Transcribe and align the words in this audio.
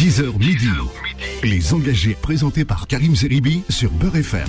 10h 0.00 0.38
midi. 0.38 0.66
Les 1.42 1.74
engagés 1.74 2.14
présentés 2.14 2.64
par 2.64 2.86
Karim 2.86 3.14
Zeribi 3.14 3.60
sur 3.68 3.90
Beurre 3.90 4.16
FM. 4.16 4.48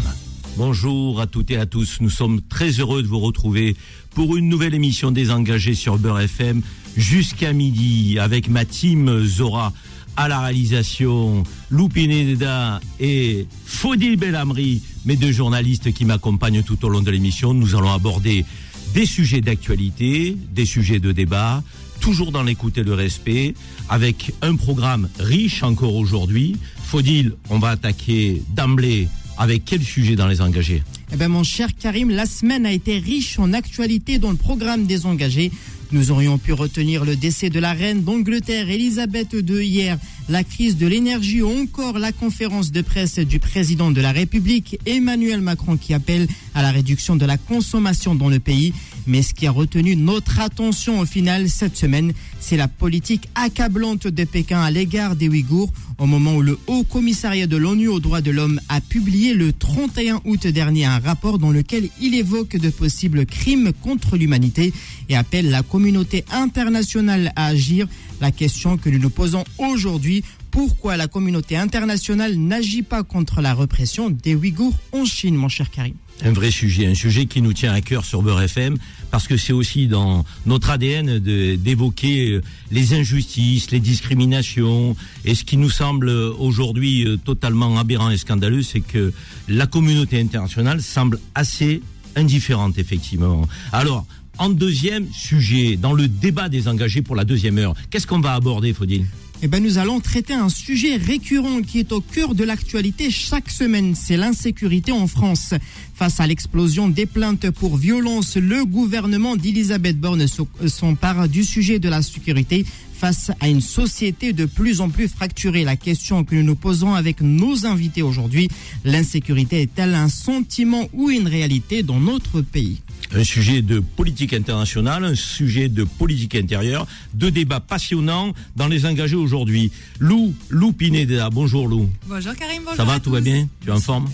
Bonjour 0.55 1.19
à 1.19 1.27
toutes 1.27 1.51
et 1.51 1.57
à 1.57 1.65
tous. 1.65 1.97
Nous 1.99 2.09
sommes 2.09 2.39
très 2.41 2.69
heureux 2.79 3.03
de 3.03 3.07
vous 3.09 3.19
retrouver 3.19 3.75
pour 4.15 4.37
une 4.37 4.47
nouvelle 4.47 4.73
émission 4.73 5.11
des 5.11 5.29
engagés 5.29 5.73
sur 5.73 5.97
Beurre 5.97 6.21
FM 6.21 6.61
jusqu'à 6.95 7.51
midi 7.51 8.17
avec 8.17 8.47
ma 8.47 8.63
team 8.63 9.25
Zora 9.25 9.73
à 10.15 10.29
la 10.29 10.39
réalisation, 10.39 11.43
Loupineda 11.69 12.79
et 13.01 13.45
Fodil 13.65 14.15
Belhamri, 14.15 14.81
mes 15.03 15.17
deux 15.17 15.33
journalistes 15.33 15.91
qui 15.91 16.05
m'accompagnent 16.05 16.63
tout 16.63 16.85
au 16.85 16.87
long 16.87 17.01
de 17.01 17.11
l'émission. 17.11 17.53
Nous 17.53 17.75
allons 17.75 17.91
aborder 17.91 18.45
des 18.93 19.05
sujets 19.05 19.41
d'actualité, 19.41 20.37
des 20.53 20.65
sujets 20.65 20.99
de 20.99 21.11
débat, 21.11 21.61
toujours 22.01 22.33
dans 22.33 22.43
l'écoute 22.43 22.77
et 22.77 22.83
le 22.83 22.93
respect, 22.93 23.53
avec 23.87 24.33
un 24.41 24.55
programme 24.55 25.07
riche 25.19 25.63
encore 25.63 25.95
aujourd'hui. 25.95 26.57
Faudil, 26.83 27.33
on 27.49 27.59
va 27.59 27.69
attaquer 27.69 28.41
d'emblée 28.49 29.07
avec 29.37 29.63
quel 29.63 29.81
sujet 29.81 30.15
dans 30.15 30.27
les 30.27 30.41
engagés? 30.41 30.83
Eh 31.13 31.15
bien, 31.15 31.29
mon 31.29 31.43
cher 31.43 31.69
Karim, 31.79 32.09
la 32.09 32.25
semaine 32.25 32.65
a 32.65 32.71
été 32.71 32.97
riche 32.97 33.39
en 33.39 33.53
actualité 33.53 34.19
dans 34.19 34.31
le 34.31 34.37
programme 34.37 34.85
des 34.85 35.05
engagés. 35.05 35.51
Nous 35.91 36.11
aurions 36.11 36.37
pu 36.37 36.53
retenir 36.53 37.03
le 37.03 37.15
décès 37.15 37.49
de 37.49 37.59
la 37.59 37.73
reine 37.73 38.03
d'Angleterre, 38.03 38.69
Elisabeth 38.69 39.33
II, 39.33 39.65
hier, 39.65 39.97
la 40.29 40.43
crise 40.43 40.77
de 40.77 40.87
l'énergie 40.87 41.41
ou 41.41 41.49
encore 41.49 41.99
la 41.99 42.13
conférence 42.13 42.71
de 42.71 42.81
presse 42.81 43.19
du 43.19 43.39
président 43.39 43.91
de 43.91 43.99
la 43.99 44.13
République, 44.13 44.79
Emmanuel 44.85 45.41
Macron, 45.41 45.75
qui 45.75 45.93
appelle 45.93 46.27
à 46.55 46.61
la 46.61 46.71
réduction 46.71 47.17
de 47.17 47.25
la 47.25 47.37
consommation 47.37 48.15
dans 48.15 48.29
le 48.29 48.39
pays. 48.39 48.73
Mais 49.11 49.23
ce 49.23 49.33
qui 49.33 49.45
a 49.45 49.51
retenu 49.51 49.97
notre 49.97 50.39
attention 50.39 51.01
au 51.01 51.05
final 51.05 51.49
cette 51.49 51.75
semaine, 51.75 52.13
c'est 52.39 52.55
la 52.55 52.69
politique 52.69 53.27
accablante 53.35 54.07
de 54.07 54.23
Pékin 54.23 54.61
à 54.61 54.71
l'égard 54.71 55.17
des 55.17 55.27
Ouïghours, 55.27 55.69
au 55.97 56.05
moment 56.05 56.35
où 56.35 56.41
le 56.41 56.57
Haut 56.67 56.85
Commissariat 56.85 57.45
de 57.45 57.57
l'ONU 57.57 57.89
aux 57.89 57.99
droits 57.99 58.21
de 58.21 58.31
l'homme 58.31 58.61
a 58.69 58.79
publié 58.79 59.33
le 59.33 59.51
31 59.51 60.21
août 60.23 60.47
dernier 60.47 60.85
un 60.85 60.99
rapport 60.99 61.39
dans 61.39 61.51
lequel 61.51 61.89
il 61.99 62.15
évoque 62.15 62.55
de 62.55 62.69
possibles 62.69 63.25
crimes 63.25 63.73
contre 63.81 64.15
l'humanité 64.15 64.71
et 65.09 65.17
appelle 65.17 65.49
la 65.49 65.61
communauté 65.61 66.23
internationale 66.31 67.33
à 67.35 67.47
agir. 67.47 67.89
La 68.21 68.31
question 68.31 68.77
que 68.77 68.89
nous 68.89 68.99
nous 68.99 69.09
posons 69.09 69.43
aujourd'hui, 69.57 70.23
pourquoi 70.51 70.95
la 70.95 71.09
communauté 71.09 71.57
internationale 71.57 72.37
n'agit 72.37 72.83
pas 72.83 73.03
contre 73.03 73.41
la 73.41 73.55
répression 73.55 74.09
des 74.09 74.35
Ouïghours 74.35 74.79
en 74.93 75.03
Chine, 75.03 75.35
mon 75.35 75.49
cher 75.49 75.69
Karim? 75.69 75.95
Un 76.23 76.31
vrai 76.31 76.51
sujet, 76.51 76.87
un 76.87 76.95
sujet 76.95 77.25
qui 77.25 77.41
nous 77.41 77.53
tient 77.53 77.73
à 77.73 77.81
cœur 77.81 78.05
sur 78.05 78.21
Beurre 78.21 78.41
FM, 78.41 78.77
parce 79.09 79.27
que 79.27 79.37
c'est 79.37 79.53
aussi 79.53 79.87
dans 79.87 80.25
notre 80.45 80.69
ADN 80.69 81.19
d'évoquer 81.19 82.39
les 82.71 82.93
injustices, 82.93 83.71
les 83.71 83.79
discriminations, 83.79 84.95
et 85.25 85.35
ce 85.35 85.43
qui 85.43 85.57
nous 85.57 85.69
semble 85.69 86.09
aujourd'hui 86.09 87.05
totalement 87.25 87.77
aberrant 87.77 88.09
et 88.09 88.17
scandaleux, 88.17 88.63
c'est 88.63 88.81
que 88.81 89.13
la 89.47 89.67
communauté 89.67 90.19
internationale 90.19 90.81
semble 90.81 91.19
assez 91.35 91.81
indifférente, 92.15 92.77
effectivement. 92.77 93.47
Alors, 93.71 94.05
en 94.37 94.49
deuxième 94.49 95.07
sujet, 95.13 95.75
dans 95.75 95.93
le 95.93 96.07
débat 96.07 96.49
des 96.49 96.67
engagés 96.67 97.01
pour 97.01 97.15
la 97.15 97.25
deuxième 97.25 97.57
heure, 97.57 97.75
qu'est-ce 97.89 98.07
qu'on 98.07 98.21
va 98.21 98.33
aborder, 98.33 98.73
Faudil? 98.73 99.05
Eh 99.43 99.47
ben, 99.47 99.63
nous 99.63 99.79
allons 99.79 99.99
traiter 99.99 100.33
un 100.33 100.49
sujet 100.49 100.97
récurrent 100.97 101.61
qui 101.61 101.79
est 101.79 101.91
au 101.91 101.99
cœur 101.99 102.35
de 102.35 102.43
l'actualité 102.43 103.09
chaque 103.09 103.49
semaine, 103.49 103.95
c'est 103.95 104.17
l'insécurité 104.17 104.91
en 104.91 105.07
France. 105.07 105.55
Face 105.95 106.19
à 106.19 106.27
l'explosion 106.27 106.87
des 106.87 107.07
plaintes 107.07 107.49
pour 107.49 107.77
violence, 107.77 108.37
le 108.37 108.65
gouvernement 108.65 109.35
d'Elisabeth 109.35 109.99
Borne 109.99 110.25
s'empare 110.67 111.27
du 111.27 111.43
sujet 111.43 111.79
de 111.79 111.89
la 111.89 112.03
sécurité 112.03 112.65
face 112.93 113.31
à 113.39 113.49
une 113.49 113.61
société 113.61 114.31
de 114.31 114.45
plus 114.45 114.79
en 114.79 114.89
plus 114.89 115.07
fracturée. 115.07 115.63
La 115.63 115.75
question 115.75 116.23
que 116.23 116.35
nous 116.35 116.43
nous 116.43 116.55
posons 116.55 116.93
avec 116.93 117.21
nos 117.21 117.65
invités 117.65 118.03
aujourd'hui, 118.03 118.47
l'insécurité 118.85 119.61
est-elle 119.61 119.95
un 119.95 120.09
sentiment 120.09 120.87
ou 120.93 121.09
une 121.09 121.27
réalité 121.27 121.81
dans 121.81 121.99
notre 121.99 122.41
pays? 122.41 122.77
Un 123.13 123.23
sujet 123.23 123.61
de 123.61 123.79
politique 123.79 124.33
internationale, 124.33 125.03
un 125.03 125.15
sujet 125.15 125.69
de 125.69 125.83
politique 125.83 126.35
intérieure, 126.35 126.87
deux 127.13 127.31
débats 127.31 127.59
passionnants 127.59 128.33
dans 128.55 128.67
les 128.67 128.85
engagés 128.85 129.15
aujourd'hui. 129.15 129.71
Lou, 129.99 130.33
Lou 130.49 130.71
Pineda, 130.71 131.29
bonjour 131.29 131.67
Lou. 131.67 131.89
Bonjour 132.07 132.33
Karim, 132.35 132.63
bonjour. 132.63 132.77
Ça 132.77 132.85
va, 132.85 132.99
tout 132.99 133.11
va 133.11 133.21
bien 133.21 133.47
Tu 133.61 133.69
es 133.69 133.71
en 133.71 133.79
forme 133.79 134.09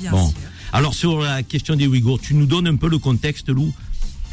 Bien 0.00 0.10
bon. 0.10 0.32
Alors 0.72 0.94
sur 0.94 1.20
la 1.20 1.42
question 1.42 1.76
des 1.76 1.86
Ouïghours, 1.86 2.20
tu 2.20 2.34
nous 2.34 2.46
donnes 2.46 2.68
un 2.68 2.76
peu 2.76 2.88
le 2.88 2.98
contexte 2.98 3.48
Lou 3.48 3.72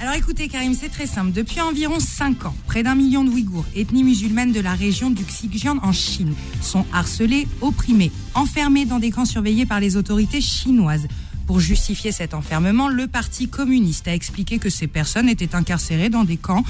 alors 0.02 0.14
écoutez 0.14 0.50
Karim, 0.50 0.74
c'est 0.74 0.90
très 0.90 1.08
simple. 1.08 1.32
Depuis 1.32 1.62
environ 1.62 2.02
5 2.02 2.46
ans, 2.48 2.56
près 2.68 2.84
d'un 2.84 2.96
million 2.96 3.24
de 3.24 3.30
Ouïghours, 3.30 3.66
ethnie 3.78 4.04
musulmane 4.04 4.52
de 4.52 4.60
la 4.60 4.74
région 4.74 5.10
du 5.10 5.24
Xinjiang 5.24 5.80
en 5.84 5.94
Chine, 5.94 6.34
sont 6.62 6.86
harcelés, 6.92 7.48
opprimés, 7.62 8.12
enfermés 8.34 8.84
dans 8.86 9.00
des 9.00 9.10
camps 9.10 9.24
surveillés 9.24 9.66
par 9.66 9.80
les 9.80 9.96
autorités 9.96 10.42
chinoises. 10.42 11.08
Pour 11.46 11.60
justifier 11.60 12.12
cet 12.12 12.34
enfermement, 12.34 12.90
le 12.90 13.08
Parti 13.08 13.48
communiste 13.48 14.08
a 14.08 14.16
expliqué 14.16 14.58
que 14.58 14.70
ces 14.70 14.88
personnes 14.88 15.30
étaient 15.30 15.56
incarcérées 15.56 16.10
dans 16.10 16.24
des 16.24 16.38
camps 16.38 16.64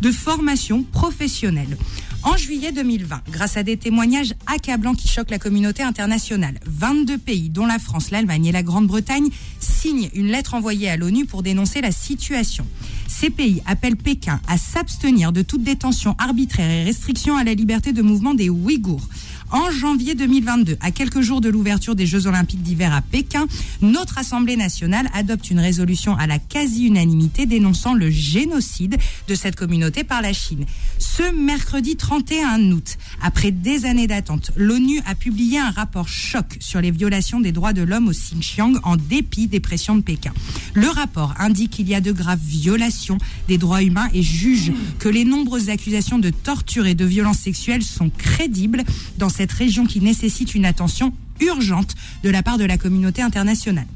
de 0.00 0.10
formation 0.10 0.82
professionnelle. 0.82 1.76
En 2.22 2.38
juillet 2.38 2.72
2020, 2.72 3.20
grâce 3.30 3.58
à 3.58 3.62
des 3.62 3.76
témoignages 3.76 4.34
accablants 4.46 4.94
qui 4.94 5.08
choquent 5.08 5.30
la 5.30 5.38
communauté 5.38 5.82
internationale, 5.82 6.58
22 6.66 7.18
pays, 7.18 7.50
dont 7.50 7.66
la 7.66 7.78
France, 7.78 8.10
l'Allemagne 8.10 8.46
et 8.46 8.52
la 8.52 8.62
Grande-Bretagne, 8.62 9.28
signent 9.60 10.08
une 10.14 10.28
lettre 10.28 10.54
envoyée 10.54 10.88
à 10.88 10.96
l'ONU 10.96 11.26
pour 11.26 11.42
dénoncer 11.42 11.82
la 11.82 11.92
situation. 11.92 12.66
Ces 13.08 13.28
pays 13.28 13.62
appellent 13.66 13.96
Pékin 13.96 14.40
à 14.48 14.56
s'abstenir 14.56 15.32
de 15.32 15.42
toute 15.42 15.62
détention 15.62 16.16
arbitraire 16.18 16.70
et 16.70 16.84
restriction 16.84 17.36
à 17.36 17.44
la 17.44 17.52
liberté 17.52 17.92
de 17.92 18.00
mouvement 18.00 18.32
des 18.32 18.48
Ouïghours. 18.48 19.06
En 19.50 19.70
janvier 19.70 20.14
2022, 20.14 20.78
à 20.80 20.90
quelques 20.90 21.20
jours 21.20 21.40
de 21.40 21.48
l'ouverture 21.48 21.94
des 21.94 22.06
Jeux 22.06 22.26
Olympiques 22.26 22.62
d'hiver 22.62 22.92
à 22.92 23.02
Pékin, 23.02 23.46
notre 23.82 24.18
Assemblée 24.18 24.56
nationale 24.56 25.08
adopte 25.14 25.50
une 25.50 25.60
résolution 25.60 26.16
à 26.16 26.26
la 26.26 26.38
quasi-unanimité 26.38 27.46
dénonçant 27.46 27.94
le 27.94 28.10
génocide 28.10 28.96
de 29.28 29.34
cette 29.34 29.54
communauté 29.54 30.02
par 30.02 30.22
la 30.22 30.32
Chine. 30.32 30.64
Ce 30.98 31.22
mercredi 31.34 31.96
31 31.96 32.72
août, 32.72 32.96
après 33.22 33.50
des 33.50 33.84
années 33.84 34.06
d'attente, 34.06 34.50
l'ONU 34.56 35.00
a 35.06 35.14
publié 35.14 35.58
un 35.58 35.70
rapport 35.70 36.08
choc 36.08 36.56
sur 36.60 36.80
les 36.80 36.90
violations 36.90 37.40
des 37.40 37.52
droits 37.52 37.72
de 37.72 37.82
l'homme 37.82 38.08
au 38.08 38.12
Xinjiang 38.12 38.74
en 38.82 38.96
dépit 38.96 39.46
des 39.46 39.60
pressions 39.60 39.94
de 39.94 40.02
Pékin. 40.02 40.32
Le 40.72 40.88
rapport 40.88 41.34
indique 41.38 41.72
qu'il 41.72 41.88
y 41.88 41.94
a 41.94 42.00
de 42.00 42.12
graves 42.12 42.40
violations 42.42 43.18
des 43.46 43.58
droits 43.58 43.82
humains 43.82 44.08
et 44.14 44.22
juge 44.22 44.72
que 44.98 45.08
les 45.08 45.24
nombreuses 45.24 45.68
accusations 45.68 46.18
de 46.18 46.30
torture 46.30 46.86
et 46.86 46.94
de 46.94 47.04
violences 47.04 47.38
sexuelles 47.38 47.82
sont 47.82 48.10
crédibles 48.10 48.82
dans 49.18 49.28
cette 49.34 49.52
région 49.52 49.84
qui 49.86 50.00
nécessite 50.00 50.54
une 50.54 50.64
attention 50.64 51.12
urgente 51.40 51.94
de 52.22 52.30
la 52.30 52.42
part 52.42 52.58
de 52.58 52.64
la 52.64 52.78
communauté 52.78 53.20
internationale. 53.20 53.86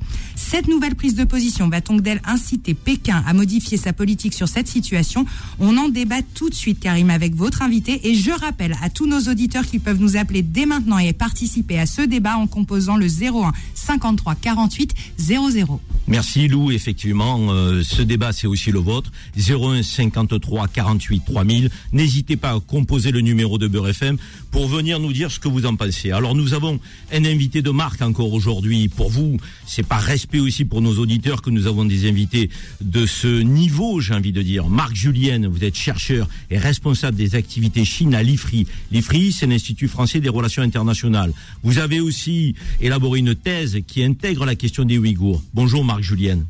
Cette 0.51 0.67
nouvelle 0.67 0.95
prise 0.95 1.15
de 1.15 1.25
position 1.25 1.69
va 1.69 1.83
donc 1.83 2.01
d'elle 2.01 2.23
inciter 2.25 2.73
Pékin 2.73 3.23
à 3.27 3.35
modifier 3.35 3.77
sa 3.77 3.93
politique 3.93 4.33
sur 4.33 4.49
cette 4.49 4.67
situation. 4.67 5.27
On 5.59 5.77
en 5.77 5.91
débat 5.91 6.23
tout 6.23 6.49
de 6.49 6.55
suite, 6.55 6.81
Karim, 6.81 7.11
avec 7.11 7.35
votre 7.35 7.61
invité. 7.61 8.09
Et 8.09 8.15
je 8.15 8.31
rappelle 8.31 8.75
à 8.81 8.89
tous 8.89 9.07
nos 9.07 9.21
auditeurs 9.31 9.67
qu'ils 9.67 9.83
peuvent 9.83 10.01
nous 10.01 10.17
appeler 10.17 10.41
dès 10.41 10.65
maintenant 10.65 10.97
et 10.97 11.13
participer 11.13 11.79
à 11.79 11.85
ce 11.85 12.01
débat 12.01 12.39
en 12.39 12.47
composant 12.47 12.97
le 12.97 13.09
01 13.09 13.53
53 13.75 14.37
48 14.37 14.95
00. 15.19 15.81
Merci 16.07 16.49
Lou, 16.49 16.71
effectivement, 16.71 17.53
euh, 17.53 17.83
ce 17.83 18.01
débat 18.01 18.33
c'est 18.33 18.47
aussi 18.47 18.71
le 18.71 18.79
vôtre. 18.79 19.13
01 19.37 19.83
53 19.83 20.67
48 20.69 21.25
3000. 21.27 21.69
N'hésitez 21.93 22.37
pas 22.39 22.53
à 22.53 22.61
composer 22.61 23.11
le 23.11 23.21
numéro 23.21 23.59
de 23.59 23.69
Beurre 23.69 23.91
FM 23.91 24.17
pour 24.51 24.67
venir 24.67 24.99
nous 24.99 25.13
dire 25.13 25.31
ce 25.31 25.39
que 25.39 25.49
vous 25.49 25.67
en 25.67 25.77
pensez. 25.77 26.11
Alors 26.11 26.35
nous 26.35 26.55
avons 26.55 26.81
un 27.13 27.25
invité 27.27 27.61
de 27.61 27.71
marque 27.71 28.01
encore 28.01 28.33
aujourd'hui. 28.33 28.89
Pour 28.89 29.11
vous, 29.11 29.37
c'est 29.67 29.87
par 29.87 30.01
respect 30.01 30.38
aussi 30.41 30.65
pour 30.65 30.81
nos 30.81 30.99
auditeurs 30.99 31.43
que 31.43 31.51
nous 31.51 31.67
avons 31.67 31.85
des 31.85 32.09
invités 32.09 32.51
de 32.81 33.07
ce 33.07 33.41
niveau, 33.41 34.01
j'ai 34.01 34.15
envie 34.15 34.33
de 34.33 34.43
dire. 34.43 34.69
Marc 34.69 34.95
Julienne, 34.95 35.47
vous 35.47 35.65
êtes 35.65 35.77
chercheur 35.77 36.29
et 36.51 36.59
responsable 36.59 37.17
des 37.17 37.35
activités 37.35 37.85
Chine 37.85 38.15
à 38.15 38.23
l'IFRI. 38.23 38.67
L'IFRI, 38.93 39.33
c'est 39.33 39.47
l'Institut 39.47 39.89
français 39.89 40.21
des 40.21 40.29
relations 40.29 40.63
internationales. 40.63 41.33
Vous 41.63 41.79
avez 41.79 42.01
aussi 42.01 42.55
élaboré 42.81 43.21
une 43.21 43.35
thèse 43.35 43.79
qui 43.87 44.03
intègre 44.03 44.45
la 44.45 44.55
question 44.55 44.85
des 44.85 44.99
Ouïghours. 44.99 45.43
Bonjour 45.55 45.85
Marc 45.85 46.03
Julienne. 46.03 46.45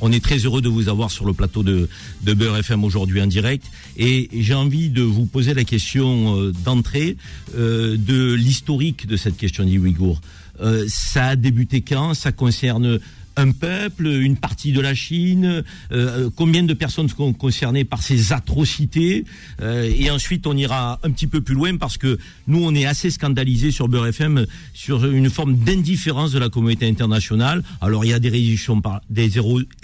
On 0.00 0.12
est 0.12 0.22
très 0.22 0.38
heureux 0.38 0.60
de 0.60 0.68
vous 0.68 0.88
avoir 0.88 1.10
sur 1.10 1.24
le 1.24 1.32
plateau 1.32 1.62
de, 1.62 1.88
de 2.22 2.34
Beurre 2.34 2.58
FM 2.58 2.84
aujourd'hui 2.84 3.22
en 3.22 3.26
direct. 3.26 3.64
Et 3.96 4.28
j'ai 4.32 4.54
envie 4.54 4.90
de 4.90 5.02
vous 5.02 5.24
poser 5.24 5.54
la 5.54 5.64
question 5.64 6.38
euh, 6.38 6.52
d'entrée 6.64 7.16
euh, 7.56 7.96
de 7.96 8.34
l'historique 8.34 9.06
de 9.06 9.16
cette 9.16 9.38
question 9.38 9.64
des 9.64 9.78
Ouïghours. 9.78 10.20
Euh, 10.60 10.84
ça 10.88 11.28
a 11.28 11.36
débuté 11.36 11.82
quand? 11.82 12.14
Ça 12.14 12.32
concerne 12.32 12.98
un 13.36 13.52
peuple, 13.52 14.06
une 14.06 14.36
partie 14.36 14.72
de 14.72 14.80
la 14.80 14.94
Chine, 14.94 15.62
euh, 15.92 16.30
combien 16.34 16.62
de 16.62 16.72
personnes 16.72 17.08
sont 17.08 17.32
concernées 17.32 17.84
par 17.84 18.02
ces 18.02 18.32
atrocités, 18.32 19.24
euh, 19.60 19.92
et 19.94 20.10
ensuite 20.10 20.46
on 20.46 20.56
ira 20.56 20.98
un 21.02 21.10
petit 21.10 21.26
peu 21.26 21.40
plus 21.42 21.54
loin 21.54 21.76
parce 21.76 21.98
que 21.98 22.18
nous 22.46 22.64
on 22.64 22.74
est 22.74 22.86
assez 22.86 23.10
scandalisés 23.10 23.70
sur 23.70 23.88
Beurre 23.88 24.06
FM 24.06 24.46
sur 24.72 25.04
une 25.04 25.28
forme 25.28 25.56
d'indifférence 25.56 26.32
de 26.32 26.38
la 26.38 26.48
communauté 26.48 26.88
internationale. 26.88 27.62
Alors 27.80 28.04
il 28.04 28.08
y 28.08 28.14
a 28.14 28.18
des 28.18 28.30
résolutions 28.30 28.80
par 28.80 29.02
des 29.10 29.30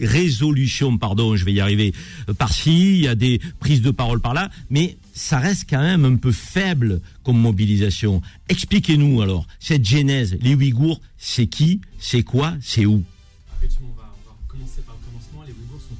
résolutions 0.00 0.96
pardon, 0.96 1.36
je 1.36 1.44
vais 1.44 1.52
y 1.52 1.60
arriver 1.60 1.92
par 2.38 2.52
ci, 2.52 2.94
il 2.94 3.02
y 3.02 3.08
a 3.08 3.14
des 3.14 3.40
prises 3.60 3.82
de 3.82 3.90
parole 3.90 4.20
par 4.20 4.32
là, 4.32 4.50
mais 4.70 4.96
ça 5.22 5.38
reste 5.38 5.66
quand 5.70 5.80
même 5.80 6.04
un 6.04 6.16
peu 6.16 6.32
faible 6.32 7.00
comme 7.22 7.38
mobilisation. 7.38 8.20
Expliquez-nous 8.48 9.22
alors, 9.22 9.46
cette 9.60 9.86
genèse, 9.86 10.36
les 10.40 10.54
Ouïghours, 10.54 11.00
c'est 11.16 11.46
qui, 11.46 11.80
c'est 11.98 12.22
quoi, 12.22 12.54
c'est 12.60 12.86
où? 12.86 13.04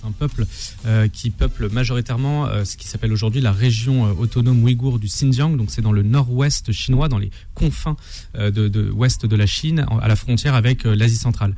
Un 0.05 0.13
peuple 0.13 0.47
euh, 0.87 1.09
qui 1.09 1.31
peuple 1.31 1.69
majoritairement 1.71 2.47
euh, 2.47 2.65
ce 2.65 2.77
qui 2.77 2.89
s'appelle 2.89 3.13
aujourd'hui 3.13 3.41
la 3.41 3.53
région 3.53 4.07
euh, 4.07 4.13
autonome 4.13 4.63
ouïghour 4.63 4.99
du 4.99 5.07
Xinjiang. 5.07 5.57
Donc 5.57 5.71
c'est 5.71 5.83
dans 5.83 5.93
le 5.93 6.03
nord-ouest 6.03 6.73
chinois, 6.73 7.09
dans 7.09 7.19
les 7.19 7.31
confins 7.55 7.97
de, 8.35 8.51
de 8.51 8.91
ouest 8.91 9.27
de 9.27 9.37
la 9.37 9.47
Chine, 9.47 9.87
à 10.01 10.09
la 10.09 10.17
frontière 10.17 10.55
avec 10.55 10.85
l'Asie 10.85 11.17
centrale. 11.17 11.55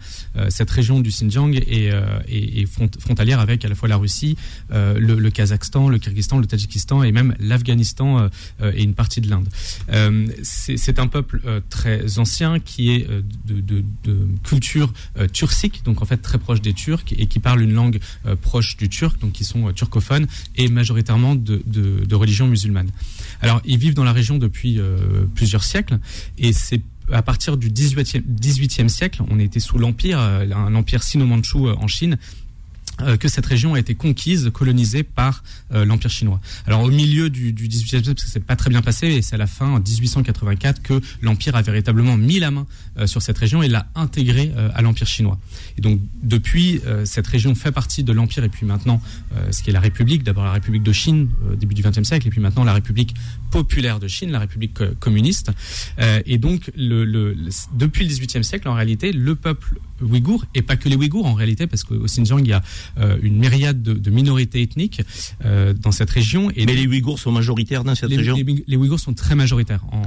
cette 0.48 0.70
région 0.70 1.00
du 1.00 1.10
Xinjiang 1.10 1.54
est, 1.54 2.66
frontalière 2.98 3.40
avec 3.40 3.64
à 3.64 3.68
la 3.68 3.74
fois 3.74 3.88
la 3.88 3.96
Russie, 3.96 4.36
le, 4.70 5.28
Kazakhstan, 5.30 5.88
le 5.88 5.98
Kyrgyzstan, 5.98 6.38
le 6.38 6.46
Tadjikistan 6.46 7.02
et 7.02 7.12
même 7.12 7.34
l'Afghanistan 7.38 8.28
et 8.62 8.82
une 8.82 8.94
partie 8.94 9.20
de 9.20 9.30
l'Inde. 9.30 9.48
c'est 10.42 10.98
un 10.98 11.06
peuple 11.06 11.42
très 11.70 12.18
ancien 12.18 12.58
qui 12.60 12.90
est 12.90 13.08
de 13.46 13.84
culture 14.42 14.92
turcique, 15.32 15.82
donc 15.84 16.02
en 16.02 16.04
fait 16.04 16.18
très 16.18 16.38
proche 16.38 16.60
des 16.60 16.74
Turcs 16.74 17.14
et 17.16 17.26
qui 17.26 17.38
parle 17.38 17.62
une 17.62 17.72
langue 17.72 18.00
proches 18.36 18.76
du 18.76 18.88
turc, 18.88 19.20
donc 19.20 19.32
qui 19.32 19.44
sont 19.44 19.68
euh, 19.68 19.72
turcophones 19.72 20.26
et 20.56 20.68
majoritairement 20.68 21.34
de, 21.34 21.62
de, 21.66 22.14
religion 22.14 22.46
musulmane. 22.46 22.90
Alors, 23.40 23.60
ils 23.64 23.78
vivent 23.78 23.94
dans 23.94 24.04
la 24.04 24.12
région 24.12 24.38
depuis 24.38 24.78
euh, 24.78 25.24
plusieurs 25.34 25.64
siècles 25.64 25.98
et 26.38 26.52
c'est 26.52 26.82
à 27.12 27.22
partir 27.22 27.56
du 27.56 27.70
18e, 27.70 28.22
18e 28.22 28.88
siècle, 28.88 29.22
on 29.28 29.38
était 29.38 29.60
sous 29.60 29.78
l'empire, 29.78 30.18
euh, 30.20 30.46
un 30.54 30.74
empire 30.74 31.02
sino-mandchou 31.02 31.68
en 31.68 31.86
Chine, 31.86 32.14
euh, 32.14 32.43
que 33.18 33.28
cette 33.28 33.46
région 33.46 33.74
a 33.74 33.78
été 33.78 33.94
conquise, 33.94 34.50
colonisée 34.52 35.02
par 35.02 35.42
euh, 35.72 35.84
l'Empire 35.84 36.10
chinois. 36.10 36.40
Alors 36.66 36.82
au 36.82 36.90
milieu 36.90 37.30
du, 37.30 37.52
du 37.52 37.68
18e 37.68 37.86
siècle, 37.86 38.14
parce 38.14 38.24
que 38.24 38.30
c'est 38.30 38.44
pas 38.44 38.56
très 38.56 38.70
bien 38.70 38.82
passé, 38.82 39.08
et 39.08 39.22
c'est 39.22 39.34
à 39.34 39.38
la 39.38 39.46
fin, 39.46 39.66
en 39.66 39.80
1884, 39.80 40.82
que 40.82 41.00
l'Empire 41.22 41.56
a 41.56 41.62
véritablement 41.62 42.16
mis 42.16 42.38
la 42.38 42.50
main 42.50 42.66
euh, 42.98 43.06
sur 43.06 43.22
cette 43.22 43.38
région 43.38 43.62
et 43.62 43.68
l'a 43.68 43.86
intégrée 43.94 44.52
à 44.74 44.82
l'Empire 44.82 45.06
chinois. 45.06 45.38
Et 45.78 45.80
donc 45.80 46.00
depuis, 46.22 46.80
cette 47.04 47.26
région 47.26 47.54
fait 47.54 47.72
partie 47.72 48.04
de 48.04 48.12
l'Empire, 48.12 48.44
et 48.44 48.48
puis 48.48 48.66
maintenant, 48.66 49.00
ce 49.50 49.62
qui 49.62 49.70
est 49.70 49.72
la 49.72 49.80
République, 49.80 50.22
d'abord 50.22 50.44
la 50.44 50.52
République 50.52 50.82
de 50.82 50.92
Chine, 50.92 51.28
début 51.58 51.74
du 51.74 51.82
XXe 51.82 52.02
siècle, 52.02 52.26
et 52.26 52.30
puis 52.30 52.40
maintenant 52.40 52.64
la 52.64 52.72
République 52.72 53.14
populaire 53.50 53.98
de 54.00 54.08
Chine, 54.08 54.30
la 54.30 54.38
République 54.38 54.78
communiste. 55.00 55.50
et 55.98 56.38
donc, 56.38 56.70
le, 56.76 57.04
le, 57.04 57.36
depuis 57.74 58.04
le 58.04 58.10
XVIIIe 58.10 58.44
siècle, 58.44 58.68
en 58.68 58.74
réalité, 58.74 59.12
le 59.12 59.34
peuple 59.34 59.78
ouïghour, 60.02 60.44
et 60.54 60.62
pas 60.62 60.76
que 60.76 60.88
les 60.88 60.96
ouïghours 60.96 61.26
en 61.26 61.34
réalité, 61.34 61.66
parce 61.66 61.84
qu'au 61.84 62.04
Xinjiang, 62.04 62.40
il 62.40 62.48
y 62.48 62.52
a 62.52 62.58
euh, 62.58 62.60
une 63.22 63.38
myriade 63.38 63.82
de, 63.82 64.10
minorités 64.10 64.62
ethniques 64.62 65.02
euh, 65.44 65.74
dans 65.74 65.92
cette 65.92 66.10
région. 66.10 66.50
Et 66.56 66.66
Mais 66.66 66.74
les 66.74 66.86
Ouïghours 66.86 67.18
sont 67.18 67.32
majoritaires 67.32 67.84
dans 67.84 67.94
cette 67.94 68.10
région 68.10 68.36
les, 68.66 68.76
Ouïghours 68.76 69.00
sont 69.00 69.14
très 69.14 69.34
majoritaires. 69.34 69.84
En, 69.90 70.02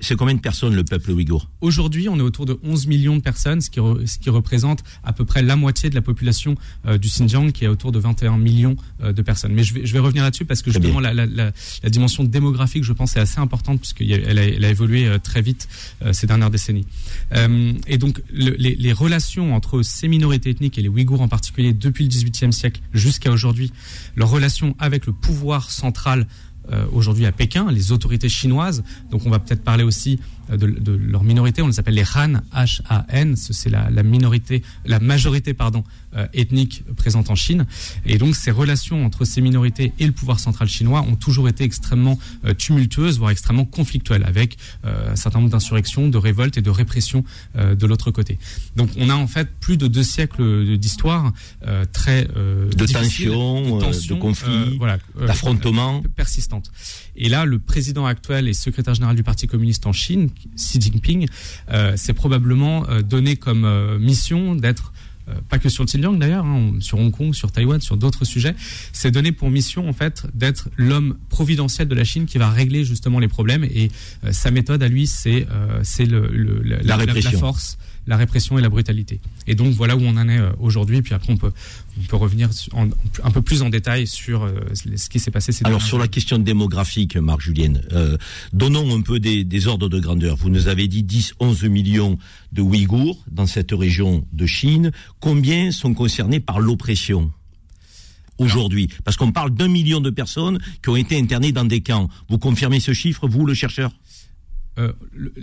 c'est, 0.00 0.16
combien 0.16 0.34
de 0.34 0.40
personnes 0.40 0.74
le 0.74 0.84
peuple 0.84 1.10
ouïghour? 1.10 1.48
Aujourd'hui, 1.60 2.08
on 2.08 2.16
est 2.18 2.22
autour 2.22 2.46
de 2.46 2.58
11 2.62 2.86
millions 2.86 3.16
de 3.16 3.20
personnes, 3.22 3.60
ce 3.60 3.70
qui, 3.70 3.80
ce 4.06 4.18
qui 4.18 4.30
représente 4.30 4.82
à 5.04 5.12
peu 5.12 5.24
près 5.24 5.42
la 5.42 5.56
moitié 5.56 5.90
de 5.90 5.94
la 5.94 6.02
population 6.02 6.54
euh, 6.86 6.98
du 6.98 7.08
Xinjiang, 7.08 7.50
qui 7.52 7.64
est 7.64 7.68
autour 7.68 7.92
de 7.92 7.98
21 7.98 8.38
millions 8.38 8.76
de 9.02 9.22
personnes. 9.22 9.52
Mais 9.52 9.64
je 9.64 9.74
vais, 9.74 9.86
je 9.86 9.92
vais 9.92 9.98
revenir 9.98 10.22
là-dessus 10.22 10.44
parce 10.44 10.62
que 10.62 10.70
justement, 10.70 11.00
la, 11.00 11.12
la, 11.12 11.26
la, 11.26 11.52
la, 11.82 11.90
dimension 11.90 12.24
démographique, 12.24 12.84
je 12.84 12.92
pense, 12.92 13.16
est 13.16 13.20
assez 13.20 13.40
importante 13.40 13.80
puisqu'elle 13.80 14.38
a, 14.38 14.42
elle 14.42 14.64
a 14.64 14.70
évolué 14.70 15.08
très 15.22 15.42
vite 15.42 15.68
ces 16.12 16.26
dernières 16.26 16.50
décennies. 16.50 16.86
et 17.86 17.98
donc, 17.98 18.22
les, 18.32 18.74
les 18.74 18.92
relations 18.92 19.54
entre 19.54 19.82
ces 19.82 20.08
minorités 20.08 20.50
ethniques 20.50 20.78
et 20.78 20.82
les 20.82 20.88
Ouïghours 20.88 21.20
en 21.20 21.28
particulier 21.28 21.72
depuis 21.86 22.04
le 22.04 22.10
XVIIIe 22.10 22.52
siècle 22.52 22.80
jusqu'à 22.92 23.30
aujourd'hui, 23.30 23.72
leur 24.16 24.28
relation 24.30 24.74
avec 24.78 25.06
le 25.06 25.12
pouvoir 25.12 25.70
central 25.70 26.26
euh, 26.72 26.84
aujourd'hui 26.92 27.26
à 27.26 27.32
Pékin, 27.32 27.70
les 27.70 27.92
autorités 27.92 28.28
chinoises. 28.28 28.82
Donc 29.10 29.24
on 29.24 29.30
va 29.30 29.38
peut-être 29.38 29.62
parler 29.62 29.84
aussi 29.84 30.18
euh, 30.50 30.56
de, 30.56 30.92
leur 30.92 31.22
minorité, 31.22 31.62
on 31.62 31.68
les 31.68 31.78
appelle 31.78 31.94
les 31.94 32.04
Han, 32.16 32.40
H-A-N, 32.52 33.36
c'est 33.36 33.70
la, 33.70 34.02
minorité, 34.02 34.64
la 34.84 34.98
majorité 34.98 35.54
pardon, 35.54 35.84
euh, 36.16 36.26
ethnique 36.34 36.84
présente 36.96 37.30
en 37.30 37.34
Chine. 37.34 37.66
Et 38.04 38.18
donc 38.18 38.34
ces 38.34 38.50
relations 38.50 39.04
entre 39.04 39.24
ces 39.24 39.40
minorités 39.40 39.92
et 39.98 40.06
le 40.06 40.12
pouvoir 40.12 40.40
central 40.40 40.68
chinois 40.68 41.02
ont 41.02 41.16
toujours 41.16 41.48
été 41.48 41.64
extrêmement 41.64 42.18
euh, 42.44 42.54
tumultueuses, 42.54 43.18
voire 43.18 43.30
extrêmement 43.30 43.64
conflictuelles, 43.64 44.24
avec 44.24 44.56
un 44.84 45.16
certain 45.16 45.40
nombre 45.40 45.50
d'insurrections, 45.50 46.08
de 46.08 46.18
révoltes 46.18 46.58
et 46.58 46.62
de 46.62 46.70
répressions 46.70 47.24
de 47.54 47.86
l'autre 47.86 48.10
côté. 48.10 48.38
Donc 48.76 48.90
on 48.96 49.10
a 49.10 49.14
en 49.14 49.26
fait 49.26 49.48
plus 49.60 49.76
de 49.76 49.86
deux 49.88 50.02
siècles 50.02 50.76
d'histoire 50.78 51.32
très 51.92 52.24
de 52.24 52.86
tensions, 52.86 53.78
de, 53.78 54.14
conflits, 54.14 54.76
voilà, 54.78 54.98
d'affrontements 55.26 56.02
persistantes. 56.14 56.70
Et 57.16 57.28
là, 57.28 57.44
le 57.44 57.58
président 57.58 58.06
actuel 58.06 58.48
et 58.48 58.54
secrétaire 58.54 58.94
général 58.94 59.16
du 59.16 59.22
Parti 59.22 59.46
communiste 59.46 59.86
en 59.86 59.92
Chine, 59.92 60.30
Xi 60.56 60.80
Jinping, 60.80 61.26
euh, 61.70 61.96
s'est 61.96 62.12
probablement 62.12 62.88
euh, 62.88 63.02
donné 63.02 63.36
comme 63.36 63.64
euh, 63.64 63.98
mission 63.98 64.54
d'être 64.54 64.92
pas 65.48 65.58
que 65.58 65.68
sur 65.68 65.82
le 65.82 65.86
Xinjiang 65.88 66.18
d'ailleurs, 66.18 66.44
hein, 66.44 66.74
sur 66.80 66.98
Hong 66.98 67.10
Kong, 67.10 67.34
sur 67.34 67.52
Taïwan, 67.52 67.80
sur 67.80 67.96
d'autres 67.96 68.24
sujets, 68.24 68.54
s'est 68.92 69.10
donné 69.10 69.32
pour 69.32 69.50
mission 69.50 69.88
en 69.88 69.92
fait 69.92 70.26
d'être 70.34 70.68
l'homme 70.76 71.16
providentiel 71.28 71.88
de 71.88 71.94
la 71.94 72.04
Chine 72.04 72.26
qui 72.26 72.38
va 72.38 72.50
régler 72.50 72.84
justement 72.84 73.18
les 73.18 73.28
problèmes. 73.28 73.64
Et 73.64 73.90
sa 74.30 74.50
méthode 74.50 74.82
à 74.82 74.88
lui 74.88 75.06
c'est 75.06 75.46
c'est 75.82 76.06
le, 76.06 76.28
la, 76.62 76.96
la, 76.96 77.04
la, 77.04 77.32
force, 77.32 77.78
la 78.06 78.16
répression 78.16 78.58
et 78.58 78.62
la 78.62 78.68
brutalité. 78.68 79.20
Et 79.46 79.54
donc 79.54 79.74
voilà 79.74 79.96
où 79.96 80.00
on 80.02 80.16
en 80.16 80.28
est 80.28 80.38
euh, 80.38 80.50
aujourd'hui. 80.60 81.02
Puis 81.02 81.14
après, 81.14 81.32
on 81.32 81.36
peut, 81.36 81.52
on 81.98 82.02
peut 82.04 82.16
revenir 82.16 82.48
un 83.22 83.30
peu 83.30 83.42
plus 83.42 83.62
en 83.62 83.68
détail 83.68 84.06
sur 84.06 84.44
euh, 84.44 84.52
ce 84.74 85.08
qui 85.08 85.18
s'est 85.18 85.30
passé 85.30 85.52
ces 85.52 85.64
Alors 85.64 85.82
sur 85.82 85.98
la 85.98 86.08
question 86.08 86.38
démographique, 86.38 87.16
Marc 87.16 87.40
Julienne, 87.40 87.82
euh, 87.92 88.16
donnons 88.52 88.96
un 88.96 89.02
peu 89.02 89.18
des, 89.18 89.44
des, 89.44 89.66
ordres 89.66 89.88
de 89.88 89.98
grandeur. 89.98 90.36
Vous 90.36 90.50
nous 90.50 90.68
avez 90.68 90.88
dit 90.88 91.02
10, 91.02 91.34
11 91.40 91.64
millions 91.64 92.18
de 92.52 92.62
Ouïghours 92.62 93.24
dans 93.30 93.46
cette 93.46 93.72
région 93.72 94.24
de 94.32 94.46
Chine. 94.46 94.92
Combien 95.20 95.72
sont 95.72 95.94
concernés 95.94 96.40
par 96.40 96.60
l'oppression 96.60 97.32
aujourd'hui? 98.38 98.88
Parce 99.04 99.16
qu'on 99.16 99.32
parle 99.32 99.50
d'un 99.50 99.68
million 99.68 100.00
de 100.00 100.10
personnes 100.10 100.58
qui 100.82 100.88
ont 100.90 100.96
été 100.96 101.18
internées 101.18 101.52
dans 101.52 101.64
des 101.64 101.80
camps. 101.80 102.08
Vous 102.28 102.38
confirmez 102.38 102.80
ce 102.80 102.92
chiffre, 102.92 103.26
vous, 103.26 103.46
le 103.46 103.54
chercheur? 103.54 103.90
Euh, 104.78 104.92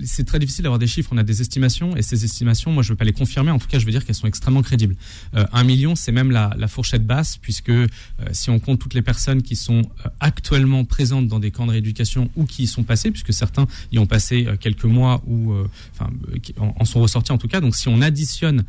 c'est 0.04 0.26
très 0.26 0.40
difficile 0.40 0.64
d'avoir 0.64 0.80
des 0.80 0.88
chiffres. 0.88 1.10
On 1.14 1.18
a 1.18 1.24
des 1.24 1.42
estimations 1.42 1.96
et 1.96 2.02
ces 2.02 2.24
estimations, 2.26 2.72
moi, 2.72 2.84
je 2.84 2.90
ne 2.90 2.94
veux 2.94 2.98
pas 2.98 3.06
les 3.06 3.14
confirmer. 3.14 3.52
En 3.52 3.60
tout 3.60 3.68
cas, 3.68 3.80
je 3.80 3.86
veux 3.86 3.92
dire 3.92 4.06
qu'elles 4.06 4.16
sont 4.16 4.28
extrêmement 4.28 4.62
crédibles. 4.62 4.96
Euh, 5.36 5.46
un 5.52 5.64
million, 5.64 5.96
c'est 5.96 6.12
même 6.12 6.32
la, 6.32 6.68
fourchette 6.68 7.06
basse, 7.06 7.38
puisque 7.38 7.70
euh, 7.70 7.88
si 8.32 8.50
on 8.50 8.60
compte 8.60 8.80
toutes 8.80 8.94
les 8.94 9.02
personnes 9.02 9.42
qui 9.42 9.56
sont 9.56 9.84
actuellement 10.20 10.86
présentes 10.86 11.28
dans 11.28 11.40
des 11.40 11.52
camps 11.52 11.66
de 11.66 11.72
rééducation 11.72 12.30
ou 12.36 12.46
qui 12.46 12.64
y 12.64 12.68
sont 12.68 12.84
passées, 12.84 13.12
puisque 13.12 13.34
certains 13.34 13.68
y 13.92 14.00
ont 14.00 14.06
passé 14.06 14.48
quelques 14.60 14.86
mois 14.86 15.22
ou 15.28 15.54
en, 16.00 16.76
en, 16.80 16.86
sont 16.86 17.02
ressortis 17.02 17.32
en 17.32 17.38
tout 17.38 17.48
cas. 17.48 17.62
Donc, 17.62 17.76
si 17.76 17.88
on 17.90 18.02
additionne 18.02 18.64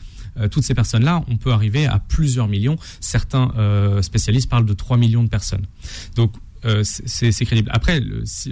toutes 0.51 0.65
ces 0.65 0.75
personnes-là, 0.75 1.25
on 1.29 1.37
peut 1.37 1.53
arriver 1.53 1.87
à 1.87 1.99
plusieurs 1.99 2.49
millions. 2.49 2.77
Certains 3.01 3.53
spécialistes 4.03 4.51
parlent 4.51 4.67
de 4.67 4.75
3 4.75 4.97
millions 4.97 5.23
de 5.23 5.29
personnes. 5.29 5.67
Donc 6.17 6.35
euh, 6.65 6.83
c'est 6.85 7.45
crédible. 7.45 7.71
Après, 7.73 8.03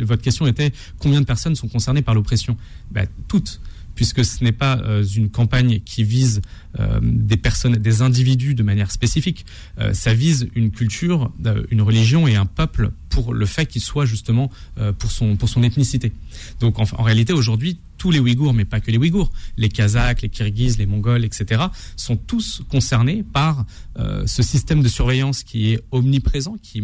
votre 0.01 0.23
question 0.23 0.47
était 0.47 0.73
combien 0.99 1.21
de 1.21 1.27
personnes 1.27 1.55
sont 1.55 1.69
concernées 1.69 2.03
par 2.03 2.15
l'oppression? 2.15 2.57
Ben, 2.91 3.07
Toutes 3.29 3.61
puisque 3.95 4.25
ce 4.25 4.43
n'est 4.43 4.53
pas 4.53 4.79
euh, 4.79 5.05
une 5.05 5.29
campagne 5.29 5.81
qui 5.81 6.03
vise 6.03 6.41
euh, 6.81 6.99
des 7.03 7.37
personnes, 7.37 7.75
des 7.75 8.01
individus 8.01 8.55
de 8.55 8.63
manière 8.63 8.91
spécifique. 8.91 9.45
ça 9.93 10.15
vise 10.15 10.49
une 10.55 10.71
culture, 10.71 11.31
une 11.71 11.83
religion 11.83 12.27
et 12.27 12.35
un 12.35 12.47
peuple 12.47 12.93
pour 13.11 13.35
le 13.35 13.45
fait 13.45 13.67
qu'il 13.67 13.83
soit 13.83 14.07
justement 14.07 14.51
pour 14.99 15.13
son 15.13 15.37
pour 15.37 15.51
son 15.51 15.63
ethnicité. 15.63 16.15
Donc 16.61 16.79
en, 16.79 16.85
en 16.97 17.03
réalité 17.03 17.35
aujourd'hui 17.35 17.79
tous 18.03 18.11
les 18.11 18.19
Ouïghours, 18.19 18.53
mais 18.53 18.65
pas 18.65 18.81
que 18.81 18.91
les 18.91 18.99
Ouïghours, 18.99 19.31
les 19.57 19.69
Kazakhs, 19.69 20.23
les 20.23 20.29
Kirghizes, 20.29 20.77
les 20.77 20.87
Mongols, 20.87 21.25
etc., 21.25 21.63
sont 21.95 22.17
tous 22.17 22.63
concernés 22.69 23.23
par 23.23 23.65
euh, 23.97 24.27
ce 24.27 24.43
système 24.43 24.83
de 24.83 24.89
surveillance 24.89 25.45
qui 25.45 25.73
est 25.73 25.85
omniprésent, 25.93 26.57
qui 26.61 26.83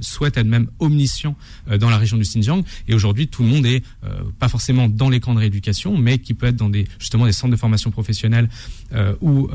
souhaite 0.00 0.36
être 0.36 0.46
même 0.46 0.68
omniscient 0.78 1.34
euh, 1.68 1.78
dans 1.78 1.90
la 1.90 1.98
région 1.98 2.16
du 2.16 2.22
Xinjiang. 2.22 2.62
Et 2.86 2.94
aujourd'hui, 2.94 3.26
tout 3.26 3.42
le 3.42 3.48
monde 3.48 3.66
est 3.66 3.82
euh, 4.04 4.22
pas 4.38 4.48
forcément 4.48 4.86
dans 4.88 5.08
les 5.08 5.18
camps 5.18 5.34
de 5.34 5.40
rééducation, 5.40 5.98
mais 5.98 6.18
qui 6.18 6.32
peut 6.32 6.46
être 6.46 6.54
dans 6.54 6.70
des 6.70 6.86
justement 7.00 7.26
des 7.26 7.32
centres 7.32 7.50
de 7.50 7.56
formation 7.56 7.90
professionnelle 7.90 8.48
ou 9.20 9.48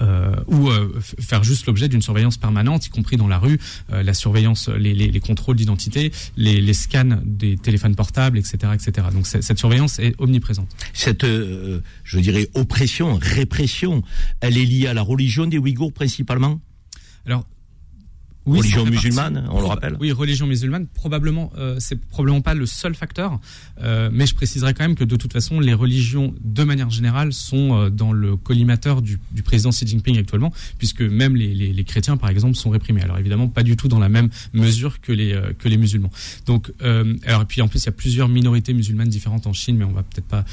euh, 0.00 0.34
ou 0.46 0.68
euh, 0.68 0.92
faire 1.00 1.44
juste 1.44 1.66
l'objet 1.66 1.88
d'une 1.88 2.02
surveillance 2.02 2.36
permanente, 2.36 2.86
y 2.86 2.90
compris 2.90 3.16
dans 3.16 3.28
la 3.28 3.38
rue, 3.38 3.58
euh, 3.92 4.02
la 4.02 4.14
surveillance, 4.14 4.68
les, 4.68 4.94
les, 4.94 5.08
les 5.08 5.20
contrôles 5.20 5.56
d'identité, 5.56 6.12
les, 6.36 6.60
les, 6.60 6.74
scans 6.74 7.20
des 7.24 7.56
téléphones 7.56 7.94
portables, 7.94 8.38
etc., 8.38 8.72
etc. 8.74 9.08
Donc 9.12 9.26
cette 9.26 9.58
surveillance 9.58 9.98
est 9.98 10.14
omniprésente. 10.18 10.68
Cette, 10.92 11.24
je 11.24 12.18
dirais, 12.18 12.48
oppression, 12.54 13.18
répression, 13.20 14.02
elle 14.40 14.56
est 14.58 14.64
liée 14.64 14.86
à 14.86 14.94
la 14.94 15.02
religion 15.02 15.46
des 15.46 15.58
Ouïghours 15.58 15.92
principalement? 15.92 16.60
Alors 17.26 17.44
religion 18.48 18.84
musulmane, 18.84 19.48
on 19.50 19.60
le 19.60 19.66
rappelle. 19.66 19.96
Oui, 20.00 20.12
religion 20.12 20.46
musulmane, 20.46 20.86
probablement, 20.86 21.52
euh, 21.58 21.76
c'est 21.78 22.00
probablement 22.00 22.40
pas 22.40 22.54
le 22.54 22.66
seul 22.66 22.94
facteur, 22.94 23.40
euh, 23.82 24.10
mais 24.12 24.26
je 24.26 24.34
préciserai 24.34 24.74
quand 24.74 24.84
même 24.84 24.94
que 24.94 25.04
de 25.04 25.16
toute 25.16 25.32
façon, 25.32 25.60
les 25.60 25.74
religions, 25.74 26.34
de 26.42 26.64
manière 26.64 26.90
générale, 26.90 27.32
sont 27.32 27.74
euh, 27.74 27.90
dans 27.90 28.12
le 28.12 28.36
collimateur 28.36 29.02
du, 29.02 29.20
du, 29.32 29.42
président 29.42 29.70
Xi 29.70 29.86
Jinping 29.86 30.18
actuellement, 30.18 30.52
puisque 30.78 31.02
même 31.02 31.36
les, 31.36 31.54
les, 31.54 31.72
les, 31.72 31.84
chrétiens, 31.84 32.16
par 32.16 32.30
exemple, 32.30 32.54
sont 32.56 32.70
réprimés. 32.70 33.02
Alors 33.02 33.18
évidemment, 33.18 33.48
pas 33.48 33.62
du 33.62 33.76
tout 33.76 33.88
dans 33.88 33.98
la 33.98 34.08
même 34.08 34.28
mesure 34.52 35.00
que 35.00 35.12
les 35.12 35.32
euh, 35.32 35.52
que 35.58 35.68
les 35.68 35.76
musulmans. 35.76 36.10
Donc, 36.46 36.72
euh, 36.82 37.16
alors 37.26 37.42
et 37.42 37.46
puis 37.46 37.62
en 37.62 37.68
plus, 37.68 37.82
il 37.82 37.86
y 37.86 37.88
a 37.88 37.92
plusieurs 37.92 38.28
minorités 38.28 38.72
musulmanes 38.72 39.08
différentes 39.08 39.46
en 39.46 39.52
Chine, 39.52 39.76
mais 39.76 39.84
on 39.84 39.92
va 39.92 40.02
peut-être 40.02 40.26
pas 40.26 40.44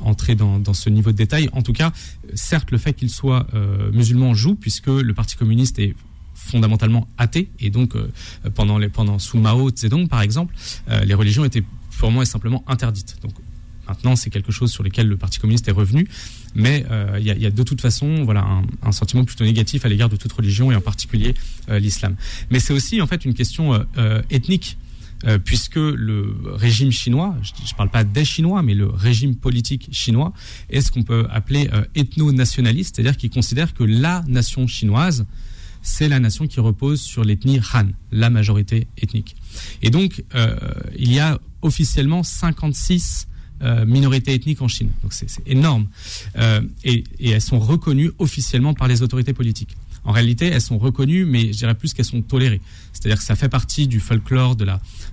entrer 0.00 0.34
dans, 0.34 0.58
dans 0.58 0.74
ce 0.74 0.90
niveau 0.90 1.12
de 1.12 1.16
détail. 1.16 1.48
En 1.52 1.62
tout 1.62 1.72
cas, 1.72 1.92
certes, 2.34 2.70
le 2.70 2.78
fait 2.78 2.92
qu'ils 2.92 3.10
soient 3.10 3.46
musulmans 3.92 4.34
joue, 4.34 4.54
puisque 4.54 4.88
le 4.88 5.14
Parti 5.14 5.36
communiste 5.36 5.78
est 5.78 5.94
fondamentalement 6.38 7.08
athée. 7.18 7.48
Et 7.60 7.70
donc 7.70 7.94
euh, 7.94 8.10
pendant 8.54 8.78
les 8.78 8.88
pendant 8.88 9.18
sous 9.18 9.38
Mao 9.38 9.70
Zedong 9.74 10.08
par 10.08 10.22
exemple 10.22 10.54
euh, 10.88 11.04
les 11.04 11.14
religions 11.14 11.44
étaient 11.44 11.64
purement 11.98 12.22
et 12.22 12.26
simplement 12.26 12.64
interdites. 12.66 13.16
Donc 13.22 13.32
maintenant 13.86 14.16
c'est 14.16 14.30
quelque 14.30 14.52
chose 14.52 14.70
sur 14.70 14.82
lequel 14.82 15.08
le 15.08 15.16
Parti 15.16 15.38
communiste 15.38 15.68
est 15.68 15.72
revenu. 15.72 16.08
Mais 16.54 16.86
euh, 16.90 17.18
il 17.20 17.26
y, 17.26 17.46
a, 17.46 17.50
de 17.50 17.62
toute 17.62 17.80
façon 17.80 18.24
voilà 18.24 18.46
un, 18.82 18.92
sentiment 18.92 19.24
plutôt 19.24 19.44
négatif 19.44 19.84
à 19.84 19.88
l'égard 19.88 20.08
de 20.08 20.16
toute 20.16 20.32
religion 20.32 20.72
et 20.72 20.76
en 20.76 20.80
particulier 20.80 21.34
l'islam. 21.68 22.16
Mais 22.50 22.60
c'est 22.60 22.72
aussi 22.72 23.02
en 23.02 23.06
fait 23.06 23.24
une 23.24 23.34
question 23.34 23.84
ethnique 24.30 24.78
puisque 25.44 25.76
le 25.76 26.34
régime 26.54 26.90
chinois, 26.90 27.36
je 27.42 27.50
ne 27.50 27.76
parle 27.76 27.90
pas 27.90 28.04
des 28.04 28.24
Chinois, 28.24 28.62
mais 28.62 28.74
le 28.74 28.86
régime 28.86 29.34
politique 29.34 29.88
chinois, 29.90 30.32
est 30.70 30.80
ce 30.80 30.90
qu'on 30.90 31.02
peut 31.02 31.26
appeler 31.30 31.68
ethno-nationaliste, 31.94 32.96
c'est-à-dire 32.96 33.16
qu'il 33.16 33.28
considère 33.28 33.74
que 33.74 33.84
la 33.84 34.24
nation 34.26 34.66
chinoise, 34.66 35.26
c'est 35.82 36.08
la 36.08 36.20
nation 36.20 36.46
qui 36.46 36.60
repose 36.60 37.00
sur 37.00 37.24
l'ethnie 37.24 37.60
Han, 37.72 37.88
la 38.12 38.30
majorité 38.30 38.86
ethnique. 38.98 39.36
Et 39.82 39.90
donc, 39.90 40.24
euh, 40.34 40.56
il 40.96 41.12
y 41.12 41.18
a 41.18 41.38
officiellement 41.62 42.22
56 42.22 43.28
euh, 43.60 43.84
minorités 43.86 44.34
ethniques 44.34 44.62
en 44.62 44.68
Chine. 44.68 44.90
Donc 45.02 45.12
c'est 45.12 45.26
énorme. 45.46 45.88
Euh, 46.36 46.60
et, 46.84 47.04
elles 47.20 47.40
sont 47.40 47.58
reconnues 47.58 48.12
officiellement 48.18 48.72
par 48.72 48.86
les 48.86 49.02
autorités 49.02 49.32
politiques. 49.32 49.76
En 50.04 50.12
réalité, 50.12 50.46
elles 50.46 50.60
sont 50.60 50.78
reconnues, 50.78 51.24
mais 51.24 51.52
je 51.52 51.58
dirais 51.58 51.74
plus 51.74 51.92
qu'elles 51.92 52.04
sont 52.04 52.22
tolérées. 52.22 52.60
C'est-à-dire 52.92 53.18
que 53.18 53.24
ça 53.24 53.34
fait 53.34 53.48
partie 53.48 53.88
du 53.88 53.98
folklore 53.98 54.54
de, 54.54 54.64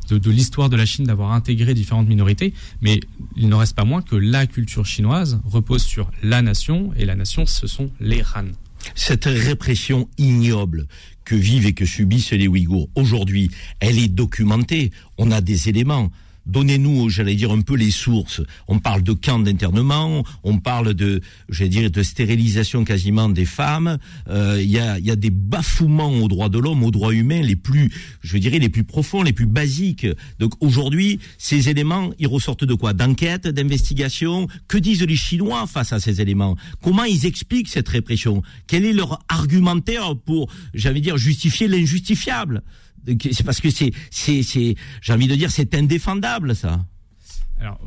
de 0.09 0.31
l'histoire 0.31 0.69
de 0.69 0.75
la 0.75 0.85
Chine 0.85 1.05
d'avoir 1.05 1.31
intégré 1.31 1.73
différentes 1.73 2.07
minorités, 2.07 2.53
mais 2.81 2.99
il 3.35 3.49
n'en 3.49 3.57
reste 3.57 3.75
pas 3.75 3.83
moins 3.83 4.03
que 4.03 4.15
la 4.15 4.45
culture 4.45 4.85
chinoise 4.85 5.41
repose 5.43 5.81
sur 5.81 6.11
la 6.21 6.43
nation, 6.43 6.93
et 6.95 7.05
la 7.05 7.15
nation, 7.15 7.47
ce 7.47 7.65
sont 7.65 7.89
les 7.99 8.21
Han. 8.35 8.45
Cette 8.93 9.25
répression 9.25 10.07
ignoble 10.17 10.87
que 11.23 11.35
vivent 11.35 11.65
et 11.65 11.73
que 11.73 11.85
subissent 11.85 12.31
les 12.31 12.47
Ouïghours 12.47 12.89
aujourd'hui, 12.95 13.49
elle 13.79 13.97
est 13.97 14.07
documentée. 14.07 14.91
On 15.17 15.31
a 15.31 15.41
des 15.41 15.69
éléments 15.69 16.11
donnez-nous, 16.45 17.09
j'allais 17.09 17.35
dire, 17.35 17.51
un 17.51 17.61
peu 17.61 17.75
les 17.75 17.91
sources. 17.91 18.41
On 18.67 18.79
parle 18.79 19.03
de 19.03 19.13
camps 19.13 19.39
d'internement, 19.39 20.23
on 20.43 20.57
parle 20.57 20.93
de, 20.93 21.21
j'allais 21.49 21.69
dire, 21.69 21.91
de 21.91 22.03
stérilisation 22.03 22.83
quasiment 22.83 23.29
des 23.29 23.45
femmes. 23.45 23.97
Il 24.27 24.33
euh, 24.33 24.61
y, 24.61 24.79
a, 24.79 24.99
y, 24.99 25.11
a, 25.11 25.15
des 25.15 25.29
bafouements 25.29 26.11
aux 26.11 26.27
droits 26.27 26.49
de 26.49 26.59
l'homme, 26.59 26.83
aux 26.83 26.91
droits 26.91 27.13
humains 27.13 27.41
les 27.41 27.55
plus, 27.55 27.91
je 28.21 28.37
dirais, 28.37 28.59
les 28.59 28.69
plus 28.69 28.83
profonds, 28.83 29.23
les 29.23 29.33
plus 29.33 29.45
basiques. 29.45 30.07
Donc 30.39 30.53
aujourd'hui, 30.61 31.19
ces 31.37 31.69
éléments, 31.69 32.11
ils 32.19 32.27
ressortent 32.27 32.65
de 32.65 32.73
quoi? 32.73 32.93
D'enquête, 32.93 33.47
d'investigation 33.47 34.47
Que 34.67 34.77
disent 34.77 35.03
les 35.03 35.15
Chinois 35.15 35.67
face 35.67 35.93
à 35.93 35.99
ces 35.99 36.21
éléments? 36.21 36.55
Comment 36.81 37.03
ils 37.03 37.25
expliquent 37.25 37.69
cette 37.69 37.89
répression? 37.89 38.41
Quel 38.67 38.85
est 38.85 38.93
leur 38.93 39.23
argumentaire 39.29 40.15
pour, 40.15 40.49
j'allais 40.73 41.01
dire, 41.01 41.17
justifier 41.17 41.67
l'injustifiable? 41.67 42.63
C'est 43.31 43.43
parce 43.43 43.61
que 43.61 43.69
c'est, 43.69 43.91
c'est, 44.11 44.43
c'est, 44.43 44.75
j'ai 45.01 45.13
envie 45.13 45.27
de 45.27 45.35
dire, 45.35 45.51
c'est 45.51 45.73
indéfendable, 45.75 46.55
ça. 46.55 46.85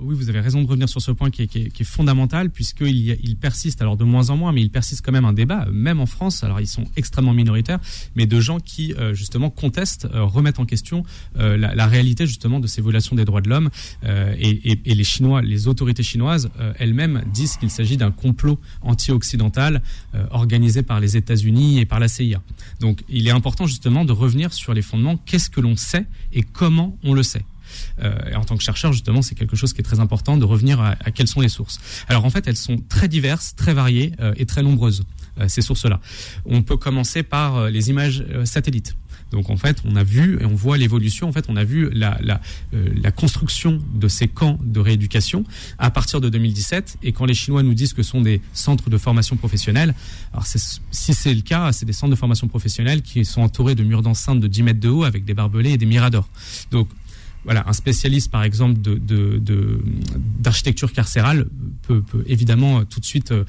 Oui, 0.01 0.15
vous 0.15 0.29
avez 0.29 0.41
raison 0.41 0.63
de 0.63 0.67
revenir 0.67 0.89
sur 0.89 1.01
ce 1.01 1.11
point 1.11 1.31
qui 1.31 1.43
est, 1.43 1.85
fondamental 1.85 2.51
puisqu'il 2.51 3.19
il 3.23 3.37
persiste, 3.37 3.81
alors 3.83 3.97
de 3.97 4.05
moins 4.05 4.31
en 4.31 4.37
moins, 4.37 4.53
mais 4.53 4.61
il 4.61 4.71
persiste 4.71 5.05
quand 5.05 5.13
même 5.13 5.25
un 5.25 5.33
débat, 5.33 5.67
même 5.73 6.01
en 6.01 6.07
France, 6.07 6.45
alors 6.45 6.61
ils 6.61 6.67
sont 6.67 6.85
extrêmement 6.97 7.33
minoritaires, 7.33 7.79
mais 8.15 8.27
de 8.27 8.41
gens 8.41 8.59
qui 8.61 8.93
euh, 8.95 9.15
justement 9.15 9.51
contestent, 9.51 10.07
euh, 10.07 10.25
remettent 10.25 10.59
en 10.59 10.65
question 10.65 11.05
euh, 11.39 11.57
la, 11.57 11.87
réalité 11.87 12.27
justement 12.27 12.61
de 12.61 12.67
ces 12.67 12.83
violations 12.83 13.17
des 13.17 13.25
droits 13.25 13.41
de 13.41 13.49
l'homme 13.49 13.71
et, 14.05 14.73
et, 14.73 14.81
et, 14.85 14.95
les 14.95 15.05
Chinois, 15.05 15.41
les 15.41 15.69
autorités 15.69 16.03
chinoises 16.03 16.51
elles-mêmes 16.79 17.25
disent 17.33 17.57
qu'il 17.57 17.71
s'agit 17.71 17.97
d'un 17.97 18.11
complot 18.11 18.59
anti-occidental 18.83 19.83
organisé 20.31 20.83
par 20.83 21.01
les 21.01 21.17
États-Unis 21.17 21.79
et 21.79 21.87
par 21.87 21.99
la 21.99 22.09
CIA. 22.09 22.43
Donc 22.81 23.03
il 23.09 23.27
est 23.27 23.31
important 23.31 23.67
justement 23.67 24.05
de 24.05 24.13
revenir 24.13 24.53
sur 24.53 24.75
les 24.75 24.83
fondements, 24.83 25.17
qu'est-ce 25.17 25.49
que 25.49 25.61
l'on 25.61 25.77
sait 25.77 26.07
et 26.33 26.43
comment 26.43 26.99
on 27.03 27.15
le 27.15 27.23
sait? 27.23 27.45
Euh, 28.03 28.31
et 28.31 28.35
en 28.35 28.45
tant 28.45 28.57
que 28.57 28.63
chercheur, 28.63 28.93
justement, 28.93 29.23
c'est 29.23 29.35
quelque 29.35 29.57
chose 29.57 29.73
qui 29.73 29.81
est 29.81 29.85
très 29.85 30.01
important 30.01 30.37
de 30.37 30.45
revenir 30.45 30.81
à, 30.81 30.95
quelles 31.13 31.29
sont 31.29 31.41
les 31.41 31.49
sources. 31.49 31.81
Alors 32.09 32.25
en 32.25 32.31
fait, 32.31 32.47
elles 32.47 32.57
sont 32.57 32.79
très 32.89 33.09
diverses, 33.09 33.55
très 33.57 33.75
variées 33.75 34.13
euh, 34.21 34.33
et 34.37 34.47
très 34.47 34.63
nombreuses. 34.63 35.05
Euh, 35.41 35.47
ces 35.49 35.63
sources-là. 35.63 36.01
On 36.47 36.63
peut 36.63 36.77
commencer 36.77 37.23
par 37.23 37.71
les 37.71 37.91
images 37.91 38.25
satellites. 38.45 38.97
Donc 39.31 39.51
en 39.51 39.57
fait, 39.57 39.83
on 39.85 39.95
a 39.97 40.03
vu 40.03 40.39
et 40.41 40.45
on 40.45 40.55
voit 40.55 40.79
l'évolution. 40.79 41.29
En 41.29 41.33
fait, 41.33 41.47
on 41.49 41.57
a 41.57 41.65
vu 41.65 41.91
la, 41.93 42.19
la, 42.23 43.13
construction 43.13 43.79
de 43.95 44.09
ces 44.09 44.29
camps 44.29 44.59
de 44.63 44.81
rééducation 44.81 45.45
à 45.79 45.91
partir 45.91 46.21
de 46.21 46.29
2017. 46.29 46.99
Et 47.03 47.13
quand 47.13 47.25
les 47.25 47.35
Chinois 47.35 47.63
nous 47.63 47.75
disent 47.75 47.93
que 47.93 48.03
ce 48.03 48.11
sont 48.11 48.21
des 48.21 48.41
centres 48.53 48.91
de 48.91 48.99
formation 48.99 49.37
professionnelle, 49.37 49.95
alors 50.33 50.47
si 50.47 51.15
c'est 51.15 51.35
le 51.35 51.43
cas, 51.43 51.73
c'est 51.73 51.87
des 51.87 51.93
centres 51.93 52.11
de 52.11 52.19
formation 52.19 52.49
professionnelle 52.49 53.03
qui 53.03 53.25
sont 53.25 53.43
entourés 53.43 53.75
de 53.75 53.83
murs 53.83 54.03
d'enceinte 54.03 54.41
de 54.41 54.49
10 54.49 54.63
mètres 54.63 54.81
de 54.81 54.89
haut 54.89 55.05
avec 55.05 55.25
des 55.25 55.35
barbelés 55.35 55.73
et 55.73 55.79
des 55.79 55.87
miradors. 55.87 56.29
Donc 56.71 56.89
voilà, 57.45 57.65
un 57.67 57.73
spécialiste, 57.73 58.31
par 58.31 58.43
exemple, 58.43 58.79
d'architecture 60.41 60.89
de, 60.89 60.93
de, 60.93 60.97
carcérale 60.97 61.47
peut, 61.83 62.03
peut, 62.03 62.25
évidemment 62.27 62.85
tout 62.85 63.01
de 63.01 63.05
suite 63.05 63.33
euh, 63.33 63.45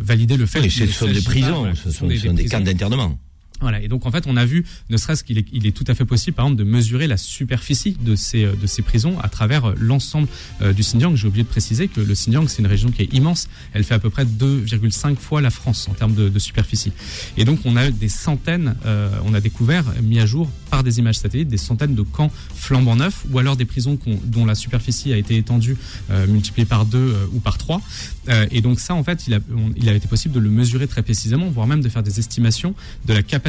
valider 0.00 0.36
le 0.36 0.46
fait 0.46 0.60
oui, 0.60 0.68
que 0.68 0.72
ce 0.72 0.86
sont 0.86 1.06
des 1.06 1.22
prisons, 1.22 1.72
ce 1.74 1.90
sont, 1.90 2.06
des 2.06 2.46
camps 2.46 2.60
d'internement. 2.60 3.18
Voilà, 3.60 3.82
et 3.82 3.88
donc 3.88 4.06
en 4.06 4.10
fait, 4.10 4.24
on 4.26 4.36
a 4.36 4.44
vu, 4.44 4.64
ne 4.88 4.96
serait-ce 4.96 5.24
qu'il 5.24 5.38
est, 5.38 5.46
il 5.52 5.66
est 5.66 5.76
tout 5.76 5.84
à 5.88 5.94
fait 5.94 6.04
possible, 6.04 6.36
par 6.36 6.46
exemple, 6.46 6.62
de 6.62 6.68
mesurer 6.68 7.06
la 7.06 7.16
superficie 7.16 7.96
de 8.00 8.14
ces, 8.14 8.44
de 8.44 8.66
ces 8.66 8.82
prisons 8.82 9.18
à 9.20 9.28
travers 9.28 9.74
l'ensemble 9.76 10.28
euh, 10.62 10.72
du 10.72 10.82
Xinjiang. 10.82 11.16
J'ai 11.16 11.26
oublié 11.26 11.42
de 11.42 11.48
préciser 11.48 11.88
que 11.88 12.00
le 12.00 12.14
Xinjiang, 12.14 12.46
c'est 12.46 12.60
une 12.60 12.68
région 12.68 12.90
qui 12.90 13.02
est 13.02 13.12
immense. 13.12 13.48
Elle 13.72 13.84
fait 13.84 13.94
à 13.94 13.98
peu 13.98 14.10
près 14.10 14.24
2,5 14.24 15.16
fois 15.16 15.40
la 15.40 15.50
France 15.50 15.88
en 15.90 15.94
termes 15.94 16.14
de, 16.14 16.28
de, 16.28 16.38
superficie. 16.38 16.92
Et 17.36 17.44
donc, 17.44 17.60
on 17.64 17.76
a 17.76 17.90
des 17.90 18.08
centaines, 18.08 18.76
euh, 18.86 19.10
on 19.24 19.34
a 19.34 19.40
découvert, 19.40 19.84
mis 20.02 20.20
à 20.20 20.26
jour 20.26 20.48
par 20.70 20.84
des 20.84 20.98
images 20.98 21.18
satellites, 21.18 21.48
des 21.48 21.56
centaines 21.56 21.94
de 21.94 22.02
camps 22.02 22.30
flambant 22.54 22.96
neufs, 22.96 23.24
ou 23.30 23.38
alors 23.38 23.56
des 23.56 23.64
prisons 23.64 23.98
dont 24.24 24.44
la 24.44 24.54
superficie 24.54 25.12
a 25.12 25.16
été 25.16 25.36
étendue, 25.36 25.76
euh, 26.10 26.26
multipliée 26.26 26.66
par 26.66 26.84
deux 26.84 26.98
euh, 26.98 27.26
ou 27.32 27.40
par 27.40 27.58
trois. 27.58 27.80
Euh, 28.28 28.46
et 28.50 28.60
donc 28.60 28.78
ça, 28.78 28.94
en 28.94 29.02
fait, 29.02 29.26
il 29.26 29.34
a, 29.34 29.40
il 29.76 29.88
a 29.88 29.94
été 29.94 30.06
possible 30.06 30.34
de 30.34 30.40
le 30.40 30.50
mesurer 30.50 30.86
très 30.86 31.02
précisément, 31.02 31.48
voire 31.48 31.66
même 31.66 31.80
de 31.80 31.88
faire 31.88 32.02
des 32.02 32.18
estimations 32.18 32.74
de 33.06 33.14
la 33.14 33.22
capacité 33.22 33.47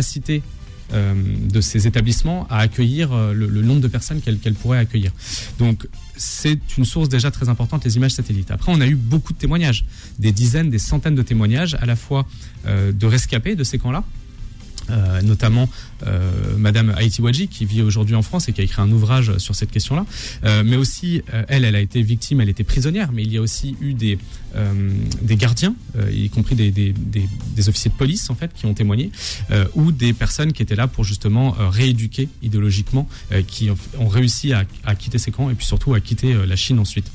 euh, 0.91 1.13
de 1.13 1.61
ces 1.61 1.85
établissements 1.85 2.47
à 2.49 2.57
accueillir 2.57 3.13
euh, 3.13 3.31
le, 3.31 3.61
nombre 3.61 3.79
de 3.79 3.87
personnes 3.87 4.21
qu'elles 4.21 4.39
qu 4.39 4.51
pourraient 4.53 4.79
accueillir. 4.79 5.11
Donc 5.59 5.87
c'est 6.17 6.59
une 6.79 6.85
source 6.85 7.09
déjà 7.09 7.29
très 7.29 7.47
importante, 7.47 7.85
les 7.85 7.95
images 7.95 8.13
satellites. 8.13 8.49
Après, 8.49 8.71
on 8.71 8.81
a 8.81 8.87
eu 8.87 8.95
beaucoup 8.95 9.31
de 9.31 9.37
témoignages, 9.37 9.85
des 10.17 10.31
dizaines, 10.31 10.71
des 10.71 10.79
centaines 10.79 11.13
de 11.13 11.21
témoignages, 11.21 11.75
à 11.75 11.85
la 11.85 11.95
fois 11.95 12.25
euh, 12.65 12.91
de 12.91 13.05
rescapés 13.05 13.55
de 13.55 13.63
ces 13.63 13.77
camps-là, 13.77 14.03
euh, 14.89 15.21
notamment 15.21 15.69
euh, 16.07 16.31
Madame 16.57 16.93
Haïti 16.95 17.21
Wadji 17.21 17.47
qui 17.47 17.65
vit 17.65 17.81
aujourd'hui 17.81 18.15
en 18.15 18.21
France 18.21 18.47
et 18.47 18.53
qui 18.53 18.61
a 18.61 18.63
écrit 18.63 18.81
un 18.81 18.91
ouvrage 18.91 19.37
sur 19.37 19.55
cette 19.55 19.71
question-là. 19.71 20.05
Euh, 20.45 20.63
mais 20.65 20.77
aussi, 20.77 21.21
euh, 21.33 21.43
elle, 21.47 21.65
elle 21.65 21.75
a 21.75 21.79
été 21.79 22.01
victime, 22.01 22.41
elle 22.41 22.49
était 22.49 22.63
prisonnière, 22.63 23.11
mais 23.11 23.23
il 23.23 23.31
y 23.31 23.37
a 23.37 23.41
aussi 23.41 23.75
eu 23.81 23.93
des, 23.93 24.17
euh, 24.55 24.91
des 25.21 25.35
gardiens, 25.35 25.75
y 26.11 26.29
compris 26.29 26.55
des, 26.55 26.71
des, 26.71 26.93
des, 26.93 27.27
des, 27.55 27.69
officiers 27.69 27.91
de 27.91 27.95
police 27.95 28.29
en 28.29 28.35
fait, 28.35 28.51
qui 28.53 28.65
ont 28.65 28.73
témoigné, 28.73 29.11
ou 29.75 29.91
des 29.91 30.13
personnes 30.13 30.53
qui 30.53 30.61
étaient 30.61 30.75
là 30.75 30.87
pour 30.87 31.03
justement 31.03 31.55
rééduquer 31.57 32.29
idéologiquement, 32.41 33.07
qui 33.47 33.69
ont, 33.69 34.07
réussi 34.07 34.53
à, 34.53 34.63
à, 34.85 34.95
quitter 34.95 35.17
ces 35.17 35.31
camps 35.31 35.49
et 35.49 35.55
puis 35.55 35.65
surtout 35.65 35.93
à 35.93 35.99
quitter 35.99 36.33
la 36.45 36.55
Chine 36.55 36.79
ensuite. 36.79 37.11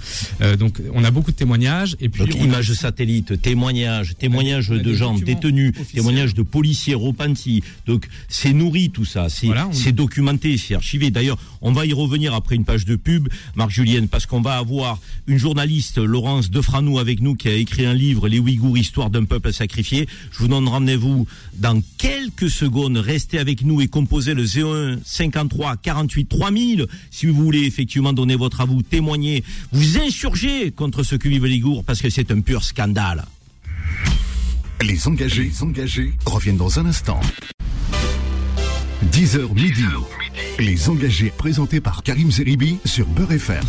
donc, 0.59 0.81
on 0.93 1.05
a 1.05 1.11
beaucoup 1.11 1.31
de 1.31 1.37
témoignages 1.37 1.97
et 2.01 2.09
puis 2.09 2.25
donc, 2.25 2.35
images 2.35 2.69
de 2.69 2.75
satellites, 2.75 3.41
témoignages, 3.41 4.15
témoignages 4.19 4.69
de 4.69 4.95
gens 4.95 5.15
détenus, 5.19 5.71
officiels. 5.71 6.03
témoignages 6.03 6.35
de 6.35 6.43
policiers 6.43 6.95
repentis. 6.95 7.63
Donc, 7.87 8.09
c'est 8.29 8.53
nourri 8.53 8.91
tout 8.91 9.05
ça, 9.05 9.29
c'est 9.29 9.47
voilà, 9.47 9.69
on... 9.69 9.91
documenté, 9.93 10.57
c'est 10.57 10.75
archivé. 10.75 11.11
D'ailleurs, 11.11 11.39
on 11.61 11.73
va 11.73 11.87
y 11.87 11.93
revenir 11.93 12.35
après 12.35 12.57
une 12.57 12.65
page 12.65 12.85
de 12.85 12.97
pub, 12.97 13.29
Marc 13.55 13.71
Julienne, 13.71 14.09
parce 14.09 14.27
qu'on 14.27 14.41
va 14.41 14.57
avoir 14.57 14.99
une 15.27 15.39
journaliste, 15.39 15.99
Laurence 15.99 16.51
Defranou, 16.51 16.99
avec 16.99 17.21
nous, 17.21 17.35
qui 17.35 17.49
a 17.49 17.55
écrit 17.55 17.87
un 17.87 17.95
livre, 17.95 18.29
Les 18.29 18.39
Ouïghours, 18.39 18.77
histoire 18.77 19.11
d'un 19.11 19.25
peuple 19.25 19.53
sacrifié. 19.53 20.09
Je 20.31 20.39
vous 20.39 20.49
donne 20.49 20.69
rendez-vous 20.69 21.27
dans 21.55 21.83
quelques 21.99 22.51
secondes. 22.51 22.97
Restez 22.97 23.39
avec 23.39 23.65
nous 23.65 23.81
et 23.81 23.89
composez 23.89 24.35
le 24.35 24.45
01 24.45 24.99
53 25.05 25.77
48 25.77 26.29
3000 26.29 26.87
si 27.11 27.27
vous 27.27 27.35
voulez 27.35 27.65
effectivement 27.65 28.13
donner 28.13 28.37
votre 28.37 28.61
avis, 28.61 28.83
témoigner, 28.83 29.45
vous 29.73 29.99
insurger 29.99 30.71
contre 30.71 31.03
ce 31.03 31.17
que 31.17 31.29
vivent 31.29 31.47
les 31.47 31.55
Ouïghours, 31.55 31.85
parce 31.85 32.03
que 32.03 32.11
c'est 32.11 32.31
un 32.31 32.41
pur 32.41 32.65
scandale. 32.65 33.25
Les 34.83 35.07
engagés, 35.07 35.51
reviennent 36.27 36.57
dans 36.57 36.79
un 36.79 36.87
instant. 36.87 37.21
10h 39.13 39.55
midi. 39.55 39.85
Les 40.59 40.89
engagés 40.89 41.33
présentés 41.37 41.81
par 41.81 42.03
Karim 42.03 42.31
Zeribi 42.31 42.79
sur 42.85 43.07
Beurre 43.07 43.33
FM. 43.33 43.65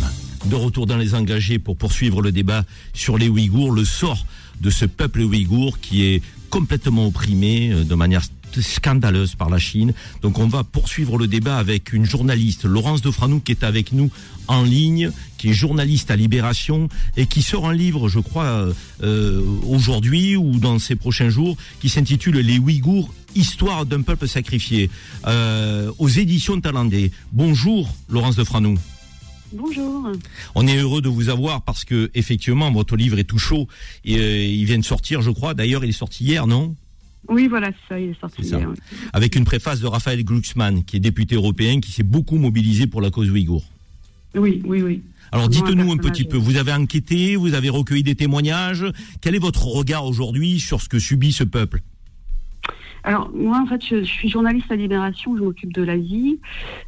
De 0.46 0.54
retour 0.54 0.86
dans 0.86 0.96
les 0.96 1.14
engagés 1.14 1.58
pour 1.58 1.76
poursuivre 1.76 2.22
le 2.22 2.32
débat 2.32 2.64
sur 2.92 3.18
les 3.18 3.28
Ouïghours, 3.28 3.72
le 3.72 3.84
sort 3.84 4.26
de 4.60 4.70
ce 4.70 4.84
peuple 4.84 5.20
ouïghour 5.20 5.80
qui 5.80 6.06
est 6.06 6.22
complètement 6.50 7.06
opprimé 7.06 7.72
euh, 7.72 7.84
de 7.84 7.94
manière 7.94 8.22
scandaleuse 8.60 9.34
par 9.34 9.50
la 9.50 9.58
Chine. 9.58 9.92
Donc 10.22 10.38
on 10.38 10.46
va 10.46 10.64
poursuivre 10.64 11.18
le 11.18 11.26
débat 11.26 11.58
avec 11.58 11.92
une 11.92 12.04
journaliste, 12.04 12.64
Laurence 12.64 13.02
Defranou, 13.02 13.40
qui 13.40 13.52
est 13.52 13.64
avec 13.64 13.92
nous 13.92 14.10
en 14.48 14.62
ligne, 14.62 15.10
qui 15.38 15.50
est 15.50 15.54
journaliste 15.54 16.10
à 16.10 16.16
Libération 16.16 16.88
et 17.16 17.26
qui 17.26 17.42
sort 17.42 17.68
un 17.68 17.74
livre, 17.74 18.08
je 18.08 18.20
crois, 18.20 18.44
euh, 18.44 18.72
euh, 19.02 19.42
aujourd'hui 19.66 20.36
ou 20.36 20.58
dans 20.58 20.78
ces 20.78 20.96
prochains 20.96 21.28
jours, 21.28 21.56
qui 21.80 21.88
s'intitule 21.88 22.38
Les 22.38 22.58
Ouïghours, 22.58 23.12
histoire 23.34 23.86
d'un 23.86 24.02
peuple 24.02 24.28
sacrifié, 24.28 24.90
euh, 25.26 25.90
aux 25.98 26.08
éditions 26.08 26.60
Talandais. 26.60 27.10
Bonjour, 27.32 27.94
Laurence 28.08 28.36
Defranou. 28.36 28.78
Bonjour. 29.52 30.10
On 30.54 30.66
est 30.66 30.76
heureux 30.76 31.00
de 31.00 31.08
vous 31.08 31.28
avoir 31.28 31.62
parce 31.62 31.84
que 31.84 32.10
effectivement 32.14 32.70
votre 32.72 32.96
livre 32.96 33.18
est 33.18 33.24
tout 33.24 33.38
chaud 33.38 33.68
et 34.04 34.18
euh, 34.18 34.44
il 34.44 34.64
vient 34.64 34.78
de 34.78 34.84
sortir, 34.84 35.22
je 35.22 35.30
crois. 35.30 35.54
D'ailleurs, 35.54 35.84
il 35.84 35.90
est 35.90 35.92
sorti 35.92 36.24
hier, 36.24 36.46
non? 36.46 36.74
Oui, 37.28 37.48
voilà, 37.48 37.68
c'est 37.68 37.94
ça, 37.94 38.00
il 38.00 38.10
est 38.10 38.20
sorti 38.20 38.42
C'est 38.42 38.50
ça. 38.50 38.58
hier, 38.58 38.68
oui. 38.70 38.76
Avec 39.12 39.36
une 39.36 39.44
préface 39.44 39.80
de 39.80 39.86
Raphaël 39.86 40.24
Glucksmann, 40.24 40.84
qui 40.84 40.96
est 40.96 41.00
député 41.00 41.34
européen, 41.34 41.80
qui 41.80 41.92
s'est 41.92 42.02
beaucoup 42.02 42.36
mobilisé 42.36 42.86
pour 42.86 43.00
la 43.00 43.10
cause 43.10 43.30
ouïghour. 43.30 43.64
Oui, 44.34 44.60
oui, 44.64 44.82
oui. 44.82 45.02
Alors 45.32 45.48
dites-nous 45.48 45.92
un 45.92 45.96
petit 45.96 46.24
peu, 46.24 46.36
vous 46.36 46.56
avez 46.56 46.72
enquêté, 46.72 47.36
vous 47.36 47.54
avez 47.54 47.68
recueilli 47.68 48.02
des 48.02 48.14
témoignages. 48.14 48.84
Quel 49.20 49.34
est 49.34 49.40
votre 49.40 49.66
regard 49.66 50.04
aujourd'hui 50.06 50.60
sur 50.60 50.80
ce 50.80 50.88
que 50.88 50.98
subit 50.98 51.32
ce 51.32 51.44
peuple? 51.44 51.82
Alors, 53.06 53.30
moi, 53.32 53.60
en 53.62 53.66
fait, 53.66 53.86
je, 53.86 54.02
suis 54.02 54.28
journaliste 54.28 54.68
à 54.72 54.74
Libération, 54.74 55.36
je 55.36 55.42
m'occupe 55.44 55.72
de 55.72 55.82
l'Asie. 55.82 56.40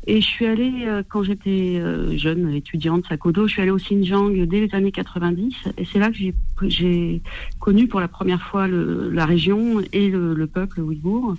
Et 0.08 0.20
je 0.20 0.26
suis 0.26 0.46
allée, 0.46 0.84
euh, 0.84 1.04
quand 1.08 1.22
j'étais 1.22 1.78
euh, 1.78 2.18
jeune, 2.18 2.52
étudiante, 2.54 3.04
Sakodo, 3.08 3.46
je 3.46 3.52
suis 3.52 3.62
allée 3.62 3.70
au 3.70 3.76
Xinjiang 3.76 4.30
dès 4.46 4.66
les 4.66 4.74
années 4.74 4.90
90. 4.90 5.54
Et 5.76 5.84
c'est 5.84 6.00
là 6.00 6.10
que 6.10 6.68
j'ai- 6.68 7.22
connu 7.60 7.86
pour 7.86 8.00
la 8.00 8.08
première 8.08 8.42
fois 8.42 8.66
la 8.66 9.26
région 9.26 9.80
et 9.92 10.10
le, 10.10 10.34
le 10.34 10.46
peuple 10.48 10.80
ouïghour. 10.80 11.36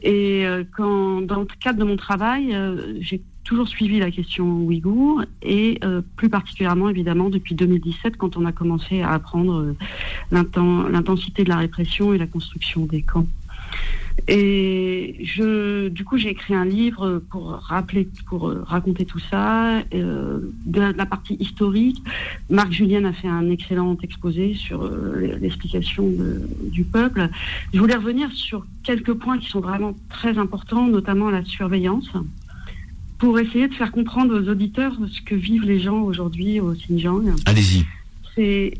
Et 0.00 0.46
euh, 0.46 0.64
quand, 0.74 1.20
dans 1.20 1.40
le 1.40 1.46
cadre 1.60 1.78
de 1.78 1.84
mon 1.84 1.96
travail, 1.96 2.56
j'ai 3.00 3.20
toujours 3.44 3.68
suivi 3.68 3.98
la 3.98 4.10
question 4.10 4.62
ouïghour 4.62 5.24
et 5.42 5.78
plus 6.16 6.30
particulièrement 6.30 6.88
évidemment 6.88 7.28
depuis 7.28 7.54
2017 7.54 8.16
quand 8.16 8.38
on 8.38 8.46
a 8.46 8.52
commencé 8.52 9.02
à 9.02 9.12
apprendre 9.12 9.74
l'inten- 10.32 10.88
l'intensité 10.88 11.44
de 11.44 11.50
la 11.50 11.58
répression 11.58 12.14
et 12.14 12.18
la 12.18 12.26
construction 12.26 12.86
des 12.86 13.02
camps. 13.02 13.26
Et 14.28 15.20
je, 15.22 15.88
du 15.88 16.04
coup, 16.04 16.16
j'ai 16.16 16.30
écrit 16.30 16.54
un 16.54 16.64
livre 16.64 17.22
pour 17.30 17.50
rappeler, 17.50 18.08
pour 18.26 18.48
euh, 18.48 18.62
raconter 18.66 19.04
tout 19.04 19.20
ça, 19.20 19.78
euh, 19.94 20.40
de 20.64 20.80
la, 20.80 20.92
de 20.92 20.98
la 20.98 21.06
partie 21.06 21.36
historique. 21.38 22.02
Marc 22.50 22.72
Julien 22.72 23.04
a 23.04 23.12
fait 23.12 23.28
un 23.28 23.50
excellent 23.50 23.96
exposé 24.02 24.54
sur 24.54 24.82
euh, 24.82 25.38
l'explication 25.40 26.10
du 26.62 26.82
peuple. 26.82 27.28
Je 27.72 27.78
voulais 27.78 27.94
revenir 27.94 28.32
sur 28.32 28.66
quelques 28.82 29.14
points 29.14 29.38
qui 29.38 29.48
sont 29.48 29.60
vraiment 29.60 29.94
très 30.10 30.38
importants, 30.38 30.88
notamment 30.88 31.30
la 31.30 31.44
surveillance, 31.44 32.10
pour 33.18 33.38
essayer 33.38 33.68
de 33.68 33.74
faire 33.74 33.92
comprendre 33.92 34.40
aux 34.40 34.48
auditeurs 34.48 34.96
ce 35.08 35.20
que 35.20 35.36
vivent 35.36 35.64
les 35.66 35.78
gens 35.78 36.00
aujourd'hui 36.00 36.58
au 36.58 36.72
Xinjiang 36.72 37.34
Allez-y. 37.46 37.86
c'est 38.34 38.74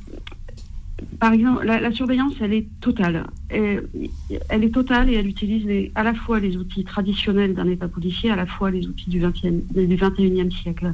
par 1.21 1.33
exemple 1.33 1.65
la, 1.65 1.81
la 1.81 1.93
surveillance 1.93 2.33
elle 2.41 2.55
est 2.55 2.67
totale 2.81 3.27
elle 3.51 4.65
est 4.65 4.75
totale 4.75 5.11
et 5.11 5.15
elle 5.15 5.27
utilise 5.27 5.91
à 5.95 6.03
la 6.03 6.15
fois 6.15 6.41
les 6.41 6.57
outils 6.57 6.85
traditionnels 6.85 7.55
d'un 7.55 7.69
état 7.69 7.89
policier 7.89 8.31
à 8.31 8.37
la 8.37 8.47
fois 8.47 8.71
les 8.71 8.87
outils 8.87 9.11
du 9.11 9.21
20e 9.21 9.87
du 9.87 9.97
21e 9.97 10.51
siècle 10.51 10.93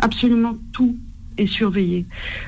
absolument 0.00 0.54
tout 0.72 0.96
est 1.38 1.46
surveillé. 1.46 2.04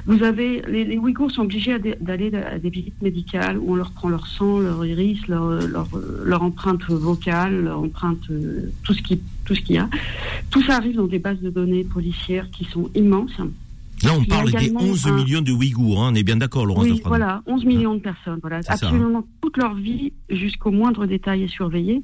Vous 0.06 0.22
avez 0.22 0.62
les, 0.68 0.98
Ouïghours 0.98 1.30
sont 1.30 1.42
obligés 1.42 1.78
d'aller 2.00 2.34
à 2.34 2.58
des 2.58 2.70
visites 2.70 3.00
médicales 3.00 3.58
où 3.58 3.72
on 3.72 3.74
leur 3.76 3.92
prend 3.92 4.08
leur 4.08 4.26
sang, 4.26 4.58
leur 4.58 4.84
iris, 4.84 5.26
leur, 5.28 6.42
empreinte 6.42 6.82
vocale, 6.84 7.64
leur 7.64 7.78
empreinte 7.78 8.30
euh, 8.30 8.70
tout 8.82 8.92
ce 8.92 9.02
qui 9.02 9.20
tout 9.44 9.54
ce 9.54 9.60
qu'il 9.60 9.76
y 9.76 9.78
a. 9.78 9.88
Tout 10.50 10.62
ça 10.62 10.76
arrive 10.76 10.96
dans 10.96 11.06
des 11.06 11.18
bases 11.18 11.40
de 11.40 11.50
données 11.50 11.84
policières 11.84 12.50
qui 12.50 12.64
sont 12.64 12.90
immenses. 12.94 13.40
Là, 14.02 14.12
on 14.18 14.24
parle 14.24 14.50
des 14.50 14.56
également 14.56 14.80
11 14.80 15.06
un- 15.06 15.16
millions 15.16 15.42
de 15.42 15.52
Ouïghours, 15.52 16.02
hein, 16.02 16.10
on 16.12 16.14
est 16.14 16.22
bien 16.22 16.36
d'accord, 16.36 16.64
Laurence 16.66 16.84
Oui, 16.84 17.02
voilà, 17.04 17.42
11 17.46 17.64
millions 17.64 17.94
de 17.94 18.00
personnes. 18.00 18.38
Voilà, 18.40 18.62
ça, 18.62 18.72
hein. 18.72 18.76
absolument 18.80 19.24
toute 19.42 19.56
leur 19.56 19.74
vie, 19.74 20.12
jusqu'au 20.30 20.70
moindre 20.70 21.06
détail, 21.06 21.44
est 21.44 21.48
surveillée. 21.48 22.02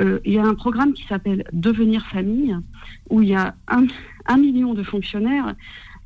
Euh, 0.00 0.18
il 0.24 0.32
y 0.32 0.38
a 0.38 0.44
un 0.44 0.54
programme 0.54 0.92
qui 0.92 1.04
s'appelle 1.06 1.44
Devenir 1.52 2.04
famille, 2.06 2.56
où 3.10 3.22
il 3.22 3.28
y 3.28 3.34
a 3.34 3.54
un, 3.68 3.86
un 4.26 4.36
million 4.36 4.74
de 4.74 4.82
fonctionnaires, 4.82 5.54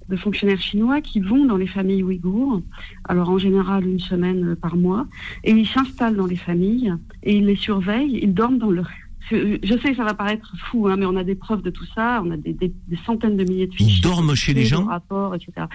de 0.08 0.16
fonctionnaires 0.16 0.60
chinois 0.60 1.00
qui 1.00 1.18
vont 1.20 1.44
dans 1.46 1.56
les 1.56 1.66
familles 1.66 2.04
ouïghours. 2.04 2.62
Alors 3.08 3.30
en 3.30 3.38
général 3.38 3.84
une 3.86 3.98
semaine 3.98 4.54
par 4.54 4.76
mois, 4.76 5.06
et 5.42 5.50
ils 5.50 5.66
s'installent 5.66 6.16
dans 6.16 6.26
les 6.26 6.36
familles 6.36 6.94
et 7.24 7.36
ils 7.36 7.46
les 7.46 7.56
surveillent. 7.56 8.20
Ils 8.22 8.32
dorment 8.32 8.58
dans 8.58 8.70
leur 8.70 8.88
je 9.30 9.78
sais 9.82 9.90
que 9.90 9.96
ça 9.96 10.04
va 10.04 10.14
paraître 10.14 10.52
fou, 10.56 10.86
hein, 10.88 10.96
mais 10.96 11.06
on 11.06 11.16
a 11.16 11.24
des 11.24 11.34
preuves 11.34 11.62
de 11.62 11.70
tout 11.70 11.84
ça. 11.94 12.22
On 12.24 12.30
a 12.30 12.36
des, 12.36 12.52
des- 12.52 12.72
des 12.88 12.96
centaines 13.04 13.36
de 13.36 13.44
milliers 13.44 13.66
de 13.66 13.72
Ils 13.74 13.86
fichiers. 13.86 14.02
dorment 14.02 14.34
chez 14.34 14.54
les 14.54 14.64
gens 14.64 14.84
rapports, 14.84 15.34
etc. 15.34 15.66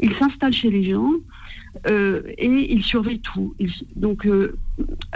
Ils 0.00 0.14
s'installent 0.14 0.52
chez 0.52 0.70
les 0.70 0.90
gens 0.90 1.12
euh, 1.88 2.22
et 2.38 2.72
ils 2.74 2.82
surveillent 2.82 3.20
tout. 3.20 3.54
Ils- 3.58 3.70
donc 3.94 4.26
euh, 4.26 4.56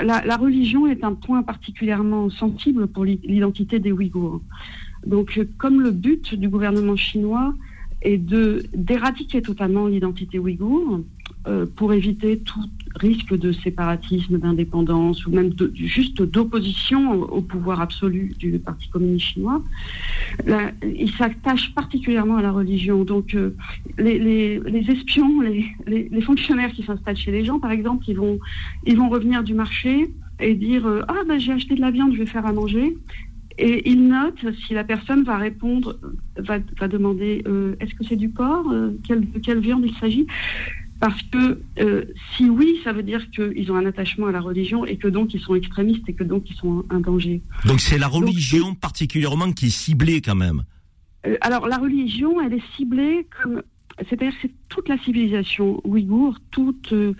la, 0.00 0.24
la 0.24 0.36
religion 0.36 0.86
est 0.86 1.02
un 1.04 1.14
point 1.14 1.42
particulièrement 1.42 2.30
sensible 2.30 2.86
pour 2.86 3.04
l'i- 3.04 3.20
l'identité 3.24 3.78
des 3.80 3.92
Ouïghours. 3.92 4.40
Donc 5.06 5.36
euh, 5.38 5.48
comme 5.58 5.80
le 5.80 5.90
but 5.90 6.34
du 6.34 6.48
gouvernement 6.48 6.96
chinois 6.96 7.54
est 8.02 8.18
de 8.18 8.62
d'éradiquer 8.74 9.42
totalement 9.42 9.86
l'identité 9.86 10.38
ouïghour 10.38 11.00
euh, 11.46 11.64
pour 11.64 11.94
éviter 11.94 12.38
tout 12.40 12.60
risque 12.96 13.34
de 13.34 13.50
séparatisme, 13.52 14.38
d'indépendance 14.38 15.24
ou 15.24 15.30
même 15.30 15.52
juste 15.74 16.20
d'opposition 16.20 17.12
au, 17.12 17.40
pouvoir 17.40 17.80
absolu 17.80 18.34
du 18.38 18.58
Parti 18.58 18.90
communiste 18.90 19.28
chinois. 19.28 19.62
Là, 20.44 20.72
il 20.82 21.10
s'attache 21.12 21.72
particulièrement 21.74 22.36
à 22.36 22.42
la 22.42 22.52
religion. 22.52 23.04
Donc 23.04 23.34
euh, 23.34 23.56
les, 23.96 24.60
espions, 24.90 25.40
les, 25.40 26.20
fonctionnaires 26.20 26.72
qui 26.72 26.82
s'installent 26.82 27.16
chez 27.16 27.30
les 27.30 27.42
gens, 27.42 27.58
par 27.58 27.70
exemple, 27.70 28.04
ils 28.06 28.16
vont, 28.16 28.38
ils 28.84 28.98
vont 28.98 29.08
revenir 29.08 29.42
du 29.42 29.54
marché 29.54 30.12
et 30.38 30.54
dire 30.54 30.86
euh, 30.86 31.00
Ah, 31.08 31.22
ben, 31.26 31.38
j'ai 31.38 31.52
acheté 31.52 31.74
de 31.74 31.80
la 31.80 31.90
viande, 31.90 32.12
je 32.12 32.18
vais 32.18 32.26
faire 32.26 32.44
à 32.44 32.52
manger. 32.52 32.98
Et 33.56 33.90
ils 33.90 34.06
notent 34.06 34.44
si 34.66 34.74
la 34.74 34.84
personne 34.84 35.22
va 35.22 35.38
répondre, 35.38 35.98
va, 36.36 36.58
va 36.78 36.88
demander 36.88 37.42
Est-ce 37.80 37.94
que 37.94 38.04
c'est 38.04 38.16
du 38.16 38.28
porc 38.28 38.72
quelle, 39.06 39.20
De 39.30 39.38
quelle 39.38 39.60
viande 39.60 39.84
il 39.86 39.94
s'agit 39.96 40.26
parce 41.00 41.22
que 41.22 41.62
euh, 41.78 42.04
si 42.36 42.48
oui, 42.48 42.78
ça 42.84 42.92
veut 42.92 43.02
dire 43.02 43.30
qu'ils 43.30 43.72
ont 43.72 43.76
un 43.76 43.86
attachement 43.86 44.26
à 44.26 44.32
la 44.32 44.40
religion 44.40 44.84
et 44.84 44.96
que 44.96 45.08
donc 45.08 45.34
ils 45.34 45.40
sont 45.40 45.54
extrémistes 45.54 46.08
et 46.08 46.14
que 46.14 46.24
donc 46.24 46.48
ils 46.50 46.56
sont 46.56 46.84
un, 46.90 46.96
un 46.96 47.00
danger. 47.00 47.42
Donc 47.64 47.80
c'est 47.80 47.98
la 47.98 48.08
religion 48.08 48.74
particulièrement 48.74 49.50
qui 49.52 49.66
est 49.66 49.70
ciblée 49.70 50.20
quand 50.20 50.34
même. 50.34 50.62
Euh, 51.26 51.36
alors 51.40 51.66
la 51.66 51.78
religion, 51.78 52.40
elle 52.40 52.54
est 52.54 52.76
ciblée 52.76 53.26
comme, 53.42 53.62
c'est-à-dire 54.08 54.32
que 54.32 54.38
c'est 54.42 54.50
toute 54.68 54.88
la 54.88 54.98
civilisation 54.98 55.80
ouïghour, 55.84 56.38
toute 56.50 56.92
euh, 56.92 57.14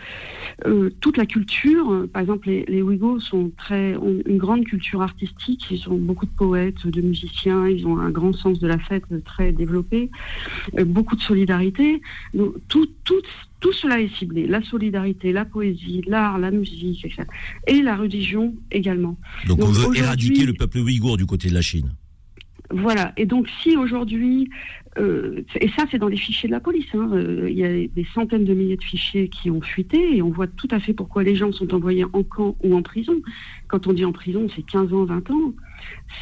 euh, 0.66 0.90
toute 1.00 1.16
la 1.16 1.26
culture. 1.26 2.06
Par 2.12 2.22
exemple, 2.22 2.48
les, 2.48 2.64
les 2.66 2.82
Ouïghours 2.82 3.20
sont 3.22 3.50
très 3.56 3.96
ont 3.96 4.20
une 4.26 4.38
grande 4.38 4.64
culture 4.64 5.02
artistique. 5.02 5.66
Ils 5.70 5.88
ont 5.88 5.96
beaucoup 5.98 6.26
de 6.26 6.30
poètes, 6.30 6.86
de 6.86 7.00
musiciens. 7.00 7.68
Ils 7.68 7.86
ont 7.86 7.98
un 7.98 8.10
grand 8.10 8.32
sens 8.32 8.58
de 8.60 8.66
la 8.66 8.78
fête 8.78 9.04
très 9.24 9.52
développé, 9.52 10.10
euh, 10.78 10.84
beaucoup 10.84 11.16
de 11.16 11.22
solidarité. 11.22 12.00
Donc 12.34 12.54
tout 12.68 12.88
tout 13.04 13.20
tout 13.60 13.72
cela 13.72 14.00
est 14.00 14.08
ciblé. 14.16 14.46
La 14.46 14.62
solidarité, 14.62 15.32
la 15.32 15.44
poésie, 15.44 16.02
l'art, 16.06 16.38
la 16.38 16.50
musique, 16.50 17.04
etc. 17.04 17.24
Et 17.66 17.82
la 17.82 17.94
religion 17.96 18.54
également. 18.70 19.18
Donc, 19.46 19.58
on 19.58 19.66
Donc, 19.66 19.74
veut 19.74 19.80
aujourd'hui- 19.80 20.00
éradiquer 20.00 20.46
le 20.46 20.54
peuple 20.54 20.78
ouïghour 20.78 21.18
du 21.18 21.26
côté 21.26 21.50
de 21.50 21.54
la 21.54 21.60
Chine. 21.60 21.90
Voilà. 22.70 23.12
Et 23.16 23.26
donc, 23.26 23.48
si 23.62 23.76
aujourd'hui, 23.76 24.48
euh, 24.98 25.42
et 25.61 25.68
ça, 25.70 25.85
c'est 25.90 25.98
dans 25.98 26.09
les 26.09 26.16
fichiers 26.16 26.48
de 26.48 26.52
la 26.52 26.61
police, 26.61 26.87
hein, 26.94 27.11
euh, 27.12 27.48
il 27.48 27.56
y 27.56 27.64
a 27.64 27.87
des 27.87 28.06
centaines 28.14 28.44
de 28.44 28.54
milliers 28.54 28.76
de 28.76 28.83
fichiers 28.83 29.28
qui 29.28 29.50
ont 29.50 29.61
fuité, 29.61 30.16
et 30.16 30.22
on 30.22 30.30
voit 30.30 30.46
tout 30.46 30.68
à 30.70 30.80
fait 30.80 30.92
pourquoi 30.92 31.22
les 31.22 31.37
gens 31.37 31.52
sont 31.52 31.72
envoyés 31.74 32.04
en 32.12 32.22
camp 32.22 32.56
ou 32.62 32.74
en 32.74 32.83
prison. 32.83 33.20
Quand 33.68 33.87
on 33.87 33.92
dit 33.92 34.04
en 34.04 34.12
prison, 34.12 34.46
c'est 34.54 34.62
15 34.66 34.92
ans, 34.92 35.04
20 35.04 35.30
ans. 35.30 35.52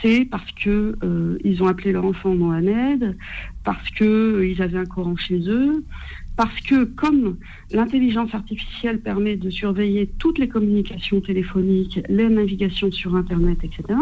C'est 0.02 0.24
parce 0.24 0.50
que 0.52 0.96
euh, 1.02 1.38
ils 1.44 1.62
ont 1.62 1.66
appelé 1.66 1.92
leur 1.92 2.04
enfant 2.04 2.34
Mohamed, 2.34 3.16
parce 3.64 3.90
que 3.90 4.04
euh, 4.04 4.46
ils 4.46 4.62
avaient 4.62 4.78
un 4.78 4.86
Coran 4.86 5.16
chez 5.16 5.40
eux, 5.48 5.84
parce 6.36 6.60
que 6.60 6.84
comme 6.84 7.36
l'intelligence 7.72 8.32
artificielle 8.34 9.00
permet 9.00 9.36
de 9.36 9.50
surveiller 9.50 10.08
toutes 10.18 10.38
les 10.38 10.48
communications 10.48 11.20
téléphoniques, 11.20 12.00
les 12.08 12.28
navigations 12.28 12.92
sur 12.92 13.16
Internet, 13.16 13.58
etc., 13.64 13.98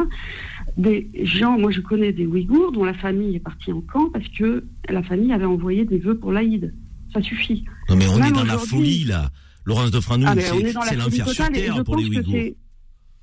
des 0.77 1.11
gens, 1.23 1.59
moi 1.59 1.71
je 1.71 1.81
connais 1.81 2.13
des 2.13 2.27
Ouïghours 2.27 2.73
dont 2.73 2.85
la 2.85 2.95
famille 2.95 3.37
est 3.37 3.41
partie 3.41 3.73
en 3.73 3.81
camp 3.81 4.11
parce 4.13 4.29
que 4.29 4.65
la 4.89 5.03
famille 5.03 5.33
avait 5.33 5.45
envoyé 5.47 5.85
des 5.85 5.99
vœux 5.99 6.19
pour 6.19 6.33
l'Aïd. 6.33 6.75
Ça 7.13 7.23
suffit. 7.23 7.65
Non 7.89 7.97
mais 7.97 8.07
on 8.09 8.19
Même 8.19 8.29
est 8.29 8.33
dans 8.33 8.45
la 8.45 8.59
folie 8.59 9.05
là. 9.05 9.31
Laurence 9.65 9.91
de 9.91 10.01
Franou, 10.01 10.27
Ah, 10.29 10.35
c'est 10.37 10.97
l'enfer 10.97 11.29
sur 11.29 11.49
terre 11.49 11.83
pour 11.85 11.97
les 11.97 12.09
Ouïghours. 12.09 12.55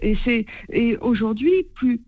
Et 0.04 0.46
et 0.70 0.98
aujourd'hui, 0.98 1.66
plus 1.76 2.02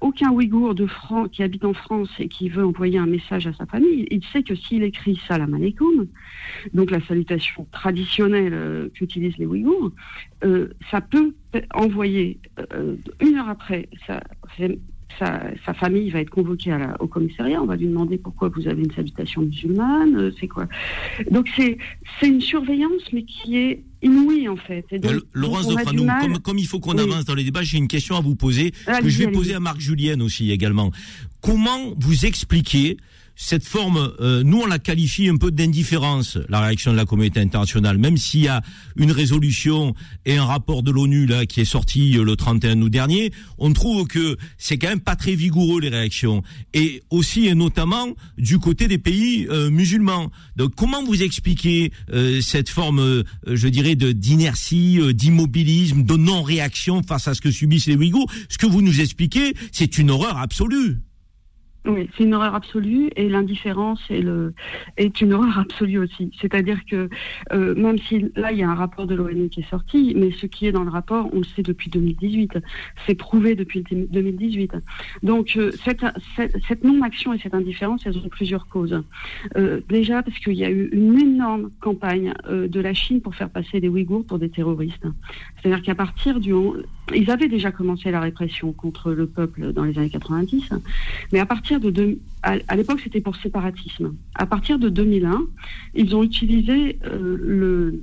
aucun 0.00 0.30
Ouïghour 0.30 0.74
de 0.74 0.86
qui 1.32 1.42
habite 1.42 1.64
en 1.64 1.72
France 1.72 2.10
et 2.18 2.28
qui 2.28 2.48
veut 2.48 2.64
envoyer 2.64 2.98
un 2.98 3.06
message 3.06 3.46
à 3.46 3.52
sa 3.52 3.66
famille, 3.66 4.06
il 4.10 4.24
sait 4.32 4.42
que 4.42 4.54
s'il 4.54 4.82
écrit 4.82 5.20
Salam 5.26 5.54
alaikum, 5.54 6.06
donc 6.72 6.90
la 6.90 7.00
salutation 7.00 7.66
traditionnelle 7.72 8.52
euh, 8.54 8.88
qu'utilisent 8.94 9.38
les 9.38 9.46
Ouïghours, 9.46 9.90
euh, 10.44 10.68
ça 10.90 11.00
peut 11.00 11.34
envoyer 11.74 12.38
euh, 12.72 12.96
une 13.20 13.36
heure 13.36 13.48
après 13.48 13.88
ça 14.06 14.22
sa, 15.18 15.74
famille 15.74 16.10
va 16.10 16.20
être 16.20 16.30
convoquée 16.30 16.76
au 16.98 17.06
commissariat. 17.06 17.62
On 17.62 17.66
va 17.66 17.76
lui 17.76 17.86
demander 17.86 18.18
pourquoi 18.18 18.48
vous 18.48 18.68
avez 18.68 18.82
une 18.82 18.92
salutation 18.92 19.42
musulmane, 19.42 20.16
euh, 20.16 20.30
c'est 20.40 20.48
quoi. 20.48 20.66
Donc 21.30 21.48
c'est 21.56 21.78
une 22.22 22.40
surveillance, 22.40 23.02
mais 23.12 23.24
qui 23.24 23.56
est 23.56 23.82
inouïe 24.02 24.48
en 24.48 24.56
fait. 24.56 24.86
Laurence 25.32 25.68
de 25.68 26.38
comme, 26.38 26.58
il 26.58 26.66
faut 26.66 26.80
qu'on 26.80 26.98
avance 26.98 27.24
dans 27.24 27.34
les 27.34 27.44
débats, 27.44 27.62
j'ai 27.62 27.78
une 27.78 27.88
question 27.88 28.16
à 28.16 28.20
vous 28.20 28.34
poser 28.34 28.70
que 28.70 29.08
je 29.08 29.18
vais 29.18 29.30
poser 29.30 29.54
à 29.54 29.60
Marc 29.60 29.80
Julien 29.80 30.20
aussi 30.20 30.50
également. 30.50 30.90
Comment 31.40 31.94
vous 31.98 32.26
expliquez 32.26 32.96
cette 33.42 33.64
forme, 33.64 34.12
euh, 34.20 34.42
nous 34.42 34.60
on 34.60 34.66
la 34.66 34.78
qualifie 34.78 35.26
un 35.30 35.38
peu 35.38 35.50
d'indifférence, 35.50 36.36
la 36.50 36.60
réaction 36.60 36.92
de 36.92 36.96
la 36.98 37.06
communauté 37.06 37.40
internationale, 37.40 37.96
même 37.96 38.18
s'il 38.18 38.42
y 38.42 38.48
a 38.48 38.60
une 38.96 39.10
résolution 39.10 39.94
et 40.26 40.36
un 40.36 40.44
rapport 40.44 40.82
de 40.82 40.90
l'ONU 40.90 41.24
là 41.24 41.46
qui 41.46 41.62
est 41.62 41.64
sorti 41.64 42.18
euh, 42.18 42.22
le 42.22 42.36
31 42.36 42.82
août 42.82 42.90
dernier, 42.90 43.32
on 43.56 43.72
trouve 43.72 44.06
que 44.06 44.36
c'est 44.58 44.76
quand 44.76 44.90
même 44.90 45.00
pas 45.00 45.16
très 45.16 45.34
vigoureux 45.34 45.80
les 45.80 45.88
réactions, 45.88 46.42
et 46.74 47.02
aussi 47.08 47.46
et 47.46 47.54
notamment 47.54 48.08
du 48.36 48.58
côté 48.58 48.88
des 48.88 48.98
pays 48.98 49.46
euh, 49.48 49.70
musulmans. 49.70 50.30
Donc 50.56 50.74
comment 50.76 51.02
vous 51.02 51.22
expliquez 51.22 51.92
cette 52.42 52.68
forme, 52.68 53.24
je 53.46 53.68
dirais, 53.68 53.94
de 53.94 54.12
d'inertie, 54.12 54.98
d'immobilisme, 55.14 56.02
de 56.02 56.16
non-réaction 56.16 57.02
face 57.02 57.26
à 57.26 57.34
ce 57.34 57.40
que 57.40 57.50
subissent 57.50 57.86
les 57.86 57.96
Ouïghours? 57.96 58.30
Ce 58.50 58.58
que 58.58 58.66
vous 58.66 58.82
nous 58.82 59.00
expliquez, 59.00 59.54
c'est 59.72 59.96
une 59.96 60.10
horreur 60.10 60.36
absolue. 60.36 60.98
Oui, 61.86 62.10
c'est 62.14 62.24
une 62.24 62.34
horreur 62.34 62.54
absolue 62.54 63.10
et 63.16 63.30
l'indifférence 63.30 64.02
est, 64.10 64.20
le, 64.20 64.52
est 64.98 65.22
une 65.22 65.32
horreur 65.32 65.58
absolue 65.58 65.98
aussi. 65.98 66.30
C'est-à-dire 66.38 66.84
que 66.84 67.08
euh, 67.52 67.74
même 67.74 67.96
si 67.96 68.30
là 68.36 68.52
il 68.52 68.58
y 68.58 68.62
a 68.62 68.68
un 68.68 68.74
rapport 68.74 69.06
de 69.06 69.14
l'ONU 69.14 69.48
qui 69.48 69.60
est 69.60 69.70
sorti, 69.70 70.12
mais 70.14 70.30
ce 70.30 70.44
qui 70.44 70.66
est 70.66 70.72
dans 70.72 70.84
le 70.84 70.90
rapport, 70.90 71.30
on 71.32 71.38
le 71.38 71.44
sait 71.44 71.62
depuis 71.62 71.88
2018, 71.88 72.58
c'est 73.06 73.14
prouvé 73.14 73.54
depuis 73.54 73.82
2018. 73.82 74.74
Donc 75.22 75.56
euh, 75.56 75.72
cette, 75.82 76.04
cette, 76.68 76.84
non-action 76.84 77.32
et 77.32 77.38
cette 77.38 77.54
indifférence, 77.54 78.02
elles 78.04 78.18
ont 78.18 78.28
plusieurs 78.28 78.68
causes. 78.68 79.02
Euh, 79.56 79.80
déjà 79.88 80.22
parce 80.22 80.38
qu'il 80.38 80.54
y 80.54 80.64
a 80.66 80.70
eu 80.70 80.90
une 80.92 81.18
énorme 81.18 81.70
campagne 81.80 82.34
de 82.46 82.80
la 82.80 82.92
Chine 82.92 83.22
pour 83.22 83.34
faire 83.34 83.48
passer 83.48 83.80
des 83.80 83.88
Ouïghours 83.88 84.26
pour 84.26 84.38
des 84.38 84.50
terroristes. 84.50 85.06
C'est-à-dire 85.62 85.82
qu'à 85.82 85.94
partir 85.94 86.40
du... 86.40 86.52
Ils 87.14 87.30
avaient 87.30 87.48
déjà 87.48 87.72
commencé 87.72 88.10
la 88.10 88.20
répression 88.20 88.72
contre 88.72 89.12
le 89.12 89.26
peuple 89.26 89.72
dans 89.72 89.84
les 89.84 89.98
années 89.98 90.10
90, 90.10 90.70
mais 91.32 91.40
à 91.40 91.46
partir 91.46 91.80
de, 91.80 92.18
à, 92.42 92.76
l'époque 92.76 93.00
c'était 93.02 93.20
pour 93.20 93.36
séparatisme. 93.36 94.14
À 94.34 94.46
partir 94.46 94.78
de 94.78 94.88
2001, 94.88 95.46
ils 95.94 96.14
ont 96.14 96.22
utilisé 96.22 96.98
euh, 97.04 97.36
le 97.40 98.02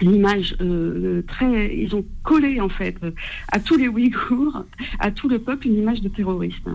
l'image 0.00 0.56
euh, 0.60 1.22
très 1.26 1.76
ils 1.76 1.94
ont 1.94 2.04
collé 2.22 2.60
en 2.60 2.68
fait 2.68 2.96
à 3.50 3.58
tous 3.58 3.76
les 3.76 3.88
Ouïghours 3.88 4.64
à 4.98 5.10
tout 5.10 5.28
le 5.28 5.38
peuple 5.38 5.66
une 5.66 5.78
image 5.78 6.00
de 6.00 6.08
terroriste 6.08 6.68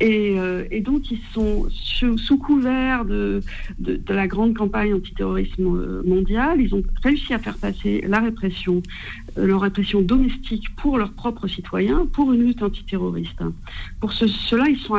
et, 0.00 0.38
euh, 0.38 0.64
et 0.70 0.80
donc 0.80 1.10
ils 1.10 1.20
sont 1.32 1.66
sous, 1.70 2.38
couvert 2.38 3.04
de, 3.04 3.42
de, 3.78 4.00
la 4.12 4.26
grande 4.26 4.56
campagne 4.56 4.94
antiterrorisme 4.94 5.66
euh, 5.66 6.02
mondiale. 6.04 6.60
Ils 6.60 6.74
ont 6.74 6.82
réussi 7.02 7.32
à 7.34 7.38
faire 7.38 7.56
passer 7.56 8.04
la 8.06 8.20
répression 8.20 8.82
leur 9.36 9.62
répression 9.62 10.02
domestique 10.02 10.64
pour 10.76 10.98
leurs 10.98 11.12
propres 11.12 11.46
citoyens 11.46 12.06
pour 12.12 12.32
une 12.32 12.42
lutte 12.42 12.62
antiterroriste. 12.62 13.40
Pour 14.00 14.12
ce, 14.12 14.26
cela 14.26 14.68
ils 14.68 14.78
sont 14.78 14.96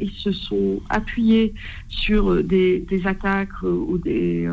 ils 0.00 0.10
se 0.10 0.32
sont 0.32 0.80
appuyés 0.88 1.54
sur 1.88 2.42
des, 2.42 2.80
des 2.80 3.06
attaques 3.06 3.62
ou 3.62 3.98
des 3.98 4.48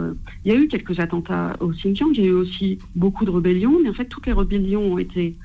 il 0.46 0.52
y 0.52 0.56
a 0.56 0.58
eu 0.58 0.68
quelques 0.68 1.00
attentats 1.00 1.56
au 1.60 1.70
Xinjiang 1.70 2.12
il 2.14 2.20
y 2.20 2.24
a 2.26 2.30
eu 2.30 2.34
aussi 2.34 2.53
beaucoup 2.96 3.26
de 3.26 3.32
rébellions, 3.32 3.80
mais 3.82 3.90
en 3.90 3.94
fait 3.94 4.06
toutes 4.06 4.28
les 4.28 4.34
rébellions 4.34 4.94
ont 4.94 4.98
été 4.98 5.36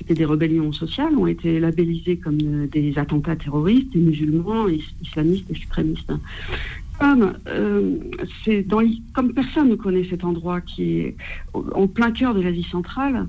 qui 0.00 0.04
étaient 0.04 0.14
des 0.14 0.24
rébellions 0.24 0.72
sociales 0.72 1.14
ont 1.16 1.26
été 1.26 1.60
labellisées 1.60 2.16
comme 2.16 2.38
euh, 2.42 2.66
des 2.66 2.98
attentats 2.98 3.36
terroristes, 3.36 3.92
des 3.92 3.98
musulmans, 3.98 4.66
islamistes 5.02 5.44
et 5.50 5.54
suprémistes. 5.54 6.12
Comme, 6.98 7.34
euh, 7.46 7.96
comme 9.14 9.32
personne 9.32 9.68
ne 9.70 9.74
connaît 9.74 10.04
cet 10.08 10.22
endroit 10.24 10.60
qui 10.60 10.98
est 10.98 11.16
en 11.54 11.86
plein 11.86 12.12
cœur 12.12 12.34
de 12.34 12.40
l'Asie 12.40 12.66
centrale, 12.70 13.26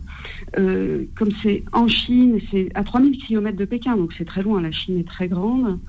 euh, 0.58 1.06
comme 1.16 1.30
c'est 1.42 1.64
en 1.72 1.88
Chine, 1.88 2.40
c'est 2.52 2.70
à 2.74 2.84
3000 2.84 3.18
km 3.18 3.58
de 3.58 3.66
Pékin, 3.66 3.96
donc 3.96 4.14
c'est 4.18 4.26
très 4.26 4.44
loin, 4.44 4.62
la 4.62 4.72
Chine 4.72 4.98
est 4.98 5.08
très 5.08 5.30
grande, 5.30 5.80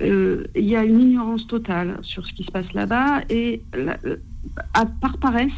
il 0.00 0.44
y 0.56 0.76
a 0.76 0.84
une 0.84 1.00
ignorance 1.00 1.46
totale 1.46 1.98
sur 2.02 2.26
ce 2.26 2.32
qui 2.34 2.44
se 2.44 2.50
passe 2.50 2.70
là-bas 2.74 3.22
et 3.30 3.62
par 5.00 5.16
paresse, 5.18 5.52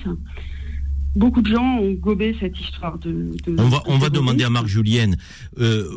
beaucoup 1.16 1.42
de 1.42 1.48
gens 1.48 1.79
ont 1.79 1.92
gobé 1.92 2.37
cette 2.38 2.59
histoire 2.61 2.98
de. 2.98 3.31
on 3.59 3.68
va, 3.68 3.83
on 3.87 3.98
va 3.98 4.11
demander 4.11 4.44
à 4.44 4.50
Marc 4.50 4.66
Julienne. 4.66 5.16
Euh, 5.59 5.88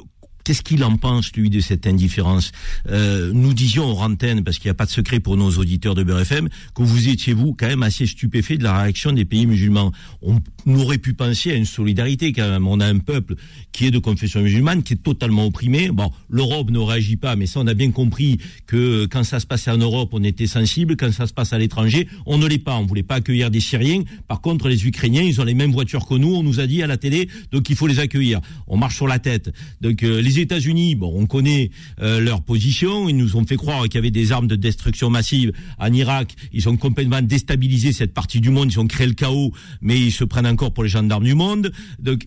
Qu'est-ce 0.50 0.64
qu'il 0.64 0.84
en 0.84 0.98
pense, 0.98 1.32
lui, 1.34 1.52
de 1.52 1.60
cette 1.60 1.86
indifférence? 1.86 2.54
Euh, 2.90 3.32
Nous 3.32 3.54
disions 3.54 3.86
au 3.86 4.00
antenne, 4.00 4.44
parce 4.44 4.58
qu'il 4.58 4.66
n'y 4.66 4.72
a 4.72 4.74
pas 4.74 4.88
de 4.88 4.90
secret 4.90 5.20
pour 5.20 5.38
nos 5.38 5.52
auditeurs 5.52 5.94
de 5.94 6.02
BRFM, 6.02 6.50
que 6.74 6.82
vous 6.82 7.08
étiez, 7.08 7.34
vous, 7.34 7.54
quand 7.54 7.68
même 7.68 7.84
assez 7.84 8.08
stupéfait 8.08 8.58
de 8.58 8.64
la 8.64 8.82
réaction 8.82 9.12
des 9.12 9.26
pays 9.26 9.46
musulmans. 9.46 9.92
On, 10.24 10.42
aurait 10.66 10.98
pu 10.98 11.14
penser 11.14 11.52
à 11.52 11.54
une 11.54 11.66
solidarité, 11.66 12.34
quand 12.34 12.50
même. 12.50 12.68
On 12.68 12.80
a 12.80 12.88
un 12.88 12.98
peuple 12.98 13.36
qui 13.72 13.86
est 13.86 13.92
de 13.92 14.00
confession 14.00 14.42
musulmane, 14.42 14.82
qui 14.82 14.94
est 14.94 15.04
totalement 15.04 15.46
opprimé. 15.46 15.90
Bon, 15.92 16.12
l'Europe 16.32 16.72
ne 16.72 16.80
réagit 16.80 17.18
pas, 17.18 17.36
mais 17.36 17.46
ça, 17.46 17.60
on 17.60 17.68
a 17.68 17.76
bien 17.76 17.92
compris 17.92 18.40
que 18.66 19.06
quand 19.06 19.24
ça 19.24 19.40
se 19.40 19.46
passait 19.46 19.70
en 19.70 19.78
Europe, 19.78 20.10
on 20.14 20.24
était 20.24 20.48
sensible. 20.48 20.96
Quand 20.98 21.12
ça 21.12 21.28
se 21.28 21.34
passe 21.34 21.54
à 21.54 21.60
l'étranger, 21.60 22.08
on 22.26 22.40
ne 22.40 22.48
l'est 22.48 22.58
pas. 22.58 22.76
On 22.76 22.88
voulait 22.88 23.04
pas 23.04 23.16
accueillir 23.16 23.52
des 23.52 23.60
Syriens. 23.60 24.02
Par 24.28 24.42
contre, 24.42 24.68
les 24.68 24.88
Ukrainiens, 24.88 25.22
ils 25.22 25.40
ont 25.40 25.46
les 25.46 25.54
mêmes 25.54 25.72
voitures 25.72 26.08
que 26.08 26.16
nous. 26.16 26.34
On 26.34 26.42
nous 26.42 26.60
a 26.60 26.66
dit 26.66 26.82
à 26.82 26.88
la 26.88 26.98
télé, 26.98 27.30
donc 27.52 27.70
il 27.70 27.76
faut 27.76 27.86
les 27.86 28.00
accueillir. 28.00 28.42
On 28.66 28.78
marche 28.78 28.96
sur 28.96 29.08
la 29.08 29.20
tête. 29.20 29.54
Donc 29.82 30.02
euh, 30.02 30.20
les 30.20 30.39
États-Unis, 30.40 30.96
bon, 30.96 31.14
on 31.16 31.26
connaît 31.26 31.72
euh, 32.02 32.20
leur 32.20 32.42
position. 32.42 33.08
Ils 33.10 33.16
nous 33.18 33.36
ont 33.36 33.46
fait 33.46 33.56
croire 33.56 33.84
qu'il 33.84 33.96
y 33.96 33.98
avait 33.98 34.12
des 34.12 34.32
armes 34.32 34.48
de 34.48 34.56
destruction 34.56 35.10
massive 35.10 35.52
en 35.78 35.92
Irak. 35.94 36.36
Ils 36.54 36.68
ont 36.70 36.78
complètement 36.78 37.22
déstabilisé 37.22 37.94
cette 37.94 38.14
partie 38.14 38.42
du 38.42 38.50
monde. 38.50 38.72
Ils 38.72 38.80
ont 38.80 38.88
créé 38.88 39.08
le 39.08 39.14
chaos, 39.14 39.52
mais 39.82 40.00
ils 40.00 40.12
se 40.12 40.24
prennent 40.24 40.48
encore 40.48 40.74
pour 40.74 40.84
les 40.84 40.90
gendarmes 40.90 41.24
du 41.24 41.36
monde. 41.36 41.72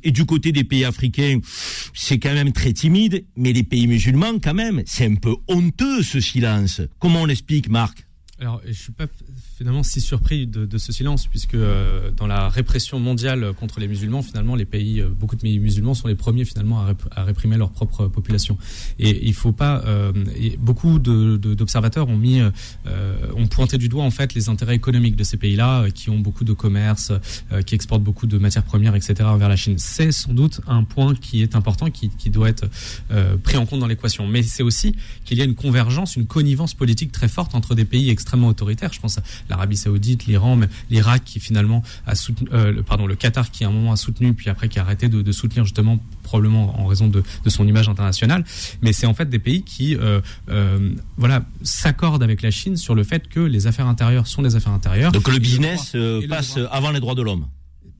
Et 0.02 0.10
du 0.10 0.24
côté 0.24 0.52
des 0.52 0.64
pays 0.64 0.84
africains, 0.84 1.38
c'est 1.94 2.18
quand 2.18 2.34
même 2.34 2.52
très 2.52 2.72
timide. 2.72 3.24
Mais 3.36 3.52
les 3.52 3.62
pays 3.62 3.86
musulmans, 3.86 4.38
quand 4.42 4.54
même, 4.54 4.82
c'est 4.86 5.06
un 5.06 5.16
peu 5.16 5.34
honteux 5.48 6.02
ce 6.02 6.20
silence. 6.20 6.80
Comment 6.98 7.22
on 7.22 7.26
l'explique, 7.26 7.68
Marc? 7.68 8.06
Alors, 8.38 8.60
je 8.66 8.72
suis 8.72 8.92
pas 8.92 9.06
finalement 9.62 9.84
si 9.84 10.00
surpris 10.00 10.48
de, 10.48 10.76
ce 10.76 10.90
silence, 10.90 11.28
puisque 11.28 11.54
euh, 11.54 12.10
dans 12.16 12.26
la 12.26 12.48
répression 12.48 12.98
mondiale 12.98 13.52
contre 13.52 13.78
les 13.78 13.86
musulmans, 13.86 14.20
finalement, 14.20 14.56
les 14.56 14.64
pays, 14.64 15.00
euh, 15.00 15.08
beaucoup 15.08 15.36
de 15.36 15.40
pays 15.40 15.60
musulmans 15.60 15.94
sont 15.94 16.08
les 16.08 16.16
premiers 16.16 16.44
finalement 16.44 16.84
à, 17.12 17.22
réprimer 17.22 17.56
leur 17.56 17.70
propre 17.70 18.08
population. 18.08 18.58
Et 18.98 19.24
il 19.24 19.34
faut 19.34 19.52
pas. 19.52 19.84
Euh, 19.86 20.12
beaucoup 20.58 20.98
d'observateurs 20.98 22.08
ont 22.08 22.16
mis, 22.16 22.40
ont 22.42 23.46
pointé 23.46 23.78
du 23.78 23.88
doigt 23.88 24.02
en 24.02 24.10
fait 24.10 24.34
les 24.34 24.48
intérêts 24.48 24.74
économiques 24.74 25.14
de 25.14 25.22
ces 25.22 25.36
pays-là, 25.36 25.90
qui 25.90 26.10
ont 26.10 26.18
beaucoup 26.18 26.44
de 26.44 26.52
commerce, 26.52 27.12
qui 27.66 27.74
exportent 27.76 28.02
beaucoup 28.02 28.26
de 28.26 28.38
matières 28.38 28.64
premières, 28.64 28.96
etc. 28.96 29.14
vers 29.38 29.48
la 29.48 29.56
Chine. 29.56 29.76
C'est 29.78 30.10
sans 30.10 30.32
doute 30.32 30.60
un 30.66 30.82
point 30.82 31.14
qui 31.14 31.42
est 31.42 31.54
important, 31.54 31.90
qui, 31.90 32.08
qui 32.08 32.30
doit 32.30 32.48
être 32.48 32.66
pris 33.42 33.56
en 33.56 33.66
compte 33.66 33.80
dans 33.80 33.86
l'équation. 33.86 34.26
Mais 34.26 34.42
c'est 34.42 34.62
aussi 34.64 34.96
qu'il 35.24 35.38
y 35.38 35.40
a 35.40 35.44
une 35.44 35.54
convergence, 35.54 36.16
une 36.16 36.26
connivence 36.26 36.74
politique 36.74 37.12
très 37.12 37.28
forte 37.28 37.54
entre 37.54 37.74
des 37.74 37.84
pays 37.84 38.10
extrêmement 38.10 38.48
autoritaires. 38.48 38.92
Je 38.92 39.00
pense 39.00 39.18
à 39.18 39.22
l'Arabie 39.52 39.76
Saoudite, 39.76 40.24
l'Iran, 40.24 40.58
l'Irak 40.90 41.24
qui 41.24 41.38
finalement 41.38 41.82
a 42.06 42.14
soutenu, 42.14 42.48
euh, 42.54 42.82
pardon, 42.82 43.06
le 43.06 43.14
Qatar 43.14 43.50
qui 43.50 43.64
à 43.64 43.68
un 43.68 43.70
moment 43.70 43.92
a 43.92 43.96
soutenu, 43.96 44.32
puis 44.32 44.48
après 44.48 44.70
qui 44.70 44.78
a 44.78 44.82
arrêté 44.82 45.10
de, 45.10 45.32
soutenir 45.32 45.64
justement 45.64 45.98
probablement 46.22 46.80
en 46.80 46.86
raison 46.86 47.06
de, 47.06 47.22
son 47.46 47.68
image 47.68 47.88
internationale. 47.88 48.44
Mais 48.80 48.94
c'est 48.94 49.06
en 49.06 49.12
fait 49.12 49.28
des 49.28 49.38
pays 49.38 49.62
qui, 49.62 49.94
euh, 49.94 50.20
euh, 50.48 50.94
voilà, 51.18 51.44
s'accordent 51.62 52.22
avec 52.22 52.40
la 52.40 52.50
Chine 52.50 52.78
sur 52.78 52.94
le 52.94 53.04
fait 53.04 53.28
que 53.28 53.40
les 53.40 53.66
affaires 53.66 53.86
intérieures 53.88 54.26
sont 54.26 54.40
des 54.40 54.56
affaires 54.56 54.72
intérieures. 54.72 55.12
Donc 55.12 55.28
le 55.28 55.38
business 55.38 55.94
passe 56.28 56.58
avant 56.70 56.90
les 56.90 57.00
droits 57.00 57.14
de 57.14 57.22
l'homme 57.22 57.46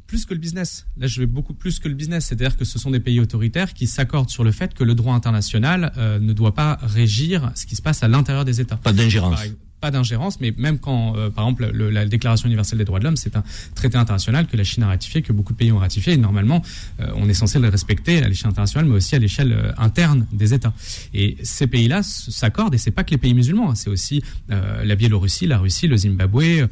plus 0.07 0.27
que 0.27 0.35
le 0.35 0.41
business. 0.41 0.85
Là, 0.99 1.07
je 1.07 1.21
vais 1.21 1.27
beaucoup 1.27 1.55
plus 1.55 1.79
que 1.79 1.88
le 1.88 1.95
business. 1.95 2.27
C'est-à-dire 2.27 2.59
que 2.59 2.67
ce 2.67 2.79
sont 2.79 2.91
des 2.91 3.01
pays 3.01 3.19
autoritaires 3.19 3.73
qui 3.73 3.87
s'accordent 3.87 4.29
sur 4.29 4.45
le 4.45 4.53
fait 4.53 4.75
que 4.75 4.85
le 4.85 4.95
droit 4.95 5.15
international 5.15 5.91
ne 5.97 6.33
doit 6.35 6.55
pas 6.55 6.79
régir 6.83 7.51
ce 7.55 7.65
qui 7.65 7.77
se 7.77 7.81
passe 7.81 8.03
à 8.03 8.09
l'intérieur 8.09 8.45
des 8.45 8.61
États. 8.61 8.77
Pas 8.77 8.93
d'ingérence 8.93 9.41
pas 9.83 9.90
d'ingérence, 9.90 10.40
mais 10.40 10.55
même 10.57 10.79
quand, 10.79 11.16
euh, 11.16 11.29
par 11.29 11.45
exemple, 11.45 11.66
la 11.77 12.07
Déclaration 12.07 12.47
universelle 12.47 12.79
des 12.79 12.85
droits 12.85 13.01
de 13.01 13.05
l'homme, 13.05 13.16
c'est 13.16 13.37
un 13.37 13.42
traité 13.75 13.99
international 13.99 14.47
que 14.47 14.57
la 14.57 14.62
Chine 14.62 14.85
a 14.85 14.87
ratifié, 14.87 15.23
que 15.23 15.33
beaucoup 15.33 15.53
de 15.53 15.59
pays 15.59 15.73
ont 15.73 15.79
ratifié, 15.79 16.12
et 16.12 16.16
normalement, 16.16 16.62
euh, 17.01 17.11
on 17.16 17.29
est 17.29 17.35
censé 17.35 17.59
le 17.59 17.68
respecter 17.68 18.23
à 18.23 18.29
l'échelle 18.29 18.51
internationale, 18.51 18.87
mais 18.87 18.95
aussi 18.95 19.16
à 19.16 19.18
l'échelle 19.18 19.53
euh, 19.53 19.73
interne 19.77 20.27
des 20.33 20.55
États. 20.55 20.73
Et 21.14 21.37
ces 21.42 21.66
pays-là 21.66 22.05
s'accordent, 22.05 22.75
et 22.77 22.79
c'est 22.79 22.92
pas 22.92 23.03
que 23.03 23.11
les 23.11 23.18
pays 23.18 23.35
musulmans, 23.35 23.71
hein, 23.71 23.75
c'est 23.75 23.90
aussi 23.90 24.23
la 24.49 24.95
Biélorussie, 24.95 25.47
la 25.47 25.59
Russie, 25.59 25.88
le 25.88 25.97
Zimbabwe, 25.97 26.68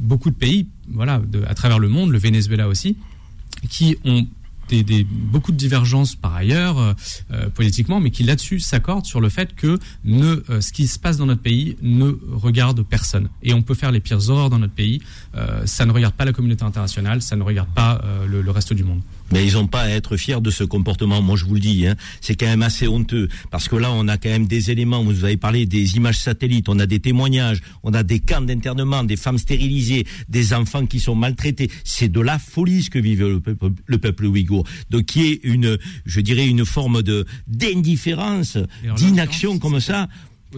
beaucoup 0.00 0.30
de 0.30 0.34
pays, 0.34 0.66
voilà, 0.88 1.22
à 1.46 1.54
travers 1.54 1.78
le 1.78 1.88
monde, 1.88 2.10
le 2.10 2.18
Venezuela 2.18 2.66
aussi, 2.66 2.96
qui 3.68 3.96
ont 4.04 4.26
beaucoup 5.04 5.52
de 5.52 5.56
divergences 5.56 6.14
par 6.14 6.34
ailleurs 6.34 6.78
euh, 6.78 6.92
euh, 7.32 7.48
politiquement, 7.50 8.00
mais 8.00 8.10
qui 8.10 8.22
là-dessus 8.22 8.60
s'accordent 8.60 9.06
sur 9.06 9.20
le 9.20 9.28
fait 9.28 9.54
que 9.54 9.78
ne, 10.04 10.42
euh, 10.50 10.60
ce 10.60 10.72
qui 10.72 10.86
se 10.86 10.98
passe 10.98 11.16
dans 11.16 11.26
notre 11.26 11.42
pays 11.42 11.76
ne 11.82 12.12
regarde 12.32 12.82
personne. 12.82 13.28
Et 13.42 13.54
on 13.54 13.62
peut 13.62 13.74
faire 13.74 13.92
les 13.92 14.00
pires 14.00 14.30
horreurs 14.30 14.50
dans 14.50 14.58
notre 14.58 14.74
pays, 14.74 15.00
ça 15.64 15.86
ne 15.86 15.92
regarde 15.92 16.14
pas 16.14 16.24
la 16.24 16.32
communauté 16.32 16.64
internationale, 16.64 17.22
ça 17.22 17.36
ne 17.36 17.42
regarde 17.42 17.68
pas 17.74 18.02
le 18.26 18.50
reste 18.50 18.72
du 18.72 18.84
monde. 18.84 19.00
Mais 19.32 19.46
ils 19.46 19.54
n'ont 19.54 19.66
pas 19.66 19.82
à 19.82 19.88
être 19.88 20.16
fiers 20.16 20.40
de 20.40 20.50
ce 20.50 20.64
comportement. 20.64 21.20
Moi, 21.22 21.36
je 21.36 21.44
vous 21.44 21.54
le 21.54 21.60
dis, 21.60 21.86
hein, 21.86 21.96
c'est 22.20 22.34
quand 22.34 22.46
même 22.46 22.62
assez 22.62 22.88
honteux 22.88 23.28
parce 23.50 23.68
que 23.68 23.76
là, 23.76 23.90
on 23.92 24.08
a 24.08 24.16
quand 24.16 24.28
même 24.28 24.46
des 24.46 24.70
éléments. 24.70 25.02
Vous 25.02 25.24
avez 25.24 25.36
parlé 25.36 25.66
des 25.66 25.96
images 25.96 26.18
satellites, 26.18 26.68
on 26.68 26.78
a 26.78 26.86
des 26.86 27.00
témoignages, 27.00 27.60
on 27.82 27.92
a 27.92 28.02
des 28.02 28.20
camps 28.20 28.40
d'internement, 28.40 29.04
des 29.04 29.16
femmes 29.16 29.38
stérilisées, 29.38 30.06
des 30.28 30.54
enfants 30.54 30.86
qui 30.86 31.00
sont 31.00 31.14
maltraités. 31.14 31.70
C'est 31.84 32.08
de 32.08 32.20
la 32.20 32.38
folie 32.38 32.82
ce 32.82 32.90
que 32.90 32.98
vive 32.98 33.26
le 33.26 33.40
peuple, 33.40 33.70
le 33.86 33.98
peuple 33.98 34.26
ouïghour. 34.26 34.64
Donc, 34.90 35.04
qui 35.04 35.26
est 35.26 35.40
une, 35.42 35.78
je 36.06 36.20
dirais, 36.20 36.46
une 36.46 36.64
forme 36.64 37.02
de 37.02 37.26
d'indifférence, 37.46 38.58
d'inaction 38.96 39.58
comme 39.58 39.80
ça. 39.80 40.08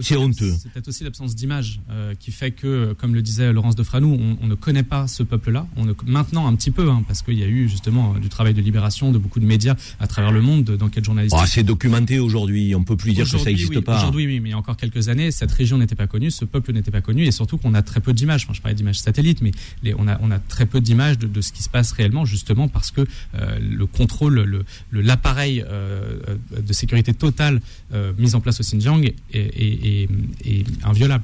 C'est 0.01 0.17
honteux. 0.17 0.53
C'est 0.59 0.71
peut-être 0.71 0.87
aussi 0.87 1.03
l'absence 1.03 1.35
d'image 1.35 1.81
euh, 1.89 2.13
qui 2.19 2.31
fait 2.31 2.51
que, 2.51 2.93
comme 2.93 3.13
le 3.13 3.21
disait 3.21 3.51
Laurence 3.53 3.75
de 3.75 3.83
Franou, 3.83 4.17
on, 4.19 4.37
on 4.41 4.47
ne 4.47 4.55
connaît 4.55 4.83
pas 4.83 5.07
ce 5.07 5.23
peuple-là. 5.23 5.67
On 5.75 5.85
ne, 5.85 5.93
maintenant 6.05 6.47
un 6.47 6.55
petit 6.55 6.71
peu, 6.71 6.89
hein, 6.89 7.03
parce 7.07 7.21
qu'il 7.21 7.37
y 7.37 7.43
a 7.43 7.47
eu 7.47 7.69
justement 7.69 8.13
du 8.15 8.29
travail 8.29 8.53
de 8.53 8.61
libération 8.61 9.11
de 9.11 9.17
beaucoup 9.17 9.39
de 9.39 9.45
médias 9.45 9.75
à 9.99 10.07
travers 10.07 10.31
le 10.31 10.41
monde, 10.41 10.63
d'enquêtes 10.63 11.05
journalistiques. 11.05 11.39
Oh, 11.41 11.47
c'est 11.47 11.63
documenté 11.63 12.19
aujourd'hui. 12.19 12.75
On 12.75 12.83
peut 12.83 12.97
plus 12.97 13.13
dire 13.13 13.29
que 13.29 13.37
ça 13.37 13.45
n'existe 13.45 13.75
oui, 13.75 13.81
pas. 13.81 13.97
Aujourd'hui, 13.97 14.25
oui, 14.25 14.39
mais 14.39 14.49
il 14.49 14.51
y 14.51 14.55
a 14.55 14.57
encore 14.57 14.77
quelques 14.77 15.09
années, 15.09 15.31
cette 15.31 15.51
région 15.51 15.77
n'était 15.77 15.95
pas 15.95 16.07
connue, 16.07 16.31
ce 16.31 16.45
peuple 16.45 16.73
n'était 16.73 16.91
pas 16.91 17.01
connu, 17.01 17.25
et 17.25 17.31
surtout 17.31 17.57
qu'on 17.57 17.73
a 17.73 17.81
très 17.81 17.99
peu 17.99 18.13
d'images. 18.13 18.43
Enfin, 18.43 18.53
je 18.53 18.61
parlais 18.61 18.75
d'images 18.75 18.99
satellites, 18.99 19.41
mais 19.41 19.51
les, 19.83 19.93
on, 19.97 20.07
a, 20.07 20.19
on 20.21 20.31
a 20.31 20.39
très 20.39 20.65
peu 20.65 20.81
d'images 20.81 21.17
de, 21.17 21.27
de, 21.27 21.41
ce 21.41 21.51
qui 21.51 21.63
se 21.63 21.69
passe 21.69 21.91
réellement, 21.91 22.25
justement 22.25 22.67
parce 22.67 22.91
que 22.91 23.01
euh, 23.35 23.59
le 23.59 23.85
contrôle, 23.85 24.41
le, 24.41 24.65
l'appareil 24.91 25.63
euh, 25.67 26.17
de 26.57 26.73
sécurité 26.73 27.13
totale 27.13 27.61
euh, 27.93 28.13
mis 28.17 28.35
en 28.35 28.41
place 28.41 28.59
au 28.59 28.63
Xinjiang 28.63 29.03
est, 29.03 29.15
est, 29.33 29.39
est, 29.39 29.90
est. 29.91 30.07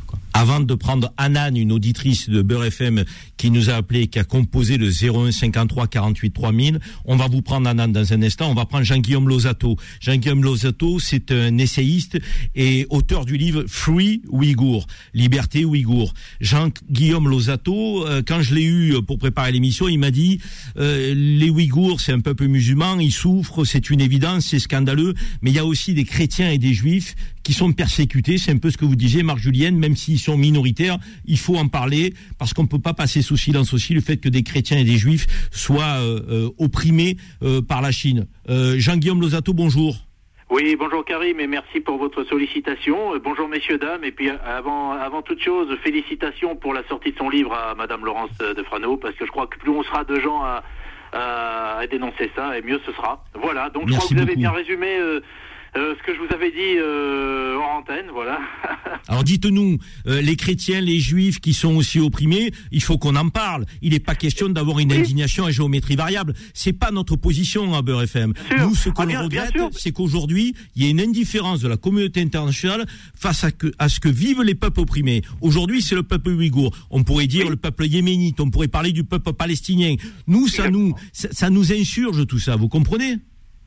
Quoi. 0.05 0.19
Avant 0.33 0.59
de 0.59 0.75
prendre 0.75 1.11
Anan, 1.17 1.55
une 1.55 1.71
auditrice 1.71 2.29
de 2.29 2.41
Beurre 2.41 2.65
FM 2.65 3.03
qui 3.37 3.49
nous 3.49 3.69
a 3.69 3.73
appelé, 3.73 4.07
qui 4.07 4.19
a 4.19 4.23
composé 4.23 4.77
le 4.77 4.89
01 4.89 5.31
53 5.31 5.87
48 5.87 6.31
3000, 6.31 6.79
on 7.05 7.15
va 7.15 7.27
vous 7.27 7.41
prendre 7.41 7.67
Anan 7.69 7.87
dans 7.87 8.13
un 8.13 8.21
instant. 8.21 8.51
On 8.51 8.53
va 8.53 8.65
prendre 8.65 8.83
Jean-Guillaume 8.83 9.27
Lozato. 9.27 9.77
Jean-Guillaume 9.99 10.43
Lozato, 10.43 10.99
c'est 10.99 11.31
un 11.31 11.57
essayiste 11.57 12.19
et 12.55 12.85
auteur 12.89 13.25
du 13.25 13.37
livre 13.37 13.65
Free 13.67 14.21
Ouïghour, 14.29 14.87
Liberté 15.13 15.65
Ouïghour. 15.65 16.13
Jean-Guillaume 16.39 17.29
Lozato, 17.29 18.05
euh, 18.05 18.21
quand 18.25 18.41
je 18.41 18.53
l'ai 18.53 18.63
eu 18.63 19.01
pour 19.05 19.17
préparer 19.17 19.51
l'émission, 19.51 19.87
il 19.87 19.97
m'a 19.97 20.11
dit 20.11 20.39
euh, 20.77 21.13
les 21.15 21.49
Ouïghours, 21.49 22.01
c'est 22.01 22.13
un 22.13 22.19
peuple 22.19 22.47
musulman, 22.47 22.99
ils 22.99 23.11
souffrent, 23.11 23.65
c'est 23.65 23.89
une 23.89 24.01
évidence, 24.01 24.45
c'est 24.47 24.59
scandaleux, 24.59 25.13
mais 25.41 25.51
il 25.51 25.55
y 25.55 25.59
a 25.59 25.65
aussi 25.65 25.93
des 25.93 26.05
chrétiens 26.05 26.51
et 26.51 26.57
des 26.57 26.73
juifs 26.73 27.15
qui 27.47 27.53
sont 27.53 27.71
persécutés. 27.71 28.37
C'est 28.37 28.51
un 28.51 28.57
peu 28.57 28.69
ce 28.69 28.75
que 28.75 28.83
vous 28.83 28.97
disiez, 28.97 29.23
Marc 29.23 29.39
Julienne, 29.39 29.79
même 29.79 29.95
s'ils 29.95 30.19
sont 30.19 30.35
minoritaires, 30.35 30.97
il 31.25 31.39
faut 31.39 31.55
en 31.55 31.69
parler 31.69 32.13
parce 32.37 32.53
qu'on 32.53 32.63
ne 32.63 32.67
peut 32.67 32.77
pas 32.77 32.93
passer 32.93 33.21
sous 33.21 33.37
silence 33.37 33.73
aussi 33.73 33.93
le 33.93 34.01
fait 34.01 34.17
que 34.17 34.27
des 34.27 34.43
chrétiens 34.43 34.77
et 34.77 34.83
des 34.83 34.97
juifs 34.97 35.27
soient 35.49 36.01
euh, 36.01 36.19
euh, 36.29 36.49
opprimés 36.57 37.15
euh, 37.43 37.61
par 37.61 37.81
la 37.81 37.91
Chine. 37.91 38.27
Jean-Guillaume 38.49 39.21
Lozato, 39.21 39.53
bonjour. 39.53 39.95
Oui, 40.49 40.75
bonjour 40.77 41.05
Karim 41.05 41.39
et 41.39 41.47
merci 41.47 41.79
pour 41.79 41.97
votre 41.97 42.25
sollicitation. 42.25 43.15
Euh, 43.15 43.19
bonjour 43.23 43.47
messieurs, 43.47 43.77
dames. 43.77 44.03
Et 44.03 44.11
puis 44.11 44.29
avant, 44.29 44.91
avant 44.91 45.21
toute 45.21 45.41
chose, 45.41 45.69
félicitations 45.83 46.57
pour 46.57 46.73
la 46.73 46.85
sortie 46.89 47.13
de 47.13 47.17
son 47.17 47.29
livre 47.29 47.53
à 47.53 47.75
Madame 47.75 48.03
Laurence 48.03 48.37
de 48.39 48.63
Frano, 48.63 48.97
parce 48.97 49.15
que 49.15 49.25
je 49.25 49.31
crois 49.31 49.47
que 49.47 49.57
plus 49.57 49.71
on 49.71 49.83
sera 49.83 50.03
de 50.03 50.19
gens 50.19 50.43
à, 50.43 50.63
dénoncer 51.89 52.29
ça, 52.35 52.57
et 52.57 52.61
mieux 52.61 52.81
ce 52.85 52.91
sera. 52.91 53.23
Voilà, 53.33 53.69
donc 53.69 53.89
Merci 53.89 53.93
je 53.93 53.97
crois 53.97 54.09
que 54.09 54.13
vous 54.15 54.19
avez 54.19 54.35
beaucoup. 54.35 54.39
bien 54.39 54.51
résumé 54.51 54.97
euh, 54.99 55.21
euh, 55.77 55.95
ce 55.97 56.03
que 56.05 56.13
je 56.15 56.19
vous 56.19 56.33
avais 56.33 56.51
dit 56.51 56.77
euh, 56.79 57.57
en 57.59 57.79
antenne, 57.79 58.07
voilà. 58.11 58.39
Alors 59.07 59.23
dites-nous, 59.23 59.77
euh, 60.07 60.21
les 60.21 60.35
chrétiens, 60.35 60.81
les 60.81 60.99
juifs 60.99 61.39
qui 61.39 61.53
sont 61.53 61.75
aussi 61.75 61.99
opprimés, 61.99 62.51
il 62.71 62.81
faut 62.83 62.97
qu'on 62.97 63.15
en 63.15 63.29
parle. 63.29 63.65
Il 63.81 63.91
n'est 63.93 63.99
pas 63.99 64.15
question 64.15 64.49
d'avoir 64.49 64.79
une 64.79 64.91
Oui. 64.91 64.99
indignation 64.99 65.45
à 65.45 65.51
géométrie 65.51 65.95
variable. 65.95 66.33
C'est 66.53 66.73
pas 66.73 66.91
notre 66.91 67.15
position 67.15 67.73
à 67.75 67.81
Beurre 67.81 68.03
FM. 68.03 68.33
Nous, 68.59 68.75
ce 68.75 68.89
que 68.89 68.95
Ah, 69.01 69.21
regrette, 69.23 69.53
c'est 69.71 69.91
qu'aujourd'hui, 69.91 70.55
il 70.75 70.83
y 70.83 70.87
a 70.87 70.89
une 70.89 70.99
indifférence 71.01 71.61
de 71.61 71.67
la 71.67 71.77
communauté 71.77 72.21
internationale 72.21 72.85
face 73.15 73.43
à, 73.43 73.51
que, 73.51 73.71
à 73.79 73.87
ce 73.89 73.99
que 73.99 74.09
vivent 74.09 74.41
les 74.43 74.55
peuples 74.55 74.79
opprimés. 74.81 75.21
Aujourd'hui, 75.41 75.81
c'est 75.81 75.95
le 75.95 76.03
peuple 76.03 76.29
ouïghour. 76.31 76.75
On 76.89 77.03
pourrait 77.03 77.27
dire 77.27 77.45
Oui. 77.45 77.51
le 77.51 77.55
peuple 77.57 77.85
yéménite. 77.85 78.39
On 78.39 78.49
pourrait 78.49 78.67
parler 78.67 78.91
du 78.91 79.03
peuple 79.03 79.33
palestinien. 79.33 79.95
Nous, 80.27 80.47
ça 80.47 80.69
nous, 80.69 80.93
ça, 81.13 81.29
ça 81.31 81.49
nous 81.49 81.71
insurge 81.71 82.25
tout 82.27 82.39
ça. 82.39 82.55
Vous 82.55 82.67
comprenez? 82.69 83.17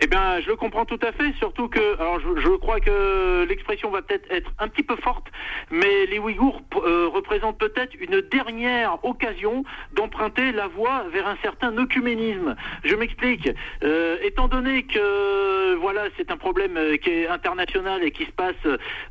Eh 0.03 0.07
bien, 0.07 0.41
je 0.41 0.49
le 0.49 0.57
comprends 0.57 0.87
tout 0.87 0.99
à 1.03 1.13
fait, 1.13 1.35
surtout 1.37 1.69
que, 1.69 2.01
alors 2.01 2.19
je, 2.21 2.57
crois 2.57 2.81
que 2.81 3.45
l'expression 3.47 3.91
va 3.91 4.01
peut-être 4.01 4.31
être 4.31 4.51
un 4.59 4.69
petit 4.69 4.83
peu 4.83 4.97
forte, 4.97 5.27
mais 5.71 6.07
les 6.07 6.19
Ouïghours 6.19 6.63
euh, 6.77 7.07
représentent 7.09 7.59
peut-être 7.59 7.93
une 8.01 8.23
dernière 8.23 9.05
occasion 9.05 9.63
d'emprunter 9.93 10.53
la 10.53 10.69
voie 10.69 11.05
vers 11.13 11.27
un 11.27 11.37
certain 11.43 11.77
œcuménisme. 11.77 12.57
Je 12.83 12.95
m'explique. 12.95 13.51
Euh, 13.85 14.17
étant 14.23 14.49
donné 14.49 14.85
que, 14.85 15.75
voilà, 15.75 16.05
c'est 16.17 16.31
un 16.31 16.39
problème 16.39 16.79
euh, 16.79 16.97
qui 16.97 17.11
est 17.11 17.29
international 17.29 18.03
et 18.03 18.11
qui 18.11 18.25
se 18.25 18.33
passe 18.33 18.57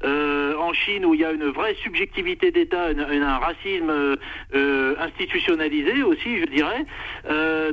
en 0.04 0.74
Chine 0.74 1.06
où 1.06 1.14
il 1.14 1.22
y 1.22 1.26
a 1.26 1.32
une 1.32 1.50
vraie 1.50 1.76
subjectivité 1.84 2.52
d'État, 2.52 2.88
un 2.88 3.38
racisme 3.38 4.18
institutionnalisé 5.00 6.02
aussi, 6.04 6.40
je 6.40 6.46
dirais. 6.46 6.86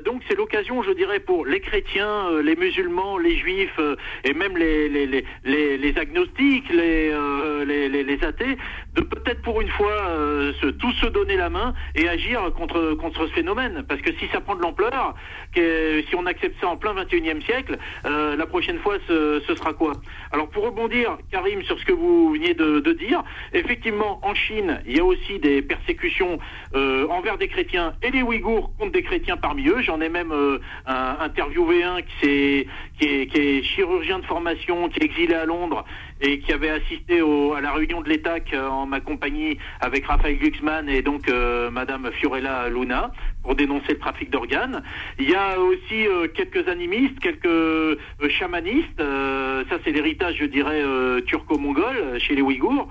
Donc 0.04 0.22
c'est 0.28 0.36
l'occasion, 0.36 0.82
je 0.82 0.92
dirais, 0.92 1.20
pour 1.20 1.46
les 1.46 1.60
chrétiens, 1.60 2.42
les 2.42 2.56
musulmans, 2.56 3.05
les 3.16 3.36
juifs 3.38 3.78
euh, 3.78 3.96
et 4.24 4.34
même 4.34 4.56
les, 4.56 4.88
les, 4.88 5.98
agnostiques, 5.98 6.68
les, 6.70 7.10
euh, 7.12 7.64
les 7.64 8.24
athées, 8.24 8.56
de 8.96 9.02
peut-être 9.02 9.42
pour 9.42 9.60
une 9.60 9.68
fois 9.68 9.92
euh, 9.92 10.52
se, 10.60 10.66
tous 10.66 10.92
se 10.92 11.06
donner 11.06 11.36
la 11.36 11.50
main 11.50 11.74
et 11.94 12.08
agir 12.08 12.52
contre, 12.54 12.94
contre 12.94 13.26
ce 13.26 13.32
phénomène. 13.32 13.84
Parce 13.88 14.00
que 14.00 14.12
si 14.14 14.26
ça 14.32 14.40
prend 14.40 14.56
de 14.56 14.62
l'ampleur, 14.62 15.14
si 15.54 16.14
on 16.16 16.26
accepte 16.26 16.60
ça 16.60 16.68
en 16.68 16.76
plein 16.76 16.94
21e 16.94 17.44
siècle, 17.44 17.78
euh, 18.04 18.36
la 18.36 18.46
prochaine 18.46 18.78
fois 18.78 18.96
ce, 19.06 19.42
ce 19.46 19.54
sera 19.54 19.72
quoi? 19.72 19.92
Alors 20.32 20.48
pour 20.48 20.64
rebondir, 20.64 21.18
Karim, 21.30 21.62
sur 21.62 21.78
ce 21.78 21.84
que 21.84 21.92
vous 21.92 22.32
veniez 22.32 22.54
de, 22.54 22.80
de 22.80 22.92
dire, 22.92 23.22
effectivement 23.52 24.20
en 24.22 24.34
Chine, 24.34 24.80
il 24.86 24.96
y 24.96 25.00
a 25.00 25.04
aussi 25.04 25.38
des 25.38 25.62
persécutions 25.62 26.38
euh, 26.74 27.06
envers 27.08 27.38
des 27.38 27.48
chrétiens 27.48 27.94
et 28.02 28.10
les 28.10 28.22
Ouïghours 28.22 28.72
contre 28.78 28.92
des 28.92 29.02
chrétiens 29.02 29.36
parmi 29.36 29.68
eux. 29.68 29.82
J'en 29.82 30.00
ai 30.00 30.08
même 30.08 30.32
euh, 30.32 30.58
interviewé 30.86 31.82
un 31.82 32.00
qui, 32.02 32.66
qui, 32.98 33.04
est, 33.06 33.26
qui 33.26 33.38
est 33.38 33.62
chirurgien 33.62 34.18
de 34.18 34.24
formation, 34.24 34.88
qui 34.88 35.00
est 35.00 35.04
exilé 35.04 35.34
à 35.34 35.44
Londres 35.44 35.84
et 36.20 36.38
qui 36.40 36.52
avait 36.52 36.70
assisté 36.70 37.20
au, 37.22 37.52
à 37.54 37.60
la 37.60 37.72
réunion 37.72 38.00
de 38.00 38.08
l'ETAC 38.08 38.52
euh, 38.54 38.68
en 38.68 38.86
ma 38.86 39.00
compagnie 39.00 39.58
avec 39.80 40.06
Raphaël 40.06 40.38
Glucksmann 40.38 40.88
et 40.88 41.02
donc 41.02 41.28
euh, 41.28 41.70
Madame 41.70 42.10
Fiorella 42.12 42.68
Luna 42.68 43.12
pour 43.42 43.54
dénoncer 43.54 43.92
le 43.92 43.98
trafic 43.98 44.30
d'organes. 44.30 44.82
Il 45.18 45.28
y 45.28 45.34
a 45.34 45.60
aussi 45.60 46.06
euh, 46.06 46.26
quelques 46.28 46.68
animistes, 46.68 47.18
quelques 47.20 47.46
euh, 47.46 47.96
chamanistes. 48.28 49.00
euh, 49.00 49.64
ça, 49.68 49.76
c'est 49.84 49.92
l'héritage, 49.92 50.36
je 50.38 50.46
dirais, 50.46 50.82
turco-mongol 51.26 52.18
chez 52.18 52.34
les 52.34 52.42
Ouïghours. 52.42 52.88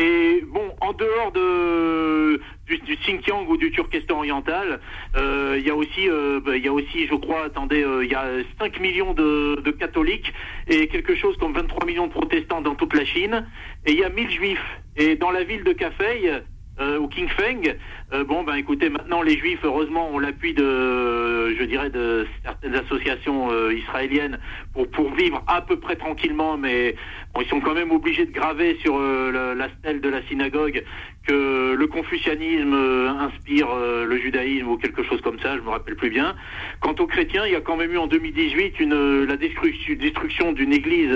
Et 0.00 0.42
bon, 0.46 0.74
en 0.80 0.94
dehors 0.94 1.30
de 1.32 2.40
du, 2.66 2.78
du 2.78 2.96
Xinjiang 2.96 3.46
ou 3.46 3.58
du 3.58 3.70
Turkestan 3.70 4.16
oriental, 4.16 4.80
euh, 5.14 5.56
il 5.58 5.66
y 5.66 5.68
a 5.68 5.74
aussi, 5.76 6.08
euh, 6.08 6.40
bah, 6.40 6.56
il 6.56 6.64
y 6.64 6.68
a 6.68 6.72
aussi, 6.72 7.06
je 7.06 7.14
crois, 7.14 7.44
attendez, 7.44 7.82
euh, 7.82 8.02
il 8.02 8.10
y 8.10 8.14
a 8.14 8.24
5 8.58 8.80
millions 8.80 9.12
de, 9.12 9.60
de 9.60 9.70
catholiques 9.70 10.32
et 10.68 10.88
quelque 10.88 11.14
chose 11.14 11.36
comme 11.36 11.52
23 11.52 11.84
millions 11.84 12.06
de 12.06 12.12
protestants 12.12 12.62
dans 12.62 12.74
toute 12.76 12.94
la 12.94 13.04
Chine, 13.04 13.46
et 13.84 13.92
il 13.92 13.98
y 13.98 14.04
a 14.04 14.08
1000 14.08 14.30
juifs. 14.30 14.80
Et 14.96 15.16
dans 15.16 15.30
la 15.30 15.44
ville 15.44 15.64
de 15.64 15.72
Kafei, 15.72 16.32
euh, 16.80 16.98
au 16.98 17.08
Kingfeng, 17.08 17.74
euh, 18.12 18.24
bon 18.24 18.42
ben 18.42 18.54
écoutez, 18.54 18.88
maintenant 18.88 19.22
les 19.22 19.36
juifs, 19.36 19.60
heureusement, 19.62 20.10
ont 20.10 20.18
l'appui 20.18 20.54
de, 20.54 21.54
je 21.58 21.64
dirais, 21.64 21.90
de 21.90 22.26
certaines 22.42 22.74
associations 22.74 23.50
euh, 23.50 23.74
israéliennes 23.74 24.38
pour 24.72 24.90
pour 24.90 25.12
vivre 25.14 25.42
à 25.46 25.60
peu 25.60 25.78
près 25.78 25.96
tranquillement, 25.96 26.56
mais 26.56 26.94
bon, 27.34 27.42
ils 27.42 27.48
sont 27.48 27.60
quand 27.60 27.74
même 27.74 27.90
obligés 27.90 28.24
de 28.24 28.32
graver 28.32 28.78
sur 28.82 28.96
euh, 28.96 29.30
la, 29.30 29.54
la 29.54 29.68
stèle 29.78 30.00
de 30.00 30.08
la 30.08 30.22
synagogue 30.22 30.82
que 31.26 31.74
le 31.74 31.86
confucianisme 31.86 32.72
euh, 32.72 33.08
inspire 33.10 33.68
euh, 33.70 34.06
le 34.06 34.16
judaïsme 34.18 34.68
ou 34.68 34.76
quelque 34.78 35.02
chose 35.02 35.20
comme 35.20 35.38
ça, 35.40 35.56
je 35.56 35.62
me 35.62 35.68
rappelle 35.68 35.96
plus 35.96 36.10
bien. 36.10 36.34
Quant 36.80 36.94
aux 36.98 37.06
chrétiens, 37.06 37.46
il 37.46 37.52
y 37.52 37.56
a 37.56 37.60
quand 37.60 37.76
même 37.76 37.92
eu 37.92 37.98
en 37.98 38.06
2018 38.06 38.80
une 38.80 39.24
la 39.24 39.36
destruction, 39.36 40.52
d'une 40.52 40.72
église 40.72 41.14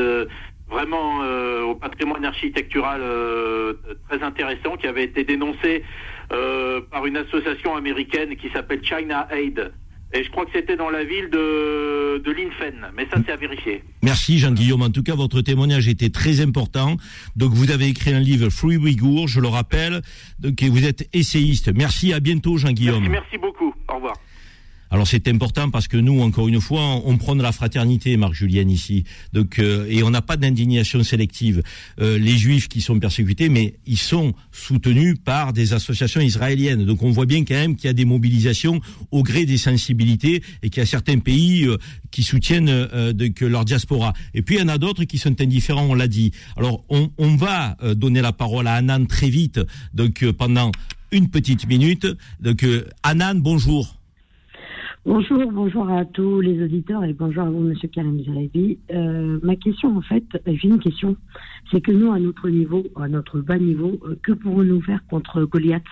vraiment 0.69 1.23
euh, 1.23 1.63
au 1.63 1.75
patrimoine 1.75 2.25
architectural 2.25 3.01
euh, 3.03 3.75
très 4.09 4.23
intéressant 4.23 4.77
qui 4.77 4.87
avait 4.87 5.05
été 5.05 5.25
dénoncé 5.25 5.85
euh, 6.33 6.81
par 6.91 7.07
une 7.07 7.17
association 7.17 7.77
américaine 7.77 8.37
qui 8.37 8.49
s'appelle 8.51 8.83
China 8.85 9.29
Aid. 9.31 9.73
Et 10.17 10.23
je 10.23 10.31
crois 10.31 10.45
que 10.45 10.53
c'était 10.55 10.77
dans 10.77 10.91
la 10.91 11.03
ville 11.03 11.29
de, 11.29 12.19
de 12.19 12.31
Linfen, 12.31 12.87
mais 12.97 13.05
ça 13.13 13.19
c'est 13.27 13.33
à 13.33 13.37
vérifier. 13.37 13.83
Merci 14.03 14.39
Jean-Guillaume. 14.39 14.83
En 14.83 14.91
tout 14.91 15.03
cas, 15.03 15.17
votre 15.17 15.41
témoignage 15.41 15.89
était 15.89 16.11
très 16.11 16.41
important. 16.41 16.97
Donc, 17.35 17.53
vous 17.53 17.73
avez 17.73 17.89
écrit 17.89 18.15
un 18.15 18.21
livre 18.21 18.49
Free 18.49 18.77
Ouïghour, 18.77 19.27
je 19.27 19.41
le 19.41 19.49
rappelle. 19.49 20.03
Donc, 20.39 20.63
et 20.63 20.69
vous 20.69 20.87
êtes 20.87 21.09
essayiste. 21.13 21.73
Merci, 21.75 22.13
à 22.13 22.21
bientôt 22.21 22.57
Jean-Guillaume. 22.59 23.09
Merci, 23.09 23.25
merci 23.25 23.39
beaucoup. 23.39 23.75
Au 23.89 23.97
revoir. 23.97 24.15
Alors 24.95 25.09
c'est 25.09 25.27
important 25.27 25.71
parce 25.71 25.89
que 25.89 25.97
nous, 25.97 26.21
encore 26.21 26.47
une 26.47 26.61
fois, 26.61 27.03
on 27.05 27.17
prend 27.17 27.35
la 27.35 27.51
fraternité, 27.51 28.17
Marc 28.17 28.35
Julien 28.35 28.69
ici. 28.69 29.03
Donc 29.33 29.59
euh, 29.59 29.89
et 29.91 30.05
on 30.05 30.11
n'a 30.11 30.23
pas 30.23 30.37
d'indignation 30.37 31.03
sélective. 31.03 31.65
Euh, 32.01 32.17
les 32.17 32.39
Juifs 32.39 32.69
qui 32.69 32.81
sont 32.81 33.01
persécutés, 33.01 33.49
mais 33.49 33.75
ils 33.87 33.99
sont 33.99 34.35
soutenus 34.53 35.17
par 35.25 35.53
des 35.53 35.73
associations 35.73 36.21
israéliennes. 36.21 36.85
Donc 36.85 37.03
on 37.03 37.11
voit 37.11 37.27
bien 37.27 37.45
quand 37.45 37.55
même 37.55 37.75
qu'il 37.75 37.87
y 37.87 37.91
a 37.91 37.93
des 37.93 38.05
mobilisations 38.05 38.81
au 39.11 39.25
gré 39.25 39.47
des 39.47 39.59
sensibilités 39.59 40.45
et 40.63 40.71
qu'il 40.71 40.81
y 40.81 40.85
a 40.85 40.87
certains 40.87 41.19
pays 41.19 41.65
euh, 41.65 41.77
qui 42.13 42.23
soutiennent 42.23 42.87
que 43.35 43.45
leur 43.45 43.65
diaspora. 43.65 44.13
Et 44.33 44.43
puis 44.43 44.55
il 44.55 44.61
y 44.61 44.63
en 44.63 44.69
a 44.69 44.79
d'autres 44.79 45.03
qui 45.03 45.19
sont 45.19 45.41
indifférents. 45.41 45.87
On 45.91 45.95
l'a 45.95 46.07
dit. 46.07 46.31
Alors 46.57 46.85
on, 46.89 47.11
on 47.19 47.35
va 47.35 47.77
donner 47.97 48.21
la 48.21 48.33
parole 48.33 48.69
à 48.69 48.75
Anan 48.75 49.07
très 49.07 49.29
vite. 49.29 49.59
Donc 49.93 50.25
pendant 50.39 50.71
une 51.11 51.31
petite 51.31 51.67
minute. 51.67 52.07
Donc 52.39 52.65
Anan, 53.03 53.35
bonjour. 53.35 53.99
Bonjour, 55.07 55.53
bonjour 55.53 55.91
à 55.91 56.07
tous 56.07 56.41
les 56.41 56.65
auditeurs 56.65 57.05
et 57.05 57.13
bonjour 57.13 57.43
à 57.43 57.51
vous, 57.51 57.61
Monsieur 57.61 57.89
Karim 57.89 58.25
Zarabi. 58.25 58.79
Euh, 58.91 59.39
ma 59.43 59.55
question, 59.55 59.99
en 59.99 60.01
fait, 60.01 60.25
j'ai 60.47 60.67
une 60.67 60.79
question. 60.79 61.15
C'est 61.71 61.83
que 61.83 61.93
nous, 61.93 62.11
à 62.11 62.19
notre 62.19 62.49
niveau, 62.49 62.83
à 62.97 63.07
notre 63.07 63.41
bas 63.41 63.59
niveau, 63.59 64.01
euh, 64.07 64.19
que 64.23 64.33
pourrons-nous 64.33 64.81
faire 64.81 65.07
contre 65.11 65.43
Goliath? 65.43 65.83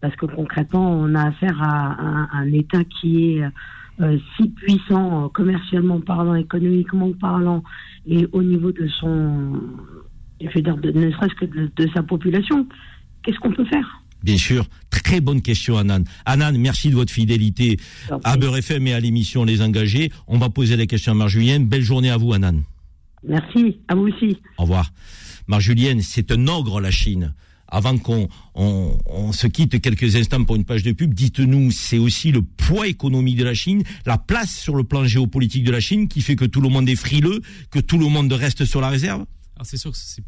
Parce 0.00 0.16
que 0.16 0.24
concrètement, 0.24 0.90
on 0.90 1.14
a 1.16 1.24
affaire 1.28 1.62
à, 1.62 2.34
un, 2.34 2.50
État 2.54 2.82
qui 2.84 3.36
est 3.36 3.44
euh, 4.00 4.16
si 4.38 4.48
puissant, 4.48 5.28
commercialement 5.28 6.00
parlant, 6.00 6.34
économiquement 6.34 7.12
parlant, 7.12 7.62
et 8.06 8.26
au 8.32 8.42
niveau 8.42 8.72
de 8.72 8.88
son, 8.88 9.60
je 10.40 10.60
dire, 10.60 10.78
ne 10.78 11.10
serait-ce 11.10 11.34
que 11.34 11.44
de 11.44 11.90
sa 11.94 12.02
population. 12.02 12.66
Qu'est-ce 13.22 13.38
qu'on 13.38 13.52
peut 13.52 13.66
faire? 13.66 14.00
Bien 14.22 14.36
sûr, 14.36 14.66
très 14.90 15.20
bonne 15.20 15.40
question, 15.40 15.78
Anan. 15.78 16.04
Anan, 16.26 16.56
merci 16.58 16.90
de 16.90 16.94
votre 16.94 17.12
fidélité 17.12 17.78
à 18.24 18.36
Beurre 18.36 18.58
FM 18.58 18.86
et 18.86 18.92
à 18.92 19.00
l'émission 19.00 19.44
Les 19.44 19.62
Engagés. 19.62 20.12
On 20.26 20.38
va 20.38 20.50
poser 20.50 20.76
la 20.76 20.86
question 20.86 21.12
à 21.12 21.14
Marjulienne. 21.14 21.66
Belle 21.66 21.82
journée 21.82 22.10
à 22.10 22.16
vous, 22.16 22.32
Anan. 22.32 22.62
Merci, 23.26 23.80
à 23.88 23.94
vous 23.94 24.08
aussi. 24.08 24.38
Au 24.58 24.62
revoir. 24.62 24.92
Marjulienne, 25.46 26.00
c'est 26.00 26.32
un 26.32 26.46
ogre, 26.48 26.80
la 26.80 26.90
Chine. 26.90 27.34
Avant 27.72 27.96
qu'on 27.98 28.28
on, 28.54 29.32
se 29.32 29.46
quitte 29.46 29.80
quelques 29.80 30.16
instants 30.16 30.44
pour 30.44 30.56
une 30.56 30.64
page 30.64 30.82
de 30.82 30.92
pub, 30.92 31.14
dites-nous, 31.14 31.70
c'est 31.70 31.98
aussi 31.98 32.32
le 32.32 32.42
poids 32.42 32.88
économique 32.88 33.36
de 33.36 33.44
la 33.44 33.54
Chine, 33.54 33.84
la 34.06 34.18
place 34.18 34.50
sur 34.50 34.74
le 34.74 34.82
plan 34.82 35.04
géopolitique 35.04 35.64
de 35.64 35.70
la 35.70 35.80
Chine 35.80 36.08
qui 36.08 36.20
fait 36.20 36.34
que 36.34 36.44
tout 36.44 36.60
le 36.60 36.68
monde 36.68 36.88
est 36.88 36.96
frileux, 36.96 37.40
que 37.70 37.78
tout 37.78 37.96
le 37.96 38.06
monde 38.06 38.32
reste 38.32 38.64
sur 38.64 38.80
la 38.80 38.88
réserve? 38.88 39.24
C'est 39.64 39.76
sûr 39.76 39.90
que 39.90 39.96
c'est 39.96 40.22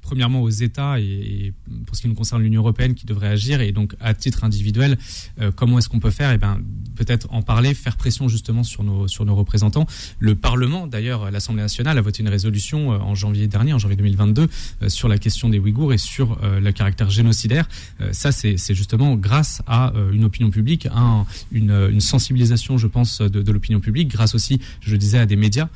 premièrement 0.00 0.42
aux 0.42 0.50
États 0.50 1.00
et, 1.00 1.52
pour 1.86 1.96
ce 1.96 2.02
qui 2.02 2.08
nous 2.08 2.14
concerne 2.14 2.42
l'Union 2.42 2.62
européenne 2.62 2.94
qui 2.94 3.06
devrait 3.06 3.28
agir 3.28 3.60
et 3.60 3.72
donc 3.72 3.94
à 4.00 4.14
titre 4.14 4.44
individuel 4.44 4.98
euh, 5.40 5.50
comment 5.54 5.78
est-ce 5.78 5.88
qu'on 5.88 6.00
peut 6.00 6.10
faire? 6.10 6.32
Eh 6.32 6.38
ben 6.38 6.60
peut-être 6.96 7.26
en 7.30 7.42
parler 7.42 7.74
faire 7.74 7.96
pression 7.96 8.28
justement 8.28 8.62
sur 8.62 8.84
nos 8.84 9.08
sur 9.08 9.24
nos 9.24 9.34
représentants. 9.34 9.86
Le 10.18 10.34
Parlement 10.34 10.86
d'ailleurs 10.86 11.30
l'Assemblée 11.30 11.62
nationale 11.62 11.98
a 11.98 12.00
voté 12.00 12.22
une 12.22 12.28
résolution 12.28 12.92
euh, 12.92 12.98
en 12.98 13.14
janvier 13.14 13.46
dernier 13.46 13.72
en 13.72 13.78
janvier 13.78 13.96
2022 13.96 14.48
euh, 14.82 14.88
sur 14.88 15.08
la 15.08 15.18
question 15.18 15.48
des 15.48 15.58
Ouïghours 15.58 15.92
et 15.92 15.98
sur 15.98 16.38
le 16.42 16.72
caractère 16.72 17.10
génocidaire. 17.10 17.68
Ça 18.12 18.32
c'est 18.32 18.56
justement 18.74 19.16
grâce 19.16 19.62
à 19.66 19.92
une 20.12 20.24
opinion 20.24 20.50
publique 20.50 20.86
à 20.90 21.24
une, 21.50 22.00
sensibilisation 22.00 22.78
je 22.78 22.86
pense 22.86 23.20
de, 23.20 23.52
l'opinion 23.52 23.80
publique 23.80 24.08
grâce 24.08 24.34
aussi 24.34 24.60
je 24.80 24.92
le 24.92 24.98
disais 24.98 25.18
à 25.18 25.26
des 25.26 25.36
médias 25.36 25.68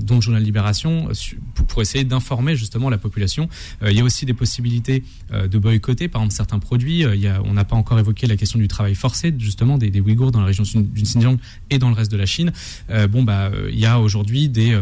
dont 0.00 0.20
journal 0.20 0.42
Libération 0.42 1.08
pour, 1.54 1.66
pour 1.66 1.82
essayer 1.88 2.04
d'informer 2.04 2.54
justement 2.54 2.90
la 2.90 2.98
population. 2.98 3.48
Euh, 3.82 3.90
il 3.90 3.96
y 3.96 4.00
a 4.00 4.04
aussi 4.04 4.26
des 4.26 4.34
possibilités 4.34 5.02
euh, 5.32 5.48
de 5.48 5.58
boycotter, 5.58 6.08
par 6.08 6.20
exemple 6.20 6.34
certains 6.34 6.58
produits. 6.58 7.04
Euh, 7.04 7.14
il 7.14 7.22
y 7.22 7.28
a, 7.28 7.40
on 7.44 7.54
n'a 7.54 7.64
pas 7.64 7.76
encore 7.76 7.98
évoqué 7.98 8.26
la 8.26 8.36
question 8.36 8.58
du 8.58 8.68
travail 8.68 8.94
forcé 8.94 9.34
justement 9.38 9.78
des, 9.78 9.90
des 9.90 10.00
Ouïghours 10.00 10.32
dans 10.32 10.40
la 10.40 10.46
région 10.46 10.64
du 10.64 11.02
Xinjiang 11.02 11.38
et 11.70 11.78
dans 11.78 11.88
le 11.88 11.94
reste 11.94 12.12
de 12.12 12.16
la 12.16 12.26
Chine. 12.26 12.52
bon 13.10 13.22
bah 13.22 13.50
il 13.70 13.78
y 13.78 13.86
a 13.86 14.00
aujourd'hui 14.00 14.48
des, 14.48 14.78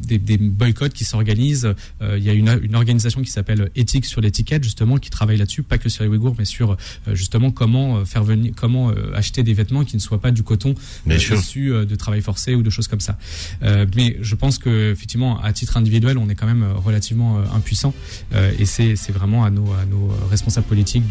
des, 0.00 0.18
des 0.18 0.38
boycotts 0.38 0.92
qui 0.92 1.04
s'organisent. 1.04 1.74
il 2.00 2.22
y 2.22 2.30
a 2.30 2.32
une, 2.32 2.60
une 2.62 2.74
organisation 2.74 3.22
qui 3.22 3.30
s'appelle 3.30 3.70
Éthique 3.76 4.04
sur 4.04 4.20
l'étiquette 4.20 4.64
justement 4.64 4.96
qui 4.96 5.10
travaille 5.10 5.36
là-dessus, 5.36 5.62
pas 5.62 5.78
que 5.78 5.88
sur 5.88 6.02
les 6.04 6.10
Ouïghours, 6.10 6.34
mais 6.38 6.44
sur 6.44 6.76
justement 7.12 7.50
comment 7.50 8.04
faire 8.04 8.24
venir, 8.24 8.52
comment 8.56 8.92
acheter 9.14 9.42
des 9.42 9.54
vêtements 9.54 9.84
qui 9.84 9.96
ne 9.96 10.00
soient 10.00 10.20
pas 10.20 10.30
du 10.30 10.42
coton 10.42 10.74
issu 11.06 11.70
de 11.70 11.94
travail 11.94 12.22
forcé 12.22 12.54
ou 12.54 12.62
de 12.62 12.70
choses 12.70 12.88
comme 12.88 13.00
ça. 13.00 13.18
mais 13.62 14.16
je 14.20 14.34
pense 14.34 14.58
que 14.58 14.92
effectivement 14.92 15.40
à 15.40 15.52
titre 15.52 15.76
individuel 15.76 15.99
on 16.16 16.28
est 16.28 16.34
quand 16.34 16.46
même 16.46 16.62
euh, 16.62 16.74
relativement 16.74 17.38
euh, 17.38 17.42
impuissant 17.54 17.94
euh, 18.34 18.52
et 18.58 18.64
c'est 18.64 18.94
vraiment 19.12 19.44
à 19.44 19.50
nos, 19.50 19.72
à 19.72 19.84
nos 19.84 20.10
responsables 20.30 20.66
politiques 20.66 21.04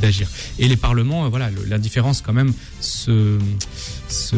d'agir. 0.00 0.28
De, 0.28 0.64
et 0.64 0.68
les 0.68 0.76
parlements, 0.76 1.28
voilà, 1.28 1.50
la 1.68 1.78
différence 1.78 2.20
quand 2.20 2.32
même 2.32 2.52
se, 2.80 3.38
se 4.08 4.36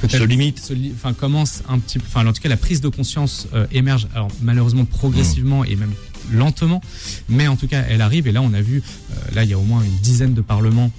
peut-être 0.00 0.24
limite, 0.24 0.72
enfin 0.94 1.12
commence 1.12 1.62
un 1.68 1.78
petit, 1.78 1.98
enfin 1.98 2.26
en 2.26 2.32
tout 2.32 2.42
cas 2.42 2.48
la 2.48 2.56
prise 2.56 2.80
de 2.80 2.88
conscience 2.88 3.48
émerge, 3.70 4.08
alors 4.14 4.28
malheureusement 4.42 4.84
progressivement 4.84 5.64
et 5.64 5.76
même 5.76 5.92
lentement, 6.32 6.80
mais 7.28 7.48
en 7.48 7.56
tout 7.56 7.68
cas 7.68 7.84
elle 7.88 8.00
arrive 8.00 8.26
et 8.26 8.32
là 8.32 8.42
on 8.42 8.52
a 8.54 8.60
vu, 8.60 8.82
là 9.34 9.44
il 9.44 9.50
y 9.50 9.54
a 9.54 9.58
au 9.58 9.62
moins 9.62 9.82
une 9.82 9.98
dizaine 9.98 10.34
de 10.34 10.40
parlements 10.40 10.90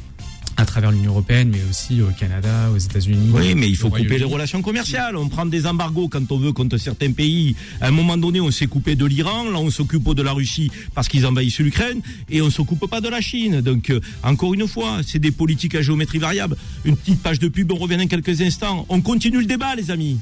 à 0.57 0.65
travers 0.65 0.91
l'Union 0.91 1.11
européenne, 1.11 1.49
mais 1.51 1.61
aussi 1.69 2.01
au 2.01 2.09
Canada, 2.17 2.69
aux 2.73 2.77
États-Unis. 2.77 3.31
Oui, 3.33 3.55
mais 3.55 3.69
il 3.69 3.75
faut 3.75 3.89
couper 3.89 4.17
les 4.17 4.23
relations 4.23 4.61
commerciales. 4.61 5.15
On 5.15 5.29
prend 5.29 5.45
des 5.45 5.65
embargos 5.65 6.07
quand 6.07 6.31
on 6.31 6.37
veut 6.37 6.51
contre 6.51 6.77
certains 6.77 7.11
pays. 7.11 7.55
À 7.81 7.87
un 7.87 7.91
moment 7.91 8.17
donné, 8.17 8.39
on 8.39 8.51
s'est 8.51 8.67
coupé 8.67 8.95
de 8.95 9.05
l'Iran, 9.05 9.45
là 9.49 9.59
on 9.59 9.69
s'occupe 9.69 10.13
de 10.13 10.21
la 10.21 10.31
Russie 10.31 10.71
parce 10.93 11.07
qu'ils 11.07 11.25
envahissent 11.25 11.59
l'Ukraine, 11.59 12.01
et 12.29 12.41
on 12.41 12.49
s'occupe 12.49 12.85
pas 12.87 13.01
de 13.01 13.09
la 13.09 13.21
Chine. 13.21 13.61
Donc, 13.61 13.89
euh, 13.89 13.99
encore 14.23 14.53
une 14.53 14.67
fois, 14.67 15.01
c'est 15.05 15.19
des 15.19 15.31
politiques 15.31 15.75
à 15.75 15.81
géométrie 15.81 16.19
variable. 16.19 16.55
Une 16.85 16.97
petite 16.97 17.21
page 17.21 17.39
de 17.39 17.47
pub, 17.47 17.71
on 17.71 17.75
revient 17.75 17.97
dans 17.97 18.07
quelques 18.07 18.41
instants. 18.41 18.85
On 18.89 19.01
continue 19.01 19.39
le 19.39 19.45
débat, 19.45 19.75
les 19.75 19.91
amis. 19.91 20.19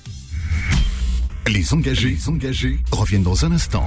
Les 1.48 1.74
engagés, 1.74 2.10
les 2.10 2.30
engagés 2.30 2.80
reviennent 2.92 3.24
dans 3.24 3.46
un 3.46 3.52
instant. 3.52 3.86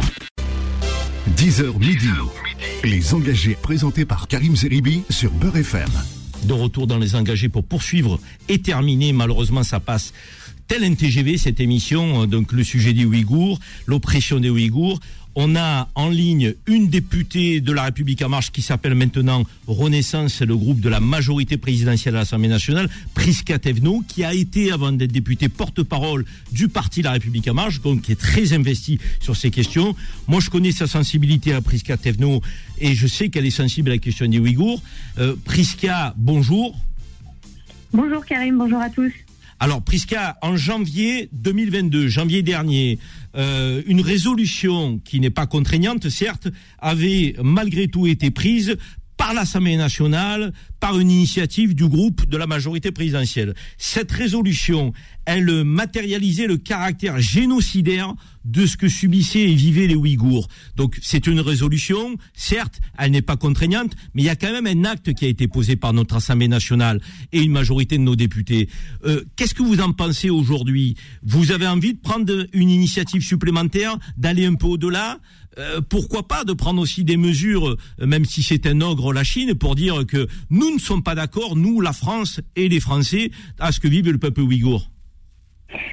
10h 1.37 1.79
midi. 1.79 2.09
Les 2.83 3.15
engagés 3.15 3.57
présentés 3.61 4.05
par 4.05 4.29
Karim 4.29 4.57
Zeribi 4.57 5.03
sur 5.09 5.31
Beurre 5.31 5.57
FM 5.57 5.89
de 6.45 6.53
retour 6.53 6.87
dans 6.87 6.99
les 6.99 7.15
engagés 7.15 7.49
pour 7.49 7.65
poursuivre 7.65 8.21
et 8.49 8.59
terminer. 8.59 9.13
Malheureusement, 9.13 9.63
ça 9.63 9.81
passe 9.81 10.13
tel 10.69 10.85
un 10.85 10.95
TGV 10.95 11.39
cette 11.39 11.61
émission. 11.61 12.23
Euh, 12.23 12.27
donc 12.27 12.53
le 12.53 12.65
sujet 12.65 12.93
des 12.93 13.05
Ouïghours, 13.05 13.59
l'oppression 13.87 14.41
des 14.41 14.51
Ouïghours. 14.51 15.01
On 15.37 15.57
a 15.57 15.89
en 15.97 16.11
ligne 16.11 16.55
une 16.67 16.89
députée 16.89 17.61
de 17.61 17.73
la 17.73 17.85
République 17.85 18.23
en 18.23 18.29
marche 18.29 18.53
qui 18.53 18.63
s'appelle 18.63 18.95
maintenant 18.95 19.45
Renaissance, 19.67 20.41
le 20.43 20.57
groupe 20.57 20.81
de 20.81 20.89
la 20.89 21.01
majorité 21.01 21.57
présidentielle 21.57 22.15
à 22.15 22.21
l'Assemblée 22.21 22.49
nationale, 22.49 22.89
Prisca 23.15 23.59
Tevno, 23.59 24.05
qui 24.07 24.23
a 24.23 24.33
été, 24.33 24.71
avant 24.71 24.93
d'être 24.93 25.11
députée, 25.11 25.49
porte-parole 25.49 26.25
du 26.53 26.69
parti 26.69 27.03
La 27.03 27.13
République 27.13 27.49
en 27.49 27.55
marche, 27.55 27.81
donc 27.81 28.03
qui 28.03 28.13
est 28.13 28.21
très 28.21 28.53
investi 28.53 29.01
sur 29.19 29.37
ces 29.37 29.51
questions. 29.51 29.97
Moi, 30.29 30.39
je 30.41 30.51
connais 30.51 30.73
sa 30.73 30.87
sensibilité 30.87 31.53
à 31.53 31.61
Prisca 31.61 31.97
Tevno 31.97 32.41
et 32.79 32.95
je 32.95 33.09
sais 33.09 33.29
qu'elle 33.29 33.47
est 33.47 33.51
sensible 33.51 33.91
à 33.91 33.95
la 33.95 33.99
question 33.99 34.29
des 34.29 34.39
Ouïghours. 34.39 34.81
Euh, 35.19 35.35
Prisca, 35.45 36.15
bonjour. 36.17 36.77
Bonjour 37.93 38.25
Karim, 38.25 38.59
bonjour 38.59 38.81
à 38.81 38.91
tous. 38.91 39.13
Alors, 39.61 39.83
Prisca, 39.83 40.37
en 40.43 40.57
janvier 40.57 41.29
2022, 41.33 42.09
janvier 42.09 42.43
dernier, 42.43 42.99
euh, 43.37 43.83
une 43.87 44.01
résolution 44.01 44.99
qui 45.05 45.21
n'est 45.21 45.31
pas 45.31 45.47
contraignante, 45.47 46.09
certes, 46.09 46.49
avait 46.79 47.35
malgré 47.43 47.89
tout 47.89 48.07
été 48.07 48.31
prise 48.31 48.77
par 49.17 49.33
l'Assemblée 49.33 49.77
nationale, 49.77 50.53
par 50.81 50.99
une 50.99 51.11
initiative 51.11 51.75
du 51.75 51.89
groupe 51.89 52.29
de 52.29 52.37
la 52.37 52.47
majorité 52.47 52.91
présidentielle. 52.91 53.55
Cette 53.79 54.11
résolution, 54.11 54.93
elle 55.27 55.65
matérialisait 55.65 56.47
le 56.47 56.57
caractère 56.57 57.21
génocidaire 57.21 58.15
de 58.45 58.67
ce 58.67 58.77
que 58.77 58.89
subissaient 58.89 59.51
et 59.51 59.55
vivaient 59.55 59.87
les 59.87 59.95
Ouïghours. 59.95 60.49
Donc 60.77 60.99
c'est 61.03 61.27
une 61.27 61.41
résolution, 61.41 62.17
certes, 62.35 62.81
elle 62.99 63.11
n'est 63.13 63.23
pas 63.23 63.37
contraignante, 63.37 63.93
mais 64.15 64.23
il 64.23 64.27
y 64.27 64.31
a 64.31 64.37
quand 64.37 64.53
même 64.53 64.67
un 64.67 64.85
acte 64.85 65.15
qui 65.15 65.25
a 65.25 65.29
été 65.29 65.49
posé 65.49 65.77
par 65.77 65.93
notre 65.93 66.17
Assemblée 66.17 66.49
nationale 66.49 67.01
et 67.33 67.41
une 67.41 67.53
majorité 67.53 67.97
de 67.97 68.03
nos 68.03 68.17
députés. 68.17 68.69
Euh, 69.05 69.25
qu'est-ce 69.37 69.55
que 69.55 69.63
vous 69.63 69.81
en 69.81 69.93
pensez 69.93 70.31
aujourd'hui? 70.31 70.97
Vous 71.23 71.53
avez 71.53 71.67
envie 71.67 71.95
de 71.95 71.99
prendre 71.99 72.47
une 72.53 72.71
initiative 72.71 73.23
supplémentaire, 73.23 73.99
d'aller 74.17 74.45
un 74.45 74.55
peu 74.55 74.67
au-delà? 74.67 75.21
Euh, 75.57 75.81
pourquoi 75.81 76.27
pas 76.27 76.45
de 76.45 76.53
prendre 76.53 76.83
aussi 76.83 77.05
des 77.05 77.17
mesures, 77.17 77.69
euh, 77.69 78.07
même 78.07 78.25
si 78.25 78.43
c'est 78.43 78.67
un 78.67 78.81
ogre 78.81 79.13
la 79.13 79.25
Chine, 79.25 79.55
pour 79.55 79.77
dire 79.77 80.05
que 80.07 80.27
nous 80.51 80.75
ne 80.75 80.81
sommes 80.81 81.03
pas 81.03 81.15
d'accord, 81.15 81.57
nous, 81.57 81.81
la 81.81 81.93
France 81.93 82.41
et 82.57 82.69
les 82.69 82.81
Français, 82.81 83.31
à 83.59 83.71
ce 83.71 83.81
que 83.81 83.89
vive 83.89 84.11
le 84.11 84.19
peuple 84.19 84.41
ouïghour? 84.41 84.91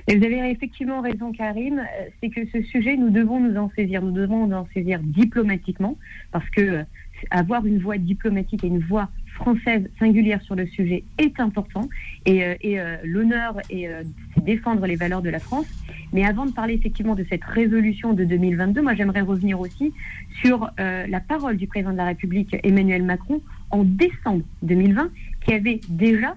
Vous 0.07 0.23
avez 0.23 0.49
effectivement 0.51 1.01
raison, 1.01 1.31
Karim. 1.31 1.79
Euh, 1.79 2.09
c'est 2.19 2.29
que 2.29 2.41
ce 2.51 2.61
sujet, 2.63 2.97
nous 2.97 3.09
devons 3.09 3.39
nous 3.39 3.57
en 3.57 3.69
saisir. 3.75 4.01
Nous 4.01 4.11
devons 4.11 4.47
nous 4.47 4.55
en 4.55 4.67
saisir 4.73 4.99
diplomatiquement, 5.03 5.97
parce 6.31 6.49
que 6.49 6.85
avoir 7.29 7.65
une 7.65 7.79
voix 7.79 7.97
diplomatique 7.97 8.63
et 8.63 8.67
une 8.67 8.79
voix 8.79 9.09
française 9.35 9.89
singulière 9.99 10.41
sur 10.41 10.55
le 10.55 10.67
sujet 10.67 11.03
est 11.17 11.39
important 11.39 11.87
et, 12.25 12.43
euh, 12.43 12.55
euh, 12.65 12.97
l'honneur 13.03 13.57
euh, 13.71 14.03
défendre 14.37 14.85
les 14.85 14.95
valeurs 14.95 15.21
de 15.21 15.29
la 15.29 15.39
France. 15.39 15.67
Mais 16.13 16.25
avant 16.25 16.45
de 16.45 16.51
parler 16.51 16.73
effectivement 16.73 17.15
de 17.15 17.25
cette 17.29 17.43
résolution 17.43 18.13
de 18.13 18.23
2022, 18.23 18.81
moi 18.81 18.95
j'aimerais 18.95 19.21
revenir 19.21 19.59
aussi 19.59 19.93
sur 20.41 20.69
la 20.77 21.19
parole 21.21 21.55
du 21.55 21.67
président 21.67 21.91
de 21.91 21.97
la 21.97 22.05
République 22.05 22.57
Emmanuel 22.63 23.03
Macron 23.03 23.41
en 23.69 23.83
décembre 23.83 24.43
2020 24.63 25.09
qui 25.45 25.53
avait 25.53 25.79
déjà 25.87 26.35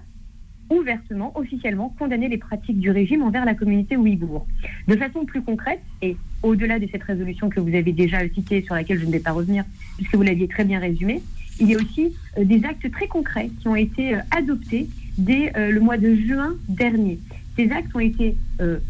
ouvertement, 0.69 1.31
officiellement 1.35 1.95
condamné 1.97 2.27
les 2.27 2.37
pratiques 2.37 2.79
du 2.79 2.91
régime 2.91 3.21
envers 3.23 3.45
la 3.45 3.53
communauté 3.53 3.97
ouïghour. 3.97 4.47
De 4.87 4.95
façon 4.95 5.25
plus 5.25 5.41
concrète, 5.41 5.81
et 6.01 6.17
au-delà 6.43 6.79
de 6.79 6.87
cette 6.91 7.03
résolution 7.03 7.49
que 7.49 7.59
vous 7.59 7.75
avez 7.75 7.91
déjà 7.91 8.27
citée, 8.29 8.61
sur 8.63 8.75
laquelle 8.75 8.99
je 8.99 9.05
ne 9.05 9.11
vais 9.11 9.19
pas 9.19 9.31
revenir, 9.31 9.63
puisque 9.97 10.15
vous 10.15 10.23
l'aviez 10.23 10.47
très 10.47 10.65
bien 10.65 10.79
résumé, 10.79 11.21
il 11.59 11.69
y 11.69 11.75
a 11.75 11.77
aussi 11.77 12.13
euh, 12.37 12.43
des 12.43 12.63
actes 12.65 12.89
très 12.91 13.07
concrets 13.07 13.49
qui 13.61 13.67
ont 13.67 13.75
été 13.75 14.15
euh, 14.15 14.19
adoptés 14.31 14.89
dès 15.17 15.55
euh, 15.55 15.71
le 15.71 15.79
mois 15.79 15.97
de 15.97 16.13
juin 16.15 16.55
dernier. 16.67 17.19
Ces 17.55 17.71
actes 17.71 17.95
ont 17.95 18.01
été 18.01 18.35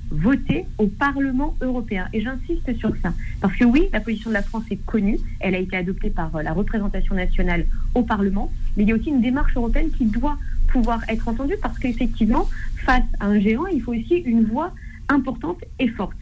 votés 0.10 0.66
au 0.80 0.88
Parlement 0.88 1.56
européen. 1.62 2.08
Et 2.14 2.22
j'insiste 2.22 2.76
sur 2.80 2.92
ça. 3.04 3.14
Parce 3.40 3.56
que 3.56 3.64
oui, 3.64 3.90
la 3.94 4.00
position 4.00 4.32
de 4.32 4.34
la 4.34 4.42
France 4.42 4.64
est 4.72 4.84
connue. 4.88 5.20
Elle 5.40 5.54
a 5.54 5.60
été 5.60 5.78
adoptée 5.78 6.10
par 6.10 6.32
la 6.42 6.52
représentation 6.52 7.14
nationale 7.14 7.68
au 7.94 8.02
Parlement. 8.02 8.52
Mais 8.76 8.82
il 8.82 8.90
y 8.90 8.92
a 8.92 8.96
aussi 8.96 9.10
une 9.10 9.22
démarche 9.22 9.56
européenne 9.56 9.92
qui 9.96 10.06
doit 10.06 10.40
pouvoir 10.68 11.02
être 11.10 11.28
entendue 11.28 11.56
parce 11.62 11.78
qu'effectivement, 11.80 12.48
face 12.86 13.04
à 13.20 13.28
un 13.28 13.40
géant, 13.40 13.68
il 13.68 13.82
faut 13.82 13.94
aussi 13.94 14.16
une 14.18 14.46
voix 14.46 14.74
importante 15.10 15.64
et 15.80 15.88
forte. 15.88 16.18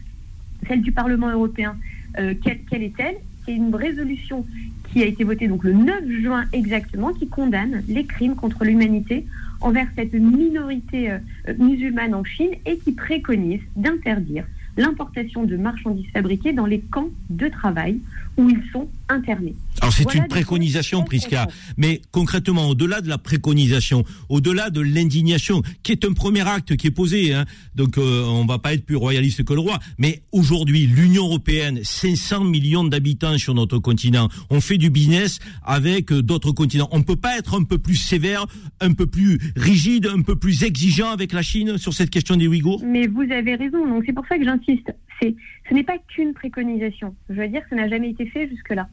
Celle 0.68 0.82
du 0.82 0.92
Parlement 0.92 1.30
européen, 1.30 1.76
euh, 2.18 2.34
quelle, 2.42 2.60
quelle 2.70 2.82
est-elle? 2.82 3.16
C'est 3.44 3.54
une 3.54 3.74
résolution 3.74 4.46
qui 4.90 5.02
a 5.02 5.06
été 5.06 5.24
votée 5.24 5.48
donc 5.48 5.64
le 5.64 5.72
9 5.72 6.08
juin 6.22 6.44
exactement, 6.52 7.12
qui 7.12 7.28
condamne 7.28 7.82
les 7.88 8.06
crimes 8.06 8.36
contre 8.36 8.64
l'humanité 8.64 9.26
envers 9.60 9.86
cette 9.96 10.14
minorité 10.14 11.10
euh, 11.10 11.18
musulmane 11.58 12.14
en 12.14 12.24
Chine 12.24 12.50
et 12.64 12.78
qui 12.78 12.92
préconise 12.92 13.60
d'interdire 13.76 14.44
l'importation 14.76 15.44
de 15.44 15.56
marchandises 15.56 16.10
fabriquées 16.12 16.52
dans 16.52 16.66
les 16.66 16.80
camps 16.80 17.10
de 17.30 17.48
travail 17.48 18.00
où 18.36 18.48
ils 18.48 18.62
sont 18.72 18.88
internés. 19.08 19.54
Alors 19.84 19.92
c'est 19.92 20.04
Voilà 20.04 20.20
une 20.20 20.28
préconisation, 20.28 21.02
Prisca, 21.02 21.46
mais 21.76 22.00
concrètement, 22.10 22.70
au-delà 22.70 23.02
de 23.02 23.08
la 23.10 23.18
préconisation, 23.18 24.02
au-delà 24.30 24.70
de 24.70 24.80
l'indignation, 24.80 25.60
qui 25.82 25.92
est 25.92 26.06
un 26.06 26.14
premier 26.14 26.40
acte 26.48 26.74
qui 26.76 26.86
est 26.86 26.90
posé, 26.90 27.34
hein, 27.34 27.44
donc 27.74 27.98
euh, 27.98 28.24
on 28.24 28.46
va 28.46 28.58
pas 28.58 28.72
être 28.72 28.86
plus 28.86 28.96
royaliste 28.96 29.44
que 29.44 29.52
le 29.52 29.60
roi, 29.60 29.78
mais 29.98 30.22
aujourd'hui, 30.32 30.86
l'Union 30.86 31.26
européenne, 31.26 31.80
500 31.82 32.44
millions 32.44 32.84
d'habitants 32.84 33.36
sur 33.36 33.52
notre 33.52 33.78
continent, 33.78 34.30
on 34.48 34.62
fait 34.62 34.78
du 34.78 34.88
business 34.88 35.38
avec 35.62 36.10
euh, 36.12 36.22
d'autres 36.22 36.52
continents. 36.52 36.88
On 36.90 37.02
peut 37.02 37.16
pas 37.16 37.36
être 37.36 37.60
un 37.60 37.64
peu 37.64 37.76
plus 37.76 37.96
sévère, 37.96 38.46
un 38.80 38.94
peu 38.94 39.06
plus 39.06 39.38
rigide, 39.54 40.06
un 40.06 40.22
peu 40.22 40.36
plus 40.36 40.62
exigeant 40.62 41.10
avec 41.10 41.34
la 41.34 41.42
Chine 41.42 41.76
sur 41.76 41.92
cette 41.92 42.08
question 42.08 42.36
des 42.36 42.48
Ouïghours? 42.48 42.82
Mais 42.86 43.06
vous 43.06 43.30
avez 43.30 43.56
raison, 43.56 43.86
donc 43.86 44.04
c'est 44.06 44.14
pour 44.14 44.26
ça 44.28 44.38
que 44.38 44.44
j'insiste. 44.44 44.94
Ce 45.20 45.74
n'est 45.74 45.84
pas 45.84 45.98
qu'une 46.08 46.32
préconisation. 46.32 47.14
Je 47.28 47.34
veux 47.34 47.48
dire, 47.48 47.60
ça 47.68 47.76
n'a 47.76 47.86
jamais 47.86 48.08
été 48.08 48.24
fait 48.24 48.48
jusque-là. 48.48 48.88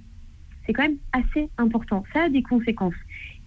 C'est 0.65 0.73
quand 0.73 0.83
même 0.83 0.97
assez 1.11 1.49
important. 1.57 2.03
Ça 2.13 2.23
a 2.23 2.29
des 2.29 2.43
conséquences. 2.43 2.95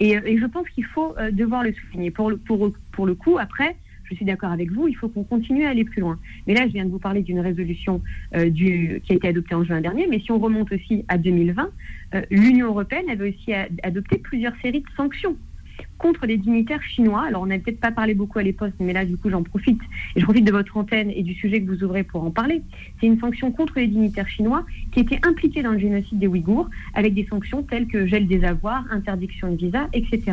Et, 0.01 0.17
euh, 0.17 0.21
je 0.25 0.47
pense 0.47 0.69
qu'il 0.71 0.85
faut 0.85 1.17
euh, 1.19 1.31
devoir 1.31 1.63
le 1.63 1.73
souligner. 1.73 2.11
Pour 2.11 2.31
le, 2.31 3.15
coup, 3.15 3.39
après, 3.39 3.77
je 4.05 4.15
suis 4.15 4.25
d'accord 4.25 4.51
avec 4.51 4.71
vous, 4.71 4.89
il 4.89 4.95
faut 4.95 5.09
qu'on 5.09 5.25
continue 5.25 5.65
à 5.65 5.71
aller 5.71 5.85
plus 5.85 6.01
loin. 6.01 6.19
Mais 6.47 6.55
là, 6.55 6.67
je 6.67 6.73
viens 6.73 6.85
de 6.85 6.91
vous 6.91 6.99
parler 6.99 7.23
d'une 7.23 7.41
résolution 7.41 8.03
euh, 8.35 8.51
qui 8.51 9.13
a 9.13 9.15
été 9.15 9.29
adoptée 9.29 9.55
en 9.55 9.65
juin 9.65 9.81
dernier. 9.81 10.07
Mais 10.09 10.21
si 10.21 10.33
on 10.33 10.39
remonte 10.39 10.73
aussi 10.73 11.05
à 11.09 11.19
2020, 11.19 11.71
euh, 12.15 12.23
l'Union 12.31 12.69
européenne 12.69 13.09
avait 13.09 13.31
aussi 13.31 13.53
adopté 13.83 14.19
plusieurs 14.19 14.55
séries 14.63 14.81
de 14.81 14.91
sanctions 14.97 15.37
contre 15.99 16.27
des 16.27 16.37
dignitaires 16.37 16.83
chinois. 16.83 17.25
Alors, 17.27 17.43
on 17.43 17.47
n'a 17.47 17.59
peut-être 17.59 17.81
pas 17.81 17.91
parlé 17.93 18.15
beaucoup 18.15 18.39
à 18.39 18.43
l'époque, 18.43 18.73
mais 18.81 18.93
là, 18.93 19.05
du 19.05 19.17
coup, 19.17 19.31
j'en 19.31 19.43
profite. 19.43 19.81
Et 20.15 20.21
je 20.21 20.25
profite 20.25 20.45
de 20.45 20.53
votre 20.53 20.77
antenne 20.77 21.11
et 21.11 21.23
du 21.23 21.35
sujet 21.35 21.63
que 21.63 21.71
vous 21.71 21.83
ouvrez 21.85 22.03
pour 22.05 22.23
en 22.25 22.31
parler. 22.31 22.63
C'est 23.01 23.07
une 23.07 23.19
sanction 23.19 23.51
contre 23.53 23.75
les 23.79 23.87
dignitaires 23.87 24.29
chinois 24.29 24.65
qui 24.93 25.01
étaient 25.01 25.21
impliqués 25.27 25.63
dans 25.63 25.73
le 25.73 25.79
génocide 25.79 26.19
des 26.19 26.27
Ouïghours, 26.27 26.69
avec 26.95 27.15
des 27.15 27.27
sanctions 27.27 27.63
telles 27.63 27.87
que 27.87 28.07
gel 28.07 28.27
des 28.27 28.45
avoirs, 28.45 28.85
interdiction 28.91 29.51
de 29.53 29.57
visa, 29.57 29.89
etc. 29.93 30.33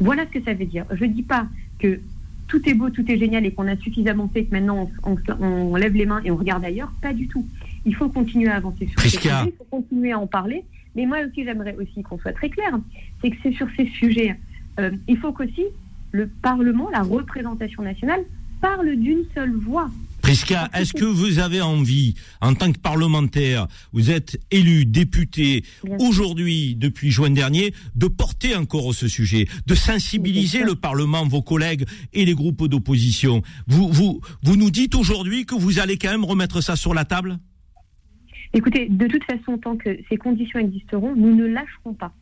Voilà 0.00 0.24
ce 0.26 0.38
que 0.38 0.44
ça 0.44 0.54
veut 0.54 0.66
dire. 0.66 0.84
Je 0.92 1.04
ne 1.04 1.12
dis 1.12 1.22
pas 1.22 1.46
que 1.78 2.00
tout 2.48 2.66
est 2.68 2.74
beau, 2.74 2.90
tout 2.90 3.10
est 3.10 3.18
génial 3.18 3.44
et 3.44 3.50
qu'on 3.52 3.66
a 3.66 3.76
suffisamment 3.76 4.28
fait 4.28 4.44
que 4.44 4.52
maintenant 4.52 4.88
on, 5.02 5.16
on- 5.40 5.44
on 5.72 5.74
lève 5.76 5.94
les 5.94 6.06
mains 6.06 6.20
et 6.24 6.30
on 6.30 6.36
regarde 6.36 6.64
ailleurs. 6.64 6.92
Pas 7.02 7.12
du 7.12 7.26
tout. 7.26 7.44
Il 7.84 7.94
faut 7.94 8.08
continuer 8.08 8.48
à 8.48 8.54
avancer 8.56 8.86
sur 8.86 9.00
ces 9.00 9.08
sujets, 9.10 9.28
il 9.46 9.52
faut 9.58 9.64
continuer 9.70 10.12
à 10.12 10.18
en 10.18 10.26
parler. 10.28 10.62
Mais 10.94 11.04
moi 11.06 11.18
aussi, 11.28 11.44
j'aimerais 11.44 11.74
aussi 11.76 12.02
qu'on 12.02 12.18
soit 12.18 12.32
très 12.32 12.48
clair. 12.48 12.70
C'est 13.20 13.30
que 13.30 13.36
c'est 13.42 13.52
sur 13.52 13.66
ces 13.76 13.86
sujets, 13.86 14.34
euh, 14.78 14.90
il 15.08 15.16
faut 15.18 15.32
qu'aussi 15.32 15.64
le 16.12 16.28
Parlement, 16.28 16.88
la 16.90 17.02
représentation 17.02 17.82
nationale, 17.82 18.24
parle 18.60 18.96
d'une 18.96 19.24
seule 19.34 19.54
voix. 19.54 19.90
Prisca, 20.22 20.68
est-ce 20.74 20.92
que 20.92 21.04
vous 21.04 21.38
avez 21.38 21.60
envie, 21.60 22.16
en 22.40 22.54
tant 22.54 22.72
que 22.72 22.78
parlementaire, 22.80 23.68
vous 23.92 24.10
êtes 24.10 24.40
élu, 24.50 24.84
député, 24.84 25.62
aujourd'hui, 26.00 26.74
depuis 26.74 27.12
juin 27.12 27.30
dernier, 27.30 27.72
de 27.94 28.08
porter 28.08 28.56
encore 28.56 28.92
ce 28.92 29.06
sujet, 29.06 29.46
de 29.66 29.74
sensibiliser 29.76 30.64
le 30.64 30.74
Parlement, 30.74 31.24
vos 31.26 31.42
collègues 31.42 31.84
et 32.12 32.24
les 32.24 32.34
groupes 32.34 32.66
d'opposition? 32.66 33.42
Vous, 33.68 33.88
vous, 33.88 34.20
vous 34.42 34.56
nous 34.56 34.70
dites 34.70 34.96
aujourd'hui 34.96 35.46
que 35.46 35.54
vous 35.54 35.78
allez 35.78 35.96
quand 35.96 36.10
même 36.10 36.24
remettre 36.24 36.60
ça 36.60 36.74
sur 36.74 36.92
la 36.92 37.04
table? 37.04 37.38
Écoutez, 38.52 38.88
de 38.88 39.06
toute 39.06 39.22
façon, 39.24 39.58
tant 39.58 39.76
que 39.76 39.96
ces 40.08 40.16
conditions 40.16 40.58
existeront, 40.58 41.14
nous 41.14 41.36
ne 41.36 41.46
lâcherons 41.46 41.94
pas. 41.94 42.12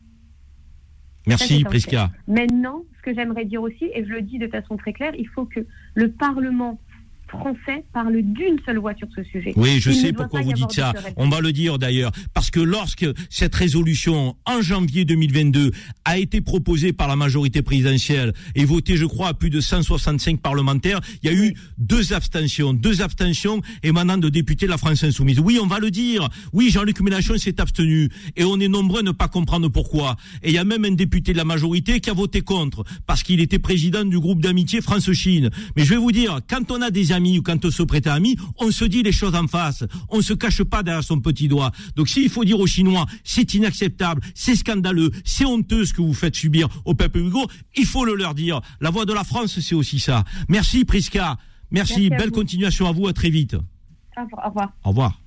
Merci, 1.27 1.63
Prisca. 1.63 2.11
Maintenant, 2.27 2.83
ce 2.97 3.01
que 3.01 3.15
j'aimerais 3.15 3.45
dire 3.45 3.61
aussi, 3.61 3.89
et 3.93 4.05
je 4.05 4.09
le 4.09 4.21
dis 4.21 4.37
de 4.37 4.47
façon 4.47 4.77
très 4.77 4.93
claire, 4.93 5.13
il 5.17 5.27
faut 5.27 5.45
que 5.45 5.65
le 5.93 6.11
Parlement 6.11 6.79
français 7.27 7.83
parle 7.93 8.21
d'une 8.21 8.57
seule 8.65 8.77
voix 8.79 8.93
sur 8.95 9.07
ce 9.15 9.23
sujet. 9.23 9.53
Oui, 9.55 9.79
je 9.79 9.91
Il 9.91 9.95
sais 9.95 10.13
pourquoi 10.13 10.41
vous 10.41 10.53
dites 10.53 10.71
ça. 10.71 10.93
On 11.17 11.29
va 11.29 11.41
le 11.41 11.51
dire 11.51 11.79
d'ailleurs. 11.79 12.11
Parce 12.33 12.51
que 12.51 12.59
lorsque 12.59 13.05
cette 13.29 13.55
résolution, 13.55 14.35
en 14.45 14.61
janvier 14.61 15.05
2022, 15.05 15.71
a 16.05 16.17
été 16.17 16.41
proposée 16.41 16.93
par 16.93 17.07
la 17.07 17.15
majorité 17.15 17.61
présidentielle 17.61 18.33
et 18.55 18.65
votée, 18.65 18.97
je 18.97 19.05
crois, 19.05 19.29
à 19.29 19.33
plus 19.33 19.49
de 19.49 19.59
165 19.59 20.39
parlementaires, 20.41 21.01
il 21.23 21.31
y 21.31 21.33
a 21.33 21.35
eu 21.35 21.55
deux 21.77 22.13
abstentions. 22.13 22.73
Deux 22.73 23.01
abstentions 23.01 23.61
émanant 23.83 24.17
de 24.17 24.29
députés 24.29 24.65
de 24.65 24.71
la 24.71 24.77
France 24.77 25.03
Insoumise. 25.03 25.39
Oui, 25.39 25.59
on 25.61 25.67
va 25.67 25.79
le 25.79 25.91
dire. 25.91 26.29
Oui, 26.53 26.69
Jean-Luc 26.69 27.01
Mélenchon 27.01 27.37
s'est 27.37 27.59
abstenu. 27.59 28.09
Et 28.35 28.43
on 28.43 28.59
est 28.59 28.67
nombreux 28.67 28.99
à 28.99 29.03
ne 29.03 29.11
pas 29.11 29.27
comprendre 29.27 29.69
pourquoi. 29.69 30.15
Et 30.43 30.49
il 30.49 30.55
y 30.55 30.57
a 30.57 30.63
même 30.63 30.85
un 30.85 30.91
député 30.91 31.33
de 31.33 31.37
la 31.37 31.45
majorité 31.45 31.99
qui 31.99 32.09
a 32.09 32.13
voté 32.13 32.41
contre. 32.41 32.83
Parce 33.07 33.23
qu'il 33.23 33.39
était 33.39 33.59
président 33.59 34.05
du 34.05 34.19
groupe 34.19 34.41
d'amitié 34.41 34.81
France-Chine. 34.81 35.49
Mais 35.75 35.83
je 35.83 35.89
vais 35.89 35.97
vous 35.97 36.11
dire, 36.11 36.39
quand 36.47 36.71
on 36.71 36.81
a 36.81 36.91
des 36.91 37.11
amis 37.15 37.39
ou 37.39 37.41
quand 37.41 37.65
on 37.65 37.71
se 37.71 37.83
prête 37.83 38.07
à 38.07 38.13
amis, 38.13 38.37
on 38.59 38.69
se 38.71 38.85
dit 38.85 39.01
les 39.03 39.11
choses 39.11 39.35
en 39.35 39.47
face. 39.47 39.83
On 40.09 40.21
se 40.21 40.33
cache 40.33 40.63
pas 40.63 40.83
derrière 40.83 41.03
son 41.03 41.19
petit 41.19 41.47
doigt. 41.47 41.71
Donc 41.95 42.07
s'il 42.07 42.29
faut 42.29 42.45
dire 42.45 42.59
aux 42.59 42.67
Chinois, 42.67 43.05
c'est 43.23 43.53
inacceptable, 43.55 44.21
c'est 44.35 44.55
scandaleux, 44.55 45.09
c'est 45.25 45.45
honteux 45.45 45.85
ce 45.85 45.93
que 45.93 46.01
vous 46.01 46.13
faites 46.13 46.35
subir 46.35 46.67
au 46.85 46.93
peuple 46.93 47.17
ouïghour, 47.19 47.47
il 47.75 47.85
faut 47.85 48.05
le 48.05 48.13
leur 48.15 48.35
dire. 48.35 48.61
La 48.81 48.91
voix 48.91 49.05
de 49.05 49.13
la 49.13 49.23
France, 49.23 49.59
c'est 49.59 49.75
aussi 49.75 49.99
ça. 49.99 50.23
Merci 50.49 50.85
Prisca. 50.85 51.37
Merci, 51.71 52.09
belle 52.09 52.25
vous. 52.29 52.31
continuation 52.35 52.87
à 52.87 52.91
vous, 52.91 53.07
à 53.07 53.13
très 53.13 53.29
vite. 53.29 53.55
Au 53.55 54.21
revoir. 54.23 54.45
Au 54.45 54.49
revoir. 54.49 54.69
Au 54.83 54.89
revoir. 54.89 55.21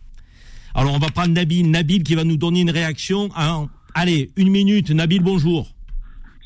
Alors 0.75 0.95
on 0.95 0.99
va 0.99 1.09
prendre 1.09 1.33
Nabil, 1.33 1.69
Nabil 1.71 2.03
qui 2.05 2.15
va 2.15 2.25
nous 2.25 2.37
donner 2.37 2.61
une 2.61 2.71
réaction. 2.71 3.29
en- 3.37 3.69
Allez, 3.95 4.31
une 4.37 4.51
minute. 4.51 4.91
Nabil, 4.91 5.21
bonjour. 5.23 5.69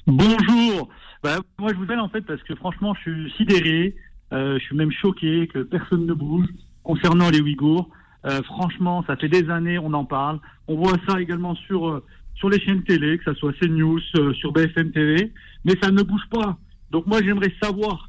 Bonjour. 0.07 0.89
Bah, 1.23 1.39
moi, 1.59 1.71
je 1.73 1.77
vous 1.77 1.85
appelle 1.85 2.01
en 2.01 2.09
fait 2.09 2.23
parce 2.23 2.43
que 2.43 2.55
franchement, 2.55 2.95
je 3.05 3.29
suis 3.29 3.33
sidéré. 3.37 3.95
Euh, 4.33 4.59
je 4.59 4.65
suis 4.65 4.77
même 4.77 4.93
choqué 4.93 5.47
que 5.47 5.61
personne 5.61 6.07
ne 6.07 6.15
bouge 6.15 6.47
concernant 6.83 7.31
les 7.31 7.41
Ouïghours. 7.41 7.89
Euh, 8.25 8.43
franchement, 8.43 9.05
ça 9.07 9.17
fait 9.17 9.29
des 9.29 9.51
années, 9.51 9.79
on 9.79 9.93
en 9.93 10.05
parle. 10.05 10.41
On 10.69 10.77
voit 10.77 10.97
ça 11.07 11.21
également 11.21 11.55
sur 11.55 11.89
euh, 11.89 12.05
sur 12.35 12.49
les 12.49 12.59
chaînes 12.61 12.83
télé, 12.83 13.19
que 13.19 13.25
ça 13.25 13.35
soit 13.35 13.53
CNews, 13.61 14.01
sur 14.35 14.53
BFM 14.53 14.91
TV, 14.91 15.33
mais 15.65 15.75
ça 15.81 15.91
ne 15.91 16.03
bouge 16.03 16.27
pas. 16.31 16.57
Donc 16.91 17.07
moi, 17.07 17.21
j'aimerais 17.23 17.53
savoir. 17.63 18.09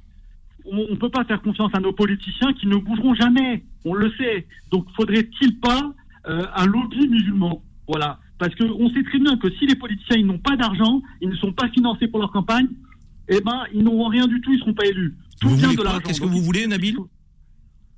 On 0.65 0.87
ne 0.89 0.95
peut 0.95 1.09
pas 1.09 1.25
faire 1.25 1.41
confiance 1.41 1.71
à 1.75 1.79
nos 1.79 1.91
politiciens 1.91 2.53
qui 2.53 2.67
ne 2.67 2.77
bougeront 2.77 3.13
jamais. 3.15 3.63
On 3.85 3.93
le 3.93 4.09
sait. 4.13 4.47
Donc, 4.71 4.87
faudrait-il 4.95 5.59
pas 5.59 5.91
un 6.25 6.65
lobby 6.65 7.05
musulman? 7.09 7.61
Voilà. 7.85 8.17
Parce 8.39 8.55
qu'on 8.55 8.89
sait 8.89 9.03
très 9.03 9.19
bien 9.19 9.35
que 9.37 9.51
si 9.51 9.67
les 9.67 9.75
politiciens 9.75 10.23
n'ont 10.23 10.37
pas 10.37 10.55
d'argent, 10.55 11.01
ils 11.21 11.29
ne 11.29 11.35
sont 11.35 11.51
pas 11.51 11.67
financés 11.69 12.07
pour 12.07 12.19
leur 12.19 12.31
campagne, 12.31 12.67
eh 13.29 13.39
ben 13.41 13.63
ils 13.73 13.83
n'auront 13.83 14.07
rien 14.09 14.27
du 14.27 14.39
tout, 14.41 14.51
ils 14.51 14.55
ne 14.55 14.59
seront 14.59 14.73
pas 14.73 14.85
élus. 14.85 15.15
Tout 15.41 15.49
Vous 15.49 15.55
vient 15.57 15.73
de 15.73 15.81
l'argent. 15.81 15.99
Qu'est-ce 16.01 16.21
que 16.21 16.25
vous 16.25 16.41
voulez, 16.41 16.67
Nabil 16.67 16.95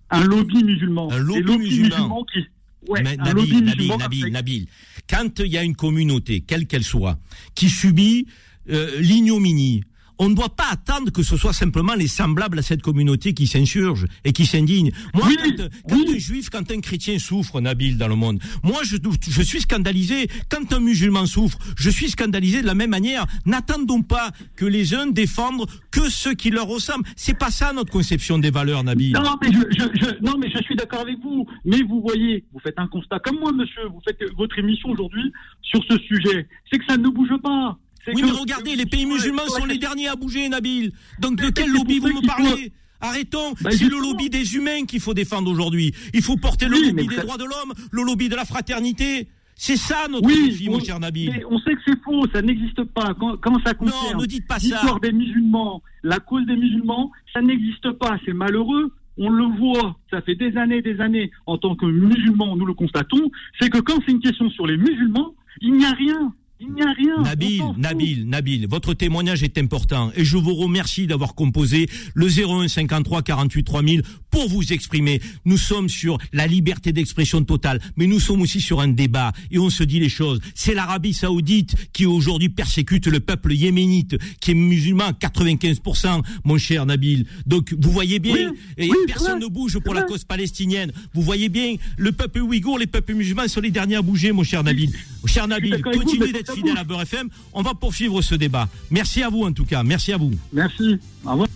Un 0.09 0.23
lobby 0.25 0.63
musulman. 0.63 1.11
Un 1.11 1.17
lobby 1.19 1.57
musulman. 1.57 2.25
qui. 2.31 2.39
Ouais, 2.87 3.01
Mais 3.03 3.17
un 3.19 3.23
Nabil, 3.23 3.33
lobby 3.35 3.61
Nabil, 3.61 3.75
musulman 3.77 3.97
Nabil, 3.97 4.21
avec- 4.21 4.33
Nabil, 4.33 4.67
quand 5.09 5.39
il 5.39 5.47
y 5.51 5.57
a 5.57 5.63
une 5.63 5.75
communauté, 5.75 6.41
quelle 6.41 6.67
qu'elle 6.67 6.83
soit, 6.83 7.17
qui 7.55 7.69
subit 7.69 8.27
euh, 8.69 8.99
l'ignominie, 9.01 9.83
on 10.19 10.29
ne 10.29 10.35
doit 10.35 10.55
pas 10.55 10.65
attendre 10.71 11.11
que 11.11 11.23
ce 11.23 11.37
soit 11.37 11.53
simplement 11.53 11.93
les 11.95 12.07
semblables 12.07 12.59
à 12.59 12.61
cette 12.61 12.81
communauté 12.81 13.33
qui 13.33 13.47
s'insurgent 13.47 14.05
et 14.23 14.33
qui 14.33 14.45
s'indignent. 14.45 14.91
Moi, 15.13 15.25
Oui, 15.27 15.37
quand, 15.57 15.69
quand 15.89 15.95
oui. 15.95 16.13
un 16.15 16.17
juif, 16.17 16.49
quand 16.49 16.69
un 16.71 16.79
chrétien 16.81 17.19
souffre, 17.19 17.59
Nabil, 17.61 17.97
dans 17.97 18.07
le 18.07 18.15
monde, 18.15 18.39
moi, 18.63 18.79
je, 18.83 18.97
je 19.29 19.41
suis 19.41 19.61
scandalisé. 19.61 20.27
Quand 20.49 20.71
un 20.73 20.79
musulman 20.79 21.25
souffre, 21.25 21.57
je 21.77 21.89
suis 21.89 22.09
scandalisé 22.09 22.61
de 22.61 22.67
la 22.67 22.75
même 22.75 22.89
manière. 22.91 23.25
N'attendons 23.45 24.01
pas 24.01 24.31
que 24.55 24.65
les 24.65 24.93
uns 24.93 25.07
défendent 25.07 25.65
que 25.91 26.09
ceux 26.09 26.33
qui 26.33 26.49
leur 26.49 26.67
ressemblent. 26.67 27.05
C'est 27.15 27.37
pas 27.37 27.51
ça 27.51 27.73
notre 27.73 27.91
conception 27.91 28.37
des 28.39 28.51
valeurs, 28.51 28.83
Nabil. 28.83 29.13
Non, 29.13 29.35
mais 29.41 29.51
je, 29.51 29.59
je, 29.71 29.99
je- 29.99 30.25
non, 30.25 30.37
mais 30.39 30.49
je 30.49 30.61
suis 30.63 30.75
d'accord 30.75 31.01
avec 31.01 31.17
vous. 31.21 31.45
Mais 31.65 31.81
vous 31.81 32.01
voyez, 32.01 32.43
vous 32.53 32.59
faites 32.59 32.77
un 32.77 32.87
constat 32.87 33.19
comme 33.19 33.39
moi, 33.39 33.51
monsieur. 33.51 33.83
Vous 33.89 34.01
faites 34.07 34.19
votre 34.37 34.57
émission 34.59 34.89
aujourd'hui 34.89 35.31
sur 35.61 35.83
ce 35.89 35.97
sujet. 35.99 36.47
C'est 36.71 36.79
que 36.79 36.85
ça 36.87 36.97
ne 36.97 37.07
bouge 37.09 37.29
pas. 37.43 37.77
Oui, 38.13 38.21
mais 38.23 38.31
regardez, 38.31 38.75
les 38.75 38.85
pays 38.85 39.05
musulmans 39.05 39.47
sont 39.47 39.65
les 39.65 39.77
derniers 39.77 40.07
à 40.07 40.15
bouger, 40.15 40.47
Nabil. 40.49 40.91
Donc 41.19 41.37
de 41.37 41.49
quel 41.49 41.69
lobby 41.71 41.99
vous 41.99 42.07
me 42.09 42.25
parlez 42.25 42.71
Arrêtons. 43.01 43.53
Bah, 43.61 43.69
c'est 43.71 43.89
le 43.89 43.99
lobby 43.99 44.29
des 44.29 44.55
humains 44.55 44.85
qu'il 44.85 44.99
faut 44.99 45.13
défendre 45.13 45.51
aujourd'hui. 45.51 45.93
Il 46.13 46.21
faut 46.21 46.37
porter 46.37 46.67
le 46.67 46.77
Oui, 46.77 46.87
lobby 46.87 47.07
des 47.07 47.15
ça- 47.15 47.21
droits 47.23 47.37
de 47.37 47.43
l'homme, 47.43 47.73
le 47.91 48.03
lobby 48.03 48.29
de 48.29 48.35
la 48.35 48.45
fraternité. 48.45 49.27
C'est 49.57 49.77
ça 49.77 50.07
notre 50.09 50.25
Oui, 50.27 50.47
défi, 50.49 50.67
on, 50.69 50.73
mon 50.73 50.79
cher 50.79 50.99
Nabil. 50.99 51.31
mais 51.31 51.43
on 51.49 51.57
sait 51.59 51.73
que 51.75 51.81
c'est 51.87 52.01
faux, 52.03 52.25
ça 52.33 52.41
n'existe 52.41 52.83
pas. 52.83 53.13
Quand, 53.19 53.37
quand 53.37 53.57
ça 53.65 53.73
concerne 53.73 54.19
ne 54.19 54.25
dites 54.25 54.45
pas 54.47 54.59
ça. 54.59 54.67
l'histoire 54.67 54.99
des 54.99 55.11
musulmans, 55.13 55.81
la 56.03 56.19
cause 56.19 56.45
des 56.45 56.55
musulmans, 56.57 57.11
ça 57.33 57.41
n'existe 57.41 57.91
pas. 57.91 58.17
C'est 58.25 58.33
malheureux. 58.33 58.91
On 59.17 59.29
le 59.29 59.45
voit, 59.57 59.97
ça 60.11 60.21
fait 60.21 60.35
des 60.35 60.57
années 60.57 60.77
et 60.77 60.81
des 60.81 60.99
années, 60.99 61.31
en 61.45 61.57
tant 61.57 61.73
que 61.75 61.85
musulmans, 61.85 62.57
nous 62.57 62.65
le 62.65 62.73
constatons, 62.73 63.31
c'est 63.61 63.69
que 63.69 63.77
quand 63.79 63.97
c'est 64.05 64.11
une 64.11 64.19
question 64.19 64.49
sur 64.49 64.67
les 64.67 64.75
musulmans, 64.77 65.33
il 65.61 65.73
n'y 65.75 65.85
a 65.85 65.91
rien. 65.91 66.33
Il 66.61 66.71
n'y 66.71 66.81
a 66.81 66.91
rien. 66.93 67.21
Nabil. 67.21 67.61
Nabil, 67.77 68.29
Nabil, 68.29 68.67
votre 68.69 68.93
témoignage 68.93 69.43
est 69.43 69.57
important 69.57 70.11
et 70.15 70.23
je 70.23 70.37
vous 70.37 70.55
remercie 70.55 71.05
d'avoir 71.05 71.35
composé 71.35 71.89
le 72.13 72.27
01 72.27 72.69
53 72.69 73.23
48 73.23 73.63
3000 73.63 74.03
pour 74.31 74.47
vous 74.47 74.71
exprimer. 74.71 75.21
Nous 75.43 75.57
sommes 75.57 75.89
sur 75.89 76.17
la 76.31 76.47
liberté 76.47 76.93
d'expression 76.93 77.43
totale, 77.43 77.81
mais 77.97 78.07
nous 78.07 78.21
sommes 78.21 78.41
aussi 78.41 78.61
sur 78.61 78.79
un 78.79 78.87
débat 78.87 79.33
et 79.51 79.59
on 79.59 79.69
se 79.69 79.83
dit 79.83 79.99
les 79.99 80.07
choses. 80.07 80.39
C'est 80.53 80.73
l'Arabie 80.73 81.13
Saoudite 81.13 81.75
qui 81.91 82.05
aujourd'hui 82.05 82.47
persécute 82.47 83.07
le 83.07 83.19
peuple 83.19 83.53
yéménite, 83.53 84.15
qui 84.39 84.51
est 84.51 84.55
musulman 84.55 85.07
à 85.07 85.11
95%, 85.11 86.21
mon 86.45 86.57
cher 86.57 86.85
Nabil. 86.85 87.25
Donc 87.45 87.75
vous 87.77 87.91
voyez 87.91 88.19
bien, 88.19 88.53
Oui, 88.53 88.57
et 88.77 88.89
oui, 88.89 88.97
personne 89.07 89.39
ne 89.41 89.47
bouge 89.47 89.79
pour 89.79 89.93
la 89.93 90.03
cause 90.03 90.23
palestinienne. 90.23 90.93
Vous 91.13 91.21
voyez 91.21 91.49
bien, 91.49 91.75
le 91.97 92.13
peuple 92.13 92.39
ouïghour, 92.39 92.79
les 92.79 92.87
peuples 92.87 93.13
musulmans 93.13 93.47
sont 93.49 93.59
les 93.59 93.71
derniers 93.71 93.95
à 93.95 94.01
bouger, 94.01 94.31
mon 94.31 94.43
cher 94.43 94.63
Nabil. 94.63 94.91
Cher 95.25 95.47
Nabil, 95.47 95.81
continuez 95.81 96.31
d'être 96.31 96.44
fidèle 96.53 96.73
bouge. 96.73 96.79
à 96.79 96.83
Beurre 96.83 97.01
FM. 97.01 97.29
On 97.53 97.61
va 97.61 97.73
poursuivre 97.73 98.21
ce 98.21 98.35
débat. 98.35 98.67
Merci 98.91 99.23
à 99.23 99.29
vous 99.29 99.43
en 99.43 99.51
tout 99.51 99.65
cas. 99.65 99.83
Merci 99.83 100.13
à 100.13 100.17
vous. 100.17 100.31
Merci. 100.53 100.99
Au 101.25 101.31
revoir. 101.31 101.47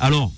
Alors, 0.00 0.32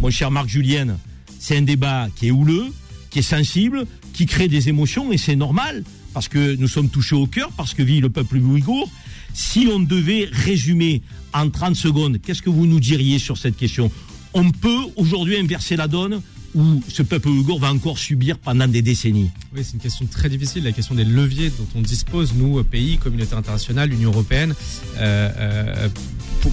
mon 0.00 0.10
cher 0.10 0.30
Marc 0.30 0.48
Julien, 0.48 0.96
c'est 1.38 1.56
un 1.56 1.62
débat 1.62 2.08
qui 2.14 2.28
est 2.28 2.30
houleux, 2.30 2.66
qui 3.10 3.20
est 3.20 3.22
sensible, 3.22 3.86
qui 4.12 4.26
crée 4.26 4.48
des 4.48 4.68
émotions 4.68 5.12
et 5.12 5.18
c'est 5.18 5.36
normal 5.36 5.84
parce 6.14 6.28
que 6.28 6.56
nous 6.56 6.68
sommes 6.68 6.88
touchés 6.88 7.14
au 7.14 7.26
cœur, 7.26 7.50
parce 7.56 7.74
que 7.74 7.82
vit 7.82 8.00
le 8.00 8.10
peuple 8.10 8.38
ouïghour. 8.38 8.90
Si 9.34 9.68
on 9.72 9.78
devait 9.78 10.28
résumer 10.32 11.02
en 11.32 11.48
30 11.48 11.76
secondes, 11.76 12.18
qu'est-ce 12.20 12.42
que 12.42 12.50
vous 12.50 12.66
nous 12.66 12.80
diriez 12.80 13.18
sur 13.18 13.36
cette 13.36 13.56
question? 13.56 13.90
On 14.34 14.50
peut 14.50 14.80
aujourd'hui 14.96 15.36
inverser 15.36 15.76
la 15.76 15.86
donne? 15.86 16.20
Ou 16.54 16.82
ce 16.88 17.02
peuple 17.02 17.28
ouïghour 17.28 17.60
va 17.60 17.70
encore 17.72 17.98
subir 17.98 18.38
pendant 18.38 18.66
des 18.66 18.82
décennies 18.82 19.30
Oui, 19.54 19.62
c'est 19.64 19.74
une 19.74 19.80
question 19.80 20.06
très 20.06 20.28
difficile, 20.28 20.64
la 20.64 20.72
question 20.72 20.94
des 20.94 21.04
leviers 21.04 21.50
dont 21.50 21.66
on 21.74 21.80
dispose, 21.80 22.34
nous, 22.34 22.62
pays, 22.64 22.98
communauté 22.98 23.34
internationale, 23.34 23.92
Union 23.92 24.10
européenne, 24.10 24.54
euh, 24.96 25.30
euh, 25.36 25.88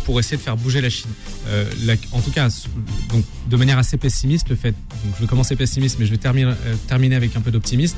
pour, 0.03 0.19
essayer 0.19 0.37
de 0.37 0.41
faire 0.41 0.57
bouger 0.57 0.81
la 0.81 0.89
Chine. 0.89 1.09
Euh, 1.47 1.65
en 2.11 2.21
tout 2.21 2.31
cas, 2.31 2.49
donc, 3.09 3.23
de 3.49 3.55
manière 3.55 3.77
assez 3.77 3.97
pessimiste, 3.97 4.49
le 4.49 4.55
fait, 4.55 4.75
je 5.15 5.21
vais 5.21 5.27
commencer 5.27 5.55
pessimiste, 5.55 5.97
mais 5.99 6.05
je 6.05 6.11
vais 6.11 6.17
terminer, 6.17 6.51
euh, 6.51 6.75
terminer 6.87 7.15
avec 7.15 7.35
un 7.35 7.41
peu 7.41 7.51
d'optimisme. 7.51 7.97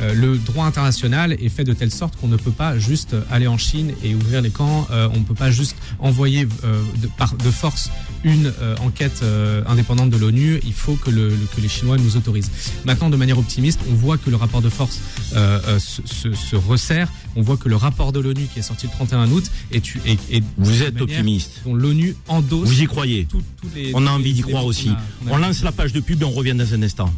Euh, 0.00 0.14
le 0.14 0.38
droit 0.38 0.66
international 0.66 1.32
est 1.32 1.48
fait 1.48 1.64
de 1.64 1.72
telle 1.72 1.90
sorte 1.90 2.16
qu'on 2.16 2.28
ne 2.28 2.36
peut 2.36 2.52
pas 2.52 2.78
juste 2.78 3.16
aller 3.30 3.46
en 3.46 3.58
Chine 3.58 3.92
et 4.04 4.14
ouvrir 4.14 4.42
les 4.42 4.50
camps. 4.50 4.86
Euh, 4.90 5.08
on 5.14 5.18
ne 5.18 5.24
peut 5.24 5.34
pas 5.34 5.50
juste 5.50 5.76
envoyer 5.98 6.46
euh, 6.64 6.82
par, 7.16 7.34
de 7.34 7.50
force 7.50 7.90
une 8.24 8.52
euh, 8.60 8.74
enquête 8.80 9.20
euh, 9.22 9.62
indépendante 9.66 10.10
de 10.10 10.16
l'ONU. 10.16 10.60
Il 10.64 10.72
faut 10.72 10.94
que, 10.94 11.10
le, 11.10 11.28
le- 11.30 11.46
que 11.54 11.60
les 11.60 11.68
Chinois 11.68 11.96
nous 11.98 12.16
autorisent. 12.16 12.50
Maintenant, 12.84 13.10
de 13.10 13.16
manière 13.16 13.38
optimiste, 13.38 13.80
on 13.90 13.94
voit 13.94 14.18
que 14.18 14.30
le 14.30 14.36
rapport 14.36 14.62
de 14.62 14.68
force 14.68 15.00
euh, 15.34 15.78
se, 15.78 16.02
se- 16.06 16.32
se 16.34 16.56
resserre. 16.56 17.08
On 17.36 17.42
voit 17.42 17.56
que 17.56 17.68
le 17.68 17.76
rapport 17.76 18.12
de 18.12 18.20
l'ONU 18.20 18.46
qui 18.52 18.58
est 18.58 18.62
sorti 18.62 18.86
le 18.86 18.92
31 18.92 19.30
août 19.30 19.44
est, 19.72 19.80
tu- 19.80 20.00
est, 20.06 20.18
est 20.32 20.42
Vous 20.56 20.82
êtes 20.82 21.00
optimiste. 21.00 21.60
dont 21.64 21.74
l'ONU 21.74 22.16
endosse. 22.28 22.68
Vous 22.68 22.82
y 22.82 22.86
croyez 22.86 23.26
tout- 23.26 23.42
tous 23.60 23.68
les- 23.74 23.92
On 23.94 24.06
a 24.06 24.10
envie 24.10 24.32
d'y 24.32 24.42
croire 24.42 24.64
aussi. 24.64 24.88
a- 24.88 24.92
a- 24.92 25.32
On 25.32 25.36
lance 25.38 25.62
la 25.62 25.72
page 25.72 25.92
de 25.92 26.00
pub 26.00 26.22
et 26.22 26.24
on 26.24 26.30
revient 26.30 26.54
dans 26.54 26.72
un 26.74 26.82
instant. 26.82 27.12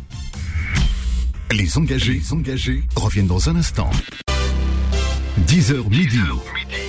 Les 1.53 1.77
engagés, 1.77 2.15
les 2.25 2.33
engagés 2.33 2.85
reviennent 2.95 3.27
dans 3.27 3.49
un 3.49 3.57
instant. 3.57 3.91
10h 5.49 5.89
midi. 5.91 6.19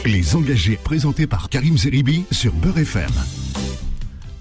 Les 0.06 0.36
engagés 0.36 0.78
présentés 0.84 1.26
par 1.26 1.50
Karim 1.50 1.78
Zeribi 1.78 2.24
sur 2.32 2.54
Beurre 2.54 2.78
FM. 2.80 3.10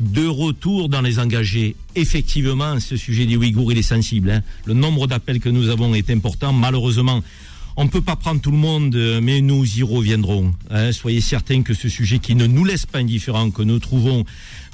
De 0.00 0.26
retour 0.26 0.88
dans 0.88 1.02
les 1.02 1.18
engagés, 1.18 1.76
effectivement, 1.94 2.80
ce 2.80 2.96
sujet 2.96 3.26
des 3.26 3.36
Ouïghours, 3.36 3.70
il 3.72 3.78
est 3.78 3.82
sensible. 3.82 4.30
hein. 4.30 4.42
Le 4.64 4.72
nombre 4.72 5.06
d'appels 5.06 5.40
que 5.40 5.50
nous 5.50 5.68
avons 5.68 5.94
est 5.94 6.08
important. 6.08 6.54
Malheureusement, 6.54 7.20
on 7.76 7.84
ne 7.84 7.90
peut 7.90 8.00
pas 8.00 8.16
prendre 8.16 8.40
tout 8.40 8.50
le 8.50 8.56
monde, 8.56 8.94
euh, 8.96 9.20
mais 9.22 9.42
nous 9.42 9.62
y 9.78 9.82
reviendrons. 9.82 10.54
hein. 10.70 10.92
Soyez 10.92 11.20
certains 11.20 11.62
que 11.62 11.74
ce 11.74 11.90
sujet 11.90 12.18
qui 12.18 12.34
ne 12.34 12.46
nous 12.46 12.64
laisse 12.64 12.86
pas 12.86 12.98
indifférents, 13.00 13.50
que 13.50 13.62
nous 13.62 13.78
trouvons 13.78 14.24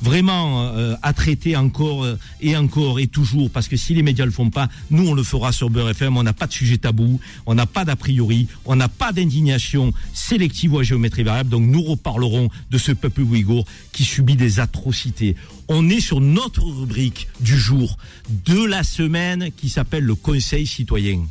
vraiment 0.03 0.63
euh, 0.63 0.95
à 1.03 1.13
traiter 1.13 1.57
encore 1.57 2.05
euh, 2.05 2.19
et 2.41 2.57
encore 2.57 3.01
et 3.01 3.07
toujours, 3.07 3.51
parce 3.51 3.69
que 3.69 3.77
si 3.77 3.95
les 3.95 4.03
médias 4.03 4.25
le 4.25 4.31
font 4.31 4.51
pas, 4.51 4.69
nous 4.91 5.09
on 5.09 5.15
le 5.15 5.23
fera 5.23 5.53
sur 5.53 5.71
Beurre 5.71 5.91
FM. 5.91 6.17
On 6.17 6.23
n'a 6.23 6.33
pas 6.33 6.47
de 6.47 6.53
sujet 6.53 6.79
tabou, 6.79 7.21
on 7.47 7.55
n'a 7.55 7.67
pas 7.67 7.85
d'a 7.85 7.97
priori, 7.97 8.49
on 8.65 8.77
n'a 8.77 8.89
pas 8.89 9.13
d'indignation 9.13 9.93
sélective 10.13 10.75
ou 10.75 10.79
à 10.79 10.83
géométrie 10.83 11.23
variable. 11.23 11.51
Donc 11.51 11.65
nous 11.67 11.83
reparlerons 11.83 12.49
de 12.71 12.79
ce 12.79 12.93
peuple 12.93 13.23
ouïghour 13.23 13.65
qui 13.93 14.05
subit 14.05 14.37
des 14.37 14.61
atrocités. 14.61 15.37
On 15.69 15.89
est 15.89 16.01
sur 16.01 16.21
notre 16.21 16.63
rubrique 16.63 17.29
du 17.41 17.59
jour, 17.59 17.97
de 18.29 18.65
la 18.65 18.85
semaine, 18.85 19.51
qui 19.57 19.69
s'appelle 19.69 20.05
le 20.05 20.15
Conseil 20.15 20.67
citoyen. 20.67 21.27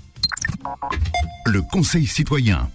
Le 1.46 1.62
Conseil 1.62 2.06
citoyen. 2.06 2.70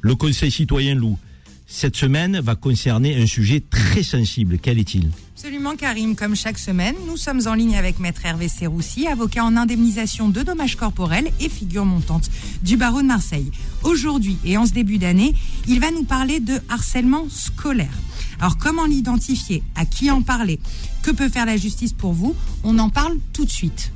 Le 0.00 0.14
Conseil 0.14 0.50
citoyen 0.50 0.94
Lou, 0.94 1.18
cette 1.66 1.96
semaine 1.96 2.40
va 2.40 2.54
concerner 2.54 3.20
un 3.20 3.26
sujet 3.26 3.60
très 3.60 4.02
sensible. 4.02 4.58
Quel 4.60 4.78
est-il? 4.78 5.10
Absolument, 5.34 5.76
Karim. 5.76 6.16
Comme 6.16 6.34
chaque 6.34 6.58
semaine, 6.58 6.94
nous 7.06 7.16
sommes 7.16 7.42
en 7.46 7.54
ligne 7.54 7.76
avec 7.76 7.98
Maître 7.98 8.24
Hervé 8.24 8.48
Serroussi, 8.48 9.06
avocat 9.06 9.44
en 9.44 9.56
indemnisation 9.56 10.28
de 10.28 10.42
dommages 10.42 10.76
corporels 10.76 11.30
et 11.40 11.48
figure 11.48 11.84
montante 11.84 12.30
du 12.62 12.76
barreau 12.76 13.02
de 13.02 13.06
Marseille. 13.06 13.50
Aujourd'hui 13.82 14.38
et 14.44 14.56
en 14.56 14.64
ce 14.64 14.72
début 14.72 14.98
d'année, 14.98 15.34
il 15.68 15.80
va 15.80 15.90
nous 15.90 16.04
parler 16.04 16.40
de 16.40 16.54
harcèlement 16.68 17.26
scolaire. 17.28 17.98
Alors, 18.38 18.58
comment 18.58 18.86
l'identifier? 18.86 19.62
À 19.74 19.84
qui 19.84 20.10
en 20.10 20.22
parler? 20.22 20.60
Que 21.02 21.10
peut 21.10 21.28
faire 21.28 21.46
la 21.46 21.56
justice 21.56 21.92
pour 21.92 22.12
vous? 22.12 22.34
On 22.64 22.78
en 22.78 22.90
parle 22.90 23.16
tout 23.32 23.44
de 23.44 23.50
suite. 23.50 23.92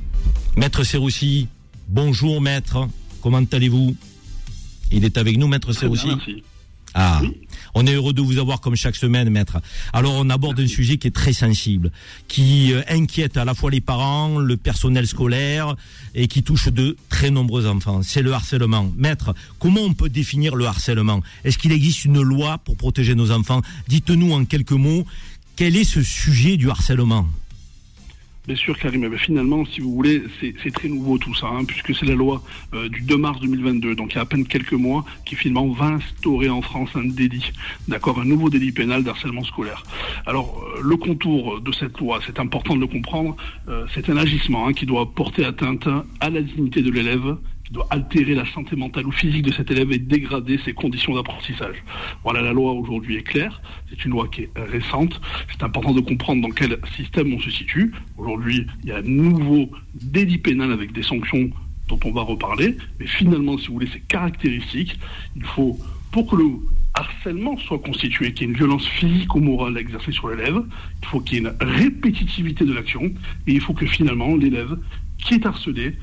Maître 0.57 0.83
Serroussi, 0.83 1.47
bonjour 1.87 2.41
maître, 2.41 2.87
comment 3.21 3.41
allez-vous? 3.51 3.95
Il 4.91 5.05
est 5.05 5.17
avec 5.17 5.37
nous, 5.37 5.47
maître 5.47 5.73
Serroussi? 5.73 6.09
Ah, 6.93 7.21
on 7.73 7.85
est 7.85 7.93
heureux 7.93 8.13
de 8.13 8.21
vous 8.21 8.37
avoir 8.37 8.61
comme 8.61 8.75
chaque 8.75 8.95
semaine, 8.95 9.29
maître. 9.29 9.57
Alors, 9.93 10.13
on 10.15 10.29
aborde 10.29 10.59
un 10.59 10.67
sujet 10.67 10.97
qui 10.97 11.07
est 11.07 11.15
très 11.15 11.33
sensible, 11.33 11.91
qui 12.27 12.73
euh, 12.73 12.81
inquiète 12.89 13.37
à 13.37 13.45
la 13.45 13.53
fois 13.53 13.71
les 13.71 13.81
parents, 13.81 14.39
le 14.39 14.57
personnel 14.57 15.07
scolaire 15.07 15.75
et 16.15 16.27
qui 16.27 16.43
touche 16.43 16.67
de 16.69 16.97
très 17.09 17.29
nombreux 17.31 17.65
enfants. 17.67 18.01
C'est 18.03 18.21
le 18.21 18.33
harcèlement. 18.33 18.91
Maître, 18.97 19.33
comment 19.59 19.81
on 19.81 19.93
peut 19.93 20.09
définir 20.09 20.55
le 20.55 20.65
harcèlement? 20.65 21.21
Est-ce 21.43 21.57
qu'il 21.57 21.71
existe 21.71 22.05
une 22.05 22.21
loi 22.21 22.57
pour 22.59 22.77
protéger 22.77 23.15
nos 23.15 23.31
enfants? 23.31 23.61
Dites-nous 23.87 24.31
en 24.33 24.45
quelques 24.45 24.71
mots, 24.71 25.05
quel 25.55 25.75
est 25.75 25.83
ce 25.83 26.01
sujet 26.01 26.57
du 26.57 26.69
harcèlement? 26.69 27.27
Bien 28.47 28.55
sûr, 28.55 28.75
Karim, 28.79 29.03
eh 29.03 29.09
bien, 29.09 29.19
finalement, 29.19 29.65
si 29.65 29.81
vous 29.81 29.93
voulez, 29.93 30.23
c'est 30.39 30.55
c'est 30.63 30.71
très 30.71 30.87
nouveau 30.87 31.19
tout 31.19 31.35
ça, 31.35 31.45
hein, 31.45 31.63
puisque 31.63 31.95
c'est 31.95 32.07
la 32.07 32.15
loi 32.15 32.41
euh, 32.73 32.89
du 32.89 33.01
2 33.01 33.15
mars 33.15 33.39
2022, 33.39 33.93
donc 33.93 34.13
il 34.13 34.15
y 34.15 34.17
a 34.17 34.21
à 34.21 34.25
peine 34.25 34.47
quelques 34.47 34.73
mois, 34.73 35.05
qui 35.27 35.35
finalement 35.35 35.69
va 35.69 35.85
instaurer 35.85 36.49
en 36.49 36.63
France 36.63 36.89
un 36.95 37.03
délit, 37.03 37.51
d'accord, 37.87 38.19
un 38.19 38.25
nouveau 38.25 38.49
délit 38.49 38.71
pénal 38.71 39.03
d'harcèlement 39.03 39.43
scolaire. 39.43 39.83
Alors, 40.25 40.59
euh, 40.75 40.81
le 40.81 40.97
contour 40.97 41.61
de 41.61 41.71
cette 41.71 41.99
loi, 41.99 42.19
c'est 42.25 42.39
important 42.39 42.75
de 42.75 42.79
le 42.79 42.87
comprendre, 42.87 43.37
euh, 43.69 43.85
c'est 43.93 44.09
un 44.09 44.17
agissement 44.17 44.67
hein, 44.67 44.73
qui 44.73 44.87
doit 44.87 45.13
porter 45.13 45.45
atteinte 45.45 45.87
à 46.19 46.31
la 46.31 46.41
dignité 46.41 46.81
de 46.81 46.89
l'élève, 46.89 47.37
qui 47.71 47.75
doit 47.75 47.87
altérer 47.89 48.35
la 48.35 48.45
santé 48.47 48.75
mentale 48.75 49.07
ou 49.07 49.11
physique 49.11 49.45
de 49.45 49.53
cet 49.53 49.71
élève 49.71 49.91
et 49.93 49.97
dégrader 49.97 50.59
ses 50.65 50.73
conditions 50.73 51.15
d'apprentissage. 51.15 51.83
Voilà, 52.23 52.41
la 52.41 52.51
loi 52.51 52.73
aujourd'hui 52.73 53.15
est 53.15 53.23
claire, 53.23 53.61
c'est 53.89 54.03
une 54.03 54.11
loi 54.11 54.27
qui 54.27 54.41
est 54.41 54.51
récente, 54.57 55.21
c'est 55.49 55.63
important 55.63 55.93
de 55.93 56.01
comprendre 56.01 56.41
dans 56.41 56.53
quel 56.53 56.77
système 56.97 57.33
on 57.33 57.39
se 57.39 57.49
situe. 57.49 57.93
Aujourd'hui, 58.17 58.67
il 58.83 58.89
y 58.89 58.91
a 58.91 58.97
un 58.97 59.03
nouveau 59.03 59.69
délit 59.93 60.37
pénal 60.37 60.73
avec 60.73 60.91
des 60.91 61.03
sanctions 61.03 61.49
dont 61.87 61.99
on 62.03 62.11
va 62.11 62.23
reparler, 62.23 62.75
mais 62.99 63.07
finalement, 63.07 63.57
si 63.57 63.67
vous 63.67 63.75
voulez, 63.75 63.89
ces 63.91 64.01
caractéristiques, 64.01 64.99
il 65.37 65.43
faut, 65.43 65.77
pour 66.11 66.29
que 66.29 66.35
le 66.35 66.49
harcèlement 66.93 67.57
soit 67.57 67.79
constitué, 67.79 68.33
qu'il 68.33 68.47
y 68.47 68.49
ait 68.49 68.51
une 68.51 68.57
violence 68.57 68.85
physique 68.85 69.33
ou 69.33 69.39
morale 69.39 69.77
exercée 69.77 70.11
sur 70.11 70.27
l'élève, 70.27 70.61
il 71.01 71.07
faut 71.07 71.21
qu'il 71.21 71.35
y 71.35 71.37
ait 71.37 71.49
une 71.49 71.55
répétitivité 71.61 72.65
de 72.65 72.73
l'action, 72.73 73.03
et 73.47 73.53
il 73.53 73.61
faut 73.61 73.73
que 73.73 73.85
finalement, 73.85 74.35
l'élève 74.35 74.77
qui 75.17 75.35
est 75.35 75.45
harcelé, 75.45 75.95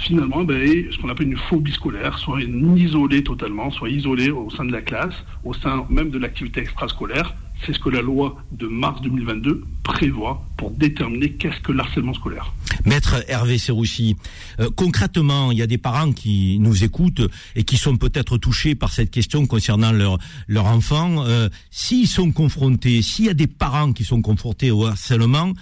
finalement, 0.00 0.44
ben, 0.44 0.86
ce 0.90 0.98
qu'on 0.98 1.08
appelle 1.08 1.28
une 1.28 1.36
phobie 1.36 1.72
scolaire, 1.72 2.18
soit 2.18 2.40
isolé 2.42 3.22
totalement, 3.22 3.70
soit 3.70 3.90
isolé 3.90 4.30
au 4.30 4.50
sein 4.50 4.64
de 4.64 4.72
la 4.72 4.82
classe, 4.82 5.14
au 5.44 5.54
sein 5.54 5.86
même 5.90 6.10
de 6.10 6.18
l'activité 6.18 6.60
extrascolaire. 6.60 7.34
C'est 7.66 7.74
ce 7.74 7.78
que 7.78 7.90
la 7.90 8.00
loi 8.00 8.36
de 8.52 8.66
mars 8.66 9.02
2022 9.02 9.62
prévoit 9.82 10.42
pour 10.56 10.70
déterminer 10.70 11.32
qu'est-ce 11.32 11.60
que 11.60 11.72
le 11.72 11.80
harcèlement 11.80 12.14
scolaire. 12.14 12.54
Maître 12.86 13.22
Hervé 13.28 13.58
Serroussi, 13.58 14.16
euh, 14.60 14.70
concrètement, 14.74 15.52
il 15.52 15.58
y 15.58 15.62
a 15.62 15.66
des 15.66 15.76
parents 15.76 16.12
qui 16.12 16.58
nous 16.58 16.84
écoutent 16.84 17.22
et 17.54 17.64
qui 17.64 17.76
sont 17.76 17.96
peut-être 17.96 18.38
touchés 18.38 18.74
par 18.74 18.92
cette 18.92 19.10
question 19.10 19.46
concernant 19.46 19.92
leur 19.92 20.16
leur 20.48 20.66
enfant. 20.66 21.26
Euh, 21.26 21.50
s'ils 21.70 22.06
sont 22.06 22.32
confrontés, 22.32 23.02
s'il 23.02 23.26
y 23.26 23.28
a 23.28 23.34
des 23.34 23.46
parents 23.46 23.92
qui 23.92 24.04
sont 24.04 24.22
confrontés 24.22 24.70
au 24.70 24.86
harcèlement, 24.86 25.52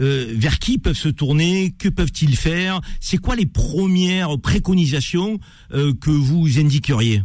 euh, 0.00 0.26
vers 0.30 0.58
qui 0.58 0.78
peuvent 0.78 0.94
se 0.94 1.08
tourner 1.08 1.74
Que 1.78 1.88
peuvent-ils 1.88 2.36
faire 2.36 2.80
C'est 3.00 3.18
quoi 3.18 3.36
les 3.36 3.46
premières 3.46 4.38
préconisations 4.40 5.38
que 5.70 6.10
vous 6.10 6.58
indiqueriez? 6.58 7.22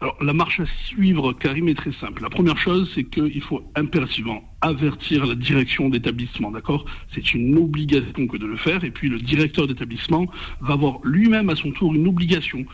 Alors, 0.00 0.16
la 0.22 0.32
marche 0.32 0.60
à 0.60 0.64
suivre, 0.86 1.32
Karim, 1.32 1.68
est 1.68 1.74
très 1.74 1.92
simple. 1.92 2.22
La 2.22 2.30
première 2.30 2.58
chose, 2.58 2.90
c'est 2.94 3.04
qu'il 3.04 3.42
faut 3.42 3.62
impérativement 3.76 4.42
avertir 4.60 5.26
la 5.26 5.34
direction 5.34 5.88
d'établissement, 5.88 6.50
d'accord? 6.50 6.84
C'est 7.14 7.34
une 7.34 7.56
obligation 7.56 8.26
que 8.26 8.36
de 8.36 8.46
le 8.46 8.56
faire, 8.56 8.84
et 8.84 8.90
puis 8.90 9.08
le 9.08 9.20
directeur 9.20 9.66
d'établissement 9.66 10.26
va 10.60 10.74
avoir 10.74 10.98
lui-même 11.04 11.50
à 11.50 11.56
son 11.56 11.70
tour 11.72 11.94
une 11.94 12.06
obligation 12.08 12.64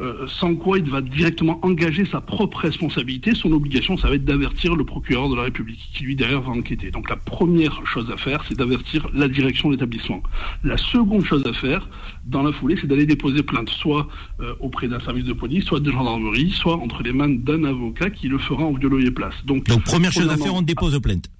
euh, 0.00 0.26
sans 0.26 0.54
quoi 0.56 0.78
il 0.78 0.88
va 0.88 1.02
directement 1.02 1.58
engager 1.62 2.06
sa 2.06 2.20
propre 2.20 2.58
responsabilité. 2.58 3.34
Son 3.34 3.52
obligation, 3.52 3.98
ça 3.98 4.08
va 4.08 4.14
être 4.14 4.24
d'avertir 4.24 4.74
le 4.74 4.84
procureur 4.84 5.28
de 5.28 5.36
la 5.36 5.42
République, 5.42 5.80
qui 5.94 6.04
lui 6.04 6.16
derrière 6.16 6.40
va 6.40 6.52
enquêter. 6.52 6.90
Donc 6.90 7.10
la 7.10 7.16
première 7.16 7.86
chose 7.86 8.10
à 8.10 8.16
faire, 8.16 8.42
c'est 8.48 8.56
d'avertir 8.56 9.08
la 9.12 9.28
direction 9.28 9.68
de 9.68 9.74
l'établissement. 9.74 10.22
La 10.64 10.78
seconde 10.78 11.24
chose 11.24 11.44
à 11.46 11.52
faire, 11.52 11.88
dans 12.24 12.42
la 12.42 12.52
foulée, 12.52 12.78
c'est 12.80 12.86
d'aller 12.86 13.06
déposer 13.06 13.42
plainte, 13.42 13.68
soit 13.68 14.08
euh, 14.40 14.54
auprès 14.60 14.88
d'un 14.88 15.00
service 15.00 15.24
de 15.24 15.34
police, 15.34 15.64
soit 15.64 15.80
de 15.80 15.90
gendarmerie, 15.90 16.50
soit 16.50 16.76
entre 16.76 17.02
les 17.02 17.12
mains 17.12 17.28
d'un 17.28 17.64
avocat 17.64 18.10
qui 18.10 18.28
le 18.28 18.38
fera 18.38 18.64
en 18.64 18.72
vieux 18.72 19.06
et 19.06 19.10
place. 19.10 19.34
Donc, 19.44 19.66
Donc 19.66 19.84
première 19.84 20.12
chose 20.12 20.30
à 20.30 20.36
faire, 20.36 20.54
on 20.54 20.62
dépose 20.62 20.98
plainte. 21.00 21.30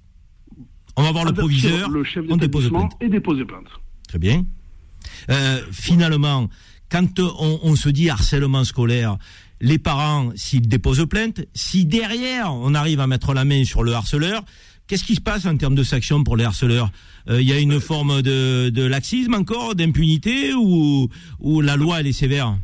On 0.97 1.03
va 1.03 1.11
voir 1.11 1.25
le 1.25 1.33
proviseur, 1.33 1.89
le 1.89 2.03
chef 2.03 2.25
on 2.29 2.37
dépose 2.37 2.69
plainte. 2.69 2.91
Et 3.01 3.09
déposer 3.09 3.45
plainte. 3.45 3.67
Très 4.07 4.19
bien. 4.19 4.45
Euh, 5.29 5.59
finalement, 5.71 6.47
quand 6.91 7.19
on, 7.19 7.75
se 7.75 7.89
dit 7.89 8.09
harcèlement 8.09 8.65
scolaire, 8.65 9.17
les 9.61 9.79
parents, 9.79 10.31
s'ils 10.35 10.67
déposent 10.67 11.07
plainte, 11.09 11.41
si 11.53 11.85
derrière 11.85 12.53
on 12.53 12.75
arrive 12.75 12.99
à 12.99 13.07
mettre 13.07 13.33
la 13.33 13.45
main 13.45 13.63
sur 13.63 13.83
le 13.83 13.93
harceleur, 13.93 14.43
qu'est-ce 14.87 15.05
qui 15.05 15.15
se 15.15 15.21
passe 15.21 15.45
en 15.45 15.55
termes 15.55 15.75
de 15.75 15.83
sanction 15.83 16.23
pour 16.23 16.35
les 16.35 16.43
harceleurs? 16.43 16.91
Euh, 17.29 17.41
Il 17.41 17.47
y 17.47 17.53
a 17.53 17.59
une 17.59 17.79
forme 17.79 18.21
de, 18.21 18.83
laxisme 18.83 19.35
encore, 19.35 19.73
d'impunité, 19.75 20.53
ou, 20.53 21.07
ou 21.39 21.61
la 21.61 21.77
loi 21.77 22.01
elle 22.01 22.07
est 22.07 22.13
sévère? 22.13 22.57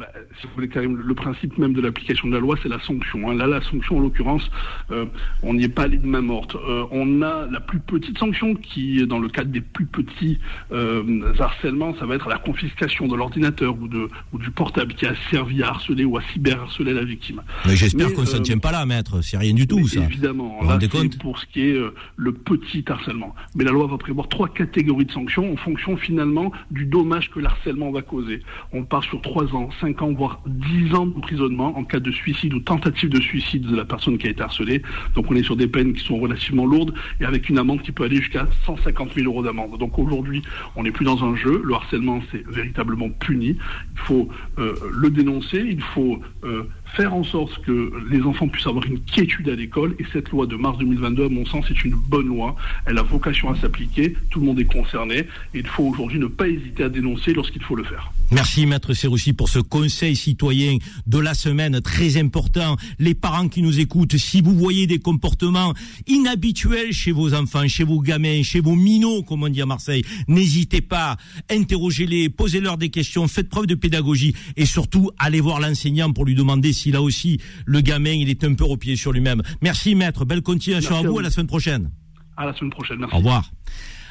Bah, 0.00 0.08
si 0.40 0.46
vous 0.46 0.54
voulez, 0.54 0.68
Karim, 0.68 0.96
le 0.96 1.14
principe 1.14 1.58
même 1.58 1.74
de 1.74 1.80
l'application 1.82 2.26
de 2.28 2.32
la 2.32 2.40
loi, 2.40 2.56
c'est 2.62 2.70
la 2.70 2.80
sanction. 2.80 3.30
Hein. 3.30 3.34
Là, 3.34 3.46
la 3.46 3.60
sanction, 3.60 3.98
en 3.98 4.00
l'occurrence, 4.00 4.50
euh, 4.90 5.04
on 5.42 5.52
n'y 5.52 5.64
est 5.64 5.68
pas 5.68 5.82
allé 5.82 5.98
de 5.98 6.06
main 6.06 6.22
morte. 6.22 6.54
Euh, 6.54 6.86
on 6.90 7.20
a 7.20 7.46
la 7.50 7.60
plus 7.60 7.80
petite 7.80 8.16
sanction 8.16 8.54
qui, 8.54 9.06
dans 9.06 9.18
le 9.18 9.28
cadre 9.28 9.50
des 9.50 9.60
plus 9.60 9.84
petits 9.84 10.38
euh, 10.72 11.34
harcèlements, 11.38 11.94
ça 11.98 12.06
va 12.06 12.14
être 12.14 12.30
la 12.30 12.38
confiscation 12.38 13.08
de 13.08 13.14
l'ordinateur 13.14 13.76
ou, 13.78 13.88
de, 13.88 14.08
ou 14.32 14.38
du 14.38 14.50
portable 14.50 14.94
qui 14.94 15.04
a 15.04 15.12
servi 15.30 15.62
à 15.62 15.68
harceler 15.68 16.06
ou 16.06 16.16
à 16.16 16.22
cyberharceler 16.32 16.94
la 16.94 17.04
victime. 17.04 17.42
Mais 17.66 17.76
j'espère 17.76 18.14
qu'on 18.14 18.22
ne 18.22 18.26
s'en 18.26 18.40
tient 18.40 18.58
pas 18.58 18.72
là, 18.72 18.86
maître. 18.86 19.20
C'est 19.20 19.36
rien 19.36 19.52
du 19.52 19.66
tout, 19.66 19.86
ça. 19.86 20.00
Évidemment. 20.00 20.60
Là, 20.62 20.78
c'est 20.80 21.18
pour 21.18 21.38
ce 21.38 21.44
qui 21.44 21.60
est 21.60 21.78
le 22.16 22.32
petit 22.32 22.84
harcèlement. 22.88 23.34
Mais 23.54 23.64
la 23.64 23.72
loi 23.72 23.86
va 23.86 23.98
prévoir 23.98 24.28
trois 24.28 24.48
catégories 24.48 25.04
de 25.04 25.12
sanctions 25.12 25.52
en 25.52 25.56
fonction, 25.56 25.98
finalement, 25.98 26.52
du 26.70 26.86
dommage 26.86 27.30
que 27.30 27.38
l'harcèlement 27.38 27.90
va 27.90 28.00
causer. 28.00 28.42
On 28.72 28.84
part 28.84 29.04
sur 29.04 29.20
trois 29.20 29.44
ans, 29.54 29.68
ans, 30.02 30.12
voire 30.12 30.40
10 30.46 30.94
ans 30.94 31.06
d'emprisonnement 31.06 31.76
en 31.76 31.84
cas 31.84 32.00
de 32.00 32.10
suicide 32.10 32.54
ou 32.54 32.60
tentative 32.60 33.10
de 33.10 33.20
suicide 33.20 33.66
de 33.66 33.76
la 33.76 33.84
personne 33.84 34.18
qui 34.18 34.26
a 34.26 34.30
été 34.30 34.42
harcelée. 34.42 34.82
Donc 35.14 35.30
on 35.30 35.34
est 35.34 35.42
sur 35.42 35.56
des 35.56 35.66
peines 35.66 35.92
qui 35.92 36.04
sont 36.04 36.18
relativement 36.18 36.66
lourdes 36.66 36.94
et 37.20 37.24
avec 37.24 37.48
une 37.48 37.58
amende 37.58 37.82
qui 37.82 37.92
peut 37.92 38.04
aller 38.04 38.16
jusqu'à 38.16 38.46
150 38.66 39.14
000 39.14 39.26
euros 39.26 39.42
d'amende. 39.42 39.78
Donc 39.78 39.98
aujourd'hui, 39.98 40.42
on 40.76 40.82
n'est 40.82 40.92
plus 40.92 41.04
dans 41.04 41.24
un 41.24 41.36
jeu. 41.36 41.60
Le 41.64 41.74
harcèlement, 41.74 42.20
c'est 42.30 42.46
véritablement 42.48 43.10
puni. 43.10 43.56
Il 43.92 43.98
faut 43.98 44.28
euh, 44.58 44.74
le 44.92 45.10
dénoncer, 45.10 45.58
il 45.58 45.82
faut 45.82 46.20
euh, 46.44 46.64
faire 46.96 47.14
en 47.14 47.24
sorte 47.24 47.62
que 47.62 47.92
les 48.10 48.22
enfants 48.22 48.48
puissent 48.48 48.66
avoir 48.66 48.84
une 48.84 49.00
quiétude 49.00 49.48
à 49.48 49.54
l'école. 49.54 49.94
Et 49.98 50.04
cette 50.12 50.30
loi 50.30 50.46
de 50.46 50.56
mars 50.56 50.78
2022, 50.78 51.26
à 51.26 51.28
mon 51.28 51.46
sens, 51.46 51.64
est 51.70 51.84
une 51.84 51.94
bonne 51.94 52.26
loi. 52.26 52.56
Elle 52.86 52.98
a 52.98 53.02
vocation 53.02 53.50
à 53.50 53.56
s'appliquer. 53.56 54.14
Tout 54.30 54.40
le 54.40 54.46
monde 54.46 54.60
est 54.60 54.72
concerné. 54.72 55.18
Et 55.54 55.60
il 55.60 55.66
faut 55.66 55.84
aujourd'hui 55.84 56.18
ne 56.18 56.26
pas 56.26 56.48
hésiter 56.48 56.84
à 56.84 56.88
dénoncer 56.88 57.32
lorsqu'il 57.32 57.62
faut 57.62 57.76
le 57.76 57.84
faire. 57.84 58.12
Merci, 58.32 58.64
Maître 58.66 58.94
Serroussi, 58.94 59.32
pour 59.32 59.48
ce 59.48 59.58
conseil 59.58 60.14
citoyen 60.14 60.78
de 61.06 61.18
la 61.18 61.34
semaine 61.34 61.80
très 61.80 62.16
important. 62.16 62.76
Les 62.98 63.14
parents 63.14 63.48
qui 63.48 63.60
nous 63.60 63.80
écoutent, 63.80 64.16
si 64.16 64.40
vous 64.40 64.54
voyez 64.54 64.86
des 64.86 64.98
comportements 64.98 65.74
inhabituels 66.06 66.92
chez 66.92 67.12
vos 67.12 67.34
enfants, 67.34 67.66
chez 67.66 67.84
vos 67.84 68.00
gamins, 68.00 68.42
chez 68.42 68.60
vos 68.60 68.76
minots, 68.76 69.22
comme 69.24 69.42
on 69.42 69.48
dit 69.48 69.60
à 69.60 69.66
Marseille, 69.66 70.04
n'hésitez 70.28 70.80
pas, 70.80 71.16
interrogez-les, 71.50 72.28
posez-leur 72.28 72.78
des 72.78 72.90
questions, 72.90 73.26
faites 73.26 73.48
preuve 73.48 73.66
de 73.66 73.74
pédagogie 73.74 74.34
et 74.56 74.64
surtout, 74.64 75.10
allez 75.18 75.40
voir 75.40 75.60
l'enseignant 75.60 76.12
pour 76.12 76.24
lui 76.24 76.34
demander 76.34 76.72
si 76.72 76.79
là 76.86 77.02
aussi 77.02 77.38
le 77.66 77.82
gamin 77.82 78.12
il 78.12 78.30
est 78.30 78.44
un 78.44 78.54
peu 78.54 78.64
repié 78.64 78.96
sur 78.96 79.12
lui-même. 79.12 79.42
Merci 79.60 79.94
maître, 79.94 80.24
belle 80.24 80.42
continuation 80.42 80.96
à 80.96 81.02
vous, 81.02 81.18
à 81.18 81.22
la 81.22 81.30
semaine 81.30 81.46
prochaine. 81.46 81.90
À 82.36 82.46
la 82.46 82.54
semaine 82.54 82.70
prochaine, 82.70 82.96
merci. 82.98 83.14
Au 83.14 83.18
revoir. 83.18 83.50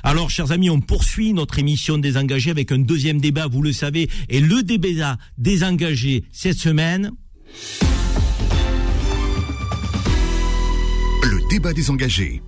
Alors, 0.03 0.29
chers 0.29 0.51
amis, 0.51 0.69
on 0.69 0.79
poursuit 0.79 1.33
notre 1.33 1.59
émission 1.59 1.97
Désengagé 1.97 2.51
avec 2.51 2.71
un 2.71 2.79
deuxième 2.79 3.19
débat, 3.19 3.47
vous 3.47 3.61
le 3.61 3.73
savez, 3.73 4.09
et 4.29 4.39
le 4.39 4.63
débat 4.63 5.17
désengagé 5.37 6.23
cette 6.31 6.57
semaine. 6.57 7.11
Le 11.23 11.49
débat 11.49 11.73
désengagé 11.73 12.41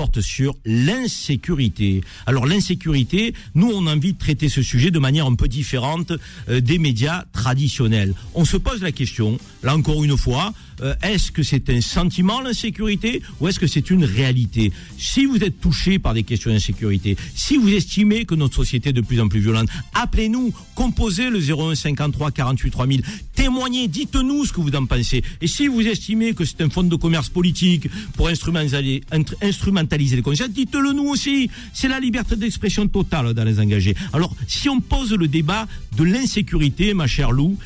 porte 0.00 0.22
sur 0.22 0.54
l'insécurité. 0.64 2.00
Alors 2.24 2.46
l'insécurité, 2.46 3.34
nous 3.54 3.70
on 3.70 3.86
a 3.86 3.94
envie 3.94 4.14
de 4.14 4.18
traiter 4.18 4.48
ce 4.48 4.62
sujet 4.62 4.90
de 4.90 4.98
manière 4.98 5.26
un 5.26 5.34
peu 5.34 5.46
différente 5.46 6.14
euh, 6.48 6.62
des 6.62 6.78
médias 6.78 7.24
traditionnels. 7.34 8.14
On 8.34 8.46
se 8.46 8.56
pose 8.56 8.80
la 8.80 8.92
question, 8.92 9.36
là 9.62 9.76
encore 9.76 10.02
une 10.02 10.16
fois, 10.16 10.54
euh, 10.82 10.94
est-ce 11.02 11.32
que 11.32 11.42
c'est 11.42 11.68
un 11.70 11.80
sentiment 11.80 12.40
l'insécurité 12.40 13.22
ou 13.40 13.48
est-ce 13.48 13.60
que 13.60 13.66
c'est 13.66 13.90
une 13.90 14.04
réalité? 14.04 14.72
Si 14.98 15.26
vous 15.26 15.42
êtes 15.42 15.60
touché 15.60 15.98
par 15.98 16.14
des 16.14 16.22
questions 16.22 16.50
d'insécurité, 16.50 17.16
si 17.34 17.56
vous 17.56 17.68
estimez 17.68 18.24
que 18.24 18.34
notre 18.34 18.56
société 18.56 18.90
est 18.90 18.92
de 18.92 19.00
plus 19.00 19.20
en 19.20 19.28
plus 19.28 19.40
violente, 19.40 19.68
appelez-nous, 19.94 20.52
composez 20.74 21.30
le 21.30 21.38
01 21.38 21.74
53 21.74 22.30
48 22.30 22.70
3000, 22.70 23.02
témoignez, 23.34 23.88
dites-nous 23.88 24.44
ce 24.44 24.52
que 24.52 24.60
vous 24.60 24.74
en 24.74 24.86
pensez. 24.86 25.22
Et 25.40 25.46
si 25.46 25.66
vous 25.66 25.82
estimez 25.82 26.34
que 26.34 26.44
c'est 26.44 26.60
un 26.62 26.70
fonds 26.70 26.82
de 26.82 26.96
commerce 26.96 27.28
politique 27.28 27.88
pour 28.16 28.28
instrumentaliser, 28.28 30.16
les 30.16 30.22
consciences, 30.22 30.50
dites-le 30.50 30.92
nous 30.92 31.08
aussi. 31.08 31.50
C'est 31.72 31.88
la 31.88 32.00
liberté 32.00 32.36
d'expression 32.36 32.86
totale 32.88 33.34
dans 33.34 33.44
les 33.44 33.58
engagés. 33.60 33.94
Alors, 34.12 34.34
si 34.46 34.68
on 34.68 34.80
pose 34.80 35.12
le 35.12 35.28
débat 35.28 35.66
de 35.96 36.04
l'insécurité, 36.04 36.94
ma 36.94 37.06
chère 37.06 37.32
Lou, 37.32 37.56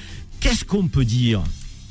qu'est-ce 0.41 0.65
qu'on 0.65 0.89
peut 0.89 1.05
dire? 1.05 1.43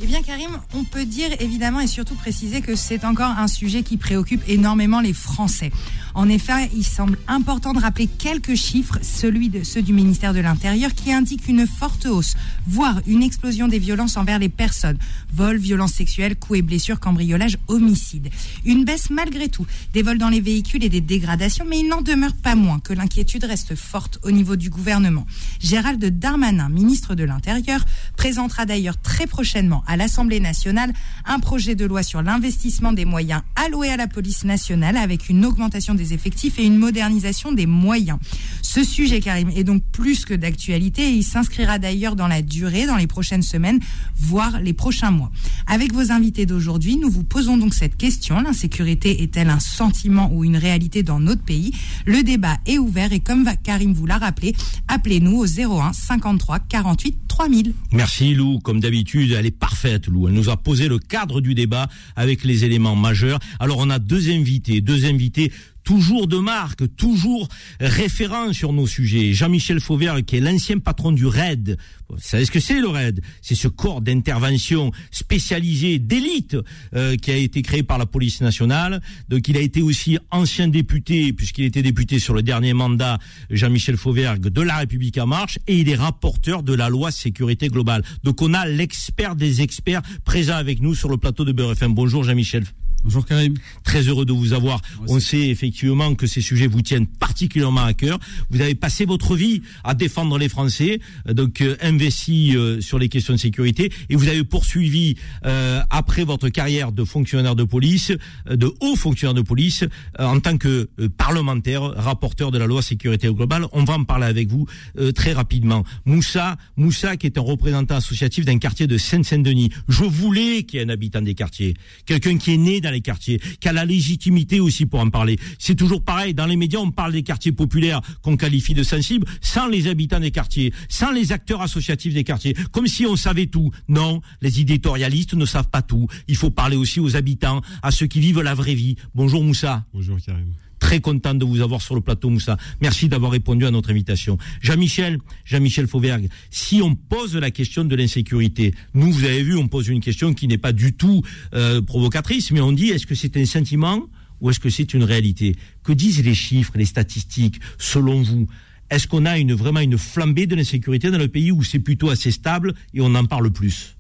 Eh 0.04 0.06
bien, 0.06 0.22
Karim, 0.22 0.60
on 0.74 0.84
peut 0.84 1.06
dire 1.06 1.30
évidemment 1.40 1.80
et 1.80 1.88
surtout 1.88 2.16
préciser 2.16 2.60
que 2.60 2.76
c'est 2.76 3.06
encore 3.06 3.38
un 3.38 3.48
sujet 3.48 3.84
qui 3.84 3.96
préoccupe 3.96 4.42
énormément 4.50 5.00
les 5.00 5.14
Français. 5.14 5.72
En 6.16 6.30
effet, 6.30 6.70
il 6.76 6.84
semble 6.84 7.18
important 7.28 7.74
de 7.74 7.80
rappeler 7.80 8.08
quelques 8.08 8.54
chiffres, 8.54 9.00
celui 9.02 9.50
de 9.50 9.64
ceux 9.64 9.82
du 9.82 9.94
ministère 9.94 10.34
de 10.34 10.40
l'Intérieur, 10.40 10.94
qui 10.94 11.12
indiquent 11.12 11.48
une 11.48 11.66
forte 11.66 12.06
hausse, 12.06 12.36
voire 12.68 13.02
une 13.08 13.24
explosion 13.24 13.68
des 13.68 13.80
violences 13.80 14.16
envers 14.16 14.38
les 14.38 14.50
personnes. 14.50 14.98
Vols, 15.34 15.58
violences 15.58 15.94
sexuelles, 15.94 16.36
coups 16.36 16.60
et 16.60 16.62
blessures, 16.62 17.00
cambriolage, 17.00 17.58
homicide. 17.68 18.30
Une 18.64 18.86
baisse 18.86 19.10
malgré 19.10 19.50
tout 19.50 19.66
des 19.94 20.04
vols 20.04 20.20
dans 20.20 20.30
les 20.30 20.40
véhicules 20.40 20.84
et 20.84 20.90
des 20.90 21.02
dégradations, 21.02 21.66
mais 21.68 21.80
il 21.80 21.88
n'en 21.88 22.02
demeure 22.02 22.36
pas 22.36 22.56
moins 22.56 22.80
que 22.80 22.94
l'inquiétude 22.94 23.46
reste 23.46 23.74
forte 23.74 24.20
au 24.24 24.30
niveau 24.30 24.56
du 24.56 24.70
gouvernement. 24.70 25.26
Gérald 25.60 26.04
Darmanin, 26.20 26.70
ministre 26.70 27.16
de 27.16 27.24
l'Intérieur, 27.24 27.84
présentera 28.18 28.66
d'ailleurs 28.66 29.02
très 29.02 29.26
prochainement 29.26 29.84
à 29.88 29.98
l'Assemblée 29.98 30.40
nationale 30.40 30.94
un 31.26 31.40
projet 31.40 31.74
de 31.74 31.86
loi 31.86 32.04
sur 32.04 32.22
l'investissement 32.22 32.94
des 32.94 33.06
moyens 33.06 33.42
alloués 33.56 33.90
à 33.90 33.98
la 33.98 34.08
police 34.08 34.44
nationale 34.44 34.98
avec 34.98 35.30
une 35.30 35.46
augmentation 35.46 35.96
des 35.96 36.03
effectifs 36.12 36.60
et 36.60 36.66
une 36.66 36.78
modernisation 36.78 37.52
des 37.52 37.66
moyens. 37.66 38.18
Ce 38.62 38.84
sujet, 38.84 39.22
Karim, 39.22 39.50
est 39.56 39.64
donc 39.64 39.84
plus 39.92 40.26
que 40.26 40.34
d'actualité 40.34 41.04
et 41.04 41.12
il 41.12 41.24
s'inscrira 41.24 41.80
d'ailleurs 41.80 42.16
dans 42.16 42.28
la 42.28 42.42
durée, 42.42 42.88
dans 42.88 42.98
les 42.98 43.08
prochaines 43.08 43.44
semaines, 43.44 43.80
voire 44.18 44.60
les 44.60 44.74
prochains 44.74 45.12
mois. 45.12 45.32
Avec 45.68 45.94
vos 45.94 46.12
invités 46.12 46.46
d'aujourd'hui, 46.46 46.98
nous 46.98 47.10
vous 47.10 47.24
posons 47.24 47.58
donc 47.58 47.74
cette 47.74 47.96
question. 47.96 48.42
L'insécurité 48.42 49.22
est-elle 49.24 49.50
un 49.50 49.60
sentiment 49.60 50.32
ou 50.34 50.44
une 50.44 50.58
réalité 50.58 51.04
dans 51.04 51.20
notre 51.20 51.44
pays? 51.44 51.72
Le 52.06 52.24
débat 52.24 52.58
est 52.66 52.80
ouvert 52.80 53.14
et 53.14 53.20
comme 53.20 53.48
Karim 53.64 53.94
vous 53.94 54.06
l'a 54.06 54.18
rappelé, 54.18 54.56
appelez-nous 54.88 55.38
au 55.38 55.46
01 55.46 55.94
53 55.94 56.60
48 56.60 57.18
3000. 57.28 57.74
Merci 57.92 58.34
Lou, 58.36 58.60
comme 58.60 58.80
d'habitude, 58.80 59.32
elle 59.32 59.46
est 59.46 59.52
parfaite 59.52 60.08
Lou. 60.08 60.28
Elle 60.28 60.34
nous 60.34 60.50
a 60.50 60.58
posé 60.58 60.88
le 60.88 61.00
cadre 61.00 61.42
du 61.42 61.56
débat 61.56 61.88
avec 62.16 62.44
les 62.44 62.64
éléments 62.64 62.96
majeurs. 62.96 63.40
Alors 63.60 63.78
on 63.80 63.90
a 63.90 64.00
deux 64.00 64.30
invités, 64.30 64.82
deux 64.82 65.06
invités 65.06 65.52
toujours 65.84 66.28
de 66.28 66.38
marque, 66.38 66.96
toujours 66.96 67.48
référent 67.80 68.54
sur 68.54 68.74
nos 68.74 68.88
sujets. 68.88 69.34
Jean-Michel 69.34 69.80
Fauvert, 69.80 70.24
qui 70.26 70.38
est 70.38 70.40
l'ancien 70.40 70.80
patron 70.80 71.12
du 71.12 71.26
RAID. 71.26 71.78
Vous 72.10 72.20
savez 72.20 72.46
ce 72.46 72.52
que 72.52 72.60
c'est 72.60 72.80
le 72.80 72.88
RAID? 72.88 73.22
C'est 73.42 73.56
ce 73.56 73.68
corps 73.68 74.02
d'intervention 74.02 74.92
spécialisé 75.12 76.00
d'élite 76.00 76.58
euh, 76.96 77.16
qui 77.16 77.32
a 77.32 77.36
été 77.36 77.62
créé 77.62 77.84
par 77.84 77.98
la 77.98 78.06
police 78.06 78.42
nationale. 78.42 79.02
Donc 79.30 79.48
il 79.48 79.58
a 79.58 79.62
été 79.62 79.82
aussi 79.82 80.18
ancien 80.32 80.68
député, 80.68 81.34
puisqu'il 81.34 81.66
était 81.66 81.82
député 81.82 82.20
sur 82.20 82.34
le 82.34 82.44
dernier 82.44 82.74
mandat, 82.74 83.20
Jean-Michel 83.50 83.98
Fauvergue, 83.98 84.48
de 84.48 84.62
La 84.62 84.78
République 84.78 85.18
en 85.18 85.28
marche, 85.28 85.60
et 85.68 85.78
il 85.80 85.90
est 85.90 85.96
rapporteur 85.96 86.64
de 86.64 86.74
la 86.74 86.90
loi 86.90 87.12
sécurité 87.12 87.68
globale. 87.68 88.04
Donc 88.24 88.42
on 88.42 88.54
a 88.54 88.66
l'expert 88.66 89.36
des 89.36 89.62
experts 89.62 90.02
présent 90.24 90.56
avec 90.56 90.82
nous 90.82 90.96
sur 90.96 91.10
le 91.10 91.18
plateau 91.18 91.46
de 91.46 91.52
Beurre 91.52 91.72
FM. 91.74 91.94
Bonjour 91.94 92.24
Jean-Michel. 92.24 92.64
Bonjour 93.04 93.26
Karim. 93.26 93.56
Très 93.84 94.04
heureux 94.04 94.26
de 94.26 94.32
vous 94.32 94.54
avoir. 94.54 94.82
On 95.10 95.20
sait 95.20 95.50
effectivement 95.50 96.16
que 96.16 96.26
ces 96.26 96.40
sujets 96.40 96.68
vous 96.68 96.82
tiennent 96.82 97.06
particulièrement 97.06 97.84
à 97.84 97.94
cœur. 97.94 98.18
Vous 98.50 98.62
avez 98.62 98.76
passé 98.76 99.04
votre 99.04 99.36
vie 99.36 99.62
à 99.84 99.94
défendre 99.94 100.38
les 100.38 100.48
Français, 100.48 101.02
euh, 101.28 101.34
donc 101.34 101.60
euh, 101.60 101.76
investi 101.82 102.56
euh, 102.56 102.80
sur 102.80 103.00
les 103.00 103.10
questions 103.10 103.34
de 103.34 103.40
sécurité, 103.40 103.92
et 104.10 104.16
vous 104.16 104.30
avez 104.30 104.46
poursuivi 104.46 105.16
euh, 105.46 105.82
après 105.90 106.24
votre 106.24 106.48
carrière 106.48 106.94
de 106.94 107.04
fonctionnaire 107.04 107.58
de 107.58 107.66
police, 107.66 108.14
euh, 108.50 108.56
de 108.56 108.72
haut 108.80 108.96
fonctionnaire 108.96 109.34
de 109.34 109.42
police, 109.42 109.84
euh, 109.84 110.26
en 110.26 110.40
tant 110.40 110.58
que 110.58 110.88
parlementaire, 111.18 111.82
rapporteur 111.82 112.52
de 112.52 112.58
la 112.58 112.68
loi 112.68 112.82
sécurité 112.82 113.28
globale. 113.28 113.66
On 113.74 113.84
va 113.84 113.96
en 113.96 114.06
parler 114.06 114.28
avec 114.28 114.48
vous 114.48 114.66
euh, 114.98 115.12
très 115.12 115.34
rapidement. 115.34 115.84
Moussa, 116.06 116.56
Moussa 116.78 117.18
qui 117.18 117.26
est 117.26 117.38
un 117.38 117.42
représentant 117.42 117.96
associatif 117.96 118.46
d'un 118.46 118.60
quartier 118.60 118.88
de 118.88 118.98
Seine-Saint-Denis. 118.98 119.72
Je 119.90 120.06
voulais 120.06 120.64
qu'il 120.64 120.80
y 120.80 120.84
ait 120.84 120.86
un 120.86 120.90
habitant 120.90 121.22
des 121.22 121.36
quartiers, 121.36 121.74
quelqu'un 122.06 122.38
qui 122.38 122.54
est 122.54 122.58
né 122.58 122.80
dans 122.80 122.93
les 122.94 123.02
quartiers, 123.02 123.42
qui 123.60 123.68
a 123.68 123.74
la 123.74 123.84
légitimité 123.86 124.62
aussi 124.62 124.86
pour 124.86 125.02
en 125.02 125.10
parler. 125.10 125.38
C'est 125.60 125.76
toujours 125.76 126.02
pareil, 126.04 126.34
dans 126.34 126.46
les 126.46 126.56
médias, 126.56 126.80
on 126.80 126.92
parle 126.92 127.12
des 127.12 127.24
quartiers 127.24 127.52
populaires 127.52 128.02
qu'on 128.22 128.38
qualifie 128.38 128.74
de 128.74 128.84
sensibles, 128.84 129.28
sans 129.42 129.68
les 129.68 129.88
habitants 129.88 130.20
des 130.20 130.32
quartiers, 130.32 130.74
sans 130.88 131.12
les 131.12 131.32
acteurs 131.32 131.62
associatifs 131.62 132.14
des 132.14 132.24
quartiers, 132.24 132.56
comme 132.72 132.88
si 132.88 133.06
on 133.06 133.16
savait 133.16 133.48
tout. 133.48 133.72
Non, 133.90 134.22
les 134.42 134.62
éditorialistes 134.62 135.34
ne 135.34 135.46
savent 135.46 135.70
pas 135.70 135.82
tout. 135.82 136.08
Il 136.28 136.38
faut 136.38 136.52
parler 136.52 136.78
aussi 136.78 137.00
aux 137.00 137.16
habitants, 137.16 137.62
à 137.82 137.92
ceux 137.92 138.08
qui 138.08 138.20
vivent 138.20 138.42
la 138.42 138.54
vraie 138.54 138.76
vie. 138.76 138.96
Bonjour 139.14 139.44
Moussa. 139.44 139.86
Bonjour 139.94 140.18
Karim. 140.26 140.54
Très 140.84 141.00
content 141.00 141.34
de 141.34 141.46
vous 141.46 141.62
avoir 141.62 141.82
sur 141.82 141.96
le 141.96 142.02
plateau, 142.02 142.30
Moussa. 142.30 142.58
Merci 142.82 143.08
d'avoir 143.08 143.32
répondu 143.32 143.66
à 143.66 143.72
notre 143.72 143.90
invitation. 143.90 144.38
Jean-Michel, 144.62 145.18
Jean-Michel 145.46 145.88
Fauvergue, 145.88 146.28
si 146.52 146.82
on 146.82 146.94
pose 146.94 147.38
la 147.38 147.52
question 147.52 147.86
de 147.86 147.96
l'insécurité, 147.96 148.74
nous, 148.94 149.10
vous 149.10 149.24
avez 149.24 149.44
vu, 149.44 149.56
on 149.56 149.70
pose 149.70 149.88
une 149.88 150.02
question 150.02 150.34
qui 150.34 150.46
n'est 150.46 150.58
pas 150.58 150.74
du 150.74 150.92
tout 150.92 151.24
euh, 151.54 151.82
provocatrice, 151.82 152.52
mais 152.52 152.60
on 152.60 152.74
dit 152.74 152.90
est-ce 152.90 153.08
que 153.08 153.16
c'est 153.16 153.38
un 153.38 153.46
sentiment 153.46 154.04
ou 154.42 154.50
est-ce 154.50 154.60
que 154.60 154.70
c'est 154.70 154.94
une 154.94 155.06
réalité? 155.06 155.56
Que 155.84 155.94
disent 155.94 156.22
les 156.22 156.36
chiffres, 156.36 156.74
les 156.76 156.86
statistiques, 156.86 157.62
selon 157.78 158.22
vous? 158.22 158.50
Est-ce 158.90 159.08
qu'on 159.08 159.26
a 159.26 159.40
une, 159.40 159.54
vraiment 159.54 159.80
une 159.80 159.98
flambée 159.98 160.48
de 160.48 160.56
l'insécurité 160.56 161.12
dans 161.12 161.18
le 161.18 161.30
pays 161.30 161.54
où 161.54 161.64
c'est 161.64 161.80
plutôt 161.80 162.10
assez 162.10 162.30
stable 162.30 162.74
et 162.94 163.00
on 163.00 163.16
en 163.16 163.24
parle 163.24 163.52
plus? 163.52 163.96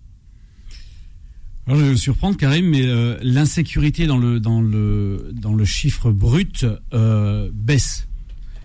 Je 1.68 1.76
vais 1.76 1.92
vous 1.92 1.98
surprendre, 1.98 2.36
Karim, 2.36 2.70
mais 2.70 2.86
euh, 2.86 3.18
l'insécurité 3.22 4.06
dans 4.06 4.18
le, 4.18 5.66
chiffre 5.66 6.12
brut 6.12 6.66
euh, 6.94 7.50
baisse. 7.54 8.08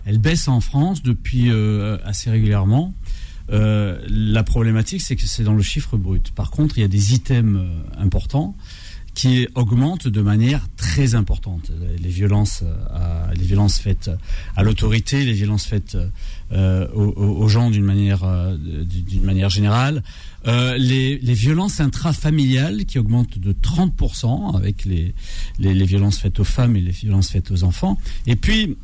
Elle 0.05 0.17
baisse 0.17 0.49
en 0.49 0.59
France 0.59 1.01
depuis 1.01 1.49
euh, 1.49 1.97
assez 2.03 2.29
régulièrement. 2.29 2.93
La 3.51 4.43
problématique, 4.43 5.01
c'est 5.01 5.15
que 5.15 5.25
c'est 5.25 5.43
dans 5.43 5.53
le 5.53 5.63
chiffre 5.63 5.97
brut. 5.97 6.31
Par 6.31 6.51
contre, 6.51 6.77
il 6.77 6.81
y 6.81 6.83
a 6.83 6.89
des 6.89 7.13
items 7.13 7.59
importants 7.97 8.55
qui 9.19 9.49
augmentent 9.53 10.07
de 10.07 10.21
manière 10.21 10.65
très 10.77 11.13
importante. 11.13 11.73
Les 12.01 12.07
violences, 12.07 12.63
euh, 12.63 13.33
les 13.35 13.43
violences 13.43 13.77
faites 13.77 14.09
à 14.55 14.63
l'autorité, 14.63 15.25
les 15.25 15.33
violences 15.33 15.65
faites 15.65 15.97
euh, 16.53 16.87
aux, 16.93 17.49
gens 17.49 17.69
d'une 17.69 17.83
manière, 17.83 18.23
euh, 18.23 18.55
d'une 18.55 19.25
manière 19.25 19.49
générale, 19.49 20.03
les, 20.45 21.17
les 21.17 21.33
violences 21.33 21.81
intrafamiliales 21.81 22.85
qui 22.85 22.97
augmentent 22.97 23.39
de 23.39 23.51
30% 23.51 24.55
avec 24.55 24.85
les, 24.85 25.13
les, 25.59 25.73
les 25.73 25.85
violences 25.85 26.17
faites 26.17 26.39
aux 26.39 26.45
femmes 26.45 26.77
et 26.77 26.81
les 26.81 26.91
violences 26.91 27.29
faites 27.29 27.51
aux 27.51 27.65
enfants. 27.65 27.97
Et 28.25 28.37
puis 28.37 28.77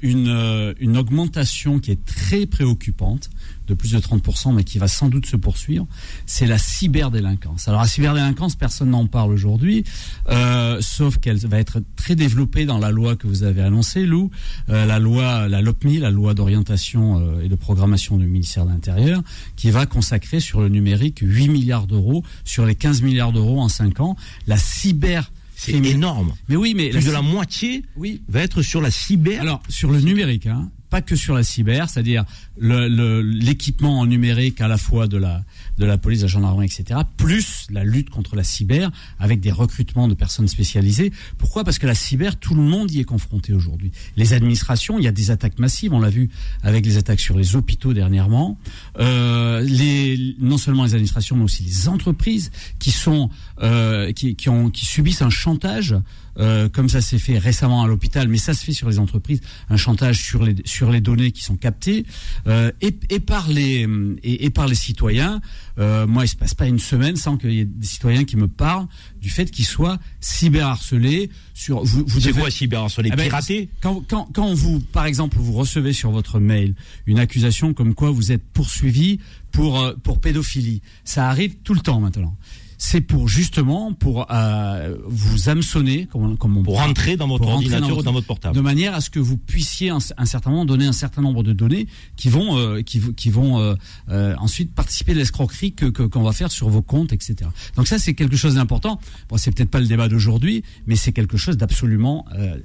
une, 0.00 0.74
une 0.80 0.96
augmentation 0.96 1.80
qui 1.80 1.90
est 1.90 2.02
très 2.06 2.46
préoccupante 2.46 3.28
de 3.66 3.74
plus 3.74 3.92
de 3.92 3.98
30%, 3.98 4.54
mais 4.54 4.64
qui 4.64 4.78
va 4.78 4.88
sans 4.88 5.08
doute 5.08 5.26
se 5.26 5.36
poursuivre, 5.36 5.86
c'est 6.26 6.46
la 6.46 6.58
cyberdélinquance. 6.58 7.68
Alors 7.68 7.82
la 7.82 7.88
cyberdélinquance, 7.88 8.56
personne 8.56 8.90
n'en 8.90 9.06
parle 9.06 9.32
aujourd'hui, 9.32 9.84
euh, 10.28 10.78
sauf 10.80 11.18
qu'elle 11.18 11.38
va 11.38 11.58
être 11.58 11.80
très 11.96 12.14
développée 12.14 12.64
dans 12.64 12.78
la 12.78 12.90
loi 12.90 13.16
que 13.16 13.26
vous 13.26 13.42
avez 13.42 13.62
annoncée, 13.62 14.04
Lou, 14.06 14.30
euh, 14.68 14.84
la 14.86 14.98
loi, 14.98 15.48
la 15.48 15.62
LOPMI, 15.62 15.98
la 15.98 16.10
loi 16.10 16.34
d'orientation 16.34 17.18
euh, 17.18 17.42
et 17.42 17.48
de 17.48 17.54
programmation 17.54 18.16
du 18.16 18.26
ministère 18.26 18.64
de 18.66 18.70
l'Intérieur, 18.70 19.22
qui 19.56 19.70
va 19.70 19.86
consacrer 19.86 20.40
sur 20.40 20.60
le 20.60 20.68
numérique 20.68 21.20
8 21.22 21.48
milliards 21.48 21.86
d'euros 21.86 22.22
sur 22.44 22.66
les 22.66 22.74
15 22.74 23.02
milliards 23.02 23.32
d'euros 23.32 23.60
en 23.60 23.68
5 23.68 24.00
ans. 24.00 24.16
La 24.46 24.56
cyber 24.56 25.30
C'est 25.56 25.72
énorme. 25.72 26.34
Mais 26.48 26.56
oui, 26.56 26.74
mais 26.76 26.90
Plus 26.90 27.06
de 27.06 27.10
la 27.10 27.22
moitié 27.22 27.84
oui. 27.96 28.22
va 28.28 28.40
être 28.40 28.62
sur 28.62 28.80
la 28.80 28.90
cyber. 28.90 29.40
Alors, 29.40 29.62
sur 29.68 29.90
le 29.90 30.00
numérique, 30.00 30.46
hein, 30.46 30.70
pas 30.92 31.00
que 31.00 31.16
sur 31.16 31.34
la 31.34 31.42
cyber, 31.42 31.88
c'est-à-dire 31.88 32.26
l'équipement 32.58 34.00
en 34.00 34.04
numérique 34.04 34.60
à 34.60 34.68
la 34.68 34.76
fois 34.76 35.06
de 35.06 35.16
la, 35.16 35.42
de 35.78 35.86
la 35.86 35.96
police, 35.96 36.18
de 36.18 36.24
la 36.24 36.28
gendarmerie, 36.28 36.66
etc., 36.66 37.00
plus 37.16 37.66
la 37.70 37.82
lutte 37.82 38.10
contre 38.10 38.36
la 38.36 38.44
cyber 38.44 38.90
avec 39.18 39.40
des 39.40 39.50
recrutements 39.50 40.06
de 40.06 40.12
personnes 40.12 40.48
spécialisées. 40.48 41.10
Pourquoi? 41.38 41.64
Parce 41.64 41.78
que 41.78 41.86
la 41.86 41.94
cyber, 41.94 42.36
tout 42.36 42.54
le 42.54 42.60
monde 42.60 42.90
y 42.90 43.00
est 43.00 43.04
confronté 43.04 43.54
aujourd'hui. 43.54 43.90
Les 44.18 44.34
administrations, 44.34 44.98
il 44.98 45.04
y 45.06 45.08
a 45.08 45.12
des 45.12 45.30
attaques 45.30 45.58
massives, 45.58 45.94
on 45.94 46.00
l'a 46.00 46.10
vu 46.10 46.28
avec 46.62 46.84
les 46.84 46.98
attaques 46.98 47.20
sur 47.20 47.38
les 47.38 47.56
hôpitaux 47.56 47.94
dernièrement. 47.94 48.58
Euh, 48.98 49.62
les, 49.62 50.36
non 50.40 50.58
seulement 50.58 50.84
les 50.84 50.92
administrations, 50.92 51.36
mais 51.36 51.44
aussi 51.44 51.62
les 51.62 51.88
entreprises 51.88 52.50
qui 52.78 52.90
sont 52.90 53.30
euh, 53.62 54.12
qui, 54.12 54.36
qui 54.36 54.84
subissent 54.84 55.22
un 55.22 55.30
chantage 55.30 55.96
euh, 56.38 56.68
comme 56.68 56.88
ça 56.88 57.00
s'est 57.00 57.18
fait 57.18 57.38
récemment 57.38 57.82
à 57.82 57.86
l'hôpital, 57.86 58.28
mais 58.28 58.38
ça 58.38 58.54
se 58.54 58.64
fait 58.64 58.72
sur 58.72 58.88
les 58.88 58.98
entreprises, 58.98 59.40
un 59.68 59.76
chantage 59.76 60.22
sur 60.22 60.42
les 60.44 60.54
sur 60.64 60.90
les 60.90 61.00
données 61.00 61.32
qui 61.32 61.42
sont 61.42 61.56
captées 61.56 62.04
euh, 62.46 62.70
et, 62.80 62.94
et 63.10 63.20
par 63.20 63.48
les 63.48 63.86
et, 64.22 64.44
et 64.46 64.50
par 64.50 64.66
les 64.66 64.74
citoyens. 64.74 65.40
Euh, 65.78 66.06
moi, 66.06 66.24
il 66.24 66.28
se 66.28 66.36
passe 66.36 66.54
pas 66.54 66.66
une 66.66 66.78
semaine 66.78 67.16
sans 67.16 67.36
qu'il 67.38 67.52
y 67.52 67.60
ait 67.60 67.64
des 67.64 67.86
citoyens 67.86 68.24
qui 68.24 68.36
me 68.36 68.46
parlent 68.48 68.86
du 69.20 69.30
fait 69.30 69.50
qu'ils 69.50 69.64
soient 69.64 69.98
cyberharcelés 70.20 71.30
sur. 71.54 71.82
Vous, 71.84 72.04
vous 72.06 72.20
C'est 72.20 72.28
devez- 72.30 72.40
quoi 72.40 72.50
cyberharcelés 72.50 73.10
Ah 73.12 73.16
ben, 73.16 73.24
Piratés 73.24 73.68
quand, 73.80 74.02
quand, 74.08 74.28
quand 74.32 74.52
vous, 74.54 74.80
par 74.80 75.06
exemple, 75.06 75.38
vous 75.40 75.52
recevez 75.52 75.92
sur 75.92 76.10
votre 76.10 76.40
mail 76.40 76.74
une 77.06 77.18
accusation 77.18 77.74
comme 77.74 77.94
quoi 77.94 78.10
vous 78.10 78.32
êtes 78.32 78.42
poursuivi 78.52 79.18
pour, 79.50 79.80
euh, 79.80 79.94
pour 80.02 80.20
pédophilie, 80.20 80.82
ça 81.04 81.28
arrive 81.28 81.56
tout 81.64 81.74
le 81.74 81.80
temps 81.80 82.00
maintenant. 82.00 82.36
C'est 82.84 83.00
pour 83.00 83.28
justement 83.28 83.92
pour 83.92 84.26
euh, 84.32 84.96
vous 85.06 85.48
hameçonner, 85.48 86.06
comme 86.06 86.32
on, 86.32 86.36
comme 86.36 86.56
on 86.56 86.62
Pour 86.64 86.78
rentrer 86.78 87.16
dans 87.16 87.28
votre 87.28 87.46
ordinateur 87.46 87.86
ou 87.86 87.94
votre- 87.94 88.02
dans 88.02 88.12
votre 88.12 88.26
portable. 88.26 88.56
de 88.56 88.60
manière 88.60 88.92
à 88.92 89.00
ce 89.00 89.08
que 89.08 89.20
vous 89.20 89.36
puissiez 89.36 89.90
un, 89.90 89.98
un 90.16 90.24
certain 90.24 90.50
moment 90.50 90.64
donner 90.64 90.86
un 90.86 90.92
certain 90.92 91.22
nombre 91.22 91.44
de 91.44 91.52
données 91.52 91.86
qui 92.16 92.28
vont 92.28 92.58
euh, 92.58 92.82
qui, 92.82 93.30
vont 93.30 93.60
euh, 93.60 93.74
euh, 94.10 94.34
ensuite 94.38 94.74
participer 94.74 95.12
de 95.14 95.18
l'escroquerie 95.18 95.72
que 95.74 95.86
qu'on 95.86 96.22
va 96.24 96.32
faire 96.32 96.50
sur 96.50 96.68
vos 96.70 96.82
comptes, 96.82 97.12
etc. 97.12 97.48
Donc 97.76 97.86
ça 97.86 97.98
c'est 97.98 98.14
quelque 98.14 98.36
chose 98.36 98.56
d'important. 98.56 98.98
Bon, 99.28 99.36
c'est 99.36 99.52
peut-être 99.54 99.70
pas 99.70 99.80
le 99.80 99.86
débat 99.86 100.08
d'aujourd'hui, 100.08 100.64
mais 100.88 100.96
c'est 100.96 101.12
quelque 101.12 101.36
chose 101.36 101.56
d'absolument 101.56 102.26
euh, 102.36 102.56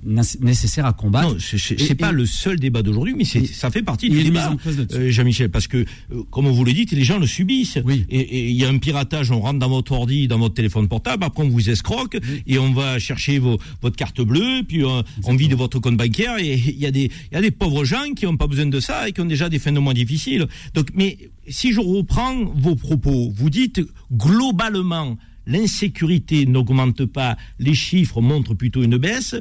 nécessaire 0.41 0.87
à 0.87 0.93
combattre. 0.93 1.33
Non, 1.33 1.37
c'est- 1.39 1.93
pas 1.95 2.09
et- 2.09 2.13
le 2.13 2.25
seul 2.25 2.59
débat 2.59 2.81
d'aujourd'hui, 2.81 3.13
mais 3.15 3.23
et- 3.23 3.45
ça 3.45 3.69
fait 3.69 3.83
partie 3.83 4.09
du 4.09 4.23
débat, 4.23 4.51
euh, 4.93 5.11
Jean-Michel, 5.11 5.51
parce 5.51 5.67
que, 5.67 5.77
euh, 6.11 6.23
comme 6.31 6.47
vous 6.47 6.65
le 6.65 6.73
dites, 6.73 6.91
les 6.91 7.03
gens 7.03 7.19
le 7.19 7.27
subissent. 7.27 7.77
Oui. 7.85 8.03
Et 8.09 8.49
il 8.49 8.55
y 8.57 8.65
a 8.65 8.69
un 8.69 8.79
piratage, 8.79 9.29
on 9.29 9.41
rentre 9.41 9.59
dans 9.59 9.69
votre 9.69 9.91
ordi, 10.07 10.27
dans 10.27 10.39
votre 10.39 10.55
téléphone 10.55 10.87
portable, 10.87 11.23
après 11.23 11.43
on 11.43 11.49
vous 11.49 11.69
escroque, 11.69 12.17
et 12.45 12.57
on 12.57 12.71
va 12.71 12.99
chercher 12.99 13.39
vos, 13.39 13.59
votre 13.81 13.95
carte 13.95 14.21
bleue, 14.21 14.63
puis 14.67 14.83
euh, 14.83 15.01
on 15.25 15.35
vide 15.35 15.53
votre 15.53 15.79
compte 15.79 15.97
bancaire, 15.97 16.37
et 16.39 16.53
il 16.53 16.79
y 16.79 16.85
a 16.85 16.91
des, 16.91 17.11
il 17.31 17.33
y 17.33 17.37
a 17.37 17.41
des 17.41 17.51
pauvres 17.51 17.83
gens 17.83 18.13
qui 18.15 18.25
n'ont 18.25 18.37
pas 18.37 18.47
besoin 18.47 18.67
de 18.67 18.79
ça 18.79 19.07
et 19.07 19.11
qui 19.11 19.21
ont 19.21 19.25
déjà 19.25 19.49
des 19.49 19.59
fins 19.59 19.73
de 19.73 19.79
mois 19.79 19.93
difficiles. 19.93 20.47
Donc, 20.73 20.87
mais 20.93 21.17
si 21.47 21.73
je 21.73 21.79
reprends 21.79 22.45
vos 22.55 22.75
propos, 22.75 23.31
vous 23.35 23.49
dites 23.49 23.81
globalement, 24.11 25.17
l'insécurité 25.45 26.45
n'augmente 26.45 27.05
pas, 27.05 27.37
les 27.59 27.73
chiffres 27.73 28.21
montrent 28.21 28.53
plutôt 28.53 28.83
une 28.83 28.97
baisse 28.97 29.35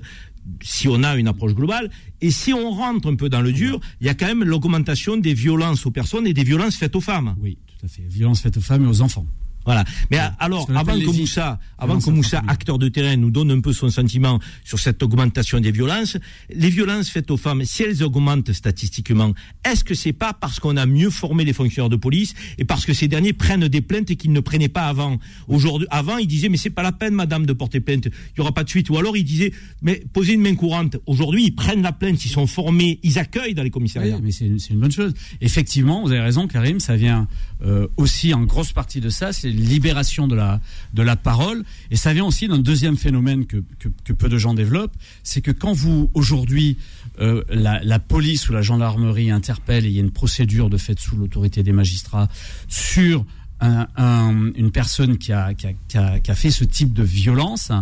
si 0.62 0.86
on 0.86 1.02
a 1.02 1.16
une 1.16 1.26
approche 1.26 1.54
globale. 1.54 1.90
Et 2.20 2.30
si 2.30 2.52
on 2.52 2.70
rentre 2.70 3.10
un 3.10 3.16
peu 3.16 3.28
dans 3.28 3.40
le 3.40 3.52
dur, 3.52 3.80
il 4.00 4.06
y 4.06 4.10
a 4.10 4.14
quand 4.14 4.26
même 4.26 4.44
l'augmentation 4.44 5.16
des 5.16 5.34
violences 5.34 5.84
aux 5.86 5.90
personnes 5.90 6.24
et 6.24 6.32
des 6.32 6.44
violences 6.44 6.76
faites 6.76 6.94
aux 6.94 7.00
femmes. 7.00 7.34
Oui, 7.40 7.58
tout 7.66 7.84
à 7.84 7.88
fait. 7.88 8.02
Violences 8.08 8.42
faites 8.42 8.56
aux 8.56 8.60
femmes 8.60 8.84
et 8.84 8.88
aux 8.88 9.02
enfants. 9.02 9.26
Voilà. 9.66 9.84
Mais 10.10 10.18
alors, 10.38 10.70
avant 10.74 10.98
que 10.98 11.10
Moussa, 11.10 11.58
avant 11.76 11.98
que 11.98 12.10
Moussa, 12.10 12.40
acteur 12.46 12.78
de 12.78 12.88
terrain, 12.88 13.16
nous 13.16 13.30
donne 13.30 13.50
un 13.50 13.60
peu 13.60 13.72
son 13.72 13.90
sentiment 13.90 14.38
sur 14.64 14.78
cette 14.78 15.02
augmentation 15.02 15.58
des 15.58 15.72
violences, 15.72 16.16
les 16.48 16.70
violences 16.70 17.10
faites 17.10 17.30
aux 17.32 17.36
femmes, 17.36 17.64
si 17.64 17.82
elles 17.82 18.04
augmentent 18.04 18.52
statistiquement, 18.52 19.32
est-ce 19.64 19.82
que 19.82 19.94
c'est 19.94 20.12
pas 20.12 20.32
parce 20.32 20.60
qu'on 20.60 20.76
a 20.76 20.86
mieux 20.86 21.10
formé 21.10 21.44
les 21.44 21.52
fonctionnaires 21.52 21.90
de 21.90 21.96
police 21.96 22.34
et 22.58 22.64
parce 22.64 22.86
que 22.86 22.94
ces 22.94 23.08
derniers 23.08 23.32
prennent 23.32 23.66
des 23.66 23.80
plaintes 23.80 24.14
qu'ils 24.14 24.32
ne 24.32 24.40
prenaient 24.40 24.68
pas 24.68 24.86
avant? 24.86 25.18
Aujourd'hui, 25.48 25.88
avant, 25.90 26.18
ils 26.18 26.28
disaient 26.28 26.48
mais 26.48 26.56
c'est 26.56 26.70
pas 26.70 26.82
la 26.84 26.92
peine, 26.92 27.14
madame, 27.14 27.44
de 27.44 27.52
porter 27.52 27.80
plainte, 27.80 28.06
il 28.06 28.38
y 28.38 28.40
aura 28.40 28.52
pas 28.52 28.62
de 28.62 28.68
suite. 28.68 28.88
Ou 28.90 28.96
alors 28.96 29.16
ils 29.16 29.24
disaient 29.24 29.52
mais 29.82 30.02
posez 30.12 30.34
une 30.34 30.42
main 30.42 30.54
courante. 30.54 30.96
Aujourd'hui, 31.06 31.46
ils 31.46 31.54
prennent 31.54 31.82
la 31.82 31.92
plainte, 31.92 32.24
ils 32.24 32.30
sont 32.30 32.46
formés, 32.46 33.00
ils 33.02 33.18
accueillent 33.18 33.54
dans 33.54 33.64
les 33.64 33.70
commissariats. 33.70 34.16
Oui, 34.16 34.22
mais 34.22 34.30
c'est 34.30 34.46
une, 34.46 34.78
bonne 34.78 34.92
chose. 34.92 35.12
Effectivement, 35.40 36.02
vous 36.02 36.12
avez 36.12 36.20
raison, 36.20 36.46
Karim, 36.46 36.78
ça 36.78 36.94
vient 36.94 37.26
euh, 37.64 37.88
aussi 37.96 38.32
en 38.32 38.44
grosse 38.44 38.72
partie 38.72 39.00
de 39.00 39.08
ça, 39.08 39.32
c'est 39.32 39.55
libération 39.60 40.26
de 40.28 40.34
la, 40.34 40.60
de 40.94 41.02
la 41.02 41.16
parole. 41.16 41.64
Et 41.90 41.96
ça 41.96 42.12
vient 42.12 42.24
aussi 42.24 42.48
d'un 42.48 42.58
deuxième 42.58 42.96
phénomène 42.96 43.46
que, 43.46 43.62
que, 44.04 44.12
peu 44.12 44.28
de 44.28 44.38
gens 44.38 44.54
développent, 44.54 44.96
c'est 45.22 45.40
que 45.40 45.50
quand 45.50 45.72
vous, 45.72 46.10
aujourd'hui, 46.14 46.76
euh, 47.20 47.42
la, 47.48 47.98
police 47.98 48.48
ou 48.48 48.52
la 48.52 48.62
gendarmerie 48.62 49.30
interpelle 49.30 49.84
et 49.86 49.88
il 49.88 49.94
y 49.94 49.98
a 49.98 50.02
une 50.02 50.10
procédure 50.10 50.70
de 50.70 50.76
fait 50.76 50.98
sous 50.98 51.16
l'autorité 51.16 51.62
des 51.62 51.72
magistrats 51.72 52.28
sur 52.68 53.24
un, 53.60 53.86
un- 53.96 54.52
une 54.54 54.70
personne 54.70 55.16
qui 55.16 55.32
a, 55.32 55.54
qui, 55.54 55.66
a, 55.66 55.72
qui, 55.88 55.96
a, 55.98 56.18
qui 56.20 56.30
a 56.30 56.34
fait 56.34 56.50
ce 56.50 56.64
type 56.64 56.92
de 56.92 57.02
violence, 57.02 57.72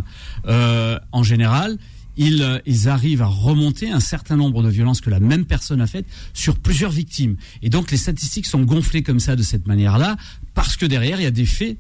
euh, 0.47 0.99
en 1.11 1.23
général, 1.25 1.79
ils, 2.17 2.43
euh, 2.43 2.59
ils 2.67 2.89
arrivent 2.89 3.23
à 3.23 3.27
remonter 3.27 3.91
un 3.91 4.01
certain 4.01 4.37
nombre 4.37 4.63
de 4.63 4.69
violences 4.69 5.01
que 5.01 5.11
la 5.11 5.21
même 5.21 5.45
personne 5.45 5.81
a 5.81 5.87
faites 5.87 6.07
sur 6.33 6.57
plusieurs 6.59 6.91
victimes. 6.93 7.37
Et 7.63 7.71
donc 7.71 7.91
les 7.91 7.97
statistiques 7.97 8.47
sont 8.47 8.63
gonflées 8.63 9.03
comme 9.03 9.21
ça, 9.21 9.37
de 9.37 9.43
cette 9.43 9.67
manière-là, 9.67 10.17
parce 10.55 10.77
que 10.77 10.87
derrière, 10.87 11.21
il 11.21 11.25
y 11.25 11.27
a 11.27 11.31
des 11.33 11.47
faits 11.47 11.77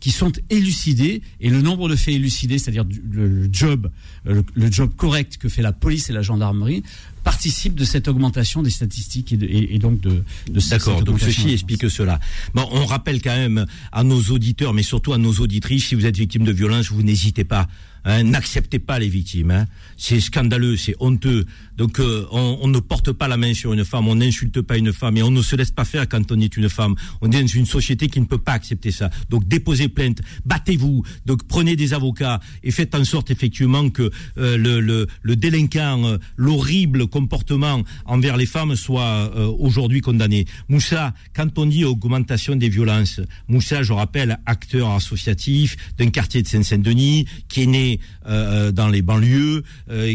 qui 0.00 0.10
sont 0.10 0.32
élucidés 0.50 1.22
et 1.40 1.48
le 1.48 1.62
nombre 1.62 1.88
de 1.88 1.96
faits 1.96 2.14
élucidés, 2.14 2.58
c'est-à-dire 2.58 2.84
le, 3.10 3.48
job, 3.50 3.90
euh, 4.26 4.34
le, 4.34 4.44
le 4.54 4.70
job 4.70 4.90
correct 4.94 5.38
que 5.38 5.48
fait 5.48 5.62
la 5.62 5.72
police 5.72 6.10
et 6.10 6.12
la 6.12 6.20
gendarmerie, 6.20 6.82
participe 7.22 7.74
de 7.74 7.84
cette 7.86 8.06
augmentation 8.06 8.62
des 8.62 8.68
statistiques 8.68 9.32
et, 9.32 9.38
de- 9.38 9.46
et- 9.46 9.74
et 9.74 9.78
donc 9.78 10.00
de, 10.02 10.22
de 10.50 10.60
cette- 10.60 10.72
D'accord, 10.72 11.02
donc 11.04 11.20
ceci 11.20 11.52
explique 11.54 11.88
cela. 11.90 12.20
Bon, 12.54 12.68
on 12.70 12.84
rappelle 12.84 13.22
quand 13.22 13.34
même 13.34 13.64
à 13.92 14.04
nos 14.04 14.20
auditeurs, 14.24 14.74
mais 14.74 14.82
surtout 14.82 15.14
à 15.14 15.18
nos 15.18 15.32
auditrices, 15.40 15.86
si 15.88 15.94
vous 15.94 16.04
êtes 16.04 16.18
victime 16.18 16.44
de 16.44 16.52
violence, 16.52 16.90
vous 16.90 17.02
n'hésitez 17.02 17.44
pas. 17.44 17.66
Hein, 18.04 18.22
N'acceptez 18.24 18.78
pas 18.78 18.98
les 18.98 19.08
victimes. 19.08 19.50
hein. 19.50 19.66
C'est 19.96 20.20
scandaleux, 20.20 20.76
c'est 20.76 20.96
honteux. 21.00 21.46
Donc 21.76 21.98
euh, 21.98 22.26
on, 22.30 22.68
ne 22.68 22.78
porte 22.78 23.12
pas 23.12 23.28
la 23.28 23.36
main 23.36 23.52
sur 23.54 23.72
une 23.72 23.84
femme, 23.84 24.08
on 24.08 24.16
n'insulte 24.16 24.60
pas 24.60 24.76
une 24.76 24.92
femme 24.92 25.16
et 25.16 25.22
on 25.22 25.30
ne 25.30 25.42
se 25.42 25.56
laisse 25.56 25.70
pas 25.70 25.84
faire 25.84 26.08
quand 26.08 26.30
on 26.30 26.40
est 26.40 26.56
une 26.56 26.68
femme. 26.68 26.94
On 27.20 27.30
est 27.30 27.40
dans 27.40 27.46
une 27.46 27.66
société 27.66 28.08
qui 28.08 28.20
ne 28.20 28.26
peut 28.26 28.38
pas 28.38 28.52
accepter 28.52 28.90
ça. 28.90 29.10
Donc 29.28 29.48
déposez 29.48 29.88
plainte, 29.88 30.20
battez-vous, 30.44 31.02
donc 31.26 31.44
prenez 31.48 31.76
des 31.76 31.94
avocats 31.94 32.40
et 32.62 32.70
faites 32.70 32.94
en 32.94 33.04
sorte 33.04 33.30
effectivement 33.30 33.88
que 33.90 34.10
euh, 34.38 34.56
le, 34.56 34.80
le, 34.80 35.06
le 35.22 35.36
délinquant, 35.36 36.04
euh, 36.04 36.18
l'horrible 36.36 37.08
comportement 37.08 37.82
envers 38.04 38.36
les 38.36 38.46
femmes 38.46 38.76
soit 38.76 39.32
aujourd'hui 39.58 40.00
condamné. 40.00 40.46
Moussa, 40.68 41.14
quand 41.34 41.58
on 41.58 41.66
dit 41.66 41.84
augmentation 41.84 42.56
des 42.56 42.68
violences, 42.68 43.20
Moussa, 43.48 43.82
je 43.82 43.92
rappelle, 43.92 44.38
acteur 44.46 44.90
associatif 44.90 45.76
d'un 45.98 46.10
quartier 46.10 46.42
de 46.42 46.48
Seine-Saint-Denis, 46.48 47.26
qui 47.48 47.62
est 47.62 47.66
né 47.66 48.00
dans 48.26 48.88
les 48.88 49.02
banlieues, 49.02 49.62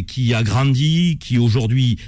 qui 0.08 0.34
a 0.34 0.44
grandi, 0.44 1.18
qui 1.20 1.38
aujourd'hui 1.38 1.49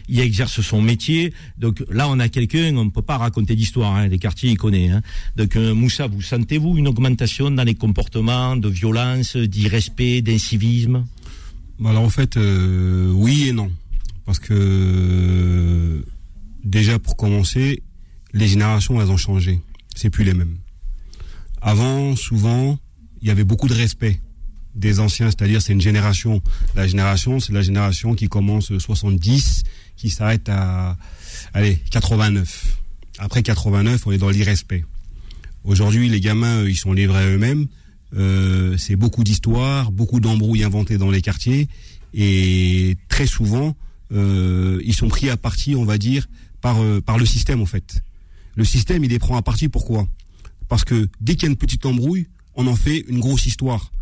y 0.08 0.20
exerce 0.20 0.62
son 0.62 0.82
métier. 0.82 1.34
Donc 1.58 1.84
là, 1.90 2.08
on 2.10 2.20
a 2.20 2.30
quelqu'un, 2.30 2.76
on 2.76 2.86
ne 2.86 2.90
peut 2.90 3.02
pas 3.02 3.18
raconter 3.18 3.56
d'histoire, 3.56 3.96
hein, 3.96 4.08
les 4.08 4.20
quartiers, 4.20 4.52
il 4.52 4.58
connaît. 4.58 4.90
Hein. 4.90 5.02
Donc 5.36 5.56
euh, 5.56 5.74
Moussa, 5.74 6.08
vous 6.08 6.22
sentez-vous 6.22 6.78
une 6.78 6.88
augmentation 6.88 7.52
dans 7.52 7.64
les 7.64 7.76
comportements 7.76 8.56
de 8.56 8.70
violence, 8.70 9.36
d'irrespect, 9.36 10.22
d'incivisme? 10.22 11.06
Bah 11.80 11.90
alors 11.90 12.04
en 12.04 12.10
fait, 12.10 12.38
euh, 12.38 13.12
oui 13.14 13.48
et 13.50 13.54
non. 13.54 13.72
Parce 14.26 14.40
que 14.40 16.06
déjà 16.64 17.00
pour 17.00 17.18
commencer, 17.18 17.82
les 18.34 18.48
générations 18.48 19.02
elles 19.02 19.12
ont 19.12 19.18
changé. 19.18 19.60
C'est 19.96 20.10
plus 20.10 20.24
les 20.24 20.34
mêmes. 20.34 20.58
Avant, 21.62 22.16
souvent, 22.16 22.80
il 23.22 23.28
y 23.28 23.32
avait 23.32 23.44
beaucoup 23.44 23.68
de 23.68 23.74
respect 23.74 24.20
des 24.76 25.00
anciens, 25.00 25.28
c'est-à-dire 25.28 25.62
c'est 25.62 25.74
une 25.74 25.82
génération. 25.82 26.42
La 26.76 26.88
génération, 26.88 27.40
c'est 27.40 27.54
la 27.54 27.62
génération 27.62 28.14
qui 28.14 28.28
commence 28.28 28.78
70, 28.78 29.64
qui 29.98 30.10
s'arrête 30.10 30.50
à 30.50 30.98
allez 31.54 31.80
89. 31.92 32.78
Après 33.20 33.44
89, 33.44 34.08
on 34.08 34.12
est 34.12 34.18
dans 34.18 34.30
l'irrespect. 34.30 34.86
Aujourd'hui, 35.64 36.10
les 36.10 36.20
gamins, 36.20 36.64
ils 36.64 36.76
sont 36.76 36.94
livrés 36.94 37.24
à 37.24 37.28
eux-mêmes. 37.28 37.68
Euh, 38.16 38.78
c'est 38.78 38.96
beaucoup 38.96 39.24
d'histoires, 39.24 39.92
beaucoup 39.92 40.20
d'embrouilles 40.20 40.64
inventées 40.64 40.98
dans 40.98 41.12
les 41.12 41.22
quartiers, 41.22 41.70
et 42.14 42.98
très 43.08 43.26
souvent, 43.26 43.76
euh, 44.12 44.82
ils 44.84 44.94
sont 44.94 45.08
pris 45.08 45.30
à 45.30 45.38
partie, 45.38 45.76
on 45.76 45.86
va 45.86 45.98
dire, 45.98 46.28
par 46.62 46.82
euh, 46.82 47.00
par 47.00 47.18
le 47.18 47.26
système 47.26 47.62
en 47.62 47.66
fait. 47.66 48.04
Le 48.56 48.66
système, 48.66 49.04
il 49.04 49.12
les 49.12 49.20
prend 49.20 49.38
à 49.38 49.42
partie. 49.42 49.70
Pourquoi? 49.70 50.08
Parce 50.68 50.84
que 50.84 51.08
dès 51.22 51.36
qu'il 51.36 51.44
y 51.44 51.46
a 51.48 51.52
une 51.52 51.58
petite 51.58 51.86
embrouille, 51.86 52.28
on 52.56 52.68
en 52.68 52.76
fait 52.76 53.00
une 53.08 53.20
grosse 53.20 53.46
histoire. 53.46 53.94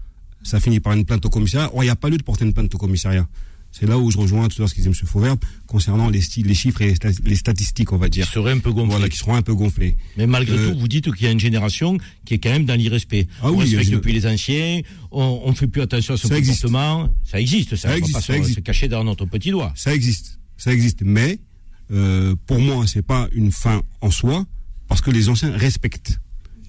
Ça 0.44 0.60
finit 0.60 0.80
par 0.80 0.94
une 0.94 1.06
plainte 1.06 1.26
au 1.26 1.30
commissariat. 1.30 1.70
Or, 1.74 1.84
il 1.84 1.88
n'y 1.88 1.92
a 1.92 1.96
pas 1.96 2.10
lieu 2.10 2.18
de 2.18 2.24
porter 2.24 2.46
une 2.46 2.54
plainte 2.54 2.74
au 2.74 2.78
commissariat. 2.78 3.28
C'est 3.72 3.86
là 3.86 4.00
où 4.00 4.10
je 4.10 4.18
rejoins 4.18 4.48
tout 4.48 4.56
à 4.56 4.60
l'heure 4.60 4.70
ce 4.70 4.74
disait 4.74 4.88
M. 4.90 4.96
Fauverbe 4.96 5.38
concernant 5.68 6.10
les, 6.10 6.22
chiffres 6.22 6.82
et 6.82 6.88
les, 6.88 6.94
sta- 6.96 7.20
les 7.24 7.36
statistiques, 7.36 7.92
on 7.94 7.98
va 7.98 8.10
dire. 8.10 8.26
Qui 8.26 8.32
seraient 8.32 8.54
un 8.54 8.58
peu 8.58 8.72
gonflés. 8.72 8.90
Voilà, 8.90 9.10
qui 9.10 9.18
seront 9.18 9.36
un 9.36 9.44
peu 9.44 9.54
gonflés. 9.54 9.96
Mais 10.18 10.26
malgré 10.26 10.58
Euh, 10.58 10.72
tout, 10.74 10.80
vous 10.80 10.88
dites 10.88 11.14
qu'il 11.14 11.26
y 11.26 11.28
a 11.28 11.32
une 11.32 11.40
génération 11.40 12.00
qui 12.26 12.34
est 12.34 12.40
quand 12.40 12.50
même 12.50 12.66
dans 12.66 12.74
l'irrespect. 12.74 13.28
Ah 13.44 13.52
on 13.52 13.58
oui, 13.60 13.76
respecte 13.76 14.02
plus 14.02 14.12
les 14.12 14.26
anciens, 14.26 14.82
on, 15.12 15.42
on 15.46 15.54
fait 15.54 15.68
plus 15.68 15.82
attention 15.84 16.16
à 16.16 16.18
son 16.18 16.30
Ça 16.30 16.38
existe. 16.40 16.64
comportement. 16.64 17.14
Ça 17.24 17.40
existe, 17.40 17.76
ça. 17.76 17.78
Ça 17.78 17.88
on 17.90 17.92
va 17.92 17.98
existe, 17.98 18.14
pas 18.16 18.22
ça 18.22 18.34
se, 18.34 18.38
existe. 18.40 18.56
se 18.56 18.62
cacher 18.62 18.88
derrière 18.88 19.06
notre 19.06 19.26
petit 19.28 19.52
doigt. 19.52 19.72
Ça 19.76 19.94
existe, 19.94 20.40
ça 20.58 20.74
existe. 20.74 21.02
Mais 21.04 21.38
euh, 21.92 22.36
pour 22.48 22.60
moi, 22.60 22.88
c'est 22.88 23.04
pas 23.06 23.28
une 23.34 23.52
fin 23.52 23.84
en 24.02 24.10
soi, 24.10 24.46
parce 24.88 25.02
que 25.02 25.12
les 25.12 25.30
anciens 25.30 25.52
respectent. 25.56 26.20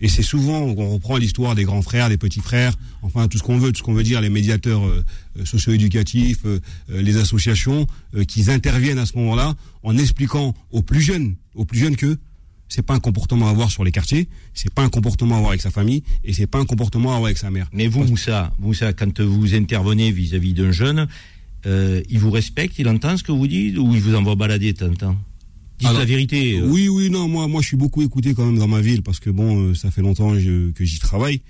Et 0.00 0.08
c'est 0.08 0.22
souvent, 0.22 0.60
on 0.62 0.94
reprend 0.94 1.18
l'histoire 1.18 1.54
des 1.54 1.64
grands 1.64 1.82
frères, 1.82 2.08
des 2.08 2.16
petits 2.16 2.40
frères, 2.40 2.74
enfin 3.02 3.28
tout 3.28 3.36
ce 3.38 3.42
qu'on 3.42 3.58
veut, 3.58 3.70
tout 3.72 3.78
ce 3.78 3.82
qu'on 3.82 3.92
veut 3.92 4.02
dire, 4.02 4.20
les 4.20 4.30
médiateurs 4.30 4.86
euh, 4.86 5.04
euh, 5.38 5.44
socio-éducatifs, 5.44 6.44
euh, 6.46 6.60
les 6.88 7.16
associations, 7.18 7.86
euh, 8.14 8.24
qui 8.24 8.50
interviennent 8.50 8.98
à 8.98 9.06
ce 9.06 9.16
moment-là 9.18 9.54
en 9.82 9.98
expliquant 9.98 10.54
aux 10.70 10.82
plus 10.82 11.02
jeunes, 11.02 11.34
aux 11.54 11.64
plus 11.64 11.78
jeunes 11.78 11.96
que 11.96 12.16
c'est 12.68 12.82
pas 12.82 12.94
un 12.94 13.00
comportement 13.00 13.48
à 13.48 13.50
avoir 13.50 13.70
sur 13.70 13.84
les 13.84 13.90
quartiers, 13.92 14.28
c'est 14.54 14.72
pas 14.72 14.82
un 14.82 14.88
comportement 14.88 15.34
à 15.34 15.38
avoir 15.38 15.50
avec 15.50 15.60
sa 15.60 15.70
famille, 15.70 16.02
et 16.24 16.32
c'est 16.32 16.46
pas 16.46 16.60
un 16.60 16.64
comportement 16.64 17.10
à 17.10 17.16
avoir 17.16 17.26
avec 17.26 17.38
sa 17.38 17.50
mère. 17.50 17.68
Mais 17.72 17.88
vous, 17.88 18.04
Moussa, 18.04 18.52
Moussa, 18.60 18.92
quand 18.92 19.20
vous 19.20 19.54
intervenez 19.54 20.12
vis-à-vis 20.12 20.54
d'un 20.54 20.70
jeune, 20.70 21.08
il 21.66 22.18
vous 22.20 22.30
respecte, 22.30 22.78
il 22.78 22.88
entend 22.88 23.16
ce 23.16 23.24
que 23.24 23.32
vous 23.32 23.48
dites, 23.48 23.76
ou 23.76 23.92
il 23.92 24.00
vous 24.00 24.14
envoie 24.14 24.36
balader 24.36 24.72
de 24.72 24.78
temps 24.78 24.86
en 24.86 24.94
temps? 24.94 25.16
Dites 25.80 25.88
Alors, 25.88 26.00
la 26.00 26.04
vérité. 26.06 26.58
euh. 26.60 26.66
Oui, 26.68 26.88
oui, 26.88 27.10
non, 27.10 27.26
moi, 27.28 27.48
moi, 27.48 27.60
je 27.62 27.66
suis 27.68 27.76
beaucoup 27.76 28.02
écouté 28.02 28.34
quand 28.34 28.44
même 28.46 28.58
dans 28.58 28.68
ma 28.68 28.80
ville 28.80 29.02
parce 29.02 29.18
que 29.18 29.30
bon, 29.30 29.68
euh, 29.70 29.74
ça 29.74 29.90
fait 29.90 30.02
longtemps 30.02 30.38
je- 30.38 30.70
que 30.70 30.84
j'y 30.84 30.98
travaille. 30.98 31.40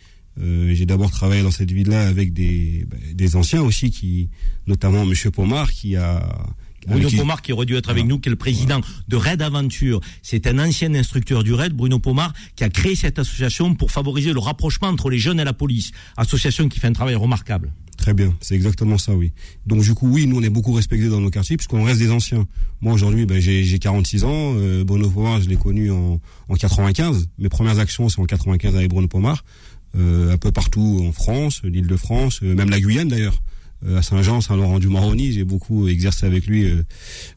Euh, 0.40 0.72
j'ai 0.74 0.86
d'abord 0.86 1.10
travaillé 1.10 1.42
dans 1.42 1.50
cette 1.50 1.70
ville-là 1.72 2.06
avec 2.06 2.32
des, 2.32 2.86
bah, 2.88 2.96
des 3.12 3.36
anciens 3.36 3.62
aussi, 3.62 3.90
qui, 3.90 4.28
notamment 4.66 5.04
Monsieur 5.04 5.30
Pomar, 5.30 5.70
qui 5.72 5.96
a. 5.96 6.26
Bruno 6.86 7.00
avec 7.00 7.10
qui- 7.10 7.16
Pomar 7.16 7.42
qui 7.42 7.52
aurait 7.52 7.66
dû 7.66 7.74
être 7.74 7.90
avec 7.90 8.06
nous, 8.06 8.18
qui 8.18 8.28
est 8.28 8.30
le 8.30 8.36
président 8.36 8.80
de 9.08 9.16
Raid 9.16 9.42
Aventure. 9.42 10.00
C'est 10.22 10.46
un 10.46 10.58
ancien 10.58 10.94
instructeur 10.94 11.42
du 11.44 11.52
Raid, 11.52 11.74
Bruno 11.74 11.98
Pomar, 11.98 12.32
qui 12.56 12.64
a 12.64 12.70
créé 12.70 12.94
cette 12.94 13.18
association 13.18 13.74
pour 13.74 13.90
favoriser 13.90 14.32
le 14.32 14.38
rapprochement 14.38 14.88
entre 14.88 15.10
les 15.10 15.18
jeunes 15.18 15.40
et 15.40 15.44
la 15.44 15.52
police. 15.52 15.90
Association 16.16 16.68
qui 16.70 16.78
fait 16.80 16.86
un 16.86 16.92
travail 16.94 17.16
remarquable. 17.16 17.72
Très 18.00 18.14
bien, 18.14 18.34
c'est 18.40 18.54
exactement 18.54 18.96
ça, 18.96 19.12
oui. 19.12 19.30
Donc 19.66 19.82
du 19.82 19.92
coup, 19.92 20.08
oui, 20.08 20.26
nous 20.26 20.38
on 20.38 20.42
est 20.42 20.48
beaucoup 20.48 20.72
respectés 20.72 21.10
dans 21.10 21.20
nos 21.20 21.28
quartiers 21.28 21.58
puisqu'on 21.58 21.84
reste 21.84 21.98
des 21.98 22.10
anciens. 22.10 22.48
Moi 22.80 22.94
aujourd'hui, 22.94 23.26
ben, 23.26 23.38
j'ai 23.38 23.62
j'ai 23.62 23.78
46 23.78 24.24
ans. 24.24 24.54
Euh, 24.56 24.84
Bruno 24.84 25.10
Pomar, 25.10 25.42
je 25.42 25.50
l'ai 25.50 25.56
connu 25.56 25.90
en, 25.90 26.18
en 26.48 26.54
95. 26.54 27.28
Mes 27.38 27.50
premières 27.50 27.78
actions, 27.78 28.08
c'est 28.08 28.18
en 28.18 28.24
95 28.24 28.74
avec 28.74 28.88
Bruno 28.88 29.06
Pomar. 29.06 29.44
Euh, 29.98 30.32
un 30.32 30.38
peu 30.38 30.50
partout 30.50 31.04
en 31.06 31.12
France, 31.12 31.60
l'Île-de-France, 31.62 32.40
euh, 32.42 32.54
même 32.54 32.70
la 32.70 32.80
Guyane 32.80 33.08
d'ailleurs. 33.08 33.38
À 33.86 34.02
Saint-Jean, 34.02 34.40
Saint-Laurent-du-Maroni, 34.40 35.32
j'ai 35.32 35.44
beaucoup 35.44 35.88
exercé 35.88 36.26
avec 36.26 36.46
lui 36.46 36.70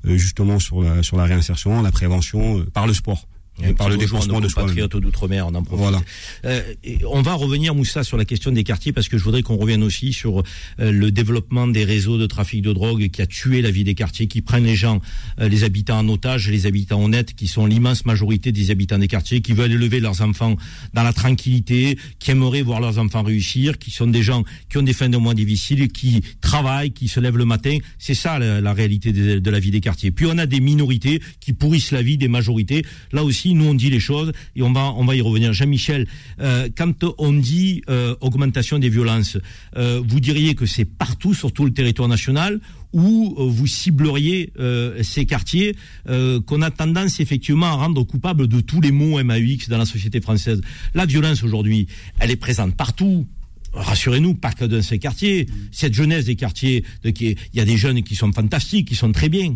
justement 0.03 0.59
sur 0.59 0.82
la 0.82 1.24
réinsertion, 1.24 1.82
la 1.82 1.91
prévention, 1.91 2.66
par 2.74 2.86
le 2.86 2.93
sport. 2.93 3.30
Et 3.62 3.74
par 3.74 3.88
le 3.88 3.97
de 3.97 4.06
compatriotes 4.08 4.97
d'outre-mer, 4.97 5.45
on 5.47 5.54
en 5.54 5.62
profite. 5.62 5.84
Voilà. 5.84 6.01
Euh, 6.45 6.62
on 7.08 7.22
va 7.22 7.34
revenir, 7.36 7.76
Moussa, 7.76 8.04
sur 8.04 8.18
la 8.18 8.26
question 8.26 8.51
des 8.51 8.64
quartiers, 8.64 8.91
parce 8.91 9.08
que 9.08 9.18
je 9.20 9.24
voudrais 9.24 9.43
qu'on 9.43 9.58
revienne 9.58 9.84
aussi 9.84 10.12
sur 10.12 10.39
euh, 10.39 10.91
le 10.91 11.12
développement 11.12 11.68
des 11.68 11.86
réseaux 11.86 12.18
de 12.18 12.26
trafic 12.26 12.64
de 12.64 12.74
drogue 12.74 13.10
qui 13.10 13.22
a 13.22 13.28
tué 13.28 13.62
la 13.62 13.70
vie 13.70 13.84
des 13.84 13.93
quartiers, 13.93 14.28
qui 14.28 14.41
prennent 14.41 14.66
les 14.66 14.76
gens, 14.76 15.01
euh, 15.39 15.47
les 15.47 15.64
habitants 15.64 15.99
en 15.99 16.10
otage, 16.10 16.49
les 16.49 16.66
habitants 16.66 17.04
honnêtes, 17.04 17.36
qui 17.36 17.47
sont 17.47 17.68
l'immense 17.68 18.06
majorité 18.06 18.51
des 18.51 18.72
habitants 18.72 18.97
des 18.97 19.08
quartiers, 19.08 19.41
qui 19.41 19.54
veulent 19.54 19.72
élever 19.72 19.99
leurs 19.99 20.22
enfants 20.22 20.56
dans 20.95 21.04
la 21.04 21.14
tranquillité, 21.14 21.99
qui 22.18 22.32
aimeraient 22.32 22.64
voir 22.64 22.82
leurs 22.82 22.97
enfants 22.97 23.22
réussir, 23.22 23.78
qui 23.78 23.91
sont 23.91 24.08
des 24.08 24.24
gens 24.24 24.43
qui 24.70 24.80
ont 24.80 24.84
des 24.84 24.93
fins 24.93 25.10
de 25.10 25.18
mois 25.18 25.36
difficiles, 25.36 25.89
qui 25.89 26.22
travaillent, 26.41 26.91
qui 26.91 27.08
se 27.08 27.20
lèvent 27.20 27.38
le 27.38 27.45
matin. 27.45 27.78
C'est 27.99 28.16
ça 28.16 28.39
la, 28.39 28.62
la 28.62 28.74
réalité 28.74 29.12
de, 29.12 29.38
de 29.38 29.49
la 29.51 29.60
vie 29.60 29.72
des 29.72 29.82
quartiers. 29.82 30.10
Puis 30.10 30.26
on 30.26 30.39
a 30.39 30.47
des 30.47 30.60
minorités 30.60 31.22
qui 31.39 31.54
pourrissent 31.54 31.91
la 31.91 32.01
vie 32.01 32.18
des 32.18 32.28
majorités. 32.28 32.84
Là 33.12 33.24
aussi, 33.24 33.43
nous 33.54 33.66
on 33.66 33.74
dit 33.74 33.89
les 33.89 34.00
choses 34.00 34.32
et 34.56 34.62
on 34.62 34.72
va 34.72 34.94
on 34.96 35.06
va 35.06 35.16
y 35.16 35.22
revenir. 35.22 35.54
Jean-Michel, 35.54 36.08
euh, 36.39 36.70
quand 36.76 37.04
on 37.18 37.34
dit 37.34 37.82
euh, 37.89 38.16
augmentation 38.22 38.80
des 38.80 38.89
violences, 38.89 39.38
euh, 39.76 40.02
vous 40.06 40.20
diriez 40.20 40.56
que 40.56 40.66
c'est 40.66 40.86
partout 40.86 41.34
sur 41.34 41.52
tout 41.52 41.66
le 41.66 41.74
territoire 41.74 42.08
national 42.08 42.60
euh, 42.96 43.48
vous 43.50 43.66
cibleriez 43.66 44.54
ces 45.02 45.26
quartiers 45.26 45.76
qu'on 46.06 46.62
a 46.62 46.70
tendance 46.70 47.20
effectivement 47.20 47.66
à 47.66 47.72
rendre 47.72 48.04
coupables 48.04 48.48
de 48.48 48.62
tous 48.62 48.82
les 48.82 48.91
maux 48.91 49.22
MAUX 49.24 49.68
dans 49.68 49.80
la 49.80 49.86
société 49.86 50.22
française. 50.22 50.62
La 50.94 51.08
violence 51.08 51.44
aujourd'hui, 51.44 51.88
elle 52.20 52.30
est 52.30 52.36
présente 52.36 52.76
partout. 52.76 53.26
Rassurez-nous, 53.74 54.36
pas 54.36 54.52
que 54.52 54.66
dans 54.66 54.84
ces 54.84 55.00
quartiers. 55.00 55.48
Cette 55.72 55.96
jeunesse 55.96 56.26
des 56.26 56.36
quartiers, 56.36 56.84
il 57.04 57.36
y 57.56 57.60
a 57.60 57.66
des 57.66 57.78
jeunes 57.78 58.04
qui 58.04 58.16
sont 58.16 58.32
fantastiques, 58.32 58.89
qui 58.89 58.96
sont 58.96 59.12
très 59.12 59.30
bien. 59.30 59.56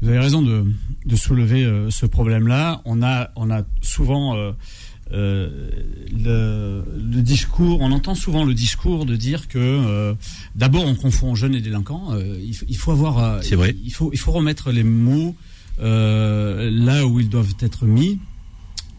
Vous 0.00 0.08
avez 0.08 0.18
raison 0.18 0.42
de, 0.42 0.64
de 1.06 1.16
soulever 1.16 1.64
euh, 1.64 1.90
ce 1.90 2.06
problème-là. 2.06 2.82
On 2.84 3.02
a, 3.02 3.30
on 3.36 3.50
a 3.50 3.62
souvent 3.82 4.36
euh, 4.36 4.52
euh, 5.12 5.70
le, 6.12 6.84
le 6.96 7.22
discours, 7.22 7.80
on 7.80 7.90
entend 7.92 8.14
souvent 8.14 8.44
le 8.44 8.54
discours 8.54 9.06
de 9.06 9.16
dire 9.16 9.48
que 9.48 9.58
euh, 9.58 10.14
d'abord 10.54 10.84
on 10.84 10.94
confond 10.94 11.34
jeunes 11.34 11.54
et 11.54 11.60
délinquants. 11.60 12.12
Euh, 12.12 12.38
il, 12.42 12.54
faut- 12.54 12.66
il 12.68 12.76
faut 12.76 12.92
avoir, 12.92 13.18
euh, 13.18 13.40
vrai. 13.56 13.74
Il 13.84 13.92
faut, 13.92 14.10
il 14.12 14.18
faut 14.18 14.32
remettre 14.32 14.70
les 14.70 14.84
mots 14.84 15.34
euh, 15.80 16.70
là 16.72 17.06
où 17.06 17.20
ils 17.20 17.28
doivent 17.28 17.54
être 17.60 17.86
mis. 17.86 18.18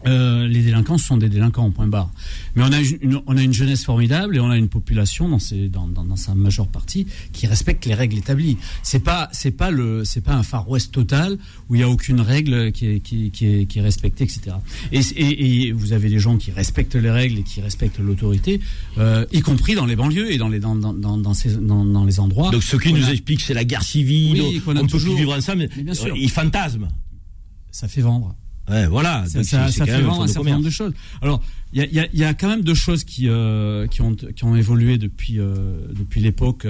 Euh, 0.06 0.48
les 0.48 0.62
délinquants 0.62 0.96
sont 0.98 1.18
des 1.18 1.28
délinquants, 1.28 1.70
point 1.70 1.86
barre. 1.86 2.10
Mais 2.56 2.62
on 2.62 2.72
a 2.72 2.80
une, 2.80 3.20
on 3.26 3.36
a 3.36 3.42
une 3.42 3.52
jeunesse 3.52 3.84
formidable 3.84 4.36
et 4.36 4.40
on 4.40 4.48
a 4.50 4.56
une 4.56 4.68
population 4.68 5.28
dans, 5.28 5.38
ses, 5.38 5.68
dans, 5.68 5.86
dans, 5.86 6.04
dans 6.04 6.16
sa 6.16 6.34
majeure 6.34 6.68
partie 6.68 7.06
qui 7.32 7.46
respecte 7.46 7.84
les 7.84 7.92
règles 7.94 8.16
établies. 8.16 8.56
C'est 8.82 9.00
pas 9.04 9.28
c'est 9.32 9.50
pas 9.50 9.70
le 9.70 10.04
c'est 10.06 10.22
pas 10.22 10.32
un 10.34 10.42
Far 10.42 10.68
West 10.70 10.92
total 10.92 11.36
où 11.68 11.74
il 11.74 11.80
y 11.82 11.84
a 11.84 11.88
aucune 11.90 12.20
règle 12.22 12.72
qui 12.72 12.86
est 12.86 13.00
qui, 13.00 13.30
qui 13.30 13.46
est, 13.46 13.66
qui 13.66 13.78
est 13.78 13.82
respectée, 13.82 14.24
etc. 14.24 14.56
Et, 14.90 15.00
et, 15.16 15.66
et 15.68 15.72
vous 15.72 15.92
avez 15.92 16.08
des 16.08 16.18
gens 16.18 16.38
qui 16.38 16.50
respectent 16.50 16.94
les 16.96 17.10
règles 17.10 17.38
et 17.40 17.42
qui 17.42 17.60
respectent 17.60 17.98
l'autorité, 17.98 18.60
euh, 18.98 19.26
y 19.32 19.40
compris 19.40 19.74
dans 19.74 19.86
les 19.86 19.96
banlieues 19.96 20.32
et 20.32 20.38
dans 20.38 20.48
les 20.48 20.60
dans 20.60 20.74
dans 20.76 21.34
ces, 21.34 21.56
dans, 21.56 21.84
dans 21.84 22.04
les 22.04 22.20
endroits. 22.20 22.50
Donc 22.50 22.62
ce 22.62 22.76
qui 22.76 22.92
nous 22.94 23.04
a- 23.04 23.10
explique, 23.12 23.42
c'est 23.42 23.54
la 23.54 23.64
guerre 23.64 23.82
civile. 23.82 24.40
Oui, 24.40 24.62
a 24.66 24.70
on 24.70 24.74
peut 24.82 24.86
toujours- 24.86 25.16
vivre 25.16 25.36
ensemble. 25.36 25.68
Mais 25.76 25.82
bien 25.82 25.94
sûr. 25.94 26.16
Ils 26.16 26.30
fantasment. 26.30 26.88
ça 27.70 27.86
fait 27.86 28.00
vendre. 28.00 28.34
Ouais, 28.70 28.86
voilà. 28.86 29.24
ça, 29.26 29.68
fait 29.68 30.00
vendre 30.00 30.22
un 30.22 30.26
certain 30.28 30.50
nombre 30.50 30.64
de 30.64 30.70
choses. 30.70 30.92
Alors, 31.20 31.42
il 31.72 31.82
y 31.84 31.98
y 31.98 32.18
y 32.18 32.24
a 32.24 32.34
quand 32.34 32.48
même 32.48 32.62
deux 32.62 32.74
choses 32.74 33.04
qui, 33.04 33.28
euh, 33.28 33.86
qui, 33.86 34.02
ont, 34.02 34.14
qui 34.14 34.44
ont 34.44 34.56
évolué 34.56 34.98
depuis, 34.98 35.38
euh, 35.38 35.54
depuis 35.96 36.20
l'époque 36.20 36.66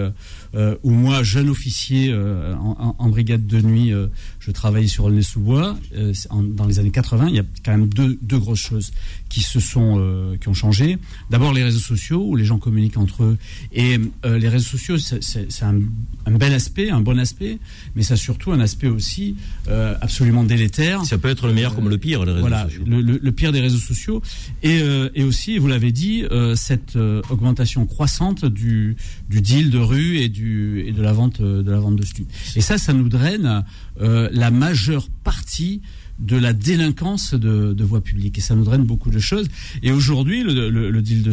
euh, 0.55 0.75
où 0.83 0.91
moi, 0.91 1.23
jeune 1.23 1.49
officier 1.49 2.11
euh, 2.13 2.55
en, 2.57 2.97
en- 2.99 3.09
brigade 3.09 3.47
de 3.47 3.61
nuit, 3.61 3.93
euh, 3.93 4.07
je 4.41 4.51
travaillais 4.51 4.89
sur 4.89 5.09
le 5.11 5.23
sous-bois. 5.23 5.79
Euh, 5.97 6.13
c'est 6.15 6.31
en- 6.31 6.43
dans 6.43 6.67
les 6.67 6.79
années 6.79 6.91
80, 6.91 7.29
il 7.29 7.35
y 7.37 7.39
a 7.41 7.45
quand 7.65 7.71
même 7.73 7.89
deux, 7.89 8.19
deux 8.23 8.39
grosses 8.39 8.61
choses 8.61 8.93
qui 9.29 9.41
se 9.41 9.59
sont 9.61 9.97
euh, 9.99 10.37
qui 10.37 10.49
ont 10.49 10.55
changé. 10.55 10.99
D'abord, 11.31 11.53
les 11.53 11.63
réseaux 11.65 11.79
sociaux 11.79 12.25
où 12.27 12.37
les 12.37 12.45
gens 12.45 12.59
communiquent 12.59 12.99
entre 12.99 13.23
eux. 13.25 13.39
Et 13.73 13.99
euh, 14.27 14.39
les 14.39 14.49
réseaux 14.49 14.69
sociaux, 14.69 14.99
c'est- 14.99 15.23
c'est 15.23 15.51
c'est 15.51 15.65
un, 15.65 15.79
un 16.27 16.33
bel 16.33 16.53
aspect, 16.53 16.91
un 16.91 17.01
bon 17.01 17.19
aspect, 17.19 17.59
mais 17.97 18.03
ça 18.03 18.15
a 18.15 18.17
surtout 18.17 18.53
un 18.53 18.61
aspect 18.61 18.89
aussi 18.89 19.37
euh, 19.69 19.95
absolument 20.01 20.45
délétère. 20.45 21.05
Ça 21.05 21.17
peut 21.19 21.29
être 21.31 21.47
le 21.47 21.55
meilleur 21.55 21.73
Euh, 21.73 21.77
comme 21.77 21.89
le 21.89 21.99
pire, 21.99 22.25
les 22.25 22.33
réseaux 22.33 22.41
voilà, 22.41 22.65
sociaux. 22.65 22.83
Le, 22.87 23.01
le- 23.01 23.21
le 23.23 23.33
pire 23.33 23.53
des 23.53 23.61
réseaux 23.61 23.79
sociaux. 23.79 24.21
Et, 24.63 24.83
euh, 24.91 25.09
et 25.15 25.23
aussi, 25.25 25.59
vous 25.59 25.69
l'avez 25.69 25.93
dit, 25.93 26.25
euh, 26.31 26.55
cette 26.57 26.97
euh, 26.97 27.23
augmentation 27.31 27.87
croissante 27.87 28.45
du, 28.45 28.97
deal 29.29 29.71
de 29.71 29.79
rue 29.79 30.19
et, 30.19 30.29
de, 30.29 31.01
la 31.03 31.13
vente, 31.13 31.41
de 31.41 31.71
la 31.71 31.79
vente 31.79 31.97
de 31.97 32.05
stupes. 32.05 32.31
Et 32.57 32.61
ça, 32.61 32.77
ça 32.79 32.93
nous 32.93 33.09
draine 33.09 33.65
la 33.99 34.51
majeure 34.51 35.09
partie 35.25 35.83
de 36.19 36.37
la 36.37 36.53
délinquance 36.53 37.33
de, 37.35 37.73
de 37.73 37.85
voie 37.85 38.03
publique. 38.03 38.37
Et 38.39 38.41
ça 38.41 38.55
nous 38.55 38.65
draine 38.65 38.85
beaucoup 38.85 39.11
de 39.11 39.19
choses. 39.19 39.47
Et 39.83 39.91
aujourd'hui, 39.93 40.43
le, 40.43 41.01
deal 41.01 41.23
de 41.23 41.33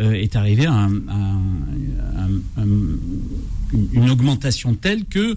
euh, 0.00 0.12
est 0.12 0.34
arrivé 0.36 0.66
à, 0.66 0.72
un- 0.72 1.08
à 1.08 1.14
un- 1.14 2.22
un- 2.58 2.62
un- 2.62 2.66
une- 3.92 4.10
augmentation 4.10 4.74
telle 4.74 5.04
que 5.04 5.36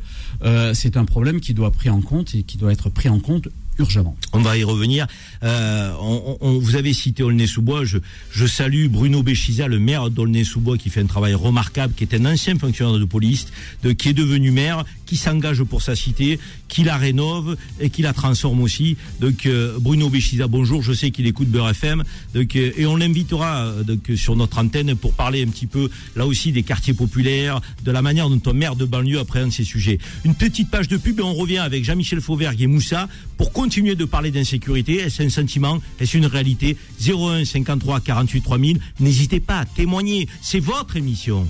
c'est 0.73 0.97
un 0.97 1.05
problème 1.05 1.39
qui 1.39 1.53
doit 1.53 1.71
pris 1.71 1.89
en 1.89 2.01
compte 2.01 2.33
et 2.35 2.43
qui 2.43 2.57
doit 2.57 2.71
être 2.71 2.89
pris 2.89 3.09
en 3.09 3.19
compte 3.19 3.49
On 4.33 4.41
va 4.41 4.57
y 4.57 4.63
revenir. 4.63 5.07
Euh, 5.43 5.91
on, 6.01 6.37
on- 6.41 6.59
vous 6.59 6.75
avez 6.75 6.93
cité 6.93 7.23
Aulnay-sous-Bois. 7.23 7.85
Je, 7.85 7.97
je 8.31 8.45
salue 8.45 8.87
Bruno 8.87 9.23
Béchiza, 9.23 9.67
le 9.67 9.79
maire 9.79 10.09
d'Aulnay-sous-Bois, 10.09 10.77
qui 10.77 10.89
fait 10.89 11.01
un 11.01 11.05
travail 11.05 11.33
remarquable, 11.33 11.93
qui 11.95 12.03
est 12.03 12.13
un 12.15 12.25
ancien 12.25 12.57
fonctionnaire 12.57 12.99
de 12.99 13.05
police, 13.05 13.47
de, 13.83 13.91
qui 13.91 14.09
est 14.09 14.13
devenu 14.13 14.51
maire, 14.51 14.83
qui 15.05 15.15
s'engage 15.17 15.63
pour 15.63 15.81
sa 15.81 15.95
cité, 15.95 16.39
qui 16.67 16.83
la 16.83 16.97
rénove 16.97 17.55
et 17.79 17.89
qui 17.89 18.01
la 18.01 18.13
transforme 18.13 18.61
aussi. 18.61 18.97
Donc 19.19 19.45
euh, 19.45 19.77
Bruno 19.79 20.09
Béchiza, 20.09 20.47
bonjour. 20.47 20.81
Je 20.83 20.93
sais 20.93 21.11
qu'il 21.11 21.25
écoute 21.27 21.47
Beurre 21.47 21.69
FM. 21.69 22.03
Donc, 22.33 22.55
euh, 22.55 22.71
et 22.77 22.85
on 22.85 22.95
l'invitera 22.95 23.65
euh, 23.67 24.15
sur 24.15 24.35
notre 24.35 24.59
antenne 24.59 24.95
pour 24.95 25.13
parler 25.13 25.43
un 25.43 25.47
petit 25.49 25.67
peu 25.67 25.89
là 26.15 26.25
aussi 26.27 26.51
des 26.51 26.63
quartiers 26.63 26.93
populaires, 26.93 27.61
de 27.83 27.91
la 27.91 28.01
manière 28.01 28.29
dont 28.29 28.41
un 28.49 28.53
maire 28.53 28.75
de 28.75 28.85
banlieue 28.85 29.19
appréhende 29.19 29.51
ces 29.51 29.63
sujets. 29.63 29.99
Une 30.25 30.35
petite 30.35 30.69
page 30.69 30.87
de 30.87 30.97
pub 30.97 31.19
et 31.19 31.23
on 31.23 31.33
revient 31.33 31.57
avec 31.59 31.83
Jean-Michel 31.85 32.21
Fauvergue 32.21 32.61
et 32.61 32.67
Moussa 32.67 33.07
pour 33.37 33.51
de 33.69 34.05
parler 34.05 34.31
d'insécurité. 34.31 34.97
Est-ce 34.97 35.21
un 35.21 35.29
sentiment 35.29 35.79
Est-ce 35.99 36.17
une 36.17 36.25
réalité? 36.25 36.75
01 36.99 37.45
53 37.45 37.99
48 38.01 38.41
3000. 38.41 38.79
N'hésitez 38.99 39.39
pas 39.39 39.59
à 39.59 39.65
témoigner. 39.65 40.27
C'est 40.41 40.59
votre 40.59 40.97
émission. 40.97 41.47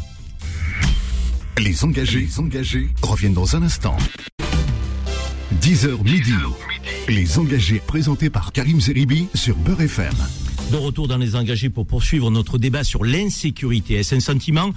Les 1.58 1.84
engagés, 1.84 2.20
les 2.22 2.40
engagés 2.40 2.90
reviennent 3.02 3.34
dans 3.34 3.56
un 3.56 3.64
instant. 3.64 3.96
10h 5.62 6.04
midi. 6.04 6.34
Les 7.08 7.40
engagés 7.40 7.82
présentés 7.86 8.30
par 8.30 8.52
Karim 8.52 8.82
Zeribi 8.82 9.28
sur 9.34 9.56
Beurre 9.56 9.82
FM. 9.82 10.14
De 10.72 10.78
retour 10.78 11.08
dans 11.08 11.18
les 11.18 11.36
engagés 11.36 11.70
pour 11.70 11.88
poursuivre 11.88 12.30
notre 12.32 12.58
débat 12.58 12.84
sur 12.84 13.04
l'insécurité. 13.04 13.96
Est-ce 13.96 14.16
un 14.16 14.20
sentiment 14.20 14.72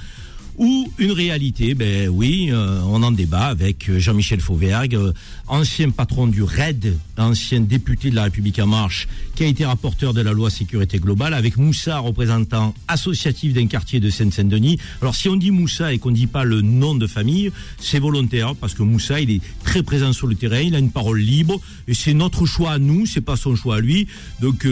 ou 0.59 0.93
une 0.99 1.13
réalité 1.13 1.75
Ben 1.75 2.09
oui, 2.09 2.49
euh, 2.51 2.81
on 2.87 3.03
en 3.03 3.11
débat 3.11 3.47
avec 3.47 3.89
euh, 3.89 3.99
Jean-Michel 3.99 4.41
Fauvergue, 4.41 4.95
euh, 4.95 5.13
ancien 5.47 5.91
patron 5.91 6.27
du 6.27 6.43
RAID, 6.43 6.97
ancien 7.17 7.61
député 7.61 8.11
de 8.11 8.17
la 8.17 8.25
République 8.25 8.59
en 8.59 8.67
marche, 8.67 9.09
qui 9.35 9.45
a 9.45 9.47
été 9.47 9.65
rapporteur 9.65 10.13
de 10.13 10.21
la 10.21 10.33
loi 10.33 10.51
sécurité 10.51 10.99
globale, 10.99 11.35
avec 11.35 11.57
Moussa, 11.57 11.99
représentant 11.99 12.75
associatif 12.89 13.55
d'un 13.55 13.67
quartier 13.67 14.01
de 14.01 14.11
Seine-Saint-Denis. 14.11 14.79
Alors 15.01 15.15
si 15.15 15.29
on 15.29 15.37
dit 15.37 15.51
Moussa 15.51 15.93
et 15.93 15.99
qu'on 15.99 16.11
ne 16.11 16.17
dit 16.17 16.27
pas 16.27 16.45
le 16.45 16.61
nom 16.61 16.95
de 16.95 17.07
famille, 17.07 17.51
c'est 17.79 17.99
volontaire 17.99 18.55
parce 18.55 18.75
que 18.75 18.83
Moussa, 18.83 19.21
il 19.21 19.31
est 19.31 19.41
très 19.65 19.83
présent 19.83 20.13
sur 20.13 20.27
le 20.27 20.35
terrain, 20.35 20.61
il 20.61 20.75
a 20.75 20.79
une 20.79 20.91
parole 20.91 21.21
libre 21.21 21.61
et 21.89 21.95
c'est 21.95 22.15
notre 22.15 22.47
choix 22.47 22.73
à 22.73 22.79
nous, 22.79 23.07
c'est 23.07 23.21
pas 23.21 23.37
son 23.37 23.57
choix 23.57 23.77
à 23.77 23.81
lui. 23.81 24.07
Donc 24.41 24.67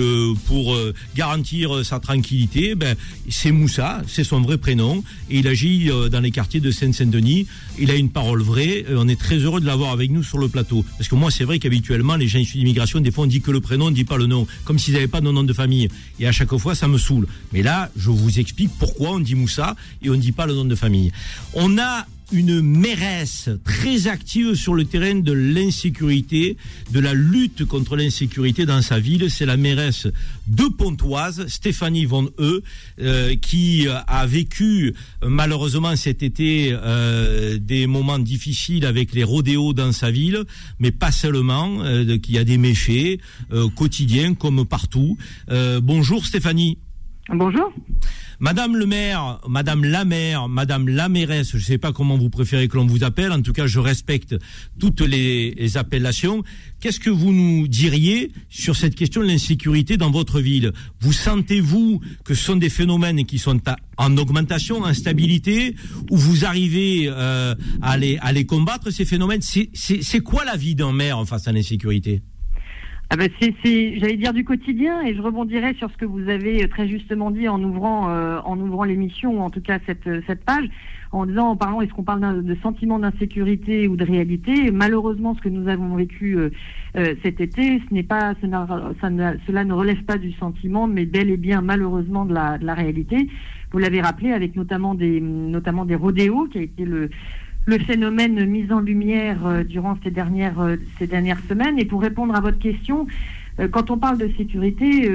pour 0.46 0.76
garantir 1.16 1.84
sa 1.84 2.00
tranquillité, 2.00 2.74
ben 2.74 2.96
c'est 3.28 3.52
Moussa, 3.52 4.02
c'est 4.06 4.24
son 4.24 4.40
vrai 4.40 4.58
prénom 4.58 5.02
et 5.30 5.38
il 5.38 5.48
agit 5.48 5.69
euh, 5.90 6.08
dans 6.08 6.20
les 6.20 6.30
quartiers 6.30 6.60
de 6.60 6.70
Seine-Saint-Denis. 6.70 7.46
Il 7.78 7.90
a 7.90 7.94
une 7.94 8.10
parole 8.10 8.42
vraie. 8.42 8.84
euh, 8.88 8.96
on 8.98 9.08
est 9.08 9.18
très 9.18 9.36
heureux 9.36 9.60
de 9.60 9.66
l'avoir 9.66 9.92
avec 9.92 10.10
nous 10.10 10.22
sur 10.22 10.38
le 10.38 10.48
plateau 10.48 10.84
parce 10.98 11.08
que 11.08 11.14
moi 11.14 11.30
c'est 11.30 11.44
vrai 11.44 11.58
qu'habituellement 11.58 12.16
les 12.16 12.28
gens 12.28 12.38
issus 12.38 12.58
d'immigration 12.58 13.00
des 13.00 13.10
fois 13.10 13.24
on 13.24 13.26
dit 13.26 13.40
que 13.40 13.50
le 13.50 13.60
prénom, 13.60 13.86
on 13.86 13.90
dit 13.90 14.04
pas 14.04 14.16
le 14.18 14.26
nom, 14.26 14.46
comme 14.64 14.78
s'ils 14.78 14.94
n'avaient 14.94 15.06
pas 15.06 15.20
de 15.20 15.30
nom 15.30 15.44
de 15.44 15.52
famille. 15.52 15.88
Et 16.18 16.26
à 16.26 16.32
chaque 16.32 16.54
fois 16.56 16.74
ça 16.74 16.88
me 16.88 16.98
saoule. 16.98 17.26
Mais 17.52 17.62
là 17.62 17.90
je 17.96 18.10
vous 18.10 18.38
explique 18.38 18.70
pourquoi 18.78 19.12
on 19.12 19.20
dit 19.20 19.34
Moussa 19.34 19.76
et 20.02 20.10
on 20.10 20.14
ne 20.14 20.20
dit 20.20 20.32
pas 20.32 20.46
le 20.46 20.54
nom 20.54 20.64
de 20.64 20.74
famille. 20.74 21.12
On 21.54 21.78
a 21.78 22.06
une 22.32 22.60
mairesse 22.60 23.50
très 23.64 24.06
active 24.06 24.54
sur 24.54 24.74
le 24.74 24.84
terrain 24.84 25.16
de 25.16 25.32
l'insécurité, 25.32 26.56
de 26.92 27.00
la 27.00 27.14
lutte 27.14 27.64
contre 27.64 27.96
l'insécurité 27.96 28.66
dans 28.66 28.82
sa 28.82 28.98
ville. 29.00 29.30
C'est 29.30 29.46
la 29.46 29.56
mairesse 29.56 30.06
de 30.46 30.64
Pontoise, 30.64 31.46
Stéphanie 31.48 32.04
Von 32.04 32.28
E, 32.38 32.62
qui 33.36 33.86
a 33.88 34.26
vécu 34.26 34.94
malheureusement 35.26 35.96
cet 35.96 36.22
été 36.22 36.70
euh, 36.72 37.58
des 37.58 37.86
moments 37.86 38.18
difficiles 38.18 38.86
avec 38.86 39.12
les 39.12 39.24
rodéos 39.24 39.72
dans 39.72 39.92
sa 39.92 40.10
ville, 40.10 40.44
mais 40.78 40.90
pas 40.90 41.12
seulement, 41.12 41.82
euh, 41.82 42.18
qu'il 42.18 42.34
y 42.34 42.38
a 42.38 42.44
des 42.44 42.58
méfaits 42.58 43.20
euh, 43.52 43.68
quotidiens 43.68 44.34
comme 44.34 44.64
partout. 44.64 45.16
Bonjour 45.82 46.24
Stéphanie. 46.24 46.78
Bonjour. 47.28 47.72
Madame 48.42 48.74
le 48.74 48.86
maire, 48.86 49.38
Madame 49.46 49.84
la 49.84 50.06
maire, 50.06 50.48
Madame 50.48 50.88
la 50.88 51.10
mairesse, 51.10 51.50
je 51.50 51.58
ne 51.58 51.62
sais 51.62 51.76
pas 51.76 51.92
comment 51.92 52.16
vous 52.16 52.30
préférez 52.30 52.68
que 52.68 52.76
l'on 52.78 52.86
vous 52.86 53.04
appelle, 53.04 53.32
en 53.32 53.42
tout 53.42 53.52
cas 53.52 53.66
je 53.66 53.78
respecte 53.78 54.34
toutes 54.78 55.02
les, 55.02 55.76
appellations. 55.76 56.42
Qu'est-ce 56.80 57.00
que 57.00 57.10
vous 57.10 57.32
nous 57.32 57.68
diriez 57.68 58.32
sur 58.48 58.76
cette 58.76 58.94
question 58.94 59.20
de 59.20 59.26
l'insécurité 59.26 59.98
dans 59.98 60.10
votre 60.10 60.40
ville? 60.40 60.72
Vous 61.00 61.12
sentez-vous 61.12 62.00
que 62.24 62.32
ce 62.32 62.42
sont 62.42 62.56
des 62.56 62.70
phénomènes 62.70 63.26
qui 63.26 63.38
sont 63.38 63.60
en 63.98 64.16
augmentation, 64.16 64.84
en 64.84 64.94
stabilité, 64.94 65.76
ou 66.10 66.16
vous 66.16 66.46
arrivez 66.46 67.08
euh, 67.08 67.54
à, 67.82 67.98
les, 67.98 68.16
à 68.22 68.32
les 68.32 68.46
combattre, 68.46 68.90
ces 68.90 69.04
phénomènes? 69.04 69.42
C'est 69.42 70.20
quoi 70.20 70.46
la 70.46 70.56
vie 70.56 70.74
d'un 70.74 70.92
maire 70.92 71.22
face 71.26 71.46
à 71.46 71.52
l'insécurité? 71.52 72.22
Ah 73.12 73.16
bah 73.16 73.24
c'est, 73.40 73.52
j'allais 73.98 74.16
dire 74.16 74.32
du 74.32 74.44
quotidien 74.44 75.02
et 75.02 75.16
je 75.16 75.20
rebondirai 75.20 75.74
sur 75.74 75.90
ce 75.90 75.96
que 75.96 76.04
vous 76.04 76.28
avez 76.28 76.68
très 76.68 76.86
justement 76.86 77.32
dit 77.32 77.48
en 77.48 77.60
ouvrant, 77.60 78.08
euh, 78.08 78.38
en 78.44 78.56
ouvrant 78.60 78.84
l'émission 78.84 79.40
ou 79.40 79.40
en 79.40 79.50
tout 79.50 79.60
cas 79.60 79.80
cette, 79.84 80.08
cette 80.28 80.44
page, 80.44 80.68
en 81.10 81.26
disant, 81.26 81.48
en 81.48 81.56
parlant, 81.56 81.80
est-ce 81.80 81.92
qu'on 81.92 82.04
parle 82.04 82.44
de 82.44 82.54
sentiment 82.62 83.00
d'insécurité 83.00 83.88
ou 83.88 83.96
de 83.96 84.04
réalité? 84.04 84.70
Malheureusement, 84.70 85.34
ce 85.34 85.40
que 85.40 85.48
nous 85.48 85.66
avons 85.68 85.96
vécu 85.96 86.36
euh, 86.38 86.50
euh, 86.96 87.16
cet 87.24 87.40
été, 87.40 87.82
ce 87.88 87.92
n'est 87.92 88.04
pas, 88.04 88.34
ça 88.40 88.46
n'a- 89.10 89.34
cela 89.44 89.64
ne 89.64 89.72
relève 89.72 90.04
pas 90.04 90.16
du 90.16 90.30
sentiment, 90.34 90.86
mais 90.86 91.04
bel 91.04 91.30
et 91.30 91.36
bien 91.36 91.62
malheureusement 91.62 92.24
de 92.24 92.32
la, 92.34 92.58
de 92.58 92.64
la 92.64 92.74
réalité. 92.74 93.28
Vous 93.72 93.78
l'avez 93.78 94.00
rappelé 94.00 94.32
avec 94.32 94.54
notamment 94.54 94.94
des, 94.94 95.20
notamment 95.20 95.84
des 95.84 95.96
rodéos, 95.96 96.46
qui 96.46 96.58
a 96.58 96.62
été 96.62 96.84
le 96.84 97.10
le 97.66 97.78
phénomène 97.78 98.44
mis 98.46 98.72
en 98.72 98.80
lumière 98.80 99.46
euh, 99.46 99.64
durant 99.64 99.96
ces 100.02 100.10
dernières, 100.10 100.60
euh, 100.60 100.76
ces 100.98 101.06
dernières 101.06 101.40
semaines. 101.48 101.78
Et 101.78 101.84
pour 101.84 102.00
répondre 102.00 102.34
à 102.34 102.40
votre 102.40 102.58
question, 102.58 103.06
euh, 103.58 103.68
quand 103.68 103.90
on 103.90 103.98
parle 103.98 104.18
de 104.18 104.30
sécurité, 104.36 105.10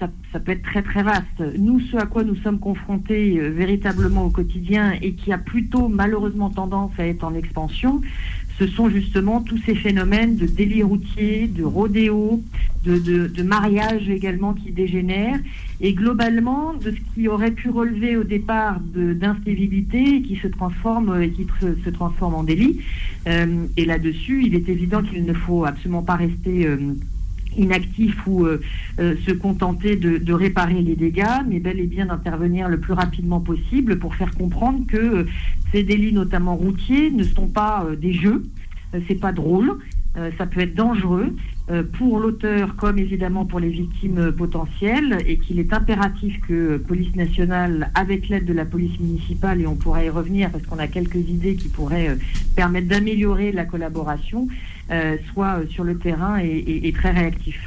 ça, 0.00 0.40
peut 0.40 0.52
être 0.52 0.62
très 0.62 0.82
très 0.82 1.02
vaste. 1.02 1.42
Nous, 1.58 1.80
ce 1.80 1.96
à 1.96 2.06
quoi 2.06 2.24
nous 2.24 2.36
sommes 2.36 2.58
confrontés 2.58 3.38
véritablement 3.38 4.24
au 4.24 4.30
quotidien 4.30 4.94
et 5.00 5.12
qui 5.12 5.32
a 5.32 5.38
plutôt 5.38 5.88
malheureusement 5.88 6.50
tendance 6.50 6.90
à 6.98 7.06
être 7.06 7.24
en 7.24 7.34
expansion, 7.34 8.00
ce 8.58 8.66
sont 8.68 8.88
justement 8.88 9.40
tous 9.40 9.58
ces 9.66 9.74
phénomènes 9.74 10.36
de 10.36 10.46
délit 10.46 10.82
routier, 10.82 11.48
de 11.48 11.64
rodéo, 11.64 12.40
de, 12.84 12.98
de, 12.98 13.26
de 13.26 13.42
mariage 13.42 14.08
également 14.08 14.54
qui 14.54 14.70
dégénèrent, 14.70 15.40
et 15.80 15.92
globalement 15.92 16.74
de 16.74 16.92
ce 16.92 17.14
qui 17.14 17.28
aurait 17.28 17.50
pu 17.50 17.70
relever 17.70 18.16
au 18.16 18.24
départ 18.24 18.80
d'incivilité 18.80 20.16
et 20.16 20.22
qui 20.22 20.36
se 20.36 20.46
transforme 20.46 21.20
et 21.20 21.30
qui 21.30 21.46
se, 21.60 21.74
se 21.84 21.90
transforme 21.90 22.34
en 22.34 22.44
délit. 22.44 22.80
Euh, 23.26 23.66
et 23.76 23.84
là-dessus, 23.84 24.44
il 24.44 24.54
est 24.54 24.68
évident 24.68 25.02
qu'il 25.02 25.24
ne 25.24 25.32
faut 25.32 25.64
absolument 25.64 26.02
pas 26.02 26.16
rester 26.16 26.66
euh, 26.66 26.76
inactif 27.56 28.26
ou 28.26 28.44
euh, 28.44 28.60
euh, 28.98 29.14
se 29.26 29.32
contenter 29.32 29.96
de, 29.96 30.18
de 30.18 30.32
réparer 30.32 30.80
les 30.82 30.96
dégâts, 30.96 31.42
mais 31.48 31.60
bel 31.60 31.80
et 31.80 31.86
bien 31.86 32.06
d'intervenir 32.06 32.68
le 32.68 32.78
plus 32.78 32.92
rapidement 32.92 33.40
possible 33.40 33.98
pour 33.98 34.14
faire 34.14 34.34
comprendre 34.34 34.86
que 34.86 34.96
euh, 34.96 35.24
ces 35.72 35.82
délits, 35.82 36.12
notamment 36.12 36.56
routiers, 36.56 37.10
ne 37.10 37.24
sont 37.24 37.48
pas 37.48 37.86
des 38.00 38.12
jeux, 38.12 38.44
c'est 39.08 39.20
pas 39.20 39.32
drôle, 39.32 39.78
euh, 40.16 40.30
ça 40.38 40.46
peut 40.46 40.60
être 40.60 40.74
dangereux 40.74 41.34
euh, 41.70 41.82
pour 41.98 42.20
l'auteur 42.20 42.76
comme 42.76 42.98
évidemment 42.98 43.44
pour 43.44 43.58
les 43.58 43.70
victimes 43.70 44.18
euh, 44.18 44.32
potentielles 44.32 45.18
et 45.26 45.38
qu'il 45.38 45.58
est 45.58 45.72
impératif 45.72 46.40
que 46.46 46.76
Police 46.76 47.16
nationale, 47.16 47.90
avec 47.96 48.28
l'aide 48.28 48.44
de 48.44 48.52
la 48.52 48.64
police 48.64 48.98
municipale, 49.00 49.60
et 49.60 49.66
on 49.66 49.74
pourra 49.74 50.04
y 50.04 50.10
revenir 50.10 50.50
parce 50.50 50.64
qu'on 50.66 50.78
a 50.78 50.86
quelques 50.86 51.16
idées 51.16 51.56
qui 51.56 51.68
pourraient 51.68 52.16
permettre 52.54 52.86
d'améliorer 52.86 53.50
la 53.50 53.64
collaboration, 53.64 54.46
soit 55.32 55.60
sur 55.70 55.82
le 55.82 55.96
terrain 55.96 56.38
et 56.38 56.92
très 56.96 57.10
réactif. 57.10 57.66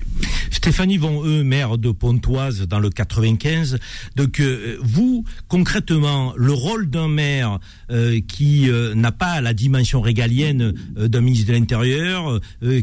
Stéphanie 0.58 0.98
Von 0.98 1.24
eux 1.24 1.44
maire 1.44 1.78
de 1.78 1.92
Pontoise 1.92 2.68
dans 2.68 2.80
le 2.80 2.90
95. 2.90 3.78
Donc 4.16 4.40
euh, 4.40 4.80
vous, 4.82 5.24
concrètement, 5.48 6.34
le 6.36 6.52
rôle 6.52 6.90
d'un 6.90 7.08
maire 7.08 7.60
euh, 7.92 8.20
qui 8.28 8.68
euh, 8.68 8.96
n'a 8.96 9.12
pas 9.12 9.40
la 9.40 9.54
dimension 9.54 10.02
régalienne 10.02 10.74
d'un 10.96 11.22
ministre 11.22 11.50
de 11.50 11.54
l'Intérieur, 11.54 12.40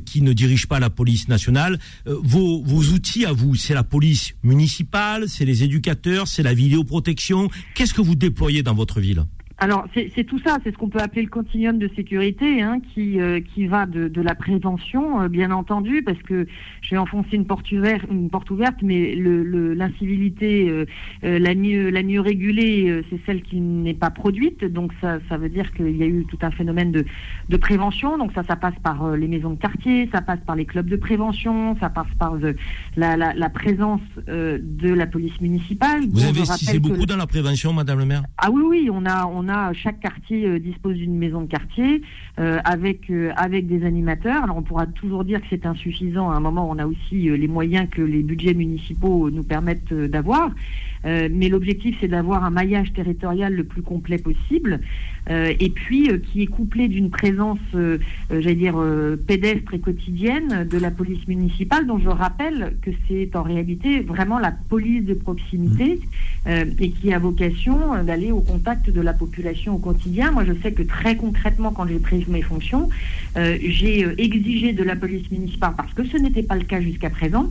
qui 0.06 0.22
ne 0.22 0.32
dirige 0.32 0.68
pas 0.68 0.78
la 0.78 0.88
police 0.88 1.26
nationale, 1.26 1.80
vos, 2.06 2.62
vos 2.62 2.82
outils 2.92 3.26
à 3.26 3.32
vous, 3.32 3.56
c'est 3.56 3.74
la 3.74 3.82
police 3.82 4.34
municipale, 4.44 5.28
c'est 5.28 5.44
les 5.44 5.64
éducateurs, 5.64 6.28
c'est 6.28 6.44
la 6.44 6.54
vidéoprotection. 6.54 7.50
Qu'est-ce 7.74 7.92
que 7.92 8.02
vous 8.02 8.14
déployez 8.14 8.62
dans 8.62 8.74
votre 8.74 9.00
ville? 9.00 9.24
Alors, 9.58 9.86
c'est 9.94 10.24
tout 10.24 10.38
ça, 10.40 10.58
c'est 10.64 10.72
ce 10.72 10.76
qu'on 10.76 10.88
peut 10.88 10.98
appeler 10.98 11.22
le 11.22 11.28
continuum 11.28 11.78
de 11.78 11.88
sécurité, 11.94 12.60
hein, 12.60 12.80
qui, 12.92 13.20
euh, 13.20 13.40
qui 13.40 13.66
va 13.66 13.86
de, 13.86 14.08
de 14.08 14.20
la 14.20 14.34
prévention, 14.34 15.22
euh, 15.22 15.28
bien 15.28 15.52
entendu, 15.52 16.02
parce 16.02 16.20
que 16.22 16.46
je 16.82 16.90
vais 16.90 16.96
enfoncer 16.98 17.36
une 17.36 17.46
porte 17.46 17.70
ouverte, 17.70 18.04
une 18.10 18.28
porte 18.30 18.50
ouverte 18.50 18.76
mais 18.82 19.14
le- 19.14 19.44
le- 19.44 19.72
l'incivilité, 19.74 20.68
euh, 20.68 20.84
euh, 21.22 21.38
la, 21.38 21.54
mieux, 21.54 21.88
la 21.90 22.02
mieux 22.02 22.20
régulée, 22.20 22.90
euh, 22.90 23.02
c'est 23.08 23.20
celle 23.26 23.42
qui 23.42 23.60
n'est 23.60 23.94
pas 23.94 24.10
produite, 24.10 24.64
donc 24.64 24.92
ça, 25.00 25.18
ça 25.28 25.38
veut 25.38 25.48
dire 25.48 25.72
qu'il 25.72 25.96
y 25.96 26.02
a 26.02 26.06
eu 26.06 26.26
tout 26.28 26.38
un 26.42 26.50
phénomène 26.50 26.90
de, 26.90 27.04
de 27.48 27.56
prévention, 27.56 28.18
donc 28.18 28.32
ça, 28.34 28.42
ça 28.42 28.56
passe 28.56 28.74
par 28.82 29.04
euh, 29.04 29.16
les 29.16 29.28
maisons 29.28 29.50
de 29.50 29.58
quartier, 29.58 30.08
ça 30.12 30.20
passe 30.20 30.40
par 30.44 30.56
les 30.56 30.64
clubs 30.66 30.88
de 30.90 30.96
prévention, 30.96 31.76
ça 31.78 31.90
passe 31.90 32.12
par 32.18 32.34
euh, 32.34 32.54
la, 32.96 33.16
la, 33.16 33.32
la 33.34 33.48
présence 33.50 34.00
euh, 34.28 34.58
de 34.60 34.92
la 34.92 35.06
police 35.06 35.40
municipale. 35.40 36.02
Vous 36.10 36.24
investissez 36.26 36.72
que 36.78 36.82
beaucoup 36.82 37.00
le- 37.00 37.06
dans 37.06 37.16
la 37.16 37.28
prévention, 37.28 37.72
Madame 37.72 38.00
le 38.00 38.04
maire? 38.04 38.24
Ah 38.38 38.50
oui, 38.50 38.62
oui, 38.66 38.90
on 38.92 39.06
a, 39.06 39.26
on 39.26 39.43
a 39.48 39.72
chaque 39.72 40.00
quartier 40.00 40.46
euh, 40.46 40.58
dispose 40.58 40.96
d'une 40.96 41.16
maison 41.16 41.42
de 41.42 41.46
quartier 41.46 42.02
euh, 42.38 42.58
avec 42.64 43.10
euh, 43.10 43.32
avec 43.36 43.66
des 43.66 43.84
animateurs. 43.84 44.44
Alors 44.44 44.56
on 44.56 44.62
pourra 44.62 44.86
toujours 44.86 45.24
dire 45.24 45.40
que 45.40 45.46
c'est 45.50 45.66
insuffisant. 45.66 46.30
À 46.30 46.34
un 46.34 46.40
moment, 46.40 46.68
on 46.68 46.78
a 46.78 46.86
aussi 46.86 47.28
les 47.28 47.48
moyens 47.48 47.88
que 47.90 48.02
les 48.02 48.22
budgets 48.22 48.54
municipaux 48.54 49.30
nous 49.30 49.42
permettent 49.42 49.94
d'avoir. 49.94 50.50
Euh, 51.04 51.28
mais 51.30 51.48
l'objectif, 51.48 51.96
c'est 52.00 52.08
d'avoir 52.08 52.44
un 52.44 52.50
maillage 52.50 52.92
territorial 52.92 53.54
le 53.54 53.64
plus 53.64 53.82
complet 53.82 54.18
possible, 54.18 54.80
euh, 55.30 55.52
et 55.58 55.70
puis 55.70 56.10
euh, 56.10 56.18
qui 56.18 56.42
est 56.42 56.46
couplé 56.46 56.88
d'une 56.88 57.10
présence, 57.10 57.58
j'allais 58.30 58.54
dire, 58.54 58.76
pédestre 59.26 59.74
et 59.74 59.80
quotidienne 59.80 60.66
de 60.68 60.78
la 60.78 60.90
police 60.90 61.26
municipale, 61.28 61.86
dont 61.86 61.98
je 61.98 62.08
rappelle 62.08 62.76
que 62.82 62.90
c'est 63.08 63.34
en 63.36 63.42
réalité 63.42 64.00
vraiment 64.00 64.38
la 64.38 64.52
police 64.52 65.04
de 65.04 65.14
proximité 65.14 66.00
euh, 66.46 66.64
et 66.78 66.90
qui 66.90 67.12
a 67.12 67.18
vocation 67.18 68.02
d'aller 68.04 68.32
au 68.32 68.40
contact 68.40 68.90
de 68.90 69.00
la 69.00 69.12
population 69.12 69.74
au 69.74 69.78
quotidien. 69.78 70.30
Moi, 70.30 70.44
je 70.44 70.52
sais 70.62 70.72
que 70.72 70.82
très 70.82 71.16
concrètement, 71.16 71.72
quand 71.72 71.86
j'ai 71.86 71.98
pris 71.98 72.24
mes 72.28 72.42
fonctions, 72.42 72.88
j'ai 73.36 74.06
exigé 74.18 74.72
de 74.72 74.82
la 74.82 74.96
police 74.96 75.30
municipale, 75.30 75.74
parce 75.76 75.92
que 75.92 76.04
ce 76.04 76.16
n'était 76.16 76.42
pas 76.42 76.56
le 76.56 76.64
cas 76.64 76.80
jusqu'à 76.80 77.10
présent, 77.10 77.50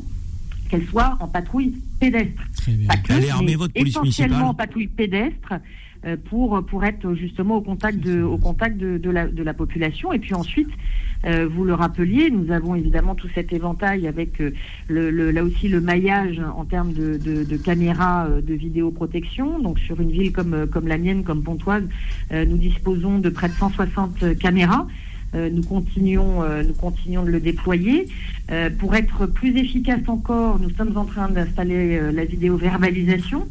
qu'elle 0.69 0.85
soit 0.85 1.17
en 1.19 1.27
patrouille 1.27 1.73
pédestre. 1.99 2.41
Que, 2.65 2.71
Elle 3.13 3.23
est 3.25 3.29
armée, 3.29 3.45
mais 3.51 3.55
votre 3.55 3.73
police 3.73 3.89
essentiellement 3.89 4.35
municipale 4.35 4.49
en 4.49 4.53
patrouille 4.53 4.87
pédestre 4.87 5.53
euh, 6.05 6.17
pour 6.29 6.65
pour 6.65 6.83
être 6.83 7.13
justement 7.13 7.57
au 7.57 7.61
contact 7.61 7.99
de 7.99 8.21
au 8.21 8.37
contact 8.37 8.77
de, 8.77 8.97
de 8.97 9.09
la 9.09 9.27
de 9.27 9.41
la 9.43 9.53
population 9.53 10.11
et 10.13 10.19
puis 10.19 10.33
ensuite 10.33 10.69
euh, 11.25 11.47
vous 11.49 11.63
le 11.63 11.73
rappeliez, 11.73 12.29
nous 12.29 12.51
avons 12.51 12.75
évidemment 12.75 13.15
tout 13.15 13.29
cet 13.33 13.53
éventail 13.53 14.07
avec 14.07 14.41
euh, 14.41 14.51
le, 14.89 15.09
le- 15.09 15.31
là 15.31 15.41
aussi 15.45 15.69
le 15.69 15.79
maillage 15.79 16.41
en 16.57 16.65
termes 16.65 16.91
de, 16.91 17.17
de, 17.17 17.45
de 17.45 17.55
caméras 17.57 18.25
euh, 18.25 18.41
de 18.41 18.53
vidéoprotection. 18.53 19.59
Donc 19.59 19.79
sur 19.79 20.01
une 20.01 20.11
ville 20.11 20.33
comme, 20.33 20.67
comme 20.67 20.89
la 20.89 20.97
mienne, 20.97 21.23
comme 21.23 21.41
Pontoise, 21.41 21.83
euh, 22.33 22.43
nous 22.45 22.57
disposons 22.57 23.19
de 23.19 23.29
près 23.29 23.47
de 23.47 23.53
160 23.53 24.37
caméras. 24.37 24.85
Euh, 25.35 25.49
nous 25.49 25.63
continuons, 25.63 26.43
euh, 26.43 26.63
nous 26.63 26.73
continuons 26.73 27.23
de 27.23 27.31
le 27.31 27.39
déployer. 27.39 28.07
Euh, 28.51 28.69
pour 28.69 28.95
être 28.95 29.25
plus 29.25 29.57
efficace 29.57 30.01
encore, 30.07 30.59
nous 30.59 30.69
sommes 30.71 30.95
en 30.97 31.05
train 31.05 31.29
d'installer 31.29 32.11
la 32.11 32.25
vidéo-verbalisation. 32.25 33.47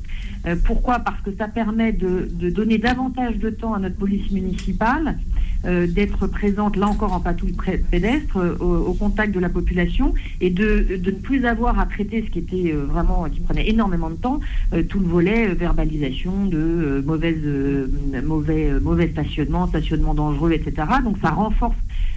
Euh, 0.46 0.56
pourquoi? 0.64 1.00
Parce 1.00 1.20
que 1.22 1.30
ça 1.36 1.48
permet 1.48 1.92
de 1.92 2.50
donner 2.50 2.78
davantage 2.78 3.36
de 3.36 3.50
temps 3.50 3.74
à 3.74 3.78
notre 3.78 3.96
police 3.96 4.30
municipale 4.30 5.16
euh, 5.64 5.86
d'être 5.86 6.26
présente, 6.26 6.76
là 6.76 6.88
encore 6.88 7.12
en 7.12 7.20
patrouille 7.20 7.54
pédestre, 7.88 8.36
euh, 8.36 8.56
au, 8.58 8.94
contact 8.94 9.32
de 9.32 9.38
la 9.38 9.48
population 9.48 10.12
et 10.40 10.50
de, 10.50 10.98
ne 11.04 11.10
plus 11.12 11.44
avoir 11.44 11.78
à 11.78 11.86
traiter 11.86 12.24
ce 12.26 12.30
qui 12.32 12.40
était 12.40 12.72
euh, 12.74 12.84
vraiment, 12.84 13.28
qui 13.30 13.38
prenait 13.38 13.68
énormément 13.68 14.10
de 14.10 14.16
temps, 14.16 14.40
tout 14.88 14.98
le 14.98 15.06
volet 15.06 15.54
verbalisation 15.54 16.46
de 16.46 17.04
mauvais, 17.04 18.80
mauvais 18.80 19.08
stationnement, 19.08 19.68
stationnement 19.68 20.14
dangereux, 20.14 20.52
etc. 20.52 20.88
Donc 21.04 21.18
ça 21.22 21.30
renforce 21.30 21.76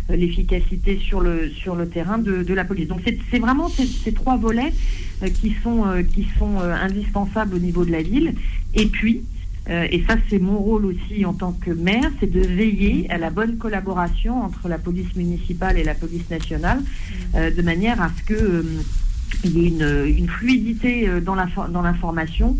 l'efficacité 0.09 0.97
sur 0.97 1.21
le, 1.21 1.51
terrain 1.91 2.17
de, 2.17 2.53
la 2.53 2.65
police. 2.65 2.87
Donc 2.87 3.01
c'est 3.05 3.39
vraiment 3.39 3.69
ces, 3.69 4.11
trois 4.13 4.37
volets 4.37 4.73
qui 5.35 5.55
sont, 5.63 5.83
indispensables 6.59 7.55
au 7.55 7.59
niveau 7.59 7.85
de 7.85 7.91
la 7.91 8.01
ville. 8.01 8.33
Et 8.73 8.87
puis, 8.87 9.23
euh, 9.69 9.87
et 9.91 10.03
ça 10.07 10.15
c'est 10.29 10.39
mon 10.39 10.57
rôle 10.59 10.85
aussi 10.85 11.25
en 11.25 11.33
tant 11.33 11.51
que 11.53 11.71
maire, 11.71 12.11
c'est 12.19 12.31
de 12.31 12.41
veiller 12.41 13.07
à 13.09 13.17
la 13.17 13.29
bonne 13.29 13.57
collaboration 13.57 14.43
entre 14.43 14.67
la 14.67 14.77
police 14.77 15.15
municipale 15.15 15.77
et 15.77 15.83
la 15.83 15.95
police 15.95 16.29
nationale, 16.29 16.81
euh, 17.35 17.49
de 17.51 17.61
manière 17.61 18.01
à 18.01 18.09
ce 18.17 18.23
que 18.23 18.33
euh, 18.33 18.63
il 19.43 19.57
y 19.57 19.65
ait 19.65 20.09
une, 20.17 20.27
fluidité 20.27 21.07
euh, 21.09 21.19
dans 21.19 21.35
l'info- 21.35 21.67
dans 21.69 21.81
l'information 21.81 22.57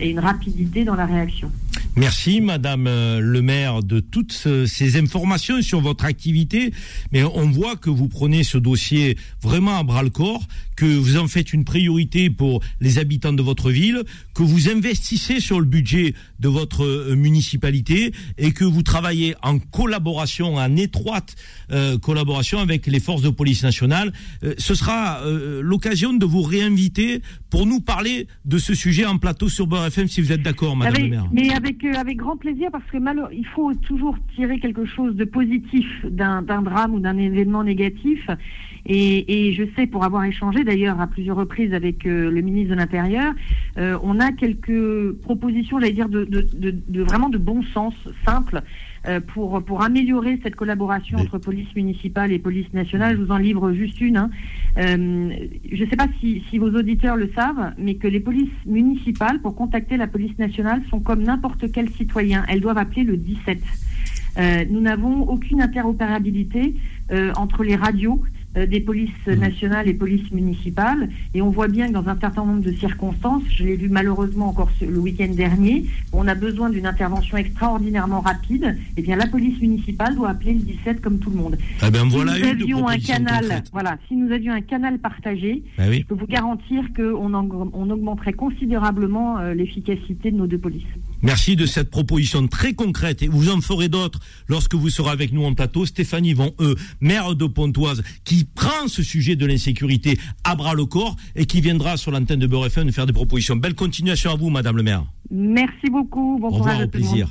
et 0.00 0.10
une 0.10 0.18
rapidité 0.18 0.84
dans 0.84 0.94
la 0.94 1.06
réaction. 1.06 1.50
Merci, 1.96 2.40
Madame 2.40 2.86
euh, 2.88 3.20
le 3.20 3.40
maire, 3.42 3.82
de 3.82 4.00
toutes 4.00 4.32
ce- 4.32 4.66
ces 4.66 4.96
informations 4.98 5.62
sur 5.62 5.80
votre 5.80 6.04
activité. 6.04 6.72
Mais 7.12 7.22
on 7.22 7.48
voit 7.50 7.76
que 7.76 7.90
vous 7.90 8.08
prenez 8.08 8.42
ce 8.42 8.58
dossier 8.58 9.16
vraiment 9.42 9.78
à 9.78 9.82
bras 9.84 10.02
le 10.02 10.10
corps, 10.10 10.42
que 10.76 10.86
vous 10.86 11.16
en 11.16 11.28
faites 11.28 11.52
une 11.52 11.64
priorité 11.64 12.30
pour 12.30 12.60
les 12.80 12.98
habitants 12.98 13.32
de 13.32 13.42
votre 13.42 13.70
ville, 13.70 14.02
que 14.34 14.42
vous 14.42 14.68
investissez 14.68 15.38
sur 15.38 15.60
le 15.60 15.66
budget 15.66 16.14
de 16.40 16.48
votre 16.48 16.84
euh, 16.84 17.14
municipalité 17.14 18.12
et 18.38 18.50
que 18.52 18.64
vous 18.64 18.82
travaillez 18.82 19.36
en 19.42 19.58
collaboration, 19.60 20.56
en 20.56 20.76
étroite 20.76 21.36
euh, 21.70 21.96
collaboration 21.98 22.58
avec 22.58 22.86
les 22.88 22.98
forces 23.00 23.22
de 23.22 23.30
police 23.30 23.62
nationale. 23.62 24.12
Euh, 24.42 24.54
ce 24.58 24.74
sera 24.74 25.20
euh, 25.24 25.60
l'occasion 25.62 26.12
de 26.12 26.26
vous 26.26 26.42
réinviter 26.42 27.22
pour 27.50 27.66
nous 27.66 27.80
parler 27.80 28.26
de 28.44 28.58
ce 28.58 28.74
sujet 28.74 29.04
en 29.06 29.16
plateau 29.18 29.48
sur 29.48 29.68
Beurre 29.68 29.86
FM, 29.86 30.08
si 30.08 30.20
vous 30.20 30.32
êtes 30.32 30.42
d'accord, 30.42 30.74
Madame 30.74 30.94
Avec- 30.94 31.04
le 31.04 31.16
maire. 31.16 31.28
Euh, 31.64 31.92
avec 31.98 32.16
grand 32.16 32.36
plaisir 32.36 32.70
parce 32.70 32.84
que 32.84 32.98
malheur- 32.98 33.32
il 33.32 33.46
faut 33.46 33.74
toujours 33.74 34.16
tirer 34.34 34.58
quelque 34.58 34.84
chose 34.84 35.16
de 35.16 35.24
positif 35.24 35.86
d'un 36.04 36.42
drame 36.42 36.94
ou 36.94 37.00
d'un 37.00 37.16
événement 37.16 37.64
négatif. 37.64 38.28
Et, 38.86 39.52
je 39.54 39.64
sais, 39.74 39.86
pour 39.86 40.04
avoir 40.04 40.24
échangé 40.24 40.62
d'ailleurs 40.62 41.00
à 41.00 41.06
plusieurs 41.06 41.36
reprises 41.36 41.72
avec 41.72 42.04
euh, 42.06 42.30
le 42.30 42.42
ministre 42.42 42.70
de 42.74 42.78
l'Intérieur, 42.78 43.32
euh, 43.78 43.98
on 44.02 44.20
a 44.20 44.30
quelques 44.32 45.12
propositions, 45.22 45.80
j'allais 45.80 45.92
dire, 45.92 46.10
de, 46.10 46.24
de, 46.24 47.02
vraiment 47.02 47.30
de 47.30 47.38
bon 47.38 47.62
sens, 47.62 47.94
simples, 48.26 48.58
euh, 48.58 48.93
pour, 49.32 49.62
pour 49.62 49.82
améliorer 49.82 50.40
cette 50.42 50.56
collaboration 50.56 51.18
entre 51.18 51.38
police 51.38 51.68
municipale 51.76 52.32
et 52.32 52.38
police 52.38 52.72
nationale. 52.72 53.16
Je 53.16 53.22
vous 53.22 53.30
en 53.30 53.36
livre 53.38 53.72
juste 53.72 54.00
une. 54.00 54.16
hein. 54.16 54.30
Euh, 54.78 55.30
je 55.70 55.84
ne 55.84 55.90
sais 55.90 55.96
pas 55.96 56.08
si, 56.20 56.42
si 56.50 56.58
vos 56.58 56.70
auditeurs 56.70 57.16
le 57.16 57.30
savent, 57.34 57.72
mais 57.78 57.94
que 57.94 58.08
les 58.08 58.20
polices 58.20 58.48
municipales, 58.66 59.40
pour 59.40 59.54
contacter 59.54 59.96
la 59.96 60.06
police 60.06 60.36
nationale, 60.38 60.82
sont 60.90 61.00
comme 61.00 61.22
n'importe 61.22 61.70
quel 61.70 61.90
citoyen. 61.90 62.44
Elles 62.48 62.60
doivent 62.60 62.78
appeler 62.78 63.04
le 63.04 63.16
17. 63.16 63.58
Euh, 64.36 64.64
nous 64.68 64.80
n'avons 64.80 65.22
aucune 65.28 65.62
interopérabilité 65.62 66.74
euh, 67.12 67.32
entre 67.36 67.62
les 67.62 67.76
radios 67.76 68.20
euh, 68.20 68.43
des 68.54 68.80
polices 68.80 69.10
nationales 69.26 69.88
et 69.88 69.94
polices 69.94 70.30
municipales. 70.30 71.08
Et 71.34 71.42
on 71.42 71.50
voit 71.50 71.68
bien 71.68 71.88
que 71.88 71.92
dans 71.92 72.08
un 72.08 72.18
certain 72.18 72.44
nombre 72.44 72.62
de 72.62 72.72
circonstances, 72.72 73.42
je 73.50 73.64
l'ai 73.64 73.76
vu 73.76 73.88
malheureusement 73.88 74.48
encore 74.48 74.70
le 74.80 74.98
week-end 74.98 75.32
dernier, 75.34 75.84
on 76.12 76.26
a 76.28 76.34
besoin 76.34 76.70
d'une 76.70 76.86
intervention 76.86 77.36
extraordinairement 77.36 78.20
rapide. 78.20 78.76
Eh 78.96 79.02
bien, 79.02 79.16
la 79.16 79.26
police 79.26 79.60
municipale 79.60 80.14
doit 80.14 80.30
appeler 80.30 80.54
le 80.54 80.60
17 80.60 81.00
comme 81.00 81.18
tout 81.18 81.30
le 81.30 81.36
monde. 81.36 81.56
Eh 81.84 81.90
ben, 81.90 82.08
si 82.10 82.16
nous 82.16 82.22
une 82.22 82.26
de 82.26 82.48
avions 82.48 82.88
un 82.88 82.98
canal, 82.98 83.62
voilà, 83.72 83.98
si 84.08 84.16
nous 84.16 84.32
avions 84.32 84.52
un 84.52 84.60
canal 84.60 84.98
partagé, 84.98 85.62
Ben 85.76 85.88
oui. 85.88 86.00
je 86.00 86.06
peux 86.06 86.14
vous 86.14 86.26
garantir 86.26 86.82
qu'on 86.96 87.34
on 87.34 87.90
augmenterait 87.90 88.32
considérablement 88.32 89.38
euh, 89.38 89.54
l'efficacité 89.54 90.30
de 90.30 90.36
nos 90.36 90.46
deux 90.46 90.58
polices. 90.58 90.84
Merci 91.22 91.56
de 91.56 91.66
cette 91.66 91.90
proposition 91.90 92.46
très 92.48 92.74
concrète 92.74 93.22
et 93.22 93.28
vous 93.28 93.50
en 93.50 93.60
ferez 93.60 93.88
d'autres 93.88 94.20
lorsque 94.48 94.74
vous 94.74 94.90
serez 94.90 95.10
avec 95.10 95.32
nous 95.32 95.44
en 95.44 95.54
plateau. 95.54 95.86
Stéphanie 95.86 96.34
Von 96.34 96.54
E, 96.60 96.74
maire 97.00 97.34
de 97.34 97.46
Pontoise, 97.46 98.02
qui 98.24 98.44
prend 98.44 98.88
ce 98.88 99.02
sujet 99.02 99.36
de 99.36 99.46
l'insécurité 99.46 100.18
à 100.44 100.54
bras 100.54 100.74
le 100.74 100.84
corps 100.86 101.16
et 101.34 101.46
qui 101.46 101.60
viendra 101.60 101.96
sur 101.96 102.10
l'antenne 102.10 102.40
de 102.40 102.46
Beurre 102.46 102.66
FM 102.66 102.86
nous 102.86 102.92
faire 102.92 103.06
des 103.06 103.12
propositions. 103.12 103.56
Belle 103.56 103.74
continuation 103.74 104.32
à 104.32 104.36
vous, 104.36 104.50
Madame 104.50 104.76
le 104.76 104.82
maire. 104.82 105.04
Merci 105.30 105.90
beaucoup. 105.90 106.38
Bon 106.40 106.48
Au 106.48 106.50
revoir, 106.50 106.82
au 106.82 106.88
plaisir. 106.88 107.28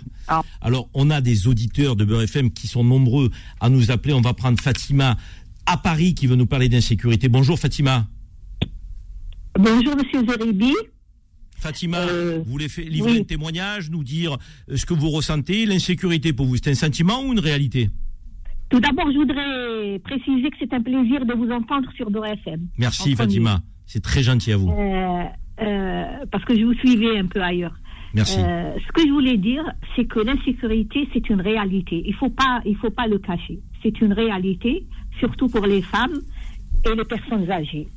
Alors, 0.61 0.89
on 0.93 1.09
a 1.09 1.21
des 1.21 1.47
auditeurs 1.47 1.95
de 1.95 2.05
Beurre 2.05 2.23
FM 2.23 2.51
qui 2.51 2.67
sont 2.67 2.83
nombreux 2.83 3.29
à 3.59 3.69
nous 3.69 3.91
appeler. 3.91 4.13
On 4.13 4.21
va 4.21 4.33
prendre 4.33 4.59
Fatima 4.59 5.17
à 5.65 5.77
Paris 5.77 6.13
qui 6.13 6.27
veut 6.27 6.35
nous 6.35 6.45
parler 6.45 6.69
d'insécurité. 6.69 7.29
Bonjour 7.29 7.59
Fatima. 7.59 8.07
Bonjour, 9.59 9.95
monsieur 9.95 10.25
Zeribi. 10.27 10.73
Fatima, 11.63 12.05
vous 12.05 12.43
voulez 12.51 12.69
faire- 12.69 12.85
livrer 12.87 13.11
oui. 13.13 13.19
un 13.19 13.23
témoignage, 13.23 13.89
nous 13.89 14.03
dire 14.03 14.37
euh, 14.69 14.75
ce 14.77 14.85
que 14.85 14.93
vous 14.93 15.09
ressentez, 15.09 15.65
l'insécurité 15.65 16.33
pour 16.33 16.45
vous, 16.45 16.57
c'est 16.57 16.69
un 16.69 16.75
sentiment 16.75 17.21
ou 17.23 17.31
une 17.33 17.39
réalité? 17.39 17.89
Tout 18.69 18.79
d'abord, 18.79 19.11
je 19.11 19.17
voudrais 19.17 19.99
préciser 19.99 20.49
que 20.49 20.55
c'est 20.59 20.73
un 20.73 20.81
plaisir 20.81 21.25
de 21.25 21.33
vous 21.33 21.49
entendre 21.51 21.89
sur 21.95 22.07
FM. 22.09 22.67
Merci. 22.77 23.15
Fatima, 23.15 23.61
c'est 23.85 24.01
très 24.01 24.23
gentil 24.23 24.51
à 24.51 24.57
vous. 24.57 24.69
Euh, 24.69 25.23
euh, 25.61 26.25
parce 26.31 26.43
que 26.45 26.57
je 26.57 26.65
vous 26.65 26.73
suivais 26.75 27.17
un 27.19 27.27
peu 27.27 27.41
ailleurs. 27.41 27.75
Merci. 28.15 28.39
Euh, 28.39 28.73
ce 28.85 28.91
que 28.91 29.01
je 29.07 29.11
voulais 29.11 29.37
dire, 29.37 29.63
c'est 29.95 30.05
que 30.05 30.19
l'insécurité, 30.19 31.07
c'est 31.13 31.29
une 31.29 31.41
réalité. 31.41 32.03
Il 32.05 32.13
faut 32.15 32.29
pas, 32.29 32.61
il 32.65 32.75
faut 32.75 32.91
pas 32.91 33.07
le 33.07 33.19
cacher. 33.19 33.59
C'est 33.81 34.01
une 34.01 34.13
réalité, 34.13 34.85
surtout 35.19 35.47
pour 35.49 35.65
les 35.65 35.81
femmes 35.81 36.19
et 36.85 36.95
les 36.95 37.05
personnes 37.05 37.49
âgées. 37.49 37.87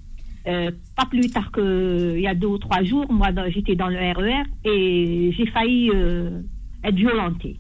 Euh, 0.47 0.71
pas 0.97 1.07
plus 1.07 1.29
tard 1.31 1.51
qu'il 1.51 2.21
y 2.21 2.27
a 2.29 2.35
deux 2.35 2.47
ou 2.47 2.59
trois 2.59 2.83
jours, 2.85 3.11
moi 3.13 3.29
j'étais 3.49 3.75
dans 3.75 3.89
le 3.89 3.97
RER 3.99 4.45
et 4.65 5.33
j'ai 5.37 5.47
failli 5.47 5.91
euh, 5.93 6.41
être 6.85 6.95
violentée. 6.95 7.59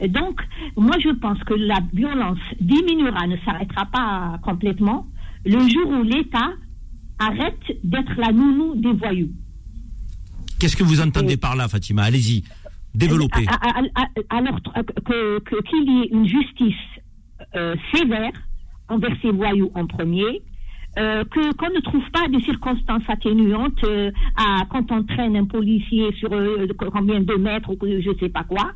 Et 0.00 0.08
Donc, 0.08 0.40
moi 0.76 0.96
je 1.02 1.10
pense 1.10 1.38
que 1.44 1.54
la 1.54 1.78
violence 1.92 2.40
diminuera, 2.60 3.26
ne 3.28 3.36
s'arrêtera 3.44 3.86
pas 3.86 4.38
complètement 4.42 5.06
le 5.44 5.60
jour 5.60 5.88
où 5.88 6.02
l'État 6.02 6.50
arrête 7.20 7.62
d'être 7.84 8.14
la 8.18 8.32
nounou 8.32 8.74
des 8.74 8.92
voyous. 8.92 9.30
Qu'est-ce 10.58 10.76
que 10.76 10.82
vous 10.82 11.00
entendez 11.00 11.36
par 11.36 11.54
là, 11.54 11.68
Fatima? 11.68 12.02
Allez-y, 12.02 12.42
développez. 12.94 13.46
Alors 14.30 14.58
euh, 14.76 15.38
que- 15.40 15.62
qu'il 15.62 15.84
y 15.92 16.02
ait 16.02 16.08
une 16.10 16.26
justice 16.26 16.74
euh, 17.54 17.76
sévère 17.94 18.32
envers 18.88 19.14
ces 19.22 19.30
voyous 19.30 19.70
en 19.74 19.86
premier, 19.86 20.42
euh, 20.98 21.24
que 21.24 21.52
qu'on 21.54 21.70
ne 21.74 21.80
trouve 21.80 22.08
pas 22.10 22.26
des 22.28 22.40
circonstances 22.42 23.02
atténuantes 23.08 23.82
euh, 23.84 24.10
à 24.36 24.64
quand 24.70 24.90
on 24.92 25.02
traîne 25.04 25.36
un 25.36 25.44
policier 25.44 26.12
sur 26.18 26.32
euh, 26.32 26.66
combien 26.92 27.20
de 27.20 27.34
mètres 27.34 27.70
ou 27.70 27.76
je 27.82 28.10
sais 28.20 28.28
pas 28.30 28.44
quoi. 28.44 28.72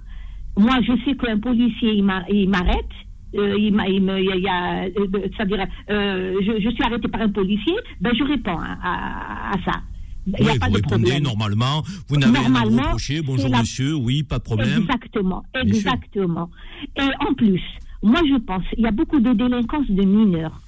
Moi, 0.59 0.77
je 0.83 0.93
sais 1.05 1.17
qu'un 1.17 1.39
policier 1.39 1.95
il 1.95 2.05
m'a- 2.05 2.25
il 2.29 2.49
m'arrête. 2.49 2.93
euh, 3.37 3.55
il 3.57 3.73
m'a- 3.73 3.87
il 3.89 4.03
y 4.05 4.11
a- 4.11 4.35
il 4.35 4.43
y 4.43 4.49
a, 4.49 4.85
euh, 4.87 4.91
c'est-à-dire, 5.37 5.65
euh, 5.89 6.35
je, 6.43 6.61
je 6.65 6.69
suis 6.71 6.83
arrêté 6.83 7.07
par 7.07 7.21
un 7.21 7.29
policier, 7.29 7.75
ben 8.01 8.13
je 8.13 8.25
réponds 8.25 8.59
à, 8.59 8.73
à- 8.83 9.55
à 9.55 9.63
ça. 9.65 9.81
Il 10.27 10.33
y 10.45 10.49
a 10.49 10.53
Oui, 10.53 10.59
pas 10.59 10.67
vous 10.67 10.73
de 10.73 10.77
répondez 10.79 11.03
problème. 11.05 11.23
normalement, 11.23 11.83
vous 12.09 12.17
n'avez 12.17 12.39
rien 12.41 12.55
à 12.57 12.63
reprocher, 12.63 13.23
bonjour 13.23 13.49
la- 13.49 13.61
monsieur, 13.61 13.95
oui, 13.95 14.25
pas 14.25 14.39
de 14.39 14.43
problème. 14.43 14.81
Exactement, 14.83 15.45
exactement. 15.55 16.51
Et 16.97 17.09
en 17.29 17.33
plus, 17.35 17.63
moi 18.03 18.21
je 18.29 18.37
pense, 18.39 18.65
il 18.77 18.83
y 18.83 18.87
a 18.89 18.91
beaucoup 18.91 19.21
de 19.21 19.33
délinquance 19.33 19.89
de 19.89 20.03
mineurs. 20.03 20.61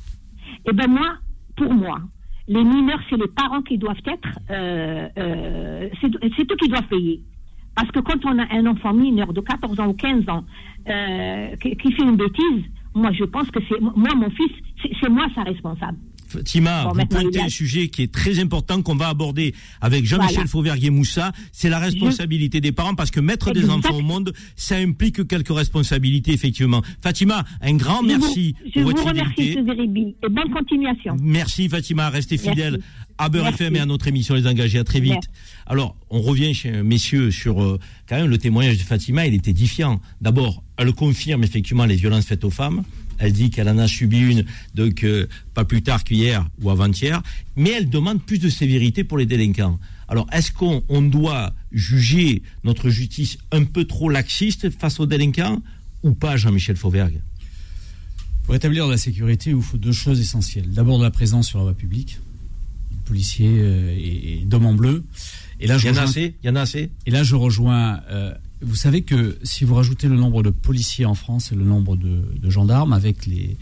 Et 0.69 0.73
ben 0.73 0.87
moi, 0.89 1.15
pour 1.63 1.75
moi, 1.75 2.01
les 2.49 2.65
mineurs, 2.65 3.01
c'est 3.09 3.17
les 3.17 3.29
parents 3.29 3.63
qui 3.63 3.79
doivent 3.79 3.97
être, 4.07 4.39
euh, 4.51 5.09
euh, 5.17 5.89
c'est 6.01 6.53
eux 6.53 6.57
qui 6.57 6.69
doivent 6.69 6.89
payer. 6.89 7.23
Parce 7.75 7.91
que 7.91 8.01
quand 8.01 8.25
on 8.25 8.39
a 8.39 8.47
un 8.53 8.67
enfant 8.67 8.93
mineur 8.93 9.33
de 9.33 9.41
14 9.41 9.81
ans 9.81 9.89
ou 9.89 9.95
15 9.95 10.29
ans 10.29 10.45
euh, 10.89 11.57
qui, 11.57 11.77
qui 11.77 11.93
fait 11.93 12.03
une 12.03 12.17
bêtise, 12.17 12.65
moi 12.95 13.13
je 13.13 13.25
pense 13.25 13.51
que 13.51 13.61
c'est 13.69 13.81
moi 13.81 14.15
mon 14.15 14.29
fils, 14.31 14.53
c'est 15.01 15.09
moi 15.09 15.27
sa 15.35 15.43
responsable. 15.43 15.97
Fatima, 16.33 16.85
Bon, 16.85 16.93
vous 17.01 17.07
pointez 17.07 17.41
a- 17.41 17.45
un 17.45 17.49
sujet 17.49 17.89
qui 17.89 18.03
est 18.03 18.13
très 18.13 18.39
important 18.41 18.83
qu'on 18.83 18.95
va 18.97 19.09
aborder 19.09 19.55
avec 19.81 20.05
Jean-Michel 20.05 20.35
Voilà. 20.35 20.49
Fauverguier-Moussa. 20.51 21.33
C'est 21.53 21.69
la 21.69 21.79
responsabilité 21.79 22.61
des 22.61 22.73
parents 22.73 22.95
parce 22.95 23.11
que 23.11 23.21
mettre 23.21 23.53
des 23.53 23.69
enfants 23.71 23.95
au 23.97 24.03
monde, 24.03 24.33
ça 24.57 24.77
implique 24.77 25.27
quelques 25.29 25.55
responsabilités, 25.55 26.33
effectivement. 26.33 26.83
Fatima, 27.03 27.45
un 27.61 27.75
grand 27.75 28.01
Je 28.03 28.07
merci 28.07 28.53
vous, 28.65 28.67
je 28.67 28.73
pour 28.73 28.83
vous 28.83 28.89
votre 28.89 29.07
remercie, 29.09 29.35
fidélité. 29.53 30.17
Et 30.25 30.29
bonne 30.29 30.51
continuation. 30.53 31.17
Merci 31.21 31.69
Fatima, 31.69 32.09
restez 32.11 32.39
fidèle 32.39 32.81
à 33.19 33.29
Beurre. 33.29 33.49
FM 33.49 33.77
et 33.77 33.81
à 33.81 33.87
notre 33.87 34.09
émission 34.09 34.35
Les 34.35 34.47
Engagés. 34.47 34.79
À 34.79 34.85
très 34.85 35.01
vite. 35.01 35.13
Merci. 35.13 35.29
Alors, 35.67 35.97
on 36.11 36.21
revient 36.23 36.55
chez 36.55 36.71
messieurs 36.83 37.31
sur 37.31 37.63
euh, 37.63 37.79
quand 38.09 38.17
même 38.17 38.29
le 38.31 38.39
témoignage 38.39 38.79
de 38.79 38.83
Fatima. 38.83 39.27
Il 39.27 39.35
est 39.35 39.47
édifiant. 39.49 40.01
D'abord, 40.21 40.63
elle 40.79 40.93
confirme 40.93 41.45
effectivement 41.45 41.85
les 41.85 41.97
violences 41.97 42.27
faites 42.27 42.45
aux 42.45 42.51
femmes. 42.51 42.83
Elle 43.25 43.33
dit 43.33 43.51
qu'elle 43.51 43.69
en 43.69 43.79
a 43.79 43.87
subi 43.87 44.19
une, 44.19 44.45
donc 44.75 45.05
euh, 45.05 45.29
pas 45.55 45.65
plus 45.65 45.81
tard 45.83 46.03
qu'hier 46.03 46.49
ou 46.61 46.71
avant-hier. 46.71 47.23
Mais 47.55 47.71
elle 47.71 47.89
demande 47.89 48.21
plus 48.21 48.41
de 48.41 48.49
sévérité 48.49 49.05
pour 49.05 49.17
les 49.17 49.27
délinquants. 49.27 49.79
Alors, 50.09 50.27
est-ce 50.33 50.51
qu'on 50.51 50.83
on 50.89 51.03
doit 51.03 51.55
juger 51.71 52.43
notre 52.65 52.91
justice 52.91 53.39
un 53.53 53.63
peu 53.63 53.85
trop 53.85 54.09
laxiste 54.11 54.71
face 54.71 54.99
aux 54.99 55.07
délinquants 55.07 55.63
ou 56.03 56.15
pas, 56.15 56.37
Jean-Michel 56.37 56.75
Fauvergue? 56.77 57.21
Pour 58.43 58.57
établir 58.57 58.89
la 58.89 58.97
sécurité, 58.99 59.51
il 59.51 59.57
vous 59.57 59.63
faut 59.63 59.79
deux 59.79 59.93
choses 59.93 60.21
essentielles. 60.21 60.69
D'abord, 60.73 60.99
de 60.99 61.05
la 61.05 61.13
présence 61.13 61.47
sur 61.47 61.59
la 61.59 61.65
voie 61.65 61.75
publique, 61.75 62.19
policiers 63.05 63.55
euh, 63.61 63.95
et, 63.97 64.41
et 64.41 64.45
d'hommes 64.45 64.67
en 64.67 64.75
bleu. 64.75 65.05
Et 65.61 65.69
là, 65.69 65.79
je 65.79 65.87
Il 65.87 65.91
y 65.91 65.91
en 65.93 65.97
a 65.99 66.01
rejoins- 66.07 66.11
assez? 66.11 66.35
Il 66.43 66.47
y 66.49 66.51
en 66.51 66.57
a 66.57 66.61
assez? 66.63 66.91
Et 67.07 67.11
là, 67.13 67.23
je 67.23 67.37
rejoins. 67.37 68.01
euh, 68.11 68.35
vous 68.63 68.77
savez 68.77 69.03
que 69.03 69.39
si 69.43 69.65
vous 69.65 69.75
rajoutez 69.75 70.09
le 70.09 70.17
nombre 70.17 70.43
de 70.43 70.51
policiers 70.51 71.05
en 71.07 71.15
France 71.15 71.53
et 71.53 71.55
le 71.55 71.65
nombre 71.65 71.97
de, 71.97 72.23
de 72.41 72.51
gendarmes 72.51 72.93
avec 72.93 73.27
les 73.27 73.57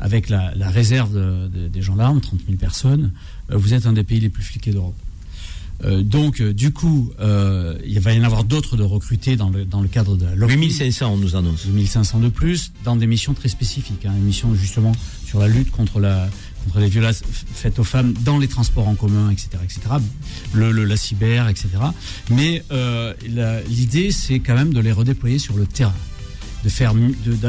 avec 0.00 0.28
la, 0.28 0.52
la 0.56 0.68
réserve 0.70 1.14
de- 1.14 1.48
de- 1.48 1.68
des 1.68 1.82
gendarmes, 1.82 2.20
30 2.20 2.40
000 2.46 2.58
personnes, 2.58 3.12
euh, 3.50 3.56
vous 3.56 3.72
êtes 3.74 3.86
un 3.86 3.92
des 3.92 4.02
pays 4.04 4.18
les 4.20 4.28
plus 4.30 4.42
fliqués 4.42 4.72
d'Europe. 4.72 4.96
Euh, 5.84 6.02
donc, 6.02 6.40
euh, 6.40 6.52
du 6.52 6.72
coup, 6.72 7.10
euh, 7.20 7.76
il 7.86 7.98
va 8.00 8.12
y 8.12 8.20
en 8.20 8.24
avoir 8.24 8.44
d'autres 8.44 8.76
de 8.76 8.82
recrutés 8.84 9.36
dans 9.36 9.50
le, 9.50 9.64
dans 9.64 9.80
le 9.80 9.88
cadre 9.88 10.16
de 10.16 10.24
la 10.26 10.34
LOCMI. 10.36 10.66
8500, 10.66 11.12
on 11.12 11.16
nous 11.16 11.34
annonce. 11.34 11.64
8500 11.64 12.20
de 12.20 12.28
plus, 12.28 12.72
dans 12.84 12.94
des 12.96 13.06
missions 13.08 13.34
très 13.34 13.48
spécifiques. 13.48 14.04
Hein, 14.06 14.12
des 14.14 14.20
missions 14.20 14.54
justement 14.54 14.92
sur 15.24 15.38
la 15.40 15.48
lutte 15.48 15.70
contre, 15.70 15.98
la, 15.98 16.28
contre 16.64 16.80
les 16.80 16.88
violences 16.88 17.22
faites 17.54 17.78
aux 17.78 17.84
femmes 17.84 18.12
dans 18.24 18.38
les 18.38 18.48
transports 18.48 18.88
en 18.88 18.94
commun, 18.94 19.30
etc. 19.30 19.48
etc. 19.64 19.80
Le, 20.52 20.70
le- 20.72 20.84
la 20.84 20.96
cyber, 20.96 21.48
etc. 21.48 21.68
Mais 22.30 22.62
euh, 22.72 23.14
l'idée, 23.68 24.10
c'est 24.12 24.40
quand 24.40 24.54
même 24.54 24.72
de 24.72 24.80
les 24.80 24.92
redéployer 24.92 25.38
sur 25.38 25.56
le 25.56 25.66
terrain. 25.66 25.94
De 26.64 26.68
faire, 26.68 26.94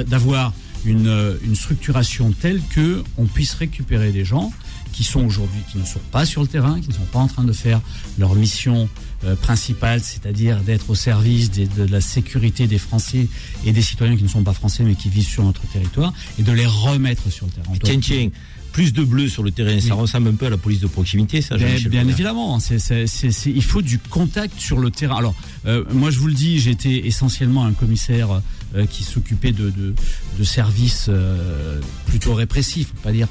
d'avoir 0.08 0.54
une, 0.86 1.08
euh, 1.08 1.36
une 1.44 1.56
structuration 1.56 2.32
telle 2.32 2.62
que 2.72 3.04
on 3.18 3.26
puisse 3.26 3.54
récupérer 3.54 4.12
des 4.12 4.26
gens 4.26 4.52
qui 4.92 5.04
sont 5.04 5.24
aujourd'hui, 5.26 5.60
qui 5.72 5.78
ne 5.78 5.86
sont 5.86 6.00
pas 6.12 6.26
sur 6.26 6.42
le 6.42 6.48
terrain, 6.48 6.80
qui 6.82 6.90
ne 6.90 6.94
sont 6.94 7.06
pas 7.12 7.20
en 7.20 7.28
train 7.28 7.44
de 7.44 7.54
faire 7.54 7.80
leur 8.20 8.36
mission 8.36 8.90
euh, 9.24 9.36
principale, 9.36 10.02
c'est-à-dire 10.04 10.60
d'être 10.62 10.90
au 10.90 10.96
service 10.96 11.50
des- 11.50 11.66
de 11.68 11.84
la 11.86 12.02
sécurité 12.02 12.68
des 12.68 12.78
Français 12.78 13.28
et 13.66 13.72
des 13.72 13.82
citoyens 13.82 14.18
qui 14.18 14.24
ne 14.24 14.28
sont 14.28 14.44
pas 14.44 14.54
français 14.54 14.84
mais 14.84 14.96
qui 14.96 15.10
vivent 15.10 15.28
sur 15.28 15.44
notre 15.44 15.62
territoire, 15.68 16.12
et 16.38 16.44
de 16.44 16.52
les 16.52 16.66
remettre 16.66 17.32
sur 17.32 17.46
le 17.46 17.52
terrain. 17.54 17.74
Plus 18.74 18.92
de 18.92 19.04
bleu 19.04 19.30
sur 19.30 19.44
le 19.44 19.52
terrain, 19.52 19.80
ça 19.80 19.94
ressemble 19.94 20.30
un 20.30 20.34
peu 20.34 20.48
à 20.48 20.50
la 20.50 20.58
police 20.58 20.80
de 20.82 20.88
proximité, 20.88 21.42
ça, 21.42 21.56
Bien, 21.58 21.68
bien 21.90 22.02
évidemment, 22.16 22.60
c'est- 22.60 22.80
c'est- 22.80 23.06
c'est- 23.08 23.32
c'est- 23.32 23.52
il 23.52 23.64
faut 23.64 23.82
du 23.84 24.00
contact 24.00 24.60
sur 24.60 24.80
le 24.80 24.90
terrain. 24.92 25.18
Alors, 25.18 25.36
euh, 25.68 25.84
moi 25.94 26.10
je 26.10 26.18
vous 26.20 26.28
le 26.28 26.34
dis, 26.34 26.60
j'étais 26.60 27.08
essentiellement 27.08 27.66
un 27.66 27.74
commissaire 27.74 28.42
euh, 28.76 28.88
qui 28.88 29.04
s'occupait 29.04 29.52
de, 29.52 29.70
de, 29.70 29.94
de 30.40 30.44
services 30.44 31.06
euh, 31.08 31.80
plutôt 32.08 32.34
répressifs, 32.34 32.88
faut 32.88 33.04
pas 33.04 33.12
dire, 33.12 33.28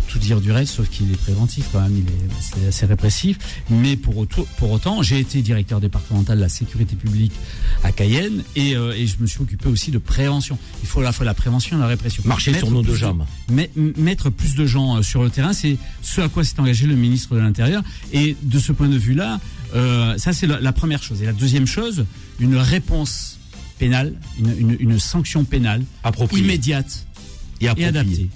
peut 0.00 0.06
tout 0.08 0.18
dire 0.18 0.40
du 0.40 0.52
reste, 0.52 0.74
sauf 0.74 0.88
qu'il 0.88 1.10
est 1.12 1.16
préventif 1.16 1.66
quand 1.72 1.80
même, 1.80 1.96
il 1.96 2.62
est 2.64 2.68
assez 2.68 2.86
répressif. 2.86 3.38
Mais 3.70 3.96
pour, 3.96 4.16
auto- 4.18 4.46
pour 4.58 4.70
autant, 4.70 5.02
j'ai 5.02 5.18
été 5.18 5.42
directeur 5.42 5.80
départemental 5.80 6.36
de 6.36 6.42
la 6.42 6.48
sécurité 6.48 6.96
publique 6.96 7.32
à 7.82 7.92
Cayenne 7.92 8.42
et, 8.54 8.76
euh, 8.76 8.92
et 8.96 9.06
je 9.06 9.16
me 9.20 9.26
suis 9.26 9.40
occupé 9.40 9.68
aussi 9.68 9.90
de 9.90 9.98
prévention. 9.98 10.58
Il 10.82 10.88
faut 10.88 11.00
à 11.00 11.04
la 11.04 11.12
fois 11.12 11.24
la 11.24 11.34
prévention 11.34 11.76
et 11.76 11.80
la 11.80 11.86
répression. 11.86 12.22
Marcher 12.26 12.56
sur 12.58 12.70
nos 12.70 12.82
deux 12.82 12.92
de- 12.92 12.96
jambes. 12.96 13.24
mais- 13.50 13.70
mettre 13.96 14.30
plus 14.30 14.54
de 14.54 14.66
gens 14.66 14.96
euh, 14.98 15.02
sur 15.02 15.22
le 15.22 15.30
terrain, 15.30 15.52
c'est 15.52 15.76
ce 16.02 16.20
à 16.20 16.28
quoi 16.28 16.44
s'est 16.44 16.58
engagé 16.60 16.86
le 16.86 16.96
ministre 16.96 17.34
de 17.34 17.40
l'Intérieur. 17.40 17.82
Et 18.12 18.36
de 18.42 18.58
ce 18.58 18.72
point 18.72 18.88
de 18.88 18.96
vue-là, 18.98 19.40
euh, 19.74 20.16
ça 20.18 20.32
c'est 20.32 20.46
la, 20.46 20.60
la 20.60 20.72
première 20.72 21.02
chose. 21.02 21.22
Et 21.22 21.26
la 21.26 21.32
deuxième 21.32 21.66
chose, 21.66 22.04
une 22.40 22.56
réponse 22.56 23.38
pénale, 23.78 24.14
une, 24.38 24.54
une- 24.58 24.76
une 24.80 24.98
sanction 24.98 25.44
pénale 25.44 25.84
Appropriée. 26.02 26.42
immédiate 26.44 27.06
Et 27.60 27.68
adaptée. 27.68 28.28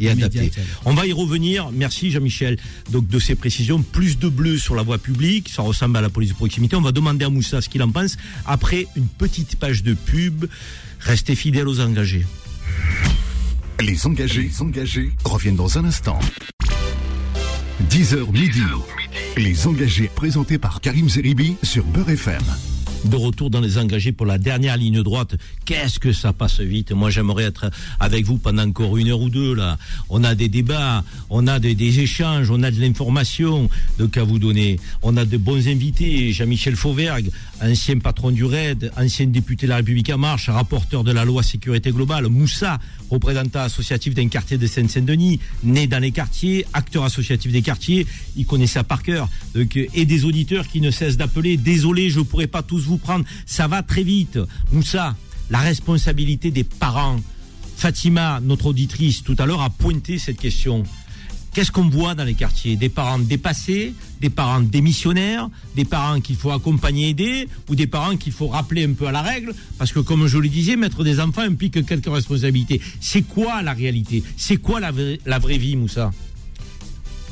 Et 0.00 0.08
adapté. 0.08 0.38
Immédiate. 0.38 0.66
On 0.84 0.94
va 0.94 1.06
y 1.06 1.12
revenir. 1.12 1.70
Merci 1.72 2.10
Jean-Michel. 2.10 2.58
Donc 2.90 3.08
de 3.08 3.18
ces 3.18 3.34
précisions, 3.34 3.82
plus 3.82 4.18
de 4.18 4.28
bleu 4.28 4.58
sur 4.58 4.74
la 4.74 4.82
voie 4.82 4.98
publique, 4.98 5.48
ça 5.48 5.62
ressemble 5.62 5.96
à 5.96 6.00
la 6.00 6.08
police 6.08 6.30
de 6.30 6.34
proximité. 6.34 6.76
On 6.76 6.80
va 6.80 6.92
demander 6.92 7.24
à 7.24 7.30
Moussa 7.30 7.60
ce 7.60 7.68
qu'il 7.68 7.82
en 7.82 7.90
pense 7.90 8.16
après 8.46 8.86
une 8.96 9.06
petite 9.06 9.56
page 9.56 9.82
de 9.82 9.94
pub. 9.94 10.46
Restez 11.00 11.34
fidèles 11.34 11.68
aux 11.68 11.80
engagés. 11.80 12.26
Les 13.80 14.06
engagés, 14.06 14.42
les 14.42 14.62
engagés 14.62 15.12
reviennent 15.24 15.56
dans 15.56 15.78
un 15.78 15.84
instant. 15.84 16.18
10h 17.90 18.32
midi. 18.32 18.62
Les 19.36 19.66
engagés 19.68 20.10
présentés 20.14 20.58
par 20.58 20.80
Karim 20.80 21.08
Zeribi 21.08 21.56
sur 21.62 21.84
Beurre 21.84 22.10
FM. 22.10 22.42
De 23.04 23.16
retour 23.16 23.50
dans 23.50 23.60
les 23.60 23.78
engagés 23.78 24.12
pour 24.12 24.26
la 24.26 24.38
dernière 24.38 24.76
ligne 24.76 25.02
droite. 25.02 25.36
Qu'est-ce 25.64 25.98
que 25.98 26.12
ça 26.12 26.32
passe 26.32 26.60
vite 26.60 26.92
Moi, 26.92 27.10
j'aimerais 27.10 27.44
être 27.44 27.70
avec 28.00 28.24
vous 28.24 28.38
pendant 28.38 28.62
encore 28.66 28.96
une 28.96 29.08
heure 29.08 29.20
ou 29.20 29.30
deux 29.30 29.54
là. 29.54 29.78
On 30.08 30.24
a 30.24 30.34
des 30.34 30.48
débats, 30.48 31.04
on 31.30 31.46
a 31.46 31.58
des, 31.58 32.00
échanges, 32.00 32.50
on 32.50 32.62
a 32.62 32.70
de 32.70 32.80
l'information 32.80 33.68
donc 33.98 34.16
à 34.16 34.24
vous 34.24 34.38
donner. 34.38 34.78
On 35.02 35.16
a 35.16 35.24
de 35.24 35.36
bons 35.36 35.68
invités. 35.68 36.32
Jean-Michel 36.32 36.76
Fauvergue, 36.76 37.30
ancien 37.62 37.98
patron 37.98 38.30
du 38.30 38.44
RAID, 38.44 38.92
ancien 38.96 39.26
député 39.26 39.66
de 39.66 39.70
la 39.70 39.76
République 39.76 40.10
en 40.10 40.18
marche, 40.18 40.48
rapporteur 40.48 41.04
de 41.04 41.12
la 41.12 41.24
loi 41.24 41.42
sécurité 41.42 41.90
globale. 41.90 42.28
Moussa, 42.28 42.78
représentant 43.10 43.60
associatif 43.60 44.14
d'un 44.14 44.28
quartier 44.28 44.58
de 44.58 44.66
Seine-Saint-Denis, 44.66 45.40
né 45.62 45.86
dans 45.86 45.98
les 45.98 46.12
quartiers, 46.12 46.66
acteur 46.72 47.04
associatif 47.04 47.52
des 47.52 47.62
quartiers. 47.62 48.06
Il 48.36 48.46
connaît 48.46 48.66
ça 48.66 48.84
par 48.84 49.02
cœur. 49.02 49.28
Et 49.94 50.04
des 50.04 50.24
auditeurs 50.24 50.68
qui 50.68 50.80
ne 50.80 50.90
cessent 50.90 51.16
d'appeler. 51.16 51.56
Désolé, 51.56 52.10
je 52.10 52.20
pourrais 52.20 52.46
pas 52.46 52.62
tous 52.62 52.80
vous 52.80 52.98
prendre. 52.98 53.24
Ça 53.46 53.66
va 53.68 53.82
très 53.82 54.02
vite. 54.02 54.38
Moussa, 54.72 55.16
la 55.50 55.58
responsabilité 55.58 56.50
des 56.50 56.64
parents. 56.64 57.20
Fatima, 57.76 58.40
notre 58.42 58.66
auditrice, 58.66 59.22
tout 59.22 59.36
à 59.38 59.46
l'heure, 59.46 59.62
a 59.62 59.70
pointé 59.70 60.18
cette 60.18 60.38
question. 60.38 60.82
Qu'est-ce 61.58 61.72
qu'on 61.72 61.88
voit 61.88 62.14
dans 62.14 62.22
les 62.22 62.34
quartiers? 62.34 62.76
Des 62.76 62.88
parents 62.88 63.18
dépassés, 63.18 63.92
des 64.20 64.30
parents 64.30 64.60
démissionnaires, 64.60 65.50
des 65.74 65.84
parents 65.84 66.20
qu'il 66.20 66.36
faut 66.36 66.52
accompagner, 66.52 67.08
aider, 67.08 67.48
ou 67.68 67.74
des 67.74 67.88
parents 67.88 68.16
qu'il 68.16 68.30
faut 68.32 68.46
rappeler 68.46 68.84
un 68.84 68.92
peu 68.92 69.08
à 69.08 69.10
la 69.10 69.22
règle? 69.22 69.52
Parce 69.76 69.90
que, 69.90 69.98
comme 69.98 70.28
je 70.28 70.38
le 70.38 70.48
disais, 70.48 70.76
mettre 70.76 71.02
des 71.02 71.18
enfants 71.18 71.40
implique 71.42 71.84
quelques 71.84 72.06
responsabilités. 72.06 72.80
C'est 73.00 73.22
quoi 73.22 73.60
la 73.62 73.72
réalité? 73.72 74.22
C'est 74.36 74.58
quoi 74.58 74.78
la, 74.78 74.92
vraie- 74.92 75.18
la 75.26 75.40
vraie 75.40 75.58
vie, 75.58 75.74
Moussa? 75.74 76.12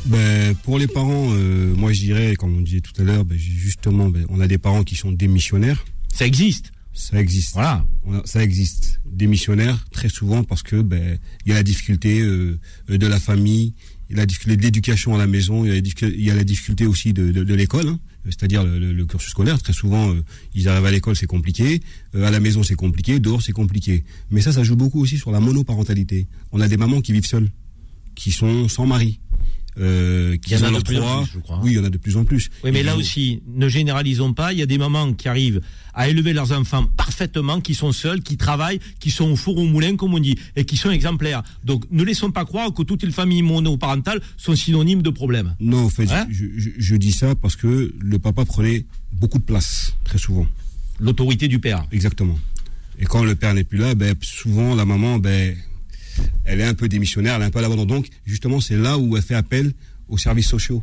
Ben, 0.07 0.57
pour 0.57 0.81
les 0.81 0.89
parents, 0.89 1.29
euh, 1.31 1.73
moi 1.77 1.93
je 1.93 2.01
dirais, 2.01 2.35
comme 2.35 2.57
on 2.59 2.63
disait 2.63 2.81
tout 2.81 3.01
à 3.01 3.05
l'heure, 3.05 3.25
ben, 3.25 3.39
justement, 3.39 4.09
ben, 4.09 4.27
on 4.29 4.41
a 4.41 4.49
des 4.49 4.59
parents 4.59 4.83
qui 4.83 4.97
sont 4.97 5.13
démissionnaires. 5.13 5.85
Ça 6.13 6.27
existe. 6.27 6.73
Ça 6.93 7.21
existe. 7.21 7.53
Voilà. 7.55 7.85
Ça 8.25 8.43
existe. 8.43 9.01
Démissionnaires, 9.05 9.85
très 9.93 10.09
souvent 10.09 10.43
parce 10.45 10.63
que 10.63 10.83
ben 10.83 11.19
il 11.45 11.51
y 11.51 11.53
a 11.53 11.55
la 11.57 11.63
difficulté 11.63 12.21
euh, 12.21 12.59
de 12.89 13.07
la 13.07 13.21
famille, 13.21 13.73
il 14.09 14.17
y 14.17 14.19
a 14.19 14.23
la 14.23 14.27
difficulté 14.27 14.57
de 14.57 14.63
l'éducation 14.63 15.15
à 15.15 15.19
la 15.19 15.27
maison, 15.27 15.65
il 15.65 15.71
y 15.71 16.31
a 16.31 16.35
la 16.35 16.45
difficulté, 16.45 16.87
aussi 16.87 17.13
de, 17.13 17.55
l'école, 17.55 17.89
hein, 17.89 17.99
c'est-à-dire 18.25 18.65
le 18.65 19.05
cursus 19.05 19.31
scolaire. 19.31 19.61
Très 19.61 19.73
souvent, 19.73 20.11
euh, 20.11 20.23
ils 20.55 20.69
arrivent 20.69 20.87
à 20.87 20.91
l'école, 20.91 21.17
c'est 21.17 21.27
compliqué, 21.27 21.81
euh, 22.15 22.27
à 22.27 22.31
la 22.31 22.41
maison, 22.41 22.63
c'est 22.63 22.77
compliqué, 22.77 23.19
dehors, 23.19 23.43
c'est 23.43 23.53
compliqué. 23.53 24.05
Mais 24.31 24.41
ça, 24.41 24.53
ça 24.53 24.63
joue 24.63 24.77
beaucoup 24.77 25.01
aussi 25.01 25.19
sur 25.19 25.31
la 25.33 25.41
monoparentalité. 25.41 26.27
On 26.53 26.61
a 26.61 26.69
des 26.69 26.77
mamans 26.77 27.01
qui 27.01 27.13
vivent 27.13 27.27
seules, 27.27 27.51
qui 28.15 28.31
sont 28.31 28.69
sans 28.69 28.87
mari. 28.87 29.21
Euh, 29.79 30.37
qui 30.39 30.55
Il 30.55 30.59
y 30.59 30.63
en 30.65 30.75
a 30.75 30.79
de 30.79 30.83
plus 30.83 30.99
en 30.99 31.23
plus, 31.23 31.33
je 31.35 31.39
crois. 31.41 31.61
Oui, 31.63 31.73
il 31.73 31.77
y 31.77 31.79
en 31.79 31.85
a 31.85 31.91
de 31.91 31.99
plus 31.99 32.17
en 32.17 32.25
plus. 32.25 32.49
Oui, 32.65 32.71
mais 32.73 32.83
là 32.83 32.97
aussi, 32.97 33.43
ne 33.47 33.69
généralisons 33.69 34.33
pas. 34.33 34.53
Il 34.55 34.59
y 34.59 34.63
a 34.63 34.67
des 34.67 34.79
mamans 34.79 35.13
qui 35.13 35.29
arrivent 35.29 35.61
à 35.93 36.09
élever 36.09 36.33
leurs 36.33 36.53
enfants 36.53 36.85
parfaitement, 36.97 37.61
qui 37.61 37.75
sont 37.75 37.93
seules, 37.93 38.23
qui 38.23 38.37
travaillent, 38.39 38.81
qui 39.01 39.11
sont 39.11 39.31
au 39.31 39.37
four 39.37 39.59
au 39.59 39.65
moulin, 39.67 39.97
comme 39.97 40.15
on 40.15 40.19
dit, 40.19 40.37
et 40.57 40.65
qui 40.65 40.77
sont 40.79 40.91
exemplaires. 40.91 41.43
Donc, 41.65 41.85
ne 41.91 42.03
laissons 42.05 42.31
pas 42.31 42.45
croire 42.47 42.73
que 42.73 42.83
toutes 42.83 43.03
les 43.03 43.11
familles 43.13 43.43
monoparentales 43.43 44.21
sont 44.39 44.55
synonymes 44.57 45.03
de 45.03 45.11
problèmes. 45.11 45.55
Non, 45.61 45.85
en 45.85 45.91
fait, 45.91 46.11
Hein 46.11 46.27
je, 46.31 46.47
je- 46.57 46.71
je 46.79 46.97
dis 46.97 47.13
ça 47.13 47.35
parce 47.35 47.57
que 47.57 47.93
le 47.99 48.19
papa 48.19 48.45
prenait 48.47 48.87
beaucoup 49.13 49.39
de 49.39 49.45
place, 49.45 49.95
très 50.05 50.19
souvent. 50.19 50.47
L'autorité 51.01 51.49
du 51.49 51.59
père. 51.59 51.87
Exactement. 51.93 52.39
Et 52.99 53.05
quand 53.05 53.25
le 53.25 53.35
père 53.35 53.53
n'est 53.53 53.65
plus 53.65 53.79
là, 53.79 53.95
ben, 53.95 54.15
souvent 54.23 54.75
la 54.75 54.87
maman, 54.87 55.19
ben, 55.19 55.55
elle 56.45 56.61
est 56.61 56.65
un 56.65 56.75
peu 56.75 56.89
démissionnaire, 56.89 57.37
elle 57.37 57.43
est 57.43 57.47
un 57.47 57.51
peu 57.51 57.59
à 57.59 57.63
l'abandon. 57.63 57.85
Donc, 57.85 58.09
justement, 58.25 58.61
c'est 58.61 58.77
là 58.77 58.99
où 58.99 59.17
elle 59.17 59.23
fait 59.23 59.35
appel 59.35 59.73
aux 60.09 60.19
services 60.19 60.49
sociaux 60.49 60.83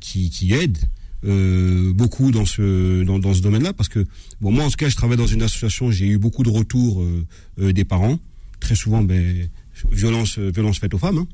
qui, 0.00 0.52
aident 0.52 0.78
euh, 1.24 1.92
beaucoup 1.92 2.30
dans 2.30 2.44
ce, 2.44 3.02
domaine-là. 3.40 3.72
Parce 3.72 3.88
que, 3.88 4.04
bon, 4.40 4.52
moi, 4.52 4.64
en 4.64 4.70
tout 4.70 4.76
cas, 4.76 4.88
je 4.88 4.96
travaille 4.96 5.16
dans 5.16 5.26
une 5.26 5.42
association, 5.42 5.90
j'ai 5.90 6.06
eu 6.06 6.18
beaucoup 6.18 6.42
de 6.42 6.50
retours 6.50 7.02
euh, 7.02 7.26
euh, 7.60 7.72
des 7.72 7.84
parents. 7.84 8.18
Très 8.60 8.74
souvent, 8.74 9.02
ben, 9.02 9.48
violence, 9.90 10.38
violence 10.38 10.78
faite 10.78 10.94
aux 10.94 10.98
femmes. 10.98 11.18
hein. 11.18 11.26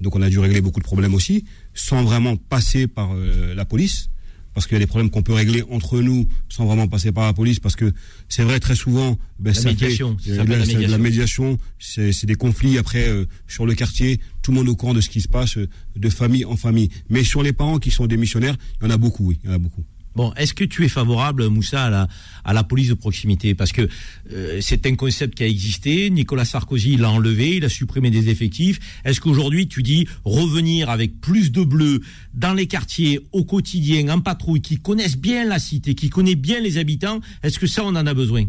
Donc, 0.00 0.14
on 0.14 0.22
a 0.22 0.28
dû 0.28 0.38
régler 0.38 0.60
beaucoup 0.60 0.80
de 0.80 0.84
problèmes 0.84 1.14
aussi, 1.14 1.44
sans 1.74 2.04
vraiment 2.04 2.36
passer 2.36 2.86
par 2.86 3.12
la 3.14 3.64
police 3.64 4.10
parce 4.54 4.66
qu'il 4.66 4.74
y 4.74 4.76
a 4.76 4.80
des 4.80 4.86
problèmes 4.86 5.10
qu'on 5.10 5.22
peut 5.22 5.32
régler 5.32 5.62
entre 5.70 6.00
nous 6.00 6.26
sans 6.48 6.66
vraiment 6.66 6.88
passer 6.88 7.12
par 7.12 7.24
la 7.26 7.32
police, 7.32 7.60
parce 7.60 7.76
que 7.76 7.92
c'est 8.28 8.42
vrai 8.42 8.60
très 8.60 8.74
souvent, 8.74 9.18
ben, 9.38 9.52
La 9.52 9.60
ça 9.60 9.68
médiation, 9.68 10.16
fait, 10.18 10.30
ça 10.36 10.44
la 10.44 10.44
de 10.44 10.90
la 10.90 10.98
médiation. 10.98 11.58
c'est 11.78 12.26
des 12.26 12.34
conflits 12.34 12.78
après 12.78 13.08
euh, 13.08 13.26
sur 13.46 13.66
le 13.66 13.74
quartier, 13.74 14.20
tout 14.42 14.50
le 14.50 14.56
monde 14.58 14.66
est 14.66 14.70
au 14.70 14.76
courant 14.76 14.94
de 14.94 15.00
ce 15.00 15.08
qui 15.10 15.20
se 15.20 15.28
passe 15.28 15.56
euh, 15.58 15.68
de 15.96 16.08
famille 16.10 16.44
en 16.44 16.56
famille. 16.56 16.88
Mais 17.08 17.24
sur 17.24 17.42
les 17.42 17.52
parents 17.52 17.78
qui 17.78 17.90
sont 17.90 18.06
démissionnaires, 18.06 18.56
il 18.80 18.84
y 18.84 18.88
en 18.88 18.90
a 18.90 18.96
beaucoup, 18.96 19.26
oui, 19.28 19.38
il 19.42 19.48
y 19.48 19.52
en 19.52 19.54
a 19.56 19.58
beaucoup. 19.58 19.84
Bon, 20.18 20.32
est-ce 20.34 20.52
que 20.52 20.64
tu 20.64 20.84
es 20.84 20.88
favorable, 20.88 21.46
Moussa, 21.46 21.84
à 21.84 21.90
la, 21.90 22.08
à 22.44 22.52
la 22.52 22.64
police 22.64 22.88
de 22.88 22.94
proximité? 22.94 23.54
Parce 23.54 23.70
que 23.70 23.88
euh, 24.32 24.58
c'est 24.60 24.84
un 24.86 24.96
concept 24.96 25.36
qui 25.36 25.44
a 25.44 25.46
existé. 25.46 26.10
Nicolas 26.10 26.44
Sarkozy 26.44 26.96
l'a 26.96 27.08
enlevé, 27.08 27.58
il 27.58 27.64
a 27.64 27.68
supprimé 27.68 28.10
des 28.10 28.28
effectifs. 28.28 28.80
Est-ce 29.04 29.20
qu'aujourd'hui, 29.20 29.68
tu 29.68 29.84
dis 29.84 30.08
revenir 30.24 30.90
avec 30.90 31.20
plus 31.20 31.52
de 31.52 31.62
bleus 31.62 32.00
dans 32.34 32.52
les 32.52 32.66
quartiers, 32.66 33.20
au 33.30 33.44
quotidien, 33.44 34.08
en 34.08 34.20
patrouille, 34.20 34.60
qui 34.60 34.78
connaissent 34.78 35.16
bien 35.16 35.44
la 35.44 35.60
cité, 35.60 35.94
qui 35.94 36.10
connaissent 36.10 36.34
bien 36.34 36.58
les 36.58 36.78
habitants? 36.78 37.20
Est-ce 37.44 37.60
que 37.60 37.68
ça, 37.68 37.84
on 37.84 37.90
en 37.90 38.04
a 38.04 38.12
besoin? 38.12 38.44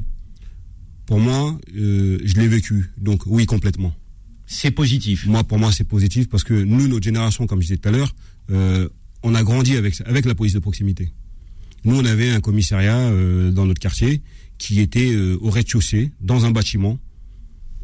Pour 1.06 1.20
moi, 1.20 1.56
euh, 1.78 2.18
je 2.26 2.34
l'ai 2.34 2.48
vécu, 2.48 2.90
donc 2.98 3.28
oui, 3.28 3.46
complètement. 3.46 3.94
C'est 4.48 4.72
positif. 4.72 5.28
Moi, 5.28 5.44
pour 5.44 5.60
moi, 5.60 5.72
c'est 5.72 5.88
positif 5.88 6.30
parce 6.30 6.44
que 6.44 6.56
nous, 6.56 6.88
notre 6.88 7.04
génération, 7.04 7.46
comme 7.46 7.62
je 7.62 7.68
disais 7.68 7.78
tout 7.78 7.90
à 7.90 7.92
l'heure, 7.92 8.16
euh, 8.50 8.90
on 9.22 9.36
a 9.36 9.44
grandi 9.44 9.76
avec 9.76 10.02
avec 10.08 10.26
la 10.26 10.34
police 10.34 10.54
de 10.54 10.60
proximité. 10.60 11.12
Nous, 11.84 11.96
on 11.96 12.06
avait 12.06 12.30
un 12.30 12.40
commissariat 12.40 12.98
euh, 12.98 13.52
dans 13.52 13.66
notre 13.66 13.80
quartier 13.80 14.22
qui 14.58 14.82
était 14.82 15.12
euh, 15.12 15.38
au 15.42 15.50
rez-de-chaussée, 15.50 16.12
dans 16.20 16.46
un 16.46 16.52
bâtiment, 16.52 17.00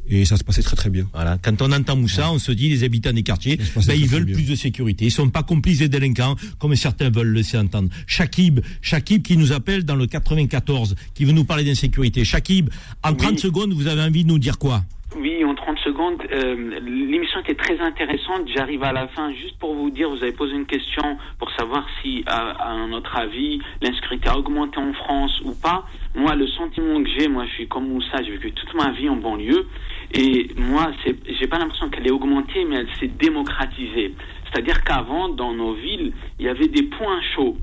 et 0.08 0.26
ça 0.26 0.38
se 0.38 0.44
passait 0.44 0.62
très 0.62 0.76
très 0.76 0.90
bien. 0.90 1.08
Voilà. 1.14 1.38
Quand 1.42 1.62
on 1.62 1.72
entend 1.72 1.96
Moussa, 1.96 2.32
on 2.32 2.38
se 2.38 2.52
dit 2.52 2.70
les 2.70 2.84
habitants 2.84 3.14
des 3.14 3.24
quartiers, 3.24 3.58
ben, 3.58 3.82
très, 3.82 3.98
ils 3.98 4.08
veulent 4.08 4.26
bien. 4.26 4.36
plus 4.36 4.46
de 4.46 4.56
sécurité. 4.56 5.06
Ils 5.06 5.12
sont 5.12 5.30
pas 5.30 5.44
complices 5.44 5.80
des 5.80 5.90
délinquants, 5.90 6.36
comme 6.60 6.76
certains 6.76 7.10
veulent 7.10 7.28
le 7.28 7.34
laisser 7.34 7.58
entendre. 7.58 7.90
Shakib, 8.06 8.60
Shakib 8.82 9.24
qui 9.24 9.38
nous 9.38 9.52
appelle 9.52 9.84
dans 9.84 9.96
le 9.96 10.06
94, 10.06 10.96
qui 11.14 11.26
veut 11.26 11.32
nous 11.32 11.46
parler 11.46 11.64
d'insécurité. 11.64 12.24
Shakib, 12.24 12.70
en 13.04 13.16
30 13.16 13.40
secondes, 13.40 13.74
vous 13.74 13.88
avez 13.88 14.02
envie 14.02 14.24
de 14.24 14.30
nous 14.30 14.40
dire 14.40 14.60
quoi? 14.60 14.86
Oui, 15.18 15.46
en 15.46 15.56
30 15.56 15.80
secondes. 15.80 16.22
euh, 16.34 16.80
L'émission 16.82 17.40
était 17.40 17.56
très 17.56 17.80
intéressante. 17.80 18.50
J'arrive 18.54 18.84
à 18.84 18.92
la 18.92 19.08
fin. 19.08 19.32
Juste 19.32 19.58
pour 19.60 19.74
vous 19.74 19.90
dire, 19.90 20.10
vous 20.10 20.22
avez 20.22 20.34
posé 20.34 20.54
une 20.54 20.66
question 20.66 21.18
pour 21.40 21.50
savoir 21.52 21.88
si, 22.02 22.24
à, 22.28 22.86
notre 22.90 23.16
avis, 23.18 23.62
l'insécurité 23.82 24.28
a 24.28 24.38
augmenté 24.38 24.78
en 24.78 24.92
France 24.94 25.40
ou 25.46 25.54
pas. 25.54 25.86
Moi, 26.16 26.36
le 26.36 26.48
sentiment 26.48 27.02
que 27.02 27.10
j'ai, 27.18 27.30
moi, 27.30 27.46
je 27.46 27.52
suis 27.54 27.68
comme 27.68 27.88
Moussa, 27.88 28.24
j'ai 28.24 28.32
vécu 28.32 28.52
toute 28.52 28.74
ma 28.74 28.92
vie 28.92 29.08
en 29.08 29.16
banlieue. 29.16 29.68
Et 30.14 30.50
moi, 30.58 30.92
j'ai 31.06 31.48
pas 31.48 31.60
l'impression 31.60 31.90
qu'elle 31.90 32.08
est 32.08 32.12
augmentée, 32.12 32.66
mais 32.66 32.78
elle 32.78 32.90
s'est 33.00 33.08
démocratisée. 33.08 34.14
C'est-à-dire 34.52 34.84
qu'avant, 34.84 35.30
dans 35.30 35.54
nos 35.54 35.74
villes, 35.76 36.12
il 36.40 36.46
y 36.46 36.50
avait 36.50 36.68
des 36.68 36.84
points 36.84 37.22
chauds. 37.36 37.56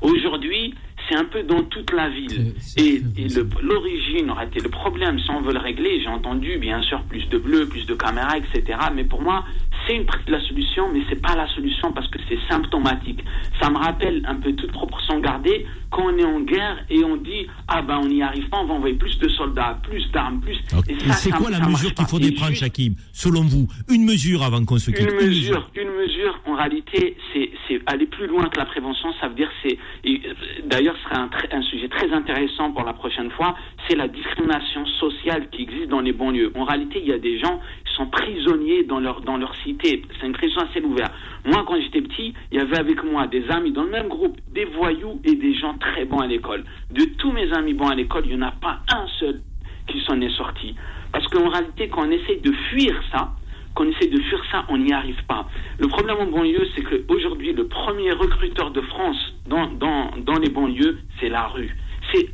Aujourd'hui, 0.00 0.74
c'est 1.10 1.16
un 1.16 1.24
peu 1.24 1.42
dans 1.42 1.62
toute 1.64 1.92
la 1.92 2.08
ville. 2.08 2.54
Et, 2.78 3.02
et 3.16 3.28
le- 3.28 3.48
l'origine 3.62 4.30
aurait 4.30 4.46
été 4.46 4.60
le 4.60 4.68
problème. 4.70 5.18
Si 5.18 5.30
on 5.30 5.40
veut 5.42 5.52
le 5.52 5.58
régler, 5.58 6.00
j'ai 6.00 6.08
entendu, 6.08 6.56
bien 6.58 6.80
sûr, 6.82 7.02
plus 7.02 7.28
de 7.28 7.36
bleus, 7.38 7.66
plus 7.68 7.84
de 7.86 7.94
caméras, 7.94 8.38
etc. 8.38 8.78
Mais 8.94 9.04
pour 9.04 9.20
moi, 9.20 9.44
c'est 9.90 9.96
une 9.96 10.06
partie 10.06 10.24
de 10.26 10.32
la 10.32 10.40
solution, 10.46 10.88
mais 10.92 11.00
c'est 11.08 11.20
pas 11.20 11.34
la 11.34 11.48
solution 11.48 11.92
parce 11.92 12.06
que 12.08 12.18
c'est 12.28 12.38
symptomatique. 12.48 13.24
Ça 13.60 13.70
me 13.70 13.76
rappelle 13.76 14.22
un 14.26 14.36
peu 14.36 14.52
toute 14.54 14.70
proportion 14.72 15.18
gardée 15.20 15.66
quand 15.90 16.04
on 16.04 16.16
est 16.16 16.24
en 16.24 16.40
guerre 16.40 16.84
et 16.88 17.02
on 17.02 17.16
dit 17.16 17.46
ah 17.66 17.82
ben 17.82 17.98
on 18.02 18.06
n'y 18.06 18.22
arrive 18.22 18.48
pas, 18.48 18.58
on 18.58 18.66
va 18.66 18.74
envoyer 18.74 18.94
plus 18.94 19.18
de 19.18 19.28
soldats, 19.28 19.78
plus 19.82 20.08
d'armes, 20.12 20.40
plus. 20.40 20.56
Et 20.88 20.92
Et 20.92 20.98
ça, 21.00 21.14
c'est 21.14 21.30
quoi 21.30 21.50
la 21.50 21.60
mesure 21.60 21.92
qu'il 21.92 22.06
faudrait 22.06 22.30
prendre, 22.30 22.54
Shakib 22.54 22.94
Selon 23.12 23.42
vous, 23.42 23.66
une 23.88 24.04
mesure 24.04 24.42
avant 24.44 24.64
qu'on 24.64 24.78
se 24.78 24.90
quitte. 24.92 25.10
une 25.10 25.26
mesure, 25.26 25.68
une 25.74 25.90
mesure, 25.90 26.40
en 26.46 26.54
réalité, 26.54 27.16
c'est 27.32 27.50
aller 27.86 28.06
plus 28.06 28.26
loin 28.26 28.48
que 28.48 28.58
la 28.58 28.66
prévention. 28.66 29.12
Ça 29.20 29.28
veut 29.28 29.34
dire, 29.34 29.50
c'est 29.62 29.78
euh, 30.06 30.34
d'ailleurs, 30.66 30.94
ce 30.96 31.02
serait 31.04 31.20
un, 31.20 31.30
un 31.52 31.62
sujet 31.62 31.88
très 31.88 32.12
intéressant 32.12 32.70
pour 32.72 32.84
la 32.84 32.92
prochaine 32.92 33.30
fois. 33.32 33.56
C'est 33.88 33.96
la 33.96 34.06
discrimination 34.06 34.86
sociale 35.00 35.48
qui 35.50 35.62
existe 35.62 35.88
dans 35.88 36.00
les 36.00 36.12
banlieues. 36.12 36.52
En 36.54 36.64
réalité, 36.64 37.00
il 37.02 37.08
y 37.08 37.12
a 37.12 37.18
des 37.18 37.38
gens 37.38 37.60
sont 37.96 38.06
prisonniers 38.06 38.84
dans 38.84 39.00
leur 39.00 39.20
dans 39.20 39.36
leur 39.36 39.54
cité. 39.56 40.02
C'est 40.18 40.26
une 40.26 40.32
prison 40.32 40.60
à 40.60 40.72
ciel 40.72 40.84
ouvert. 40.84 41.10
Moi, 41.44 41.64
quand 41.66 41.80
j'étais 41.80 42.02
petit, 42.02 42.34
il 42.50 42.58
y 42.58 42.60
avait 42.60 42.78
avec 42.78 43.02
moi 43.04 43.26
des 43.26 43.48
amis 43.50 43.72
dans 43.72 43.84
le 43.84 43.90
même 43.90 44.08
groupe, 44.08 44.38
des 44.52 44.64
voyous 44.64 45.20
et 45.24 45.34
des 45.34 45.54
gens 45.54 45.74
très 45.78 46.04
bons 46.04 46.18
à 46.18 46.26
l'école. 46.26 46.64
De 46.90 47.04
tous 47.18 47.32
mes 47.32 47.52
amis 47.52 47.74
bons 47.74 47.88
à 47.88 47.94
l'école, 47.94 48.24
il 48.26 48.36
n'y 48.36 48.42
en 48.42 48.48
a 48.48 48.52
pas 48.52 48.80
un 48.92 49.06
seul 49.18 49.40
qui 49.86 50.00
s'en 50.00 50.20
est 50.20 50.36
sorti. 50.36 50.74
Parce 51.12 51.26
qu'en 51.28 51.48
réalité, 51.48 51.88
quand 51.88 52.06
on 52.06 52.10
essaie 52.10 52.36
de 52.36 52.52
fuir 52.52 53.00
ça, 53.12 53.32
qu'on 53.74 53.88
essaie 53.88 54.08
de 54.08 54.20
fuir 54.20 54.42
ça, 54.50 54.64
on 54.68 54.78
n'y 54.78 54.92
arrive 54.92 55.22
pas. 55.26 55.48
Le 55.78 55.88
problème 55.88 56.16
en 56.18 56.26
banlieue, 56.26 56.66
c'est 56.74 56.82
qu'aujourd'hui, 56.82 57.52
le 57.52 57.66
premier 57.66 58.12
recruteur 58.12 58.70
de 58.70 58.80
France 58.80 59.34
dans, 59.46 59.66
dans, 59.66 60.10
dans 60.18 60.38
les 60.38 60.50
banlieues, 60.50 60.98
c'est 61.18 61.28
la 61.28 61.46
rue. 61.46 61.74
C'est 62.12 62.26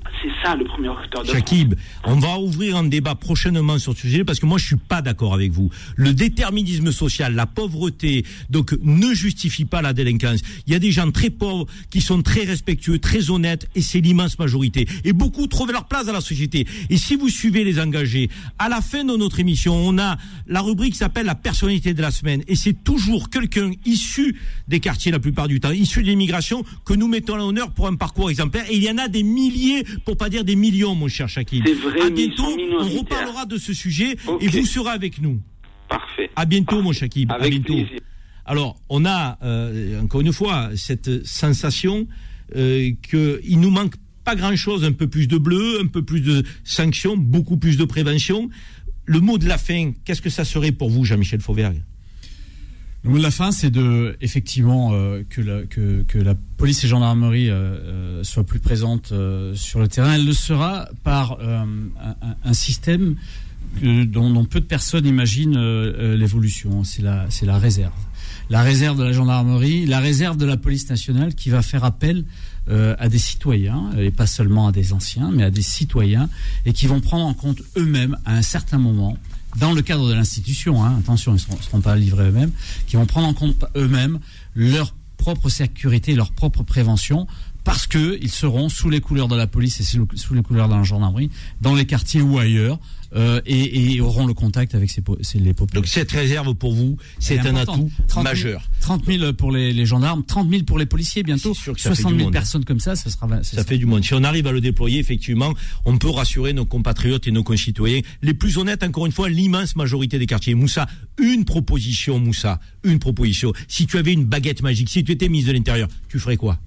ça 0.43 0.57
le 0.57 0.65
premier 0.65 0.89
recruteur 0.89 1.23
de 1.23 1.29
France. 1.29 1.39
Shakib, 1.39 1.75
on 2.05 2.17
va 2.17 2.39
ouvrir 2.39 2.77
un 2.77 2.85
débat 2.85 3.15
prochainement 3.15 3.79
sur 3.79 3.93
ce 3.93 4.01
sujet 4.01 4.25
parce 4.25 4.41
que 4.41 4.47
moi 4.47 4.59
je 4.59 4.67
suis 4.67 4.77
pas 4.77 5.03
d'accord 5.03 5.35
avec 5.35 5.53
vous. 5.53 5.71
Le 5.97 6.15
déterminisme 6.15 6.91
social, 6.93 7.35
la 7.35 7.47
pauvreté, 7.47 8.25
donc 8.49 8.75
ne 8.83 9.13
justifie 9.13 9.65
pas 9.67 9.83
la 9.83 9.93
délinquance. 9.93 10.41
Il 10.67 10.73
y 10.73 10.77
a 10.77 10.79
des 10.79 10.91
gens 10.91 11.11
très 11.11 11.31
pauvres 11.31 11.67
qui 11.91 12.01
sont 12.01 12.23
très 12.23 12.45
respectueux, 12.45 12.99
très 12.99 13.31
honnêtes 13.31 13.69
et 13.75 13.83
c'est 13.83 14.01
l'immense 14.01 14.39
majorité. 14.39 14.89
Et 15.05 15.13
beaucoup 15.13 15.47
trouvent 15.47 15.73
leur 15.73 15.87
place 15.87 16.07
dans 16.07 16.13
la 16.13 16.21
société. 16.21 16.67
Et 16.89 16.97
si 16.97 17.17
vous 17.17 17.29
suivez 17.29 17.65
les 17.65 17.79
engagés, 17.79 18.31
à 18.59 18.69
la 18.69 18.81
fin 18.81 19.05
de 19.05 19.17
notre 19.17 19.41
émission, 19.41 19.75
on 19.75 19.99
a 19.99 20.17
la 20.47 20.61
rubrique 20.61 20.93
qui 20.93 20.99
s'appelle 20.99 21.27
la 21.27 21.35
personnalité 21.35 21.93
de 21.93 22.03
la 22.03 22.11
semaine 22.11 22.43
et 22.49 22.57
c'est 22.57 22.85
toujours 22.85 23.31
quelqu'un 23.31 23.73
issu 23.85 24.37
des 24.69 24.81
quartiers 24.81 25.13
la 25.13 25.19
plupart 25.19 25.49
du 25.49 25.61
temps, 25.61 25.71
issu 25.71 26.03
de 26.03 26.09
l'immigration 26.09 26.65
que 26.85 26.95
nous 26.95 27.09
mettons 27.09 27.35
à 27.35 27.39
l'honneur 27.39 27.71
pour 27.71 27.87
un 27.87 27.97
parcours 27.97 28.31
exemplaire. 28.31 28.65
Et 28.71 28.77
il 28.77 28.83
y 28.83 28.91
en 28.91 28.99
a 28.99 29.09
des 29.09 29.23
milliers, 29.23 29.56
pour 30.05 30.17
pas 30.17 30.29
dire 30.29 30.45
des 30.45 30.57
millions, 30.57 30.95
mon 30.95 31.09
cher. 31.09 31.29
C'est 31.31 31.43
vrai, 31.43 32.03
À 32.03 32.11
bientôt, 32.11 32.47
on 32.81 32.89
reparlera 32.99 33.47
de 33.47 33.57
ce 33.59 33.73
sujet 33.73 34.17
et 34.41 34.49
vous 34.49 34.67
serez 34.67 34.91
avec 34.91 35.21
nous. 35.21 35.41
Parfait. 35.89 36.31
À 36.37 36.45
bientôt, 36.47 36.83
mon 36.83 36.93
Shakib. 36.93 37.31
à 37.31 37.35
Avec 37.35 37.51
bientôt. 37.53 37.75
plaisir. 37.75 38.01
Alors, 38.45 38.81
on 38.89 39.05
a 39.05 39.39
euh, 39.43 40.01
encore 40.03 40.21
une 40.21 40.33
fois 40.33 40.71
cette 40.77 41.27
sensation 41.27 42.07
euh, 42.55 42.91
qu'il 43.11 43.61
nous 43.61 43.71
manque 43.71 43.95
pas 44.25 44.35
grand-chose, 44.37 44.85
un 44.85 44.93
peu 44.93 45.07
plus 45.07 45.29
de 45.29 45.39
bleu, 45.39 45.81
un 45.81 45.87
peu 45.87 46.03
plus 46.03 46.21
de 46.21 46.43
sanctions, 46.65 47.17
beaucoup 47.17 47.57
plus 47.57 47.77
de 47.77 47.85
prévention. 47.85 48.49
Le 49.05 49.21
mot 49.21 49.39
de 49.39 49.47
la 49.47 49.59
fin, 49.59 49.93
qu'est-ce 50.05 50.21
que 50.23 50.31
ça 50.31 50.45
serait 50.45 50.73
pour 50.73 50.91
vous, 50.91 51.05
Jean-Michel 51.05 51.41
Fauvergue? 51.41 51.83
Le 53.07 53.13
mot 53.13 53.19
de 53.19 53.23
la 53.23 53.31
fin, 53.31 53.53
c'est 53.53 53.71
de 53.71 54.17
effectivement 54.21 54.91
euh, 54.93 55.23
que, 55.31 55.41
la, 55.41 56.25
la 56.25 56.35
police 56.57 56.83
et 56.83 56.89
gendarmerie 56.89 57.51
euh, 57.51 57.55
euh, 57.55 58.25
soient 58.25 58.43
plus 58.43 58.59
présentes 58.59 59.13
sur 59.55 59.79
le 59.79 59.87
terrain. 59.87 60.15
Elle 60.15 60.27
le 60.27 60.33
sera 60.33 60.89
par 61.05 61.39
un, 61.41 62.53
système 62.53 63.15
dont, 63.81 64.45
peu 64.45 64.59
de 64.59 64.65
personnes 64.65 65.07
imaginent 65.07 65.57
l'évolution. 66.17 66.83
C'est 66.83 67.03
la, 67.03 67.27
c'est 67.31 67.47
la 67.47 67.59
réserve. 67.59 67.93
La 68.51 68.63
réserve 68.63 68.99
de 68.99 69.05
la 69.05 69.13
gendarmerie, 69.13 69.87
la 69.87 70.01
réserve 70.01 70.37
de 70.37 70.47
la 70.47 70.57
police 70.57 70.91
nationale 70.91 71.37
qui 71.37 71.49
va 71.49 71.63
faire 71.63 71.85
appel 71.85 72.25
à 72.69 73.09
des 73.09 73.19
citoyens, 73.19 73.91
et 73.97 74.11
pas 74.11 74.27
seulement 74.27 74.67
à 74.67 74.73
des 74.73 74.93
anciens, 74.93 75.31
mais 75.31 75.45
à 75.45 75.53
des 75.53 75.63
citoyens, 75.63 76.29
et 76.65 76.73
qui 76.73 76.89
vont 76.89 77.01
prendre 77.01 77.25
en 77.25 77.35
compte 77.35 77.63
eux-mêmes, 77.77 78.17
à 78.25 78.35
un 78.35 78.43
certain 78.43 78.79
moment, 78.79 79.17
dans 79.59 79.73
le 79.73 79.83
cadre 79.83 80.09
de 80.09 80.15
l'institution, 80.15 80.85
hein, 80.85 80.97
attention, 80.99 81.33
ils 81.35 81.55
ne 81.55 81.63
seront 81.63 81.81
pas 81.81 81.97
livrés 81.97 82.29
eux-mêmes, 82.29 82.53
qui 82.87 82.97
vont 82.97 83.07
prendre 83.07 83.29
en 83.29 83.35
compte 83.35 83.65
eux-mêmes 83.77 84.19
leur 84.55 84.95
propre 85.17 85.49
sécurité, 85.49 86.15
leur 86.15 86.31
propre 86.33 86.63
prévention, 86.63 87.27
parce 87.65 87.87
que 87.87 88.19
ils 88.23 88.31
seront 88.31 88.69
sous 88.69 88.91
les 88.91 89.01
couleurs 89.01 89.29
de 89.29 89.37
la 89.37 89.47
police 89.47 89.81
et 89.81 89.85
sous 89.85 90.35
les 90.35 90.43
couleurs 90.43 90.69
de 90.69 90.75
la 90.75 90.83
gendarmerie, 90.83 91.31
dans 91.61 91.75
les 91.75 91.87
quartiers 91.87 92.23
ou 92.23 92.39
ailleurs, 92.39 92.79
euh, 93.17 93.41
et, 93.47 93.95
et 93.95 94.01
auront 94.01 94.27
le 94.27 94.35
contact 94.35 94.75
avec 94.75 94.91
ces, 94.91 95.03
les 95.39 95.55
populations. 95.55 95.81
Donc 95.81 95.87
cette 95.87 96.11
réserve 96.11 96.55
pour 96.55 96.75
vous, 96.75 96.97
c'est 97.19 97.39
un 97.41 97.57
atout 97.57 97.91
30 98.09 98.11
000 98.11 98.23
majeur. 98.23 98.69
30 98.81 99.05
000 99.07 99.33
pour 99.33 99.53
les, 99.53 99.73
les 99.73 99.87
gendarmes, 99.87 100.25
30 100.25 100.51
000 100.51 100.63
pour 100.65 100.79
les 100.79 100.87
policiers 100.87 101.23
bientôt. 101.23 101.55
sûr 101.55 101.75
que 101.75 101.81
ça 101.81 101.91
fait 101.91 102.03
60 102.03 102.13
du 102.13 102.19
000 102.19 102.27
monde. 102.27 102.33
personnes 102.33 102.65
comme 102.65 102.81
ça, 102.81 102.95
ça 102.95 103.11
sera. 103.11 103.27
Ça 103.43 103.65
fait 103.65 103.79
du 103.79 103.87
monde. 103.87 104.05
Si 104.05 104.15
on 104.15 104.23
arrive 104.23 104.47
à 104.47 104.53
le 104.53 104.61
déployer, 104.61 104.99
effectivement, 104.99 105.53
on 105.85 105.99
peut 105.99 106.11
rassurer 106.11 106.53
nos 106.53 106.67
compatriotes 106.67 107.27
et 107.27 107.31
nos 107.31 107.43
concitoyens. 107.43 108.01
Les 108.23 108.35
plus 108.35 108.59
honnêtes, 108.59 108.83
encore 108.83 109.07
une 109.07 109.13
fois, 109.13 109.29
l'immense 109.29 109.77
majorité 109.77 110.19
des 110.19 110.27
quartiers. 110.27 110.55
Moussa, 110.55 110.87
une 111.19 111.45
proposition, 111.45 112.19
Moussa, 112.19 112.61
une 112.85 112.99
proposition. 112.99 113.53
Si 113.69 113.87
tu 113.87 113.99
avais 113.99 114.13
une 114.13 114.25
baguette 114.25 114.63
magique, 114.63 114.91
si 114.91 115.03
tu 115.05 115.13
étais 115.13 115.29
ministre 115.29 115.53
de 115.53 115.57
l'Intérieur, 115.57 115.89
tu 116.09 116.19
ferais 116.19 116.37
quoi? 116.37 116.59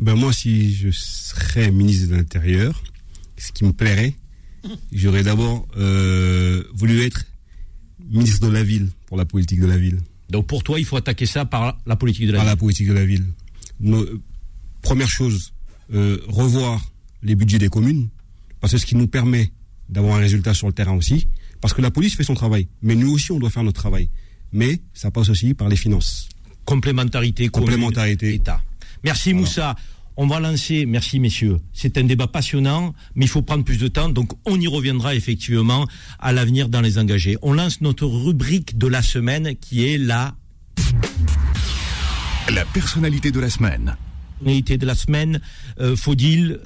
Ben 0.00 0.14
moi, 0.14 0.32
si 0.32 0.74
je 0.74 0.90
serais 0.90 1.70
ministre 1.70 2.10
de 2.10 2.16
l'Intérieur, 2.16 2.82
ce 3.36 3.52
qui 3.52 3.64
me 3.64 3.72
plairait, 3.72 4.14
j'aurais 4.92 5.22
d'abord 5.22 5.66
euh, 5.76 6.62
voulu 6.74 7.02
être 7.02 7.24
ministre 8.10 8.46
de 8.46 8.52
la 8.52 8.62
ville 8.62 8.88
pour 9.06 9.16
la 9.16 9.24
politique 9.24 9.60
de 9.60 9.66
la 9.66 9.76
ville. 9.76 9.98
Donc 10.30 10.46
pour 10.46 10.62
toi, 10.62 10.78
il 10.78 10.84
faut 10.84 10.96
attaquer 10.96 11.26
ça 11.26 11.44
par 11.44 11.78
la 11.86 11.96
politique 11.96 12.26
de 12.26 12.32
la 12.32 12.38
Par 12.38 12.44
ville. 12.46 12.52
la 12.52 12.56
politique 12.56 12.88
de 12.88 12.92
la 12.92 13.04
ville. 13.04 13.24
Nos- 13.80 14.02
euh, 14.02 14.20
première 14.82 15.08
chose, 15.08 15.52
euh, 15.94 16.18
revoir 16.28 16.90
les 17.22 17.34
budgets 17.34 17.58
des 17.58 17.68
communes, 17.68 18.08
parce 18.60 18.72
que 18.72 18.78
ce 18.78 18.86
qui 18.86 18.94
nous 18.96 19.08
permet 19.08 19.50
d'avoir 19.88 20.16
un 20.16 20.20
résultat 20.20 20.54
sur 20.54 20.66
le 20.66 20.72
terrain 20.72 20.94
aussi, 20.94 21.26
parce 21.60 21.74
que 21.74 21.80
la 21.82 21.90
police 21.90 22.14
fait 22.14 22.24
son 22.24 22.34
travail, 22.34 22.68
mais 22.82 22.94
nous 22.94 23.10
aussi 23.12 23.32
on 23.32 23.38
doit 23.38 23.50
faire 23.50 23.64
notre 23.64 23.80
travail. 23.80 24.10
Mais 24.52 24.80
ça 24.94 25.10
passe 25.10 25.28
aussi 25.28 25.54
par 25.54 25.68
les 25.68 25.76
finances. 25.76 26.28
Complémentarité, 26.64 27.48
complémentarité, 27.48 28.34
État. 28.34 28.62
Merci 29.04 29.32
Moussa. 29.34 29.74
On 30.20 30.26
va 30.26 30.40
lancer, 30.40 30.84
merci 30.84 31.20
messieurs, 31.20 31.58
c'est 31.72 31.96
un 31.96 32.02
débat 32.02 32.26
passionnant, 32.26 32.92
mais 33.14 33.26
il 33.26 33.28
faut 33.28 33.42
prendre 33.42 33.62
plus 33.62 33.78
de 33.78 33.86
temps, 33.86 34.08
donc 34.08 34.32
on 34.46 34.60
y 34.60 34.66
reviendra 34.66 35.14
effectivement 35.14 35.86
à 36.18 36.32
l'avenir 36.32 36.68
dans 36.68 36.80
les 36.80 36.98
engagés. 36.98 37.36
On 37.40 37.52
lance 37.52 37.80
notre 37.82 38.04
rubrique 38.04 38.76
de 38.76 38.88
la 38.88 39.00
semaine 39.00 39.54
qui 39.54 39.84
est 39.84 39.96
la 39.96 40.34
La 42.52 42.64
personnalité 42.64 43.30
de 43.30 43.38
la 43.38 43.48
semaine. 43.48 43.96
personnalité 44.40 44.76
de 44.76 44.86
la 44.86 44.96
semaine. 44.96 45.40
Euh, 45.78 45.94
Faudil, 45.94 46.58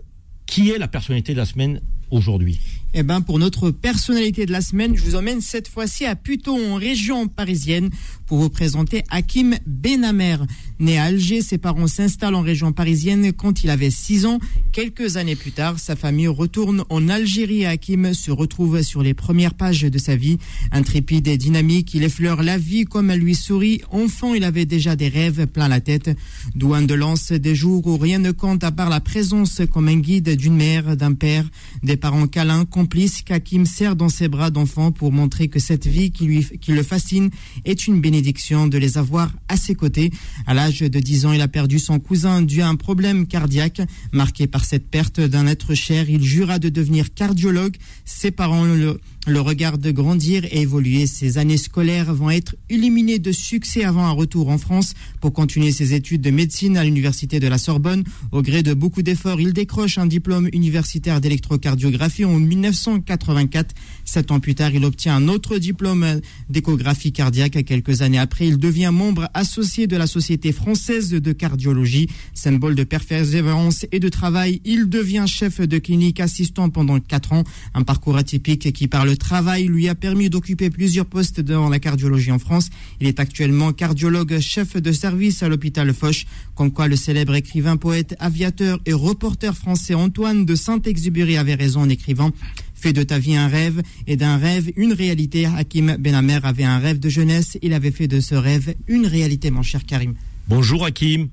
qui 0.46 0.70
est 0.70 0.78
la 0.78 0.88
personnalité 0.88 1.34
de 1.34 1.38
la 1.38 1.44
semaine 1.44 1.82
aujourd'hui? 2.10 2.58
Eh 2.94 3.02
ben, 3.02 3.20
pour 3.22 3.38
notre 3.38 3.70
personnalité 3.70 4.46
de 4.46 4.52
la 4.52 4.60
semaine, 4.60 4.96
je 4.96 5.02
vous 5.02 5.14
emmène 5.14 5.40
cette 5.40 5.68
fois-ci 5.68 6.04
à 6.04 6.14
Puton, 6.14 6.72
en 6.72 6.76
région 6.76 7.26
parisienne, 7.26 7.90
pour 8.32 8.40
vous 8.40 8.48
présenter 8.48 9.04
Hakim 9.10 9.56
Benamer. 9.66 10.38
Né 10.80 10.96
à 10.96 11.04
Alger, 11.04 11.42
ses 11.42 11.58
parents 11.58 11.86
s'installent 11.86 12.34
en 12.34 12.40
région 12.40 12.72
parisienne 12.72 13.30
quand 13.30 13.62
il 13.62 13.68
avait 13.68 13.90
6 13.90 14.24
ans. 14.24 14.38
Quelques 14.72 15.18
années 15.18 15.36
plus 15.36 15.52
tard, 15.52 15.78
sa 15.78 15.96
famille 15.96 16.28
retourne 16.28 16.82
en 16.88 17.10
Algérie 17.10 17.60
et 17.60 17.66
Hakim 17.66 18.14
se 18.14 18.30
retrouve 18.30 18.80
sur 18.80 19.02
les 19.02 19.12
premières 19.12 19.52
pages 19.52 19.82
de 19.82 19.98
sa 19.98 20.16
vie. 20.16 20.38
Intrépide 20.70 21.28
et 21.28 21.36
dynamique, 21.36 21.92
il 21.92 22.04
effleure 22.04 22.42
la 22.42 22.56
vie 22.56 22.86
comme 22.86 23.10
elle 23.10 23.20
lui 23.20 23.34
sourit. 23.34 23.82
Enfant, 23.90 24.32
il 24.32 24.44
avait 24.44 24.64
déjà 24.64 24.96
des 24.96 25.08
rêves 25.08 25.46
plein 25.46 25.68
la 25.68 25.82
tête. 25.82 26.10
Douane 26.54 26.86
de 26.86 26.94
lance 26.94 27.32
des 27.32 27.54
jours 27.54 27.86
où 27.86 27.98
rien 27.98 28.18
ne 28.18 28.30
compte 28.30 28.64
à 28.64 28.72
part 28.72 28.88
la 28.88 29.00
présence 29.00 29.60
comme 29.70 29.88
un 29.88 29.98
guide 29.98 30.36
d'une 30.36 30.56
mère, 30.56 30.96
d'un 30.96 31.12
père, 31.12 31.44
des 31.82 31.98
parents 31.98 32.26
câlins, 32.28 32.64
complices 32.64 33.20
qu'Hakim 33.20 33.66
serre 33.66 33.94
dans 33.94 34.08
ses 34.08 34.28
bras 34.28 34.50
d'enfant 34.50 34.90
pour 34.90 35.12
montrer 35.12 35.48
que 35.48 35.58
cette 35.58 35.86
vie 35.86 36.10
qui, 36.10 36.24
lui, 36.24 36.46
qui 36.62 36.72
le 36.72 36.82
fascine 36.82 37.28
est 37.66 37.86
une 37.86 38.00
bénédiction 38.00 38.21
de 38.22 38.78
les 38.78 38.98
avoir 38.98 39.30
à 39.48 39.56
ses 39.56 39.74
côtés. 39.74 40.10
À 40.46 40.54
l'âge 40.54 40.80
de 40.80 41.00
10 41.00 41.26
ans, 41.26 41.32
il 41.32 41.40
a 41.40 41.48
perdu 41.48 41.78
son 41.78 41.98
cousin 41.98 42.42
dû 42.42 42.62
à 42.62 42.68
un 42.68 42.76
problème 42.76 43.26
cardiaque. 43.26 43.82
Marqué 44.12 44.46
par 44.46 44.64
cette 44.64 44.88
perte 44.88 45.20
d'un 45.20 45.46
être 45.46 45.74
cher, 45.74 46.08
il 46.08 46.22
jura 46.22 46.58
de 46.58 46.68
devenir 46.68 47.12
cardiologue. 47.14 47.76
Ses 48.04 48.30
parents 48.30 48.64
le, 48.64 49.00
le 49.26 49.40
regarde 49.40 49.86
grandir 49.88 50.44
et 50.44 50.62
évoluer. 50.62 51.06
Ses 51.06 51.38
années 51.38 51.56
scolaires 51.56 52.12
vont 52.12 52.30
être 52.30 52.56
illuminées 52.68 53.20
de 53.20 53.30
succès 53.30 53.84
avant 53.84 54.04
un 54.04 54.10
retour 54.10 54.48
en 54.48 54.58
France 54.58 54.94
pour 55.20 55.32
continuer 55.32 55.70
ses 55.70 55.94
études 55.94 56.22
de 56.22 56.30
médecine 56.30 56.76
à 56.76 56.84
l'université 56.84 57.38
de 57.38 57.46
la 57.46 57.58
Sorbonne. 57.58 58.02
Au 58.32 58.42
gré 58.42 58.62
de 58.62 58.74
beaucoup 58.74 59.02
d'efforts, 59.02 59.40
il 59.40 59.52
décroche 59.52 59.98
un 59.98 60.06
diplôme 60.06 60.48
universitaire 60.52 61.20
d'électrocardiographie 61.20 62.24
en 62.24 62.38
1984. 62.38 63.74
Sept 64.04 64.32
ans 64.32 64.40
plus 64.40 64.56
tard, 64.56 64.72
il 64.74 64.84
obtient 64.84 65.14
un 65.14 65.28
autre 65.28 65.58
diplôme 65.58 66.20
d'échographie 66.50 67.12
cardiaque. 67.12 67.64
Quelques 67.64 68.02
années 68.02 68.18
après, 68.18 68.48
il 68.48 68.58
devient 68.58 68.90
membre 68.92 69.28
associé 69.34 69.86
de 69.86 69.96
la 69.96 70.08
Société 70.08 70.50
française 70.50 71.10
de 71.10 71.32
cardiologie. 71.32 72.08
Symbole 72.34 72.74
de 72.74 72.84
persévérance 72.84 73.86
et 73.92 74.00
de 74.00 74.08
travail, 74.08 74.60
il 74.64 74.88
devient 74.88 75.24
chef 75.28 75.60
de 75.60 75.78
clinique 75.78 76.18
assistant 76.18 76.70
pendant 76.70 76.98
quatre 76.98 77.32
ans. 77.32 77.44
Un 77.74 77.82
parcours 77.82 78.16
atypique 78.16 78.72
qui, 78.72 78.88
par 78.88 79.04
le 79.12 79.18
travail, 79.18 79.66
lui 79.66 79.90
a 79.90 79.94
permis 79.94 80.30
d'occuper 80.30 80.70
plusieurs 80.70 81.04
postes 81.04 81.38
dans 81.38 81.68
la 81.68 81.78
cardiologie 81.78 82.32
en 82.32 82.38
France. 82.38 82.70
Il 82.98 83.06
est 83.06 83.20
actuellement 83.20 83.74
cardiologue 83.74 84.38
chef 84.38 84.78
de 84.78 84.90
service 84.90 85.42
à 85.42 85.50
l'hôpital 85.50 85.92
Foch. 85.92 86.24
Comme 86.54 86.70
quoi 86.70 86.88
le 86.88 86.96
célèbre 86.96 87.34
écrivain, 87.34 87.76
poète, 87.76 88.16
aviateur 88.20 88.80
et 88.86 88.94
reporter 88.94 89.54
français 89.54 89.92
Antoine 89.92 90.46
de 90.46 90.54
Saint-Exupéry 90.54 91.36
avait 91.36 91.56
raison 91.56 91.82
en 91.82 91.90
écrivant 91.90 92.30
Fais 92.74 92.94
de 92.94 93.02
ta 93.02 93.18
vie 93.18 93.36
un 93.36 93.48
rêve 93.48 93.82
et 94.06 94.16
d'un 94.16 94.38
rêve 94.38 94.72
une 94.76 94.94
réalité. 94.94 95.44
Hakim 95.44 95.96
Benamer 95.98 96.40
avait 96.44 96.64
un 96.64 96.78
rêve 96.78 96.98
de 96.98 97.10
jeunesse. 97.10 97.58
Il 97.60 97.74
avait 97.74 97.90
fait 97.90 98.08
de 98.08 98.20
ce 98.20 98.34
rêve 98.34 98.74
une 98.88 99.06
réalité, 99.06 99.50
mon 99.50 99.62
cher 99.62 99.84
Karim. 99.84 100.14
Bonjour 100.48 100.86
Hakim. 100.86 101.28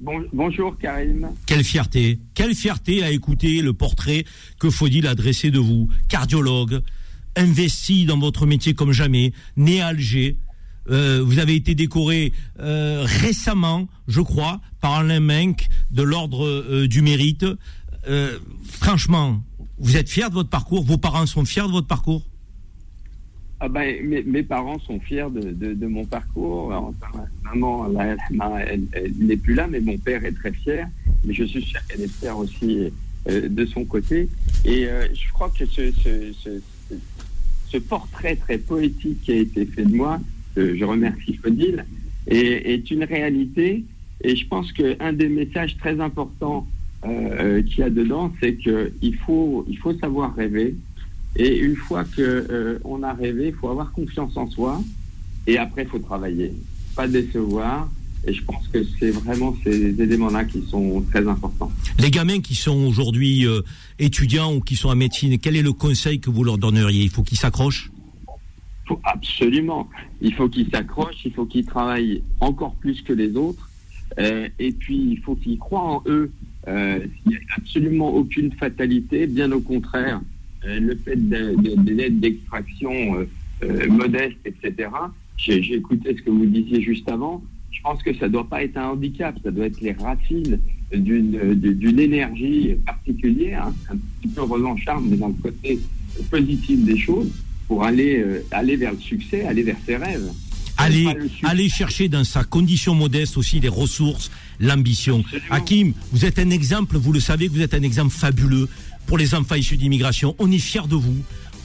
Bonjour 0.00 0.76
Karim. 0.78 1.30
Quelle 1.46 1.64
fierté, 1.64 2.18
quelle 2.34 2.54
fierté 2.54 3.02
à 3.02 3.10
écouter 3.10 3.62
le 3.62 3.72
portrait 3.72 4.24
que 4.58 4.70
Faudil 4.70 5.06
a 5.06 5.14
dressé 5.14 5.50
de 5.50 5.58
vous, 5.58 5.88
cardiologue, 6.08 6.80
investi 7.36 8.04
dans 8.04 8.18
votre 8.18 8.46
métier 8.46 8.74
comme 8.74 8.92
jamais, 8.92 9.32
né 9.56 9.80
à 9.80 9.88
Alger. 9.88 10.36
Euh, 10.90 11.22
vous 11.24 11.38
avez 11.38 11.54
été 11.54 11.74
décoré 11.74 12.32
euh, 12.58 13.04
récemment, 13.04 13.88
je 14.08 14.20
crois, 14.20 14.60
par 14.80 14.94
Alain 14.94 15.20
Menck 15.20 15.68
de 15.90 16.02
l'ordre 16.02 16.46
euh, 16.46 16.88
du 16.88 17.02
mérite. 17.02 17.44
franchement, 18.64 19.42
vous 19.78 19.96
êtes 19.96 20.08
fier 20.08 20.30
de 20.30 20.34
votre 20.34 20.48
parcours 20.48 20.82
Vos 20.84 20.98
parents 20.98 21.26
sont 21.26 21.44
fiers 21.44 21.62
de 21.62 21.72
votre 21.72 21.86
parcours? 21.86 22.29
Ah 23.60 23.68
ben, 23.68 24.24
mes, 24.26 24.42
parents 24.42 24.78
sont 24.78 24.98
fiers 25.00 25.28
de, 25.30 25.86
mon 25.86 26.06
parcours. 26.06 26.72
Maman, 27.44 27.88
elle, 28.58 29.14
n'est 29.18 29.36
plus 29.36 29.54
là, 29.54 29.66
mais 29.66 29.80
mon 29.80 29.98
père 29.98 30.24
est 30.24 30.32
très 30.32 30.52
fier. 30.52 30.88
Mais 31.24 31.34
je 31.34 31.44
suis 31.44 31.62
sûr 31.62 31.80
qu'elle 31.86 32.00
est 32.00 32.18
fière 32.18 32.38
aussi 32.38 32.90
euh, 33.28 33.48
de 33.48 33.66
son 33.66 33.84
côté. 33.84 34.28
Et 34.64 34.86
euh, 34.86 35.06
je 35.12 35.30
crois 35.32 35.50
que 35.50 35.66
ce, 35.66 35.92
ce, 35.92 37.78
portrait 37.78 38.36
très 38.36 38.56
poétique 38.56 39.20
qui 39.22 39.32
a 39.32 39.36
été 39.36 39.66
fait 39.66 39.84
de 39.84 39.94
moi, 39.94 40.20
je 40.56 40.84
remercie 40.84 41.34
Fodil, 41.34 41.84
est, 42.26 42.72
est, 42.72 42.90
une 42.90 43.04
réalité. 43.04 43.84
Et 44.22 44.36
je 44.36 44.46
pense 44.48 44.72
qu'un 44.72 45.12
des 45.12 45.28
messages 45.28 45.76
très 45.76 46.00
importants 46.00 46.66
euh, 47.04 47.62
qu'il 47.62 47.78
y 47.78 47.82
a 47.82 47.90
dedans, 47.90 48.30
c'est 48.40 48.56
qu'il 48.56 49.16
faut, 49.24 49.64
il 49.68 49.78
faut 49.78 49.94
savoir 49.94 50.34
rêver. 50.34 50.74
Et 51.36 51.58
une 51.58 51.76
fois 51.76 52.04
qu'on 52.04 52.22
euh, 52.22 52.78
on 52.84 53.02
a 53.02 53.12
rêvé, 53.12 53.48
il 53.48 53.54
faut 53.54 53.68
avoir 53.68 53.92
confiance 53.92 54.36
en 54.36 54.50
soi. 54.50 54.80
Et 55.46 55.58
après, 55.58 55.82
il 55.82 55.88
faut 55.88 55.98
travailler. 55.98 56.52
Pas 56.96 57.06
décevoir. 57.06 57.88
Et 58.26 58.34
je 58.34 58.44
pense 58.44 58.68
que 58.68 58.84
c'est 58.98 59.10
vraiment 59.10 59.56
ces 59.64 59.98
éléments-là 59.98 60.44
qui 60.44 60.62
sont 60.68 61.02
très 61.10 61.26
importants. 61.26 61.72
Les 61.98 62.10
gamins 62.10 62.40
qui 62.40 62.54
sont 62.54 62.84
aujourd'hui 62.84 63.46
euh, 63.46 63.62
étudiants 63.98 64.54
ou 64.54 64.60
qui 64.60 64.76
sont 64.76 64.88
en 64.88 64.96
médecine, 64.96 65.38
quel 65.38 65.56
est 65.56 65.62
le 65.62 65.72
conseil 65.72 66.20
que 66.20 66.28
vous 66.28 66.44
leur 66.44 66.58
donneriez? 66.58 67.02
Il 67.02 67.10
faut 67.10 67.22
qu'ils 67.22 67.38
s'accrochent? 67.38 67.90
Absolument. 69.04 69.88
Il 70.20 70.34
faut 70.34 70.48
qu'ils 70.48 70.68
s'accrochent, 70.68 71.24
il 71.24 71.32
faut 71.32 71.46
qu'ils 71.46 71.64
travaillent 71.64 72.22
encore 72.40 72.74
plus 72.74 73.00
que 73.02 73.12
les 73.12 73.36
autres. 73.36 73.70
Euh, 74.18 74.48
et 74.58 74.72
puis, 74.72 75.12
il 75.12 75.18
faut 75.20 75.36
qu'ils 75.36 75.58
croient 75.58 75.80
en 75.80 76.02
eux. 76.06 76.30
Il 76.66 77.10
n'y 77.26 77.36
a 77.36 77.40
absolument 77.56 78.12
aucune 78.12 78.52
fatalité, 78.52 79.26
bien 79.26 79.50
au 79.52 79.60
contraire. 79.60 80.20
Euh, 80.66 80.78
le 80.78 80.94
fait 80.96 81.16
des 81.16 82.02
aides 82.02 82.20
d'extraction 82.20 83.26
euh, 83.62 83.88
modestes, 83.88 84.36
etc. 84.44 84.90
J'ai 85.38 85.74
écouté 85.74 86.14
ce 86.16 86.22
que 86.22 86.30
vous 86.30 86.44
disiez 86.44 86.82
juste 86.82 87.08
avant. 87.08 87.42
Je 87.70 87.80
pense 87.80 88.02
que 88.02 88.14
ça 88.14 88.26
ne 88.26 88.32
doit 88.32 88.48
pas 88.48 88.62
être 88.62 88.76
un 88.76 88.90
handicap, 88.90 89.34
ça 89.42 89.50
doit 89.50 89.66
être 89.66 89.80
les 89.80 89.92
racines 89.92 90.60
d'une 90.92 92.00
énergie 92.00 92.74
particulière, 92.84 93.72
un 93.88 93.96
petit 93.96 94.34
peu 94.34 94.42
revancharde, 94.42 95.04
mais 95.08 95.16
dans 95.16 95.28
le 95.28 95.34
côté 95.34 95.78
positif 96.30 96.84
des 96.84 96.98
choses, 96.98 97.30
pour 97.68 97.84
aller, 97.84 98.22
aller 98.50 98.76
vers 98.76 98.92
le 98.92 98.98
succès, 98.98 99.46
aller 99.46 99.62
vers 99.62 99.76
ses 99.86 99.96
rêves. 99.96 100.30
Aller, 100.76 101.06
aller 101.44 101.68
chercher 101.68 102.08
dans 102.08 102.24
sa 102.24 102.42
condition 102.42 102.94
modeste 102.94 103.36
aussi 103.36 103.60
les 103.60 103.68
ressources, 103.68 104.30
l'ambition. 104.58 105.24
Hakim, 105.50 105.92
vous 106.12 106.24
êtes 106.24 106.38
un 106.38 106.50
exemple, 106.50 106.96
vous 106.98 107.12
le 107.12 107.20
savez, 107.20 107.48
vous 107.48 107.60
êtes 107.60 107.74
un 107.74 107.82
exemple 107.82 108.10
fabuleux 108.10 108.68
pour 109.06 109.18
les 109.18 109.34
enfants 109.34 109.54
issus 109.54 109.76
d'immigration. 109.76 110.34
On 110.38 110.50
est 110.50 110.58
fiers 110.58 110.86
de 110.88 110.96
vous. 110.96 111.16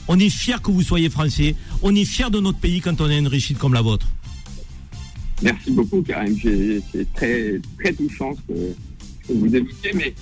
On 0.08 0.18
est 0.18 0.30
fiers 0.30 0.60
que 0.62 0.70
vous 0.70 0.82
soyez 0.82 1.10
français. 1.10 1.54
On 1.82 1.94
est 1.94 2.04
fiers 2.04 2.30
de 2.30 2.40
notre 2.40 2.58
pays 2.58 2.80
quand 2.80 3.00
on 3.00 3.06
a 3.06 3.14
une 3.14 3.28
réussite 3.28 3.58
comme 3.58 3.74
la 3.74 3.82
vôtre. 3.82 4.06
Merci 5.42 5.70
beaucoup, 5.70 6.02
Karim. 6.02 6.36
C'est 6.40 7.12
très, 7.14 7.60
très 7.78 7.92
touchant 7.92 8.34
ce 8.34 8.52
que, 8.52 9.32
vous 9.32 9.54
évoquez, 9.54 9.92
mais 9.94 10.14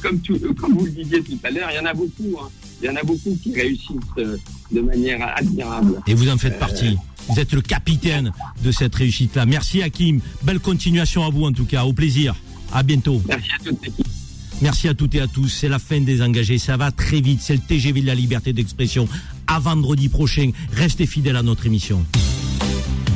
comme, 0.00 0.20
comme 0.54 0.74
vous 0.74 0.86
le 0.86 0.92
disiez 0.92 1.22
tout 1.22 1.38
à 1.42 1.50
l'heure, 1.50 1.68
il 1.72 1.76
y 1.76 1.80
en 1.80 1.86
a 1.86 1.94
beaucoup. 1.94 2.38
Hein. 2.40 2.48
Il 2.82 2.86
y 2.86 2.88
en 2.88 2.96
a 2.96 3.02
beaucoup 3.02 3.36
qui 3.42 3.54
réussissent 3.54 3.96
euh, 4.18 4.38
de 4.72 4.80
manière 4.80 5.22
admirable. 5.36 6.00
Et 6.06 6.14
vous 6.14 6.30
en 6.30 6.38
faites 6.38 6.58
partie. 6.58 6.96
Vous 7.28 7.38
êtes 7.38 7.52
le 7.52 7.60
capitaine 7.60 8.32
de 8.64 8.72
cette 8.72 8.94
réussite-là. 8.94 9.44
Merci 9.44 9.82
Hakim. 9.82 10.20
Belle 10.42 10.60
continuation 10.60 11.24
à 11.24 11.30
vous 11.30 11.44
en 11.44 11.52
tout 11.52 11.66
cas. 11.66 11.84
Au 11.84 11.92
plaisir. 11.92 12.34
À 12.72 12.82
bientôt. 12.82 13.20
Merci 13.28 13.50
à 13.52 13.64
toutes. 13.64 14.19
Merci 14.62 14.88
à 14.88 14.94
toutes 14.94 15.14
et 15.14 15.20
à 15.20 15.26
tous. 15.26 15.48
C'est 15.48 15.68
la 15.68 15.78
fin 15.78 16.00
des 16.00 16.22
engagés. 16.22 16.58
Ça 16.58 16.76
va 16.76 16.90
très 16.90 17.20
vite. 17.20 17.40
C'est 17.42 17.54
le 17.54 17.60
TGV 17.60 18.02
de 18.02 18.06
la 18.06 18.14
liberté 18.14 18.52
d'expression. 18.52 19.08
À 19.46 19.58
vendredi 19.58 20.08
prochain. 20.08 20.50
Restez 20.72 21.06
fidèles 21.06 21.36
à 21.36 21.42
notre 21.42 21.66
émission. 21.66 22.04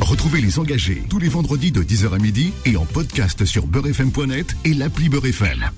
Retrouvez 0.00 0.40
les 0.40 0.58
engagés 0.58 1.02
tous 1.08 1.18
les 1.18 1.28
vendredis 1.28 1.72
de 1.72 1.82
10h 1.82 2.14
à 2.14 2.18
midi 2.18 2.52
et 2.66 2.76
en 2.76 2.84
podcast 2.84 3.44
sur 3.44 3.66
beurrefm.net 3.66 4.54
et 4.64 4.74
l'appli 4.74 5.08
Beurrefm. 5.08 5.70